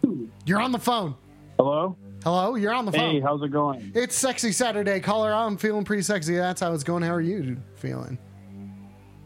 Hmm. 0.03 0.25
You're 0.47 0.59
on 0.59 0.71
the 0.71 0.79
phone. 0.79 1.13
Hello? 1.59 1.95
Hello, 2.23 2.55
you're 2.55 2.73
on 2.73 2.85
the 2.85 2.91
phone. 2.91 3.15
Hey, 3.15 3.19
how's 3.19 3.41
it 3.43 3.51
going? 3.51 3.91
It's 3.95 4.15
sexy 4.15 4.51
Saturday. 4.53 4.99
Caller, 5.01 5.33
I'm 5.33 5.57
feeling 5.57 5.83
pretty 5.83 6.03
sexy. 6.03 6.35
That's 6.35 6.61
how 6.61 6.73
it's 6.73 6.83
going. 6.83 7.03
How 7.03 7.13
are 7.13 7.21
you 7.21 7.57
feeling? 7.75 8.17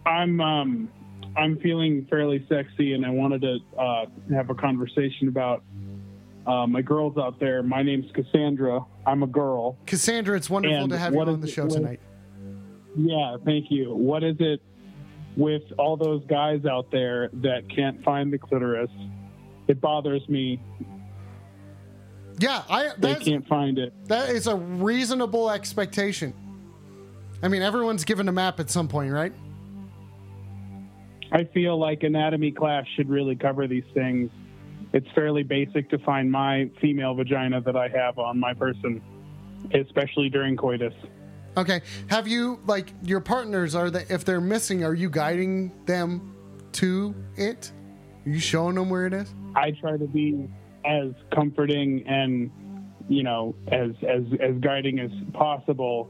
I'm 0.06 0.42
um 0.42 0.90
I'm 1.36 1.60
feeling 1.60 2.08
fairly 2.10 2.44
sexy 2.50 2.94
and 2.94 3.06
I 3.06 3.10
wanted 3.12 3.42
to 3.42 3.58
uh, 3.78 4.06
have 4.34 4.50
a 4.50 4.56
conversation 4.56 5.28
about 5.28 5.64
uh, 6.48 6.66
my 6.66 6.82
girls 6.82 7.18
out 7.18 7.40
there. 7.40 7.62
My 7.62 7.84
name's 7.84 8.12
Cassandra. 8.14 8.80
I'm 9.06 9.22
a 9.22 9.28
girl. 9.28 9.78
Cassandra, 9.86 10.36
it's 10.36 10.50
wonderful 10.50 10.76
And 10.78 10.90
to 10.90 10.98
have 10.98 11.14
you 11.14 11.20
on 11.22 11.40
the 11.42 11.48
show 11.48 11.66
with- 11.66 11.74
tonight. 11.74 12.00
Yeah, 12.96 13.36
thank 13.46 13.70
you. 13.70 13.94
What 13.94 14.24
is 14.24 14.38
it 14.40 14.60
with 15.36 15.62
all 15.78 15.98
those 15.98 16.24
guys 16.26 16.66
out 16.66 16.90
there 16.90 17.30
that 17.34 17.70
can't 17.70 18.04
find 18.04 18.34
the 18.34 18.40
clitoris? 18.40 18.90
It 19.68 19.80
bothers 19.80 20.28
me. 20.28 20.60
Yeah, 22.40 22.64
I 22.70 22.92
They 22.98 23.16
can't 23.16 23.48
find 23.48 23.80
it. 23.80 23.94
that 24.08 24.30
is 24.30 24.48
a 24.48 24.56
reasonable 24.56 25.50
expectation. 25.50 26.34
I 27.42 27.48
mean, 27.48 27.62
everyone's 27.62 28.04
given 28.04 28.28
a 28.28 28.32
map 28.32 28.60
at 28.60 28.70
some 28.70 28.88
point, 28.88 29.12
right? 29.12 29.34
I 31.32 31.44
feel 31.46 31.78
like 31.78 32.04
anatomy 32.04 32.52
class 32.52 32.86
should 32.96 33.10
really 33.10 33.36
cover 33.36 33.68
these 33.68 33.84
things. 33.94 34.32
It's 34.94 35.08
fairly 35.14 35.44
basic 35.44 35.90
to 35.90 35.98
find 36.00 36.32
my 36.32 36.70
female 36.80 37.14
vagina 37.14 37.60
that 37.62 37.76
I 37.76 37.90
have 37.90 38.18
on 38.18 38.40
my 38.40 38.54
person, 38.54 39.02
especially 39.74 40.30
during 40.30 40.56
coitus. 40.56 40.94
Okay. 41.58 41.82
Have 42.08 42.28
you 42.28 42.60
like 42.66 42.94
your 43.04 43.20
partners 43.20 43.76
are 43.76 43.90
they 43.90 44.06
if 44.10 44.24
they're 44.24 44.40
missing, 44.40 44.84
are 44.84 44.94
you 44.94 45.10
guiding 45.10 45.72
them 45.86 46.36
to 46.74 47.14
it? 47.36 47.72
Are 48.26 48.30
you 48.30 48.40
showing 48.40 48.76
them 48.76 48.90
where 48.90 49.06
it 49.08 49.14
is? 49.14 49.34
I 49.56 49.72
try 49.72 49.98
to 49.98 50.06
be 50.08 50.48
as 50.88 51.12
comforting 51.34 52.04
and 52.08 52.50
you 53.10 53.24
know 53.24 53.56
as 53.72 53.92
as 54.08 54.24
as 54.42 54.56
guiding 54.62 55.00
as 55.00 55.12
possible, 55.34 56.10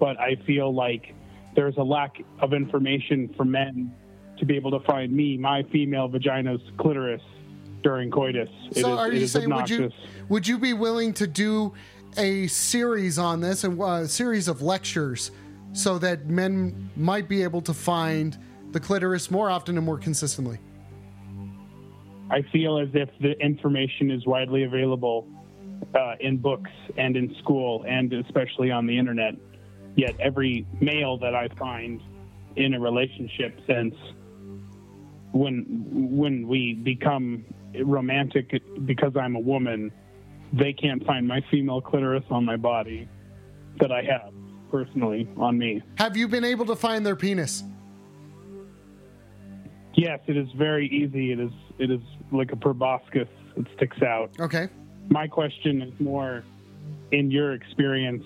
but 0.00 0.18
I 0.18 0.36
feel 0.46 0.74
like 0.74 1.14
there's 1.54 1.76
a 1.76 1.82
lack 1.82 2.16
of 2.40 2.52
information 2.52 3.32
for 3.36 3.44
men 3.44 3.94
to 4.38 4.44
be 4.44 4.56
able 4.56 4.72
to 4.72 4.80
find 4.80 5.12
me, 5.12 5.36
my 5.36 5.62
female 5.70 6.08
vagina's 6.08 6.60
clitoris 6.78 7.22
during 7.82 8.10
coitus. 8.10 8.48
It 8.72 8.78
so 8.82 8.92
is- 8.94 8.98
are 8.98 9.08
it 9.08 9.14
you 9.14 9.20
is 9.20 9.32
saying 9.32 9.50
would 9.50 9.70
you 9.70 9.84
obnoxious. 9.84 10.28
would 10.28 10.48
you 10.48 10.58
be 10.58 10.72
willing 10.72 11.12
to 11.14 11.26
do 11.26 11.72
a 12.16 12.46
series 12.48 13.18
on 13.18 13.40
this 13.40 13.62
and 13.64 13.80
a 13.80 14.08
series 14.08 14.48
of 14.48 14.62
lectures 14.62 15.30
so 15.72 15.98
that 15.98 16.26
men 16.26 16.90
might 16.96 17.28
be 17.28 17.42
able 17.42 17.60
to 17.60 17.74
find 17.74 18.38
the 18.72 18.80
clitoris 18.80 19.30
more 19.30 19.50
often 19.50 19.76
and 19.76 19.84
more 19.86 19.98
consistently? 19.98 20.58
I 22.30 22.42
feel 22.52 22.78
as 22.78 22.88
if 22.94 23.08
the 23.20 23.32
information 23.40 24.10
is 24.10 24.26
widely 24.26 24.64
available 24.64 25.28
uh, 25.94 26.14
in 26.20 26.38
books 26.38 26.70
and 26.96 27.16
in 27.16 27.34
school 27.40 27.84
and 27.86 28.12
especially 28.12 28.70
on 28.70 28.86
the 28.86 28.98
internet. 28.98 29.34
Yet 29.96 30.16
every 30.18 30.66
male 30.80 31.18
that 31.18 31.34
I 31.34 31.48
find 31.58 32.00
in 32.56 32.74
a 32.74 32.80
relationship 32.80 33.58
sense, 33.66 33.94
when 35.32 35.64
when 35.90 36.48
we 36.48 36.74
become 36.74 37.44
romantic 37.84 38.62
because 38.86 39.12
I'm 39.16 39.36
a 39.36 39.40
woman, 39.40 39.92
they 40.52 40.72
can't 40.72 41.04
find 41.04 41.26
my 41.26 41.40
female 41.50 41.80
clitoris 41.80 42.24
on 42.30 42.44
my 42.44 42.56
body 42.56 43.08
that 43.80 43.92
I 43.92 44.02
have 44.02 44.32
personally 44.70 45.28
on 45.36 45.58
me. 45.58 45.82
Have 45.98 46.16
you 46.16 46.28
been 46.28 46.44
able 46.44 46.66
to 46.66 46.76
find 46.76 47.04
their 47.04 47.16
penis? 47.16 47.62
Yes, 49.94 50.20
it 50.26 50.36
is 50.36 50.48
very 50.56 50.88
easy. 50.88 51.32
It 51.32 51.40
is 51.40 51.52
it 51.78 51.90
is 51.90 52.00
like 52.34 52.52
a 52.52 52.56
proboscis. 52.56 53.28
that 53.56 53.66
sticks 53.76 54.02
out. 54.02 54.30
Okay. 54.40 54.68
My 55.08 55.26
question 55.26 55.82
is 55.82 55.92
more, 56.00 56.44
in 57.12 57.30
your 57.30 57.52
experience, 57.52 58.24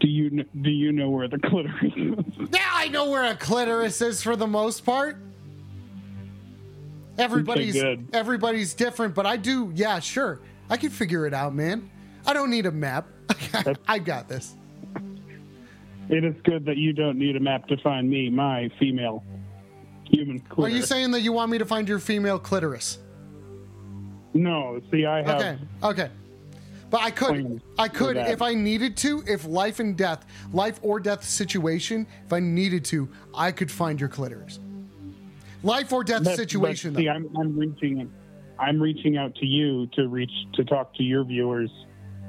do 0.00 0.08
you 0.08 0.44
do 0.60 0.70
you 0.70 0.92
know 0.92 1.10
where 1.10 1.28
the 1.28 1.38
clitoris 1.38 1.92
is? 1.96 2.48
Yeah, 2.52 2.68
I 2.72 2.88
know 2.88 3.10
where 3.10 3.24
a 3.30 3.36
clitoris 3.36 4.02
is 4.02 4.22
for 4.22 4.36
the 4.36 4.46
most 4.46 4.84
part. 4.84 5.16
Everybody's 7.18 7.82
everybody's 8.12 8.74
different, 8.74 9.14
but 9.14 9.26
I 9.26 9.36
do. 9.36 9.72
Yeah, 9.74 10.00
sure, 10.00 10.40
I 10.68 10.76
can 10.76 10.90
figure 10.90 11.26
it 11.26 11.34
out, 11.34 11.54
man. 11.54 11.90
I 12.26 12.32
don't 12.32 12.50
need 12.50 12.66
a 12.66 12.72
map. 12.72 13.08
I 13.88 13.98
got 13.98 14.28
this. 14.28 14.54
It 16.08 16.24
is 16.24 16.34
good 16.44 16.66
that 16.66 16.76
you 16.76 16.92
don't 16.92 17.18
need 17.18 17.36
a 17.36 17.40
map 17.40 17.68
to 17.68 17.76
find 17.78 18.08
me, 18.08 18.28
my 18.28 18.68
female 18.78 19.24
human 20.12 20.42
Are 20.58 20.68
you 20.68 20.82
saying 20.82 21.10
that 21.12 21.20
you 21.20 21.32
want 21.32 21.50
me 21.50 21.58
to 21.58 21.64
find 21.64 21.88
your 21.88 21.98
female 21.98 22.38
clitoris? 22.38 22.98
No, 24.34 24.80
see, 24.90 25.04
I 25.04 25.22
have. 25.22 25.40
Okay, 25.40 25.58
okay. 25.82 26.10
But 26.90 27.00
I 27.00 27.10
could, 27.10 27.62
I 27.78 27.88
could, 27.88 28.18
if 28.18 28.42
I 28.42 28.52
needed 28.52 28.98
to, 28.98 29.24
if 29.26 29.46
life 29.46 29.80
and 29.80 29.96
death, 29.96 30.26
life 30.52 30.78
or 30.82 31.00
death 31.00 31.24
situation, 31.24 32.06
if 32.26 32.32
I 32.32 32.40
needed 32.40 32.84
to, 32.86 33.08
I 33.34 33.50
could 33.50 33.70
find 33.70 33.98
your 33.98 34.10
clitoris. 34.10 34.60
Life 35.62 35.92
or 35.92 36.04
death 36.04 36.24
But- 36.24 36.36
situation, 36.36 36.92
but 36.92 37.00
see. 37.00 37.08
I'm, 37.08 37.34
I'm 37.36 37.58
reaching, 37.58 38.10
I'm 38.58 38.80
reaching 38.80 39.16
out 39.16 39.34
to 39.36 39.46
you 39.46 39.86
to 39.94 40.08
reach 40.08 40.32
to 40.54 40.64
talk 40.64 40.94
to 40.96 41.02
your 41.02 41.24
viewers 41.24 41.70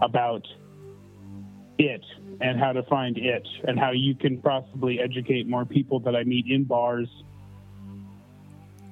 about 0.01 0.45
it 1.77 2.03
and 2.39 2.59
how 2.59 2.71
to 2.71 2.83
find 2.83 3.17
it 3.17 3.47
and 3.67 3.77
how 3.77 3.91
you 3.91 4.15
can 4.15 4.37
possibly 4.41 4.99
educate 4.99 5.47
more 5.47 5.65
people 5.65 5.99
that 6.01 6.15
I 6.15 6.23
meet 6.23 6.45
in 6.47 6.63
bars 6.63 7.09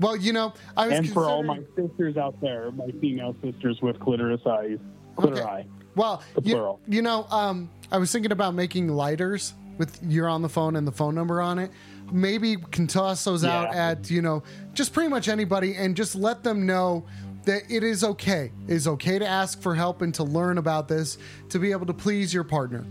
Well, 0.02 0.18
you 0.18 0.34
know, 0.34 0.54
I 0.76 0.88
was 0.88 0.98
and 0.98 1.14
for 1.14 1.26
all 1.26 1.44
my 1.44 1.60
sisters 1.76 2.18
out 2.18 2.40
there, 2.42 2.72
my 2.72 2.88
female 3.00 3.36
sisters 3.44 3.80
with 3.84 4.00
clitoris 4.00 4.42
eyes, 4.48 4.80
clitori. 5.16 5.68
Well, 5.96 6.24
The 6.34 6.42
you, 6.42 6.80
you 6.88 7.02
know, 7.04 7.28
um, 7.30 7.70
I 7.92 8.00
was 8.00 8.12
thinking 8.12 8.32
about 8.32 8.56
making 8.56 8.88
lighters 8.88 9.54
with 9.78 10.00
you're 10.04 10.28
on 10.28 10.42
the 10.42 10.50
phone 10.50 10.76
and 10.76 10.88
the 10.88 10.92
phone 10.92 11.14
number 11.14 11.40
on 11.40 11.60
it. 11.60 11.70
Maybe 12.12 12.58
can 12.72 12.88
toss 12.88 13.24
those 13.24 13.44
out 13.44 13.76
at 13.76 14.10
you 14.10 14.24
know 14.24 14.42
just 14.74 14.92
pretty 14.92 15.10
much 15.10 15.28
anybody 15.28 15.76
and 15.76 15.96
just 15.96 16.16
let 16.16 16.44
them 16.44 16.66
know 16.66 17.06
that 17.46 17.64
it 17.70 17.84
is 17.84 18.04
okay. 18.04 18.52
It 18.68 18.74
is 18.74 18.88
okay 18.88 19.20
to 19.20 19.28
ask 19.28 19.62
for 19.62 19.76
help 19.76 20.02
and 20.02 20.14
to 20.16 20.24
learn 20.24 20.58
about 20.58 20.88
this 20.88 21.20
to 21.50 21.60
be 21.60 21.72
able 21.72 21.86
to 21.86 21.94
please 21.94 22.34
your 22.34 22.44
partner. 22.44 22.86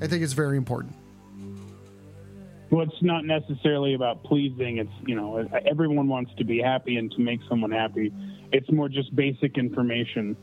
I 0.00 0.06
think 0.06 0.22
it's 0.22 0.32
very 0.32 0.56
important. 0.56 0.94
Well, 2.74 2.82
it's 2.82 3.02
not 3.02 3.24
necessarily 3.24 3.94
about 3.94 4.24
pleasing. 4.24 4.78
It's 4.78 4.90
you 5.06 5.14
know 5.14 5.48
everyone 5.64 6.08
wants 6.08 6.32
to 6.38 6.44
be 6.44 6.58
happy 6.60 6.96
and 6.96 7.08
to 7.12 7.20
make 7.20 7.38
someone 7.48 7.70
happy. 7.70 8.12
It's 8.50 8.68
more 8.72 8.88
just 8.88 9.14
basic 9.14 9.56
information. 9.58 10.34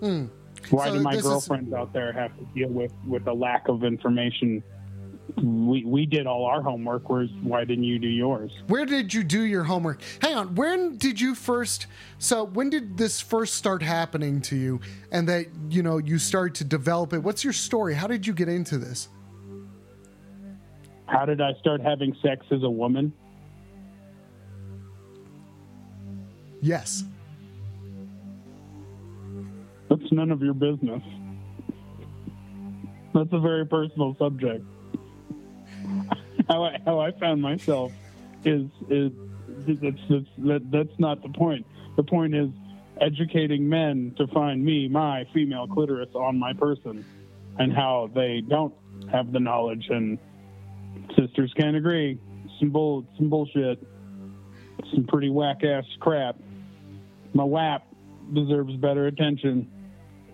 Hmm. 0.00 0.26
Why 0.68 0.88
So 0.88 0.94
do 0.96 1.00
my 1.00 1.12
this 1.16 1.24
is- 1.24 1.30
girlfriends 1.30 1.72
out 1.72 1.94
there 1.94 2.12
have 2.12 2.36
to 2.38 2.44
deal 2.54 2.68
with 2.68 2.92
with 3.06 3.26
a 3.28 3.32
lack 3.32 3.68
of 3.68 3.82
information? 3.82 4.62
We 5.42 5.86
we 5.86 6.04
did 6.04 6.26
all 6.26 6.44
our 6.44 6.60
homework. 6.60 7.08
Whereas 7.08 7.30
why 7.42 7.64
didn't 7.64 7.84
you 7.84 7.98
do 7.98 8.08
yours? 8.08 8.52
Where 8.66 8.84
did 8.84 9.14
you 9.14 9.24
do 9.24 9.40
your 9.40 9.64
homework? 9.64 10.02
Hang 10.20 10.34
on. 10.34 10.54
When 10.54 10.98
did 10.98 11.18
you 11.18 11.34
first? 11.34 11.86
So 12.18 12.44
when 12.44 12.68
did 12.68 12.98
this 12.98 13.22
first 13.22 13.54
start 13.54 13.82
happening 13.82 14.42
to 14.42 14.56
you, 14.56 14.80
and 15.10 15.26
that 15.30 15.46
you 15.70 15.82
know 15.82 15.96
you 15.96 16.18
started 16.18 16.56
to 16.56 16.64
develop 16.64 17.14
it? 17.14 17.20
What's 17.22 17.42
your 17.42 17.54
story? 17.54 17.94
How 17.94 18.06
did 18.06 18.26
you 18.26 18.34
get 18.34 18.50
into 18.50 18.76
this? 18.76 19.08
How 21.12 21.26
did 21.26 21.42
I 21.42 21.52
start 21.60 21.82
having 21.82 22.16
sex 22.22 22.46
as 22.50 22.62
a 22.62 22.70
woman? 22.70 23.12
Yes. 26.62 27.04
That's 29.90 30.10
none 30.10 30.30
of 30.30 30.40
your 30.40 30.54
business. 30.54 31.02
That's 33.12 33.28
a 33.30 33.40
very 33.40 33.66
personal 33.66 34.16
subject. 34.18 34.64
how 36.48 36.64
I 36.64 36.78
how 36.86 36.98
I 36.98 37.10
found 37.12 37.42
myself 37.42 37.92
is 38.46 38.70
is 38.88 39.12
that's 39.66 40.00
that's 40.08 40.24
that, 40.38 40.62
that's 40.70 40.98
not 40.98 41.22
the 41.22 41.28
point. 41.28 41.66
The 41.96 42.04
point 42.04 42.34
is 42.34 42.48
educating 43.02 43.68
men 43.68 44.14
to 44.16 44.26
find 44.28 44.64
me, 44.64 44.88
my 44.88 45.26
female 45.34 45.66
clitoris, 45.66 46.08
on 46.14 46.38
my 46.38 46.54
person, 46.54 47.04
and 47.58 47.70
how 47.70 48.08
they 48.14 48.40
don't 48.40 48.72
have 49.10 49.30
the 49.30 49.40
knowledge. 49.40 49.88
And 49.90 50.18
sisters 51.16 51.52
can't 51.56 51.76
agree. 51.76 52.18
Some 52.58 52.70
bull, 52.70 53.06
some 53.16 53.28
bullshit. 53.28 53.82
Some 54.92 55.04
pretty 55.04 55.30
whack 55.30 55.64
ass 55.64 55.84
crap. 56.00 56.36
My 57.34 57.44
WAP 57.44 57.86
deserves 58.32 58.74
better 58.76 59.06
attention. 59.06 59.70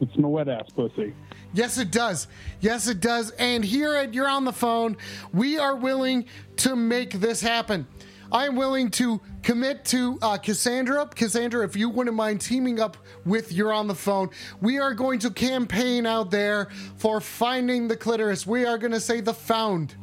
It's 0.01 0.17
my 0.17 0.29
wet 0.29 0.49
ass 0.49 0.67
pussy. 0.75 1.15
Yes, 1.53 1.79
it 1.79 1.91
does. 1.91 2.29
Yes, 2.61 2.89
it 2.89 3.01
does. 3.01 3.31
And 3.33 3.65
here 3.65 3.95
at 3.95 4.15
You're 4.15 4.29
on 4.29 4.45
the 4.45 4.53
Phone, 4.53 4.97
we 5.33 5.59
are 5.59 5.77
willing 5.77 6.27
to 6.59 6.77
make 6.77 7.13
this 7.13 7.41
happen. 7.41 7.87
I'm 8.31 8.57
willing 8.57 8.91
to 8.93 9.21
commit 9.43 9.87
to 9.87 10.19
uh, 10.21 10.37
Cassandra. 10.37 11.07
Cassandra, 11.07 11.65
if 11.65 11.77
you 11.77 11.89
wouldn't 11.89 12.15
mind 12.15 12.43
teaming 12.43 12.79
up 12.79 12.99
with 13.25 13.53
You're 13.53 13.73
on 13.73 13.89
the 13.89 13.95
Phone, 13.95 14.29
we 14.61 14.79
are 14.79 14.93
going 14.93 15.19
to 15.21 15.31
campaign 15.31 16.05
out 16.05 16.31
there 16.31 16.69
for 16.97 17.21
finding 17.21 17.89
the 17.89 17.97
clitoris. 17.97 18.47
We 18.47 18.67
are 18.67 18.77
going 18.77 18.93
to 18.93 19.01
say 19.01 19.21
the 19.21 19.35
found. 19.35 19.97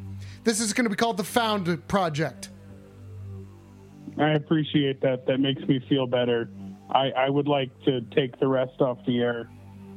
This 0.46 0.62
is 0.62 0.72
going 0.74 0.84
to 0.86 0.90
be 0.92 0.96
called 0.96 1.18
the 1.18 1.24
Found 1.24 1.88
Project. 1.88 2.50
I 4.18 4.30
appreciate 4.30 5.02
that. 5.02 5.26
That 5.26 5.40
makes 5.40 5.62
me 5.64 5.84
feel 5.90 6.06
better. 6.06 6.48
I, 6.92 7.10
I 7.18 7.30
would 7.32 7.48
like 7.48 7.72
to 7.86 8.02
take 8.16 8.40
the 8.40 8.48
rest 8.48 8.80
off 8.80 9.00
the 9.08 9.22
air 9.22 9.50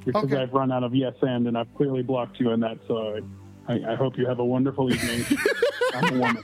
because 0.06 0.24
Okay. 0.24 0.40
I've 0.40 0.54
run 0.54 0.72
out 0.72 0.84
of 0.84 0.94
yes 0.94 1.12
and, 1.20 1.46
and 1.46 1.58
I've 1.58 1.72
clearly 1.76 2.02
blocked 2.02 2.40
you 2.40 2.50
on 2.50 2.60
that. 2.60 2.78
So 2.88 3.20
I, 3.68 3.74
I, 3.74 3.92
I 3.92 3.94
hope 3.94 4.16
you 4.16 4.26
have 4.26 4.38
a 4.38 4.44
wonderful 4.44 4.90
evening. 4.90 5.22
I'm 5.94 6.16
a 6.16 6.18
woman. 6.18 6.42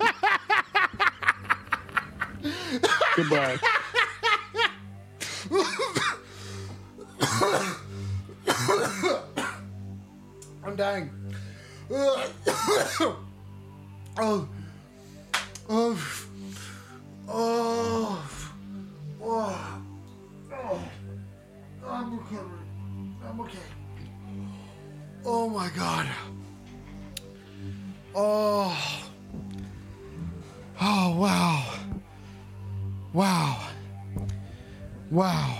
Goodbye. 3.16 3.56
I'm 10.62 10.76
dying. 10.76 11.10
oh, 14.18 14.48
oh, 15.68 15.98
oh, 17.28 18.30
oh, 19.22 19.80
oh, 20.52 20.80
I'm 21.86 22.18
okay. 22.18 22.36
I'm 23.26 23.40
okay. 23.40 23.58
Oh 25.24 25.48
my 25.48 25.68
god. 25.76 26.06
Oh. 28.14 28.76
Oh 30.80 31.16
wow. 31.16 31.74
Wow. 33.12 33.68
Wow. 35.10 35.58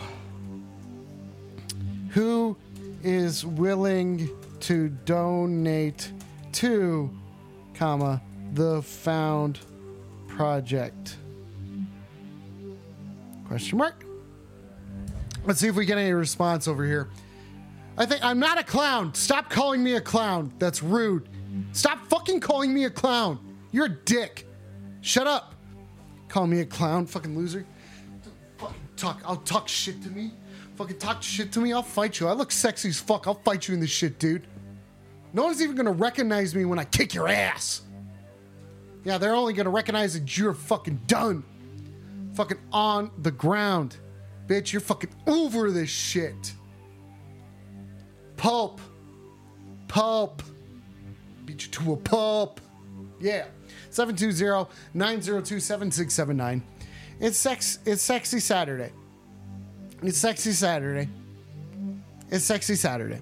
Who 2.11 2.57
is 3.03 3.45
willing 3.45 4.29
to 4.61 4.89
donate 4.89 6.13
to, 6.53 7.11
comma, 7.75 8.23
the 8.55 8.81
Found 8.83 9.59
Project? 10.29 11.17
Question 13.49 13.79
mark. 13.79 14.05
Let's 15.45 15.61
see 15.61 15.69
if 15.69 15.75
we 15.75 15.85
get 15.85 15.99
any 15.99 16.13
response 16.13 16.69
over 16.69 16.85
here. 16.85 17.11
I 17.99 18.07
think 18.07 18.25
I'm 18.25 18.39
not 18.39 18.59
a 18.59 18.65
clown. 18.65 19.13
Stop 19.15 19.51
calling 19.51 19.83
me 19.83 19.95
a 19.95 20.01
clown. 20.01 20.53
That's 20.59 20.83
rude. 20.83 21.29
Stop 21.73 22.07
fucking 22.07 22.41
calling 22.41 22.73
me 22.73 22.85
a 22.85 22.91
clown. 22.91 23.39
You're 23.73 23.87
a 23.87 23.97
dick. 24.05 24.47
Shut 25.01 25.27
up. 25.27 25.55
Call 26.29 26.47
me 26.47 26.61
a 26.61 26.67
clown, 26.67 27.07
fucking 27.07 27.37
loser. 27.37 27.67
Fucking 28.59 28.77
talk. 28.97 29.21
I'll 29.25 29.37
talk 29.37 29.69
shit 29.69 30.03
to 30.05 30.11
me. 30.11 30.33
Fucking 30.77 30.99
talk 30.99 31.23
shit 31.23 31.53
to 31.53 31.61
me. 31.61 31.73
I'll 31.73 31.83
fight 31.83 32.19
you. 32.19 32.27
I 32.27 32.33
look 32.33 32.51
sexy 32.51 32.89
as 32.89 32.99
fuck. 32.99 33.27
I'll 33.27 33.35
fight 33.35 33.69
you 33.69 33.75
in 33.75 33.81
this 33.81 33.91
shit, 33.91 34.19
dude. 34.19 34.47
No 35.33 35.45
one's 35.45 35.61
even 35.61 35.77
gonna 35.77 35.93
recognize 35.93 36.55
me 36.55 36.65
when 36.65 36.79
I 36.79 36.85
kick 36.85 37.15
your 37.15 37.29
ass. 37.29 37.84
Yeah, 39.05 39.19
they're 39.19 39.35
only 39.35 39.53
gonna 39.53 39.71
recognize 39.71 40.15
that 40.15 40.37
you're 40.37 40.55
fucking 40.55 41.03
done. 41.07 41.45
Fucking 42.35 42.59
on 42.73 43.11
the 43.19 43.31
ground. 43.31 43.99
Bitch, 44.47 44.73
you're 44.73 44.81
fucking 44.81 45.11
over 45.27 45.71
this 45.71 45.91
shit. 45.91 46.55
Pulp. 48.37 48.81
Pulp. 49.89 50.43
Beat 51.45 51.65
you 51.65 51.71
to 51.71 51.93
a 51.93 51.97
pulp. 51.97 52.61
Yeah. 53.21 53.45
720-902-7679. 53.91 56.63
It's 57.21 57.39
sex 57.39 57.79
it's 57.87 58.03
sexy 58.03 58.41
Saturday. 58.41 58.91
It's 60.03 60.19
sexy 60.19 60.51
Saturday. 60.53 61.09
It's 62.31 62.45
sexy 62.45 62.75
Saturday. 62.75 63.21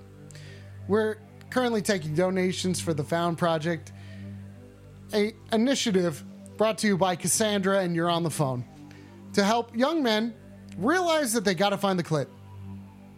We're 0.88 1.18
currently 1.50 1.82
taking 1.82 2.14
donations 2.14 2.80
for 2.80 2.94
the 2.94 3.04
Found 3.04 3.36
Project, 3.38 3.92
a 5.14 5.34
initiative 5.52 6.24
brought 6.56 6.78
to 6.78 6.86
you 6.86 6.96
by 6.96 7.16
Cassandra 7.16 7.80
and 7.80 7.94
you're 7.94 8.10
on 8.10 8.22
the 8.22 8.30
phone 8.30 8.64
to 9.32 9.42
help 9.42 9.76
young 9.76 10.02
men 10.02 10.34
realize 10.76 11.32
that 11.32 11.44
they 11.44 11.54
got 11.54 11.70
to 11.70 11.78
find 11.78 11.98
the 11.98 12.04
clit. 12.04 12.26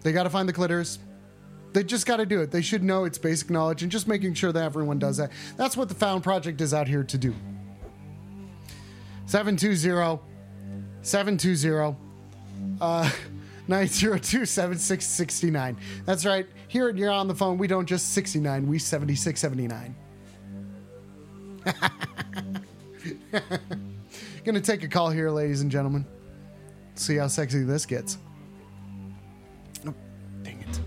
They 0.03 0.13
got 0.13 0.25
to 0.25 0.31
find 0.31 0.49
the 0.49 0.53
clitters. 0.53 0.99
They 1.73 1.83
just 1.83 2.07
got 2.07 2.19
to 2.19 2.27
do 2.27 2.41
it. 2.41 2.51
They 2.51 2.63
should 2.63 2.85
know 2.85 3.05
it's 3.05 3.19
basic 3.19 3.51
knowledge 3.51 3.83
and 3.83 3.91
just 3.91 4.07
making 4.07 4.35
sure 4.35 4.53
that 4.53 4.63
everyone 4.63 4.99
does 4.99 5.17
that. 5.17 5.33
That's 5.57 5.77
what 5.77 5.89
the 5.89 5.95
Found 5.97 6.23
Project 6.23 6.61
is 6.61 6.73
out 6.73 6.87
here 6.87 7.03
to 7.03 7.19
do. 7.19 7.35
720 9.27 10.21
720 11.03 11.97
uh 12.81 13.11
902 13.69 14.45
7669. 14.45 15.77
That's 16.05 16.27
right. 16.27 16.47
Here 16.69 16.89
at 16.89 16.97
You're 16.97 17.11
on 17.11 17.29
the 17.29 17.35
phone, 17.35 17.57
we 17.57 17.67
don't 17.67 17.87
just 17.87 18.13
69, 18.13 18.67
we 18.67 18.79
76 18.79 19.41
79. 19.41 19.97
Gonna 24.45 24.61
take 24.61 24.83
a 24.83 24.89
call 24.89 25.11
here, 25.11 25.31
ladies 25.31 25.63
and 25.63 25.71
gentlemen. 25.71 26.07
See 26.95 27.17
how 27.17 27.27
sexy 27.27 27.65
this 27.65 27.87
gets. 27.87 28.19
Oh, 29.87 29.95
dang 30.43 30.61
it. 30.61 30.81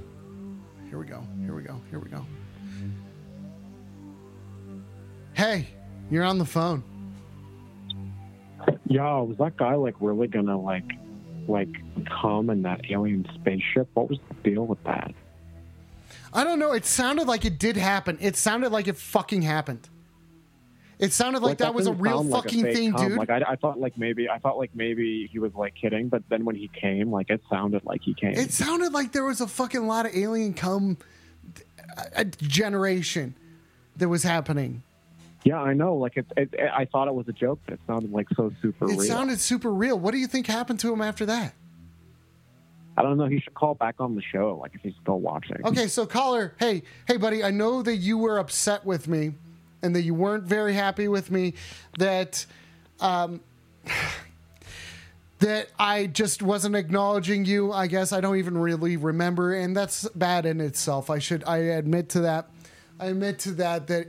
Here 0.90 0.98
we 0.98 1.06
go. 1.06 1.24
Here 1.44 1.56
we 1.56 1.64
go. 1.64 1.82
Here 1.90 2.00
we 2.00 2.10
go. 2.10 2.26
Hey, 5.34 5.68
you're 6.10 6.24
on 6.24 6.38
the 6.38 6.46
phone. 6.46 6.84
Yo, 8.86 9.24
was 9.24 9.38
that 9.38 9.58
guy 9.58 9.76
like 9.76 9.96
really 10.00 10.28
gonna 10.28 10.60
like 10.60 10.92
like 11.48 11.70
come 12.22 12.50
in 12.50 12.62
that 12.64 12.82
alien 12.90 13.28
spaceship? 13.36 13.90
What 13.94 14.10
was 14.10 14.20
the 14.30 14.50
deal 14.50 14.66
with 14.66 14.84
that? 14.84 15.14
I 16.34 16.44
don't 16.44 16.60
know. 16.60 16.74
It 16.74 16.86
sounded 16.86 17.28
like 17.28 17.46
it 17.46 17.60
did 17.60 17.78
happen. 17.78 18.18
It 18.22 18.36
sounded 18.36 18.72
like 18.72 18.88
it 18.88 18.98
fucking 18.98 19.42
happened. 19.42 19.90
It 21.00 21.14
sounded 21.14 21.44
like, 21.44 21.60
that, 21.60 21.76
was 21.76 21.86
a 21.86 21.94
real 21.94 22.20
sound 22.20 22.30
like 22.32 22.44
fucking 22.44 22.64
thing, 22.64 22.92
cum. 22.94 23.10
dude. 23.10 23.18
Like 23.20 23.30
I, 23.30 23.44
I 23.50 23.56
thought 23.56 23.80
like 23.80 23.98
maybe 23.98 24.28
I 24.30 24.40
thought 24.40 24.58
like 24.58 24.72
maybe 24.74 25.30
he 25.32 25.38
was 25.38 25.54
like 25.54 25.76
kidding, 25.76 26.10
but 26.10 26.24
then 26.30 26.44
when 26.44 26.56
he 26.56 26.70
came, 26.70 27.12
like 27.12 27.30
it 27.30 27.42
sounded 27.50 27.86
like 27.86 28.02
he 28.02 28.16
came. 28.16 28.34
It 28.34 28.52
sounded 28.52 28.94
like 28.94 29.12
there 29.12 29.24
was 29.24 29.40
a 29.40 29.48
fucking 29.48 29.86
lot 29.86 30.08
of 30.08 30.16
alien 30.16 30.54
cum 30.56 30.98
a 32.16 32.26
generation 32.26 33.36
that 33.98 34.10
was 34.10 34.24
happening. 34.24 34.84
yeah, 35.44 35.62
I 35.62 35.74
know. 35.74 35.96
Like 35.96 36.18
it, 36.18 36.26
it, 36.36 36.54
I 36.74 36.86
thought 36.86 37.08
it 37.08 37.14
was 37.14 37.28
a 37.28 37.34
joke, 37.34 37.60
but 37.66 37.76
it 37.76 37.80
sounded 37.88 38.12
like 38.12 38.28
so 38.36 38.52
super 38.62 38.86
real. 38.86 38.96
It 38.96 39.02
real. 39.02 39.08
sounded 39.08 39.40
super 39.40 39.72
real. 39.72 40.00
What 40.00 40.12
do 40.12 40.18
you 40.18 40.28
think 40.28 40.48
happened 40.48 40.80
to 40.82 40.92
him 40.92 41.02
after 41.02 41.26
that? 41.28 41.54
I 42.98 43.04
don't 43.04 43.18
know. 43.18 43.26
He 43.28 43.40
should 43.40 43.54
call 43.54 43.76
back 43.76 43.96
on 44.00 44.16
the 44.16 44.24
show, 44.24 44.58
like 44.60 44.74
if 44.74 44.82
he's 44.82 44.96
still 45.02 45.20
watching. 45.20 45.58
Okay, 45.64 45.88
so 45.88 46.08
caller, 46.08 46.56
hey, 46.60 46.82
hey, 47.08 47.18
buddy, 47.18 47.44
I 47.44 47.52
know 47.52 47.84
that 47.84 47.98
you 47.98 48.18
were 48.18 48.40
upset 48.40 48.86
with 48.86 49.08
me, 49.08 49.36
and 49.82 49.96
that 49.96 50.02
you 50.02 50.14
weren't 50.14 50.44
very 50.44 50.74
happy 50.74 51.08
with 51.08 51.32
me. 51.32 51.54
That, 52.00 52.46
um, 53.00 53.42
that 55.40 55.70
I 55.78 56.08
just 56.08 56.42
wasn't 56.42 56.76
acknowledging 56.76 57.46
you. 57.46 57.72
I 57.72 57.88
guess 57.88 58.12
I 58.12 58.22
don't 58.22 58.38
even 58.38 58.58
really 58.58 58.98
remember, 58.98 59.54
and 59.54 59.76
that's 59.76 60.08
bad 60.10 60.46
in 60.46 60.62
itself. 60.62 61.10
I 61.10 61.20
should, 61.20 61.44
I 61.46 61.58
admit 61.58 62.10
to 62.10 62.22
that. 62.22 62.50
I 63.00 63.08
admit 63.08 63.40
to 63.40 63.52
that 63.54 63.88
that 63.88 64.08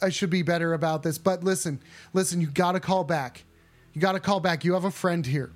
I 0.00 0.08
should 0.08 0.30
be 0.30 0.42
better 0.42 0.72
about 0.74 1.02
this. 1.02 1.18
But 1.18 1.44
listen, 1.44 1.80
listen, 2.12 2.40
you 2.40 2.46
got 2.46 2.72
to 2.72 2.80
call 2.80 3.04
back. 3.04 3.44
You 3.92 4.00
got 4.00 4.12
to 4.12 4.20
call 4.20 4.40
back. 4.40 4.64
You 4.64 4.74
have 4.74 4.84
a 4.84 4.90
friend 4.90 5.26
here. 5.26 5.50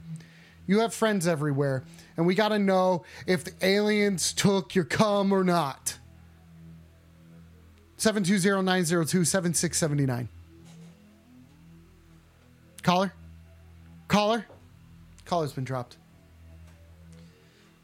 You 0.67 0.81
have 0.81 0.95
friends 0.95 1.27
everywhere, 1.27 1.85
and 2.17 2.27
we 2.27 2.35
got 2.35 2.49
to 2.49 2.59
know 2.59 3.05
if 3.27 3.45
the 3.45 3.53
aliens 3.63 4.33
took 4.33 4.75
your 4.75 4.85
cum 4.85 5.33
or 5.33 5.45
not. 5.45 5.99
720-902-7679. 8.05 10.29
Caller? 12.83 13.13
Caller? 14.09 14.45
Caller's 15.25 15.55
been 15.55 15.65
dropped. 15.65 15.97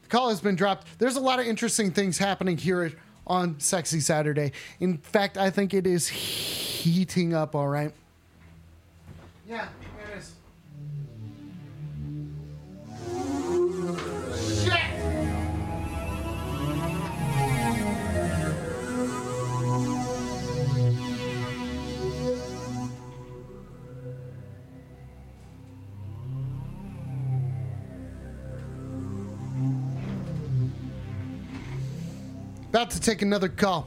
The 0.03 0.09
call 0.09 0.29
has 0.29 0.39
been 0.39 0.55
dropped. 0.55 0.85
There's 0.99 1.15
a 1.15 1.19
lot 1.19 1.39
of 1.39 1.47
interesting 1.47 1.89
things 1.89 2.19
happening 2.19 2.55
here 2.55 2.93
on 3.25 3.59
Sexy 3.59 3.99
Saturday. 3.99 4.51
In 4.79 4.99
fact, 4.99 5.39
I 5.39 5.49
think 5.49 5.73
it 5.73 5.87
is 5.87 6.07
heating 6.07 7.33
up, 7.33 7.55
all 7.55 7.67
right? 7.67 7.91
Yeah, 9.49 9.69
About 32.71 32.89
to 32.91 33.01
take 33.01 33.21
another 33.21 33.49
call. 33.49 33.85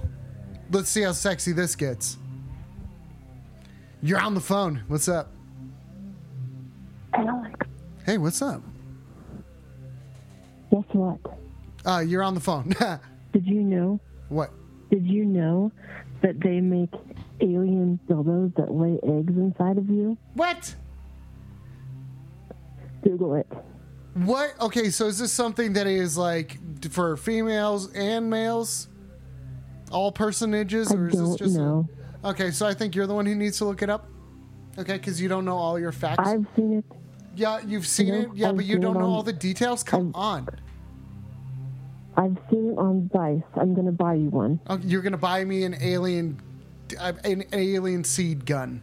Let's 0.71 0.91
see 0.91 1.01
how 1.01 1.13
sexy 1.13 1.53
this 1.53 1.75
gets. 1.75 2.19
You're 4.03 4.21
on 4.21 4.35
the 4.35 4.43
phone. 4.43 4.83
What's 4.89 5.09
up? 5.09 5.31
Alex, 7.15 7.55
Hey, 8.05 8.19
what's 8.19 8.43
up? 8.43 8.61
guess 10.71 10.83
what? 10.93 11.19
Uh, 11.87 12.01
you're 12.01 12.23
on 12.23 12.35
the 12.35 12.41
phone. 12.41 12.75
Did 13.33 13.47
you 13.47 13.63
know? 13.63 13.99
what? 14.29 14.51
Did 14.91 15.07
you 15.07 15.25
know 15.25 15.73
that 16.21 16.39
they 16.41 16.61
make 16.61 16.93
alien 17.41 17.99
dildos 18.07 18.55
that 18.57 18.71
lay 18.71 18.99
eggs 19.03 19.33
inside 19.35 19.79
of 19.79 19.89
you? 19.89 20.19
What? 20.35 20.75
Google 23.03 23.37
it. 23.37 23.51
What? 24.13 24.61
Okay, 24.61 24.91
so 24.91 25.07
is 25.07 25.19
this 25.19 25.33
something 25.33 25.73
that 25.73 25.87
is 25.87 26.19
like 26.19 26.59
for 26.89 27.17
females 27.17 27.93
and 27.93 28.29
males? 28.31 28.89
All 29.91 30.11
personages, 30.13 30.91
I 30.91 30.97
or 30.97 31.09
is 31.09 31.13
this 31.13 31.21
don't 31.21 31.39
just? 31.39 31.57
know. 31.57 31.89
Okay, 32.25 32.51
so 32.51 32.67
I 32.67 32.75
think 32.75 32.95
you're 32.95 33.07
the 33.07 33.15
one 33.15 33.27
who 33.27 33.35
needs 33.35 33.59
to 33.59 33.65
look 33.65 33.83
it 33.83 33.91
up. 33.91 34.09
Okay, 34.79 34.95
because 34.95 35.21
you 35.21 35.29
don't 35.29 35.45
know 35.45 35.57
all 35.57 35.79
your 35.79 35.93
facts. 35.93 36.27
I've 36.27 36.47
seen 36.57 36.79
it. 36.79 36.85
yeah, 37.37 37.61
you've 37.65 37.87
seen 37.87 38.09
No, 38.09 38.15
it. 38.21 38.29
Yeah, 38.35 38.49
I've 38.49 38.57
but 38.57 38.65
you 38.65 38.79
don't 38.79 38.95
know 38.95 39.01
on- 39.01 39.11
all 39.11 39.23
the 39.23 39.33
details. 39.33 39.83
Come 39.85 40.11
on. 40.15 40.49
I've 42.17 42.37
seen 42.51 42.71
it 42.71 42.79
on 42.79 43.11
Vice. 43.13 43.43
I'm 43.57 43.75
gonna 43.75 43.93
buy 43.93 44.15
you 44.15 44.31
one. 44.31 44.59
Oh, 44.69 44.79
you're 44.83 45.03
gonna 45.03 45.17
buy 45.19 45.45
me 45.45 45.65
an 45.65 45.77
alien, 45.81 46.41
uh, 46.99 47.13
an 47.25 47.45
alien 47.53 48.05
seed 48.05 48.47
gun. 48.47 48.83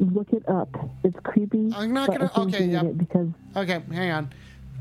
Look 0.00 0.32
it 0.32 0.48
up. 0.48 0.68
It's 1.02 1.18
creepy. 1.24 1.72
I'm 1.74 1.92
not 1.92 2.08
gonna- 2.08 2.30
okay, 2.36 2.66
you 2.68 2.76
it 2.78 2.98
because 2.98 3.28
Okay, 3.56 3.82
hang 3.90 4.10
on. 4.12 4.28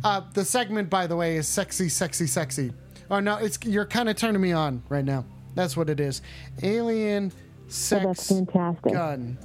Uh, 0.04 0.22
the 0.34 0.46
segment, 0.46 0.90
by 0.90 1.08
the 1.08 1.16
way, 1.16 1.38
is 1.38 1.48
sexy, 1.48 1.90
sexy, 1.90 2.28
sexy. 2.28 2.72
Oh 3.10 3.20
no, 3.20 3.38
it's 3.38 3.58
you're 3.64 3.86
kind 3.86 4.10
of 4.10 4.16
turning 4.16 4.42
me 4.42 4.52
on 4.52 4.84
right 4.90 5.06
now. 5.06 5.26
That's 5.56 5.76
what 5.76 5.90
it 5.90 6.00
is. 6.00 6.22
Alien 6.62 7.32
sex 7.68 8.04
oh, 8.04 8.08
that's 8.08 8.28
fantastic. 8.28 8.94
gun. 8.94 9.38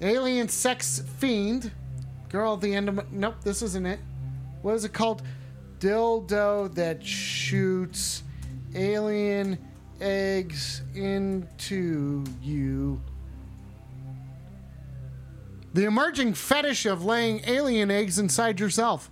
Alien 0.00 0.48
sex 0.48 1.02
fiend. 1.18 1.72
Girl 2.28 2.54
at 2.54 2.60
the 2.60 2.74
end 2.74 2.88
of 2.88 2.94
my, 2.94 3.04
nope, 3.10 3.34
this 3.42 3.60
isn't 3.60 3.86
it. 3.86 3.98
What 4.62 4.74
is 4.74 4.84
it 4.84 4.92
called? 4.92 5.22
Dildo 5.80 6.72
that 6.74 7.04
shoots 7.04 8.22
alien 8.74 9.58
eggs 10.00 10.82
into 10.94 12.24
you. 12.40 13.00
The 15.72 15.84
emerging 15.84 16.34
fetish 16.34 16.86
of 16.86 17.04
laying 17.04 17.42
alien 17.46 17.90
eggs 17.90 18.18
inside 18.18 18.58
yourself. 18.58 19.10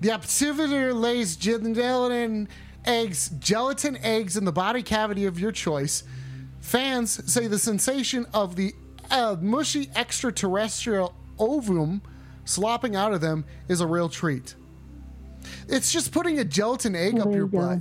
The 0.00 0.10
observer 0.10 0.94
lays 0.94 1.36
gelatin 1.36 2.48
eggs, 2.84 3.30
gelatin 3.38 3.96
eggs 3.98 4.36
in 4.36 4.44
the 4.44 4.52
body 4.52 4.82
cavity 4.82 5.24
of 5.26 5.40
your 5.40 5.52
choice. 5.52 6.04
Fans 6.60 7.32
say 7.32 7.46
the 7.46 7.58
sensation 7.58 8.26
of 8.32 8.56
the 8.56 8.74
uh, 9.10 9.36
mushy 9.40 9.90
extraterrestrial 9.94 11.14
ovum 11.38 12.02
slopping 12.44 12.94
out 12.94 13.12
of 13.12 13.20
them 13.20 13.44
is 13.68 13.80
a 13.80 13.86
real 13.86 14.08
treat. 14.08 14.54
It's 15.68 15.92
just 15.92 16.12
putting 16.12 16.38
a 16.38 16.44
gelatin 16.44 16.94
egg 16.94 17.18
up 17.18 17.32
your 17.32 17.46
butt. 17.46 17.80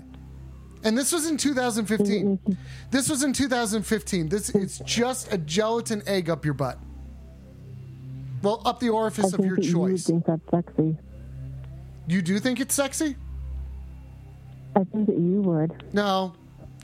And 0.83 0.97
this 0.97 1.11
was 1.11 1.27
in 1.27 1.37
2015. 1.37 2.57
This 2.91 3.09
was 3.09 3.23
in 3.23 3.33
2015. 3.33 4.29
This 4.29 4.49
it's 4.49 4.79
just 4.79 5.33
a 5.33 5.37
gelatin 5.37 6.03
egg 6.05 6.29
up 6.29 6.45
your 6.45 6.53
butt. 6.53 6.77
Well, 8.41 8.61
up 8.65 8.79
the 8.79 8.87
I 8.87 8.91
orifice 8.91 9.33
of 9.33 9.43
your 9.43 9.55
that 9.55 9.65
you 9.65 9.97
think 9.97 10.25
that's 10.25 10.41
sexy. 10.51 10.97
You 12.07 12.21
do 12.21 12.39
think 12.39 12.59
it's 12.59 12.75
sexy? 12.75 13.15
I 14.75 14.83
think 14.83 15.07
that 15.07 15.17
you 15.17 15.41
would. 15.41 15.93
No. 15.93 16.33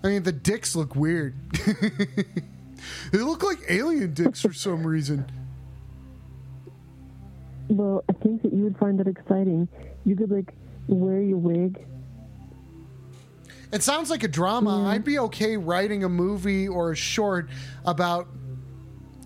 I 0.04 0.08
mean, 0.08 0.24
the 0.24 0.32
dicks 0.32 0.76
look 0.76 0.96
weird. 0.96 1.36
they 3.12 3.20
look 3.20 3.44
like 3.44 3.60
alien 3.70 4.14
dicks 4.14 4.42
for 4.42 4.54
some 4.54 4.86
reason. 4.86 5.26
Well, 7.70 8.04
I 8.10 8.14
think 8.14 8.42
that 8.42 8.54
you 8.54 8.64
would 8.64 8.78
find 8.78 9.00
that 9.00 9.08
exciting. 9.08 9.68
You 10.06 10.16
could 10.16 10.32
like 10.32 10.54
wear 10.88 11.22
your 11.22 11.38
wig. 11.38 11.86
It 13.72 13.84
sounds 13.84 14.10
like 14.10 14.24
a 14.24 14.28
drama. 14.28 14.88
I'd 14.88 15.06
be 15.06 15.20
okay 15.20 15.56
writing 15.56 16.04
a 16.04 16.10
movie 16.10 16.68
or 16.68 16.92
a 16.92 16.96
short 16.96 17.50
about 17.86 18.28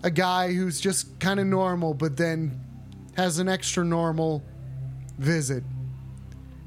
a 0.06 0.10
guy 0.10 0.52
who's 0.52 0.80
just 0.80 1.18
kind 1.18 1.40
of 1.40 1.46
normal, 1.46 1.92
but 1.92 2.16
then 2.16 2.60
has 3.16 3.40
an 3.40 3.48
extra 3.48 3.84
normal 3.84 4.40
visit. 5.18 5.64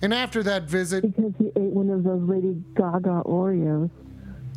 And 0.01 0.13
after 0.13 0.43
that 0.43 0.63
visit, 0.63 1.03
Because 1.03 1.31
he 1.39 1.47
ate 1.47 1.71
one 1.71 1.89
of 1.89 2.03
those 2.03 2.21
Lady 2.27 2.61
Gaga 2.75 3.23
Oreos. 3.25 3.89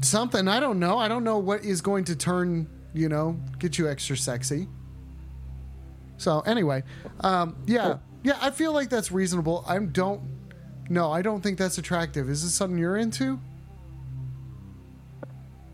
something 0.01 0.49
I 0.49 0.59
don't 0.59 0.81
know. 0.81 0.99
I 0.99 1.07
don't 1.07 1.23
know 1.23 1.39
what 1.39 1.65
is 1.65 1.81
going 1.81 2.05
to 2.07 2.17
turn, 2.17 2.69
you 2.93 3.09
know, 3.09 3.39
get 3.61 3.79
you 3.79 3.89
extra 3.89 4.17
sexy. 4.17 4.67
So 6.17 6.41
anyway, 6.41 6.83
um, 7.21 7.55
yeah, 7.67 7.99
yeah, 8.25 8.39
I 8.41 8.51
feel 8.51 8.73
like 8.73 8.91
that's 8.91 9.13
reasonable. 9.13 9.65
I 9.67 9.79
don't. 9.79 10.21
No, 10.91 11.13
I 11.13 11.23
don't 11.23 11.41
think 11.41 11.57
that's 11.57 11.79
attractive. 11.79 12.29
Is 12.29 12.43
this 12.43 12.53
something 12.53 12.79
you're 12.79 12.97
into? 12.97 13.39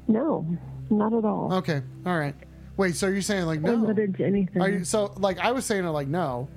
No, 0.06 0.46
not 0.90 1.14
at 1.14 1.24
all. 1.24 1.54
Okay, 1.54 1.80
all 2.04 2.18
right. 2.18 2.34
Wait, 2.78 2.94
so 2.96 3.08
you're 3.08 3.20
saying 3.20 3.44
like 3.44 3.58
I'm 3.58 3.64
no? 3.64 3.76
not 3.88 3.98
into 3.98 4.24
anything. 4.24 4.62
Are 4.62 4.70
you, 4.70 4.84
so 4.84 5.12
like 5.18 5.38
I 5.38 5.52
was 5.52 5.66
saying 5.66 5.84
it 5.84 5.90
like 5.90 6.08
no, 6.08 6.48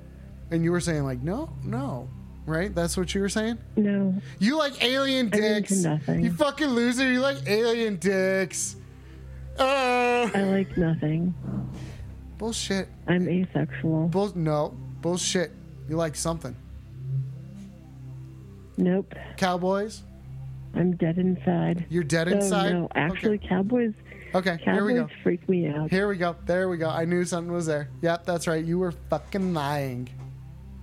and 0.50 0.64
you 0.64 0.70
were 0.72 0.80
saying 0.80 1.02
like 1.04 1.20
no, 1.20 1.50
no, 1.64 2.08
right? 2.46 2.74
That's 2.74 2.96
what 2.96 3.14
you 3.14 3.20
were 3.20 3.28
saying. 3.28 3.58
no, 3.76 4.14
You 4.38 4.56
like 4.56 4.82
alien 4.82 5.26
I'm 5.26 5.40
dicks. 5.40 5.72
nothing. 5.72 6.22
You 6.24 6.32
fucking 6.32 6.68
loser. 6.68 7.10
You 7.12 7.20
like 7.20 7.38
alien 7.46 7.96
dicks. 7.96 8.76
Uh, 9.58 10.30
I 10.34 10.42
like 10.44 10.76
nothing. 10.78 11.34
bullshit. 12.38 12.88
I'm 13.06 13.28
asexual. 13.28 14.08
Bull. 14.08 14.32
No, 14.34 14.74
bullshit. 15.02 15.50
You 15.88 15.96
like 15.96 16.14
something. 16.16 16.56
Nope, 18.78 19.14
Cowboys. 19.36 20.02
I'm 20.74 20.96
dead 20.96 21.18
inside. 21.18 21.84
You're 21.90 22.02
dead 22.04 22.28
Oh, 22.28 22.36
inside. 22.36 22.72
no, 22.72 22.88
actually, 22.94 23.36
cowboys. 23.38 23.92
Okay, 24.34 24.58
here 24.64 24.84
we 24.84 24.94
go. 24.94 25.08
freak 25.22 25.46
me 25.48 25.68
out. 25.68 25.90
Here 25.90 26.08
we 26.08 26.16
go. 26.16 26.34
There 26.46 26.68
we 26.68 26.76
go. 26.78 26.88
I 26.88 27.04
knew 27.04 27.24
something 27.24 27.52
was 27.52 27.66
there. 27.66 27.88
Yep, 28.00 28.24
that's 28.24 28.46
right. 28.46 28.64
You 28.64 28.78
were 28.78 28.92
fucking 29.10 29.52
lying. 29.52 30.08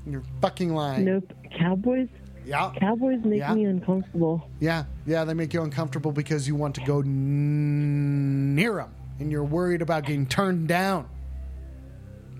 You're 0.06 0.24
fucking 0.42 0.74
lying. 0.74 1.06
Nope, 1.06 1.32
cowboys. 1.58 2.08
Yeah. 2.46 2.72
Cowboys 2.80 3.20
make 3.24 3.40
Yeah. 3.40 3.54
me 3.54 3.66
uncomfortable. 3.66 4.48
Yeah, 4.60 4.86
yeah, 5.06 5.24
they 5.24 5.34
make 5.34 5.54
you 5.54 5.62
uncomfortable 5.62 6.12
because 6.12 6.48
you 6.48 6.56
want 6.56 6.76
to 6.76 6.82
go 6.82 7.00
n- 7.02 8.56
near 8.56 8.76
them 8.76 8.92
and 9.20 9.32
you're 9.32 9.44
worried 9.44 9.82
about 9.82 10.06
getting 10.06 10.26
turned 10.26 10.68
down 10.68 11.08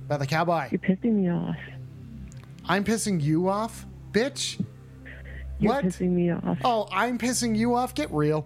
by 0.08 0.18
the 0.18 0.26
cowboy. 0.26 0.68
You're 0.72 0.80
pissing 0.80 1.14
me 1.14 1.30
off. 1.30 1.56
I'm 2.66 2.84
pissing 2.84 3.22
you 3.22 3.50
off, 3.50 3.86
bitch. 4.12 4.64
You're 5.60 5.74
What? 5.74 5.86
pissing 5.86 6.12
me 6.12 6.32
off. 6.32 6.58
Oh, 6.64 6.88
I'm 6.92 7.18
pissing 7.18 7.56
you 7.56 7.76
off. 7.76 7.94
Get 7.94 8.12
real. 8.12 8.46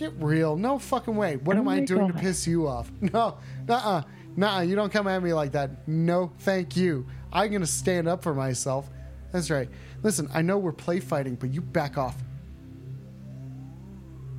Get 0.00 0.14
real. 0.16 0.56
No 0.56 0.78
fucking 0.78 1.14
way. 1.14 1.36
What 1.36 1.58
Oh 1.58 1.60
am 1.60 1.68
I 1.68 1.76
oh 1.76 1.80
my 1.80 1.84
doing 1.84 2.08
to 2.08 2.14
piss 2.14 2.46
you 2.46 2.66
off? 2.66 2.90
No, 3.02 3.36
nuh-uh. 3.68 4.02
Nuh-uh. 4.34 4.62
You 4.62 4.74
don't 4.74 4.90
come 4.90 5.06
at 5.06 5.22
me 5.22 5.34
like 5.34 5.52
that. 5.52 5.86
No, 5.86 6.32
thank 6.38 6.74
you. 6.74 7.06
I'm 7.30 7.50
going 7.50 7.60
to 7.60 7.66
stand 7.66 8.08
up 8.08 8.22
for 8.22 8.32
myself. 8.32 8.88
That's 9.30 9.50
right. 9.50 9.68
Listen, 10.02 10.30
I 10.32 10.40
know 10.40 10.56
we're 10.56 10.72
play 10.72 11.00
fighting, 11.00 11.34
but 11.34 11.52
you 11.52 11.60
back 11.60 11.98
off. 11.98 12.16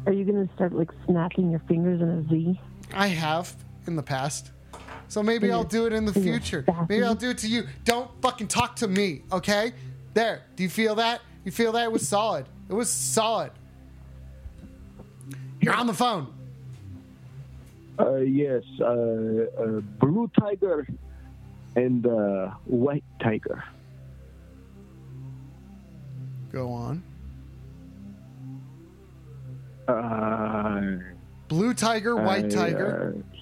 Are 0.08 0.12
you 0.12 0.26
gonna 0.26 0.50
start 0.56 0.74
like 0.74 0.90
snapping 1.06 1.52
your 1.52 1.60
fingers 1.68 2.02
in 2.02 2.10
a 2.10 2.28
Z? 2.28 2.60
I 2.92 3.08
have 3.08 3.56
in 3.86 3.96
the 3.96 4.02
past. 4.02 4.52
So 5.10 5.22
maybe 5.22 5.52
I'll 5.52 5.64
do 5.64 5.86
it 5.86 5.94
in 5.94 6.06
the 6.06 6.14
future. 6.14 6.66
Maybe 6.90 7.04
I'll 7.04 7.14
do 7.14 7.30
it 7.30 7.38
to 7.38 7.48
you. 7.48 7.68
Don't 7.86 8.10
fucking 8.20 8.48
talk 8.48 8.76
to 8.78 8.88
me, 8.88 9.22
okay? 9.32 9.74
There. 10.16 10.42
Do 10.56 10.64
you 10.64 10.70
feel 10.70 10.96
that? 10.96 11.22
You 11.46 11.52
feel 11.52 11.72
that? 11.74 11.84
It 11.84 11.92
was 11.92 12.08
solid. 12.08 12.48
It 12.68 12.74
was 12.74 12.90
solid. 12.90 13.52
You're 15.62 15.76
on 15.76 15.88
the 15.88 15.94
phone. 15.94 16.28
Uh, 18.00 18.16
yes, 18.18 18.64
uh, 18.80 18.86
uh, 18.86 19.80
blue 20.00 20.30
tiger 20.40 20.88
and 21.76 22.06
uh, 22.06 22.50
white 22.66 23.04
tiger. 23.22 23.64
Go 26.52 26.72
on. 26.72 27.04
Uh, 29.88 30.98
Blue 31.48 31.74
tiger, 31.74 32.16
white 32.16 32.50
tiger. 32.50 33.16
uh, 33.18 33.38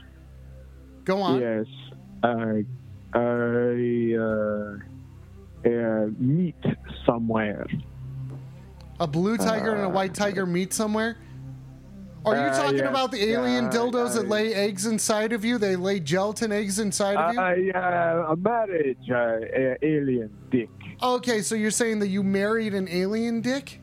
Go 1.06 1.22
on. 1.22 1.40
Yes, 1.40 1.66
I, 2.24 2.66
I 3.14 4.16
uh, 4.18 4.78
uh, 5.66 6.08
meet 6.18 6.56
somewhere. 7.06 7.66
A 9.00 9.08
blue 9.08 9.38
tiger 9.38 9.74
and 9.76 9.86
a 9.86 9.90
white 9.90 10.14
tiger 10.14 10.46
meet 10.46 10.74
somewhere. 10.74 11.18
Are 12.26 12.36
you 12.36 12.42
Uh, 12.42 12.58
talking 12.58 12.78
yes, 12.80 12.90
about 12.90 13.12
the 13.12 13.24
alien 13.32 13.66
uh, 13.66 13.70
dildos 13.72 14.16
that 14.16 14.26
uh, 14.26 14.30
lay 14.30 14.54
eggs 14.54 14.86
inside 14.86 15.32
of 15.32 15.46
you? 15.46 15.58
They 15.58 15.76
lay 15.76 16.00
gelatin 16.00 16.52
eggs 16.52 16.80
inside 16.80 17.16
of 17.16 17.34
you? 17.34 17.40
I, 17.40 17.72
uh, 17.78 18.34
a 18.34 18.36
marriage, 18.36 18.98
uh, 19.10 19.16
uh, 19.16 19.76
alien 19.82 20.30
dick. 20.52 20.70
okay, 21.02 21.42
so 21.42 21.56
you're 21.56 21.72
saying 21.72 22.00
that 22.00 22.08
you 22.08 22.22
married 22.24 22.74
an 22.74 22.88
alien 22.90 23.42
dick? 23.42 23.80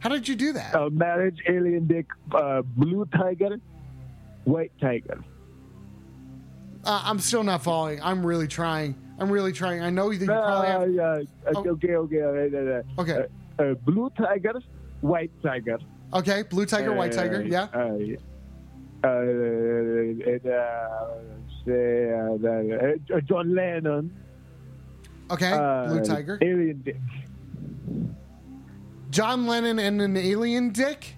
How 0.00 0.08
did 0.10 0.28
you 0.28 0.36
do 0.36 0.52
that? 0.52 0.74
A 0.74 0.90
marriage, 0.90 1.38
alien 1.48 1.86
dick, 1.86 2.06
uh, 2.32 2.62
blue 2.62 3.06
tiger, 3.16 3.56
white 4.44 4.72
tiger. 4.80 5.22
Uh, 6.84 7.02
I'm 7.04 7.18
still 7.18 7.42
not 7.42 7.62
following. 7.62 8.00
I'm 8.02 8.24
really 8.24 8.48
trying. 8.48 8.94
I'm 9.18 9.30
really 9.30 9.52
trying. 9.52 9.82
I 9.82 9.90
know 9.90 10.08
that 10.10 10.18
you 10.18 10.26
probably 10.26 10.96
have. 10.96 11.18
Uh, 11.18 11.24
Oh. 11.54 11.68
okay, 11.70 11.94
okay, 11.96 12.22
okay. 12.22 12.82
Uh, 12.98 13.00
Okay. 13.02 13.26
Uh, 13.58 13.62
uh, 13.62 13.74
blue 13.74 14.10
tiger, 14.16 14.54
white 15.02 15.30
tiger. 15.42 15.78
Okay, 16.12 16.42
blue 16.42 16.66
tiger, 16.66 16.92
white 16.92 17.12
tiger. 17.12 17.36
Uh, 17.36 17.44
Yeah. 17.44 18.16
Uh, 19.02 19.08
uh, 19.08 19.10
and, 19.10 20.46
uh, 20.46 20.50
uh, 21.68 23.16
uh, 23.16 23.20
John 23.20 23.54
Lennon. 23.54 24.12
Okay, 25.30 25.52
uh, 25.52 25.86
blue 25.88 26.04
tiger. 26.04 26.38
Alien 26.42 26.82
dick. 26.84 26.96
John 29.10 29.46
Lennon 29.46 29.78
and 29.78 30.00
an 30.02 30.16
alien 30.16 30.70
dick. 30.70 31.14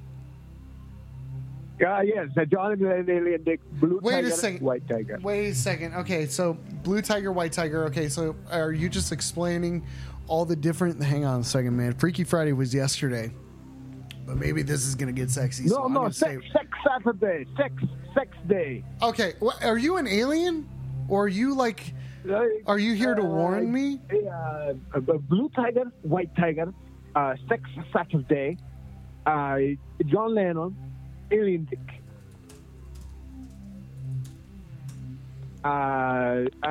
Uh, 1.84 2.00
yes, 2.02 2.28
uh, 2.36 2.44
John 2.44 2.78
Lennon, 2.78 3.10
alien 3.10 3.42
dick, 3.42 3.60
blue 3.80 3.98
Wait 4.02 4.14
a 4.14 4.22
tiger, 4.22 4.30
second. 4.30 4.60
white 4.60 4.86
tiger. 4.88 5.18
Wait 5.22 5.48
a 5.48 5.54
second. 5.54 5.94
Okay, 5.94 6.26
so 6.26 6.54
blue 6.84 7.02
tiger, 7.02 7.32
white 7.32 7.52
tiger. 7.52 7.84
Okay, 7.86 8.08
so 8.08 8.36
are 8.50 8.72
you 8.72 8.88
just 8.88 9.10
explaining 9.10 9.84
all 10.28 10.44
the 10.44 10.54
different? 10.56 11.02
Hang 11.02 11.24
on 11.24 11.40
a 11.40 11.44
second, 11.44 11.76
man. 11.76 11.94
Freaky 11.94 12.22
Friday 12.24 12.52
was 12.52 12.72
yesterday, 12.72 13.32
but 14.26 14.36
maybe 14.36 14.62
this 14.62 14.86
is 14.86 14.94
gonna 14.94 15.12
get 15.12 15.30
sexy. 15.30 15.68
so 15.68 15.76
No, 15.78 15.84
I'm 15.84 15.92
no, 15.92 16.08
sex, 16.10 16.42
say- 16.42 16.50
sex 16.52 16.68
Saturday, 16.86 17.46
sex, 17.56 17.74
sex 18.14 18.36
day. 18.48 18.84
Okay, 19.02 19.34
wha- 19.40 19.54
are 19.62 19.78
you 19.78 19.96
an 19.96 20.06
alien, 20.06 20.68
or 21.08 21.24
are 21.24 21.28
you 21.28 21.54
like? 21.54 21.94
Are 22.66 22.78
you 22.78 22.94
here 22.94 23.14
to 23.16 23.22
warn 23.22 23.72
me? 23.72 23.98
Uh, 24.32 24.74
blue 25.28 25.48
tiger, 25.56 25.84
white 26.02 26.34
tiger, 26.36 26.72
uh, 27.16 27.34
sex 27.48 27.68
Saturday, 27.92 28.56
uh, 29.26 29.58
John 30.06 30.34
Lennon, 30.34 30.76
alien 31.32 31.64
dick. 31.68 31.80
Uh, 35.64 36.44
uh, 36.64 36.66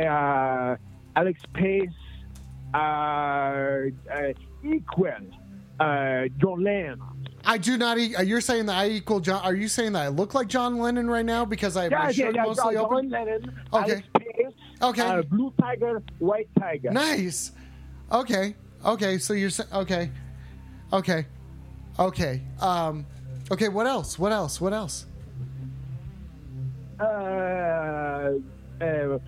uh, 0.00 0.76
Alex 1.16 1.40
Pace, 1.54 1.88
uh, 2.74 2.76
uh, 2.78 3.88
equal, 4.64 5.10
uh, 5.80 6.24
John 6.40 6.62
Lennon. 6.64 7.00
I 7.44 7.56
do 7.56 7.76
not. 7.78 7.98
E- 7.98 8.14
you're 8.24 8.40
saying 8.40 8.66
that 8.66 8.76
I 8.76 8.88
equal 8.90 9.20
John. 9.20 9.42
Are 9.42 9.54
you 9.54 9.68
saying 9.68 9.92
that 9.92 10.02
I 10.02 10.08
look 10.08 10.34
like 10.34 10.48
John 10.48 10.78
Lennon 10.78 11.08
right 11.08 11.24
now 11.24 11.44
because 11.44 11.76
I 11.76 11.84
have 11.84 11.92
my 11.92 11.98
Yeah, 11.98 12.04
yeah, 12.06 12.12
shirt 12.12 12.34
yeah, 12.34 12.42
mostly 12.42 12.74
John 12.74 12.84
open? 12.84 13.10
Lennon, 13.10 13.60
Okay. 13.72 14.02
Pace, 14.18 14.52
Okay. 14.82 15.02
uh, 15.02 15.22
blue 15.22 15.52
tiger, 15.60 16.02
white 16.18 16.48
tiger. 16.58 16.90
Nice. 16.90 17.52
Okay. 18.12 18.54
Okay. 18.84 19.18
So 19.18 19.32
you're 19.34 19.50
saying 19.50 19.70
okay. 19.72 20.10
Okay. 20.92 21.26
Okay. 21.98 22.42
Um. 22.60 23.06
Okay. 23.50 23.68
What 23.68 23.86
else? 23.86 24.18
What 24.18 24.32
else? 24.32 24.60
What 24.60 24.72
else? 24.72 25.06
uh, 27.00 27.04
uh, 28.80 28.84
uh, 28.84 29.18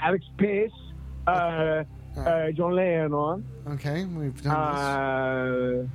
Alex 0.00 0.24
Pace, 0.38 0.70
uh, 1.26 1.84
uh, 2.26 2.50
John 2.52 2.74
Lennon. 2.74 3.44
Okay. 3.68 4.04
We've 4.04 4.42
done 4.42 5.86
this. 5.86 5.90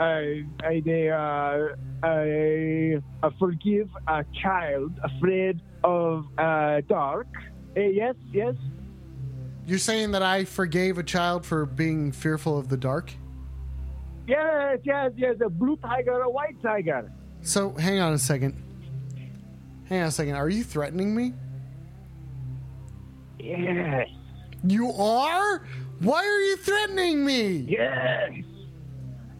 Uh, 0.00 0.02
I, 0.02 0.44
I, 0.64 0.82
they, 0.84 1.08
uh, 1.10 1.76
I, 2.02 3.00
I 3.22 3.30
forgive 3.38 3.88
a 4.08 4.24
child 4.42 4.92
afraid 5.02 5.60
of 5.84 6.26
uh, 6.36 6.80
dark. 6.88 7.28
Uh, 7.76 7.80
yes, 7.80 8.14
yes. 8.32 8.54
You're 9.66 9.78
saying 9.78 10.10
that 10.10 10.22
I 10.22 10.44
forgave 10.44 10.98
a 10.98 11.02
child 11.02 11.46
for 11.46 11.64
being 11.64 12.12
fearful 12.12 12.58
of 12.58 12.68
the 12.68 12.76
dark. 12.76 13.12
Yes, 14.26 14.78
yes, 14.84 15.12
yes. 15.16 15.36
A 15.44 15.48
blue 15.48 15.76
tiger, 15.76 16.22
a 16.22 16.30
white 16.30 16.60
tiger. 16.62 17.10
So 17.42 17.70
hang 17.70 18.00
on 18.00 18.12
a 18.14 18.18
second. 18.18 18.60
Hang 19.86 20.02
on 20.02 20.08
a 20.08 20.10
second. 20.10 20.34
Are 20.34 20.48
you 20.48 20.64
threatening 20.64 21.14
me? 21.14 21.34
Yes. 23.38 24.08
You 24.66 24.92
are? 24.92 25.62
Why 26.00 26.24
are 26.24 26.40
you 26.40 26.56
threatening 26.56 27.24
me? 27.24 27.66
Yes. 27.68 28.32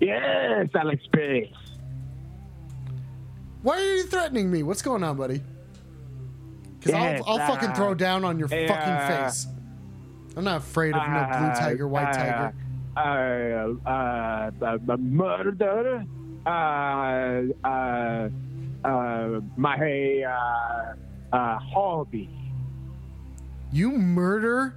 Yes, 0.01 0.69
Alex 0.75 1.03
Pace. 1.13 1.49
Why 3.63 3.79
are 3.79 3.95
you 3.95 4.03
threatening 4.05 4.51
me? 4.51 4.63
What's 4.63 4.83
going 4.83 5.03
on, 5.03 5.17
buddy? 5.17 5.41
Because 6.79 6.93
Yes, 6.93 7.23
I'll, 7.27 7.41
I'll 7.41 7.49
fucking 7.49 7.71
uh, 7.71 7.75
throw 7.75 7.95
down 7.95 8.25
on 8.25 8.39
your 8.39 8.47
uh, 8.49 8.69
fucking 8.69 9.25
face. 9.27 9.47
I'm 10.37 10.45
not 10.45 10.59
afraid 10.59 10.95
of 10.95 11.03
no 11.09 11.27
blue 11.39 11.55
tiger, 11.55 11.89
white 11.89 12.13
tiger. 12.13 12.53
Uh, 12.97 13.89
uh, 13.89 14.51
uh, 14.63 14.97
murder. 14.99 16.05
Uh, 16.45 16.51
uh, 17.67 18.29
uh, 18.85 19.41
my 19.57 20.23
uh, 20.23 20.95
uh, 21.35 21.59
hobby. 21.59 22.29
You 23.73 23.93
murder 23.93 24.75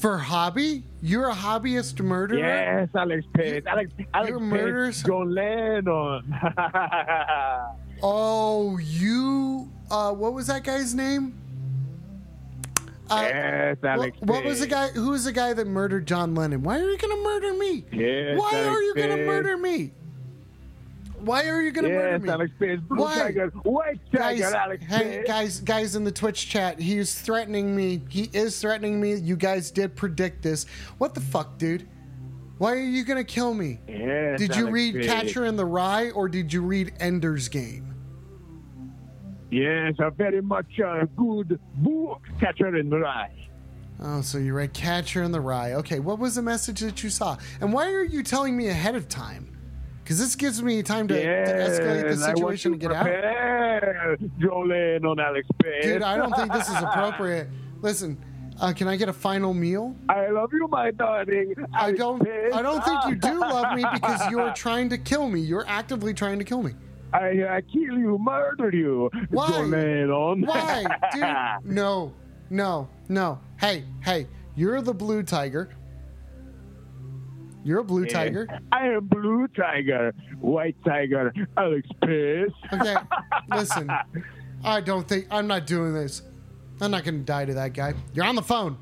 for 0.00 0.18
hobby? 0.18 0.82
You're 1.02 1.28
a 1.28 1.34
hobbyist 1.34 2.00
murderer? 2.00 2.38
Yes, 2.38 2.88
Alex 2.94 3.24
Pace. 3.34 3.62
Alex, 3.66 3.92
Alex 4.14 4.30
you're 4.30 4.40
murderous? 4.40 5.02
John 5.02 5.34
Lennon. 5.34 6.34
Oh, 8.02 8.78
you. 8.78 9.70
Uh, 9.90 10.10
what 10.12 10.32
was 10.32 10.46
that 10.46 10.64
guy's 10.64 10.94
name? 10.94 11.38
Uh, 13.10 13.22
yes, 13.28 13.76
Alex 13.82 14.16
what, 14.20 14.28
what 14.30 14.44
was 14.44 14.60
the 14.60 14.66
guy? 14.66 14.88
Who 14.88 15.10
was 15.10 15.24
the 15.26 15.32
guy 15.32 15.52
that 15.52 15.66
murdered 15.66 16.06
John 16.06 16.34
Lennon? 16.34 16.62
Why 16.62 16.78
are 16.80 16.88
you 16.88 16.96
gonna 16.96 17.16
murder 17.22 17.52
me? 17.52 17.84
Yes, 17.92 18.38
Why 18.38 18.52
Alex 18.54 18.68
are 18.68 18.82
you 18.82 18.94
gonna 18.94 19.16
murder 19.18 19.58
me? 19.58 19.92
Why 21.20 21.46
are 21.48 21.62
you 21.62 21.70
gonna 21.70 21.88
murder 21.88 22.10
Yes, 22.12 22.22
me? 22.22 22.28
Alex 22.28 22.52
Pace. 22.58 22.80
Blue 22.88 23.02
Why? 23.02 23.14
tiger, 23.14 23.48
white 23.62 24.00
tiger, 24.12 24.42
guys, 24.42 24.52
Alex 24.52 24.84
hey, 24.86 25.24
guys, 25.26 25.60
guys 25.60 25.96
in 25.96 26.04
the 26.04 26.12
Twitch 26.12 26.48
chat, 26.48 26.78
he's 26.78 27.20
threatening 27.20 27.74
me. 27.76 28.02
He 28.08 28.30
is 28.32 28.60
threatening 28.60 29.00
me. 29.00 29.14
You 29.14 29.36
guys 29.36 29.70
did 29.70 29.96
predict 29.96 30.42
this. 30.42 30.66
What 30.98 31.14
the 31.14 31.20
fuck, 31.20 31.58
dude? 31.58 31.88
Why 32.58 32.72
are 32.72 32.76
you 32.80 33.04
gonna 33.04 33.24
kill 33.24 33.54
me? 33.54 33.80
Yes, 33.88 34.38
did 34.38 34.54
you 34.56 34.62
Alex 34.62 34.72
read 34.72 34.94
Pace. 34.96 35.06
Catcher 35.06 35.44
in 35.46 35.56
the 35.56 35.64
Rye 35.64 36.10
or 36.10 36.28
did 36.28 36.52
you 36.52 36.62
read 36.62 36.92
Ender's 37.00 37.48
Game? 37.48 37.94
Yes, 39.50 39.94
a 39.98 40.10
very 40.10 40.40
much 40.42 40.78
uh, 40.78 41.06
good 41.16 41.58
book, 41.76 42.22
Catcher 42.38 42.76
in 42.76 42.88
the 42.88 42.98
Rye. 42.98 43.34
Oh, 44.02 44.20
so 44.22 44.38
you 44.38 44.54
read 44.54 44.72
Catcher 44.72 45.22
in 45.22 45.32
the 45.32 45.40
Rye. 45.40 45.72
Okay, 45.74 46.00
what 46.00 46.18
was 46.18 46.36
the 46.36 46.42
message 46.42 46.80
that 46.80 47.02
you 47.02 47.10
saw? 47.10 47.36
And 47.60 47.72
why 47.72 47.90
are 47.92 48.04
you 48.04 48.22
telling 48.22 48.56
me 48.56 48.68
ahead 48.68 48.94
of 48.94 49.08
time? 49.08 49.56
Because 50.10 50.18
this 50.18 50.34
gives 50.34 50.60
me 50.60 50.82
time 50.82 51.06
to, 51.06 51.14
to 51.14 51.20
escalate 51.52 52.02
the 52.02 52.16
Yes, 52.16 52.24
situation 52.24 52.72
and 52.72 52.80
get 52.80 52.90
out. 52.90 53.04
prepare 53.04 54.16
Jolene 54.40 55.04
on 55.04 55.20
Alex 55.20 55.46
Pace. 55.62 55.84
Dude, 55.84 56.02
I 56.02 56.16
don't 56.16 56.34
think 56.34 56.52
this 56.52 56.68
is 56.68 56.74
appropriate. 56.82 57.46
Listen, 57.80 58.18
uh, 58.60 58.72
can 58.72 58.88
I 58.88 58.96
get 58.96 59.08
a 59.08 59.12
final 59.12 59.54
meal? 59.54 59.94
I 60.08 60.30
love 60.30 60.52
you, 60.52 60.66
my 60.66 60.90
darling. 60.90 61.54
I 61.72 61.92
don't. 61.92 62.28
I 62.28 62.60
don't 62.60 62.84
think 62.84 63.04
you 63.06 63.14
do 63.14 63.38
love 63.38 63.72
me 63.76 63.84
because 63.92 64.28
you're 64.32 64.52
trying 64.54 64.88
to 64.88 64.98
kill 64.98 65.28
me. 65.28 65.42
You're 65.42 65.68
actively 65.68 66.12
trying 66.12 66.40
to 66.40 66.44
kill 66.44 66.64
me. 66.64 66.72
I, 67.12 67.44
I 67.48 67.60
kill 67.72 67.96
you, 67.96 68.18
murder 68.20 68.70
you. 68.76 69.10
Why? 69.30 69.48
Jolene. 69.48 70.44
Why, 70.44 70.86
dude? 71.12 71.72
No, 71.72 72.12
no, 72.50 72.88
no. 73.08 73.38
Hey, 73.60 73.84
hey, 74.02 74.26
you're 74.56 74.82
the 74.82 74.92
blue 74.92 75.22
tiger. 75.22 75.70
You're 77.62 77.80
a 77.80 77.84
blue 77.84 78.06
tiger. 78.06 78.48
I 78.72 78.88
am 78.88 79.06
blue 79.06 79.46
tiger, 79.48 80.14
white 80.40 80.76
tiger, 80.84 81.32
Alex 81.56 81.86
Pace. 82.02 82.50
Okay, 82.72 82.96
listen. 83.50 83.90
I 84.64 84.80
don't 84.80 85.06
think 85.06 85.26
I'm 85.30 85.46
not 85.46 85.66
doing 85.66 85.92
this. 85.92 86.22
I'm 86.80 86.90
not 86.90 87.04
going 87.04 87.18
to 87.18 87.24
die 87.24 87.44
to 87.44 87.54
that 87.54 87.74
guy. 87.74 87.94
You're 88.14 88.24
on 88.24 88.34
the 88.34 88.42
phone. 88.42 88.78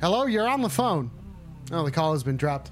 Hello, 0.00 0.26
you're 0.26 0.48
on 0.48 0.62
the 0.62 0.68
phone. 0.68 1.10
Oh, 1.70 1.84
the 1.84 1.90
call 1.90 2.12
has 2.12 2.24
been 2.24 2.36
dropped. 2.36 2.70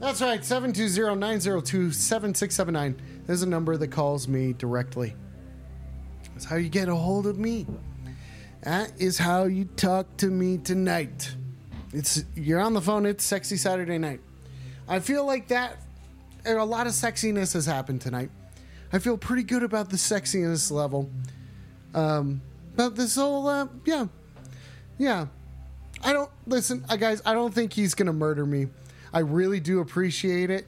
That's 0.00 0.22
right, 0.22 0.40
720-902-7679. 0.40 2.98
There's 3.26 3.42
a 3.42 3.46
number 3.46 3.76
that 3.76 3.88
calls 3.88 4.26
me 4.26 4.54
directly. 4.54 5.14
That's 6.32 6.44
how 6.44 6.56
you 6.56 6.68
get 6.68 6.88
a 6.88 6.94
hold 6.94 7.26
of 7.26 7.38
me. 7.38 7.66
That 8.62 8.92
is 8.98 9.18
how 9.18 9.44
you 9.44 9.64
talk 9.64 10.16
to 10.18 10.26
me 10.26 10.58
tonight. 10.58 11.34
It's 11.92 12.24
you're 12.34 12.60
on 12.60 12.74
the 12.74 12.80
phone, 12.80 13.06
it's 13.06 13.24
sexy 13.24 13.56
Saturday 13.56 13.98
night. 13.98 14.20
I 14.88 15.00
feel 15.00 15.24
like 15.24 15.48
that 15.48 15.76
a 16.44 16.54
lot 16.64 16.86
of 16.86 16.92
sexiness 16.92 17.52
has 17.54 17.66
happened 17.66 18.00
tonight. 18.00 18.30
I 18.92 18.98
feel 18.98 19.16
pretty 19.16 19.42
good 19.42 19.62
about 19.62 19.90
the 19.90 19.96
sexiness 19.96 20.70
level. 20.70 21.10
Um, 21.94 22.40
but 22.74 22.96
this 22.96 23.16
whole, 23.16 23.46
uh, 23.46 23.68
yeah, 23.84 24.06
yeah. 24.98 25.26
I 26.02 26.12
don't 26.12 26.30
listen, 26.46 26.84
uh, 26.88 26.96
guys. 26.96 27.22
I 27.24 27.34
don't 27.34 27.52
think 27.54 27.72
he's 27.72 27.94
gonna 27.94 28.12
murder 28.12 28.46
me. 28.46 28.68
I 29.12 29.20
really 29.20 29.60
do 29.60 29.80
appreciate 29.80 30.50
it. 30.50 30.66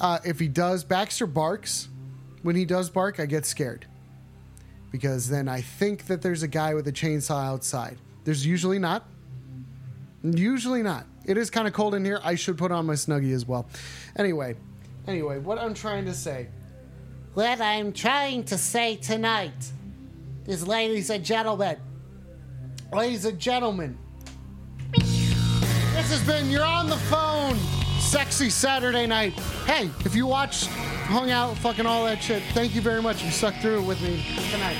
Uh, 0.00 0.18
if 0.24 0.38
he 0.38 0.48
does, 0.48 0.84
Baxter 0.84 1.26
barks. 1.26 1.88
When 2.42 2.56
he 2.56 2.64
does 2.64 2.88
bark, 2.88 3.20
I 3.20 3.26
get 3.26 3.44
scared 3.44 3.86
because 4.90 5.28
then 5.28 5.48
I 5.48 5.60
think 5.60 6.06
that 6.06 6.22
there's 6.22 6.42
a 6.42 6.48
guy 6.48 6.74
with 6.74 6.86
a 6.88 6.92
chainsaw 6.92 7.44
outside. 7.44 7.98
There's 8.24 8.44
usually 8.46 8.78
not. 8.78 9.06
Usually 10.22 10.82
not. 10.82 11.06
It 11.24 11.36
is 11.36 11.50
kind 11.50 11.66
of 11.66 11.74
cold 11.74 11.94
in 11.94 12.04
here. 12.04 12.20
I 12.22 12.34
should 12.34 12.58
put 12.58 12.72
on 12.72 12.86
my 12.86 12.94
snuggie 12.94 13.34
as 13.34 13.46
well. 13.46 13.66
Anyway, 14.16 14.56
anyway, 15.06 15.38
what 15.38 15.58
I'm 15.58 15.74
trying 15.74 16.04
to 16.06 16.14
say. 16.14 16.48
What 17.34 17.60
I'm 17.60 17.92
trying 17.92 18.44
to 18.44 18.58
say 18.58 18.96
tonight 18.96 19.70
is, 20.46 20.66
ladies 20.66 21.10
and 21.10 21.24
gentlemen, 21.24 21.76
Ladies 22.92 23.24
and 23.24 23.38
gentlemen, 23.38 23.96
this 24.92 26.10
has 26.10 26.26
been 26.26 26.50
You're 26.50 26.64
on 26.64 26.88
the 26.88 26.96
Phone, 26.96 27.56
Sexy 28.10 28.50
Saturday 28.50 29.06
Night. 29.06 29.34
Hey, 29.66 29.88
if 30.04 30.16
you 30.16 30.26
watched, 30.26 30.66
hung 30.66 31.30
out, 31.30 31.56
fucking 31.58 31.86
all 31.86 32.04
that 32.06 32.20
shit, 32.20 32.42
thank 32.54 32.74
you 32.74 32.80
very 32.80 33.00
much. 33.00 33.22
You 33.22 33.30
stuck 33.30 33.54
through 33.58 33.82
it 33.82 33.86
with 33.86 34.02
me 34.02 34.24
tonight. 34.50 34.74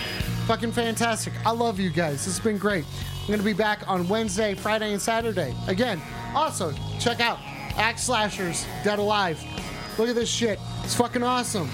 Fucking 0.48 0.72
fantastic. 0.72 1.32
I 1.46 1.52
love 1.52 1.78
you 1.78 1.90
guys. 1.90 2.24
Has 2.24 2.40
been 2.40 2.58
great. 2.58 2.84
I'm 3.20 3.26
going 3.28 3.38
to 3.38 3.44
be 3.44 3.52
back 3.52 3.88
on 3.88 4.08
Wednesday, 4.08 4.56
Friday, 4.56 4.90
and 4.90 5.00
Saturday. 5.00 5.54
Again, 5.68 6.02
also, 6.34 6.74
check 6.98 7.20
out 7.20 7.38
Axe 7.76 8.02
Slasher's 8.08 8.66
Dead 8.82 8.98
Alive. 8.98 9.40
Look 9.96 10.08
at 10.08 10.16
this 10.16 10.28
shit. 10.28 10.58
It's 10.82 10.96
fucking 10.96 11.22
awesome. 11.22 11.70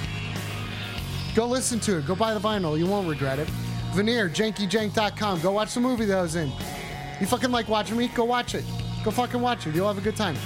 Go 1.34 1.46
listen 1.46 1.80
to 1.80 1.96
it. 1.96 2.06
Go 2.06 2.14
buy 2.14 2.34
the 2.34 2.40
vinyl. 2.40 2.78
You 2.78 2.84
won't 2.84 3.08
regret 3.08 3.38
it. 3.38 3.48
Veneer, 3.94 4.28
jankyjank.com. 4.28 5.40
Go 5.40 5.52
watch 5.52 5.72
the 5.72 5.80
movie 5.80 6.04
that 6.04 6.18
I 6.18 6.22
was 6.22 6.36
in. 6.36 6.52
You 7.18 7.26
fucking 7.26 7.50
like 7.50 7.66
watching 7.66 7.96
me? 7.96 8.08
Go 8.08 8.24
watch 8.24 8.54
it. 8.54 8.64
Go 9.02 9.10
fucking 9.10 9.40
watch 9.40 9.66
it. 9.66 9.74
You'll 9.74 9.88
have 9.88 9.96
a 9.96 10.02
good 10.02 10.16
time. 10.16 10.36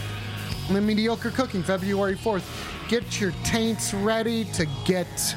Then 0.71 0.87
Mediocre 0.87 1.31
Cooking, 1.31 1.63
February 1.63 2.15
4th. 2.15 2.89
Get 2.89 3.21
your 3.21 3.33
taints 3.45 3.93
ready 3.93 4.45
to 4.45 4.67
get 4.85 5.37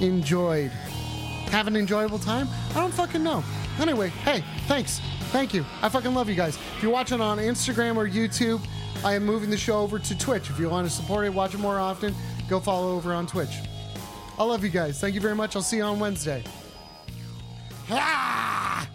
enjoyed. 0.00 0.70
Have 1.50 1.66
an 1.66 1.76
enjoyable 1.76 2.18
time? 2.18 2.48
I 2.70 2.74
don't 2.74 2.94
fucking 2.94 3.22
know. 3.22 3.42
Anyway, 3.80 4.08
hey, 4.08 4.44
thanks. 4.66 5.00
Thank 5.30 5.52
you. 5.52 5.64
I 5.82 5.88
fucking 5.88 6.14
love 6.14 6.28
you 6.28 6.34
guys. 6.34 6.56
If 6.76 6.82
you're 6.82 6.92
watching 6.92 7.20
on 7.20 7.38
Instagram 7.38 7.96
or 7.96 8.08
YouTube, 8.08 8.64
I 9.04 9.14
am 9.14 9.24
moving 9.24 9.50
the 9.50 9.56
show 9.56 9.80
over 9.80 9.98
to 9.98 10.18
Twitch. 10.18 10.48
If 10.48 10.58
you 10.58 10.68
want 10.68 10.88
to 10.88 10.92
support 10.92 11.26
it, 11.26 11.34
watch 11.34 11.54
it 11.54 11.58
more 11.58 11.78
often, 11.78 12.14
go 12.48 12.60
follow 12.60 12.94
over 12.94 13.12
on 13.12 13.26
Twitch. 13.26 13.58
I 14.38 14.44
love 14.44 14.62
you 14.62 14.70
guys. 14.70 15.00
Thank 15.00 15.14
you 15.14 15.20
very 15.20 15.34
much. 15.34 15.56
I'll 15.56 15.62
see 15.62 15.78
you 15.78 15.82
on 15.82 15.98
Wednesday. 15.98 16.44
Ah! 17.90 18.88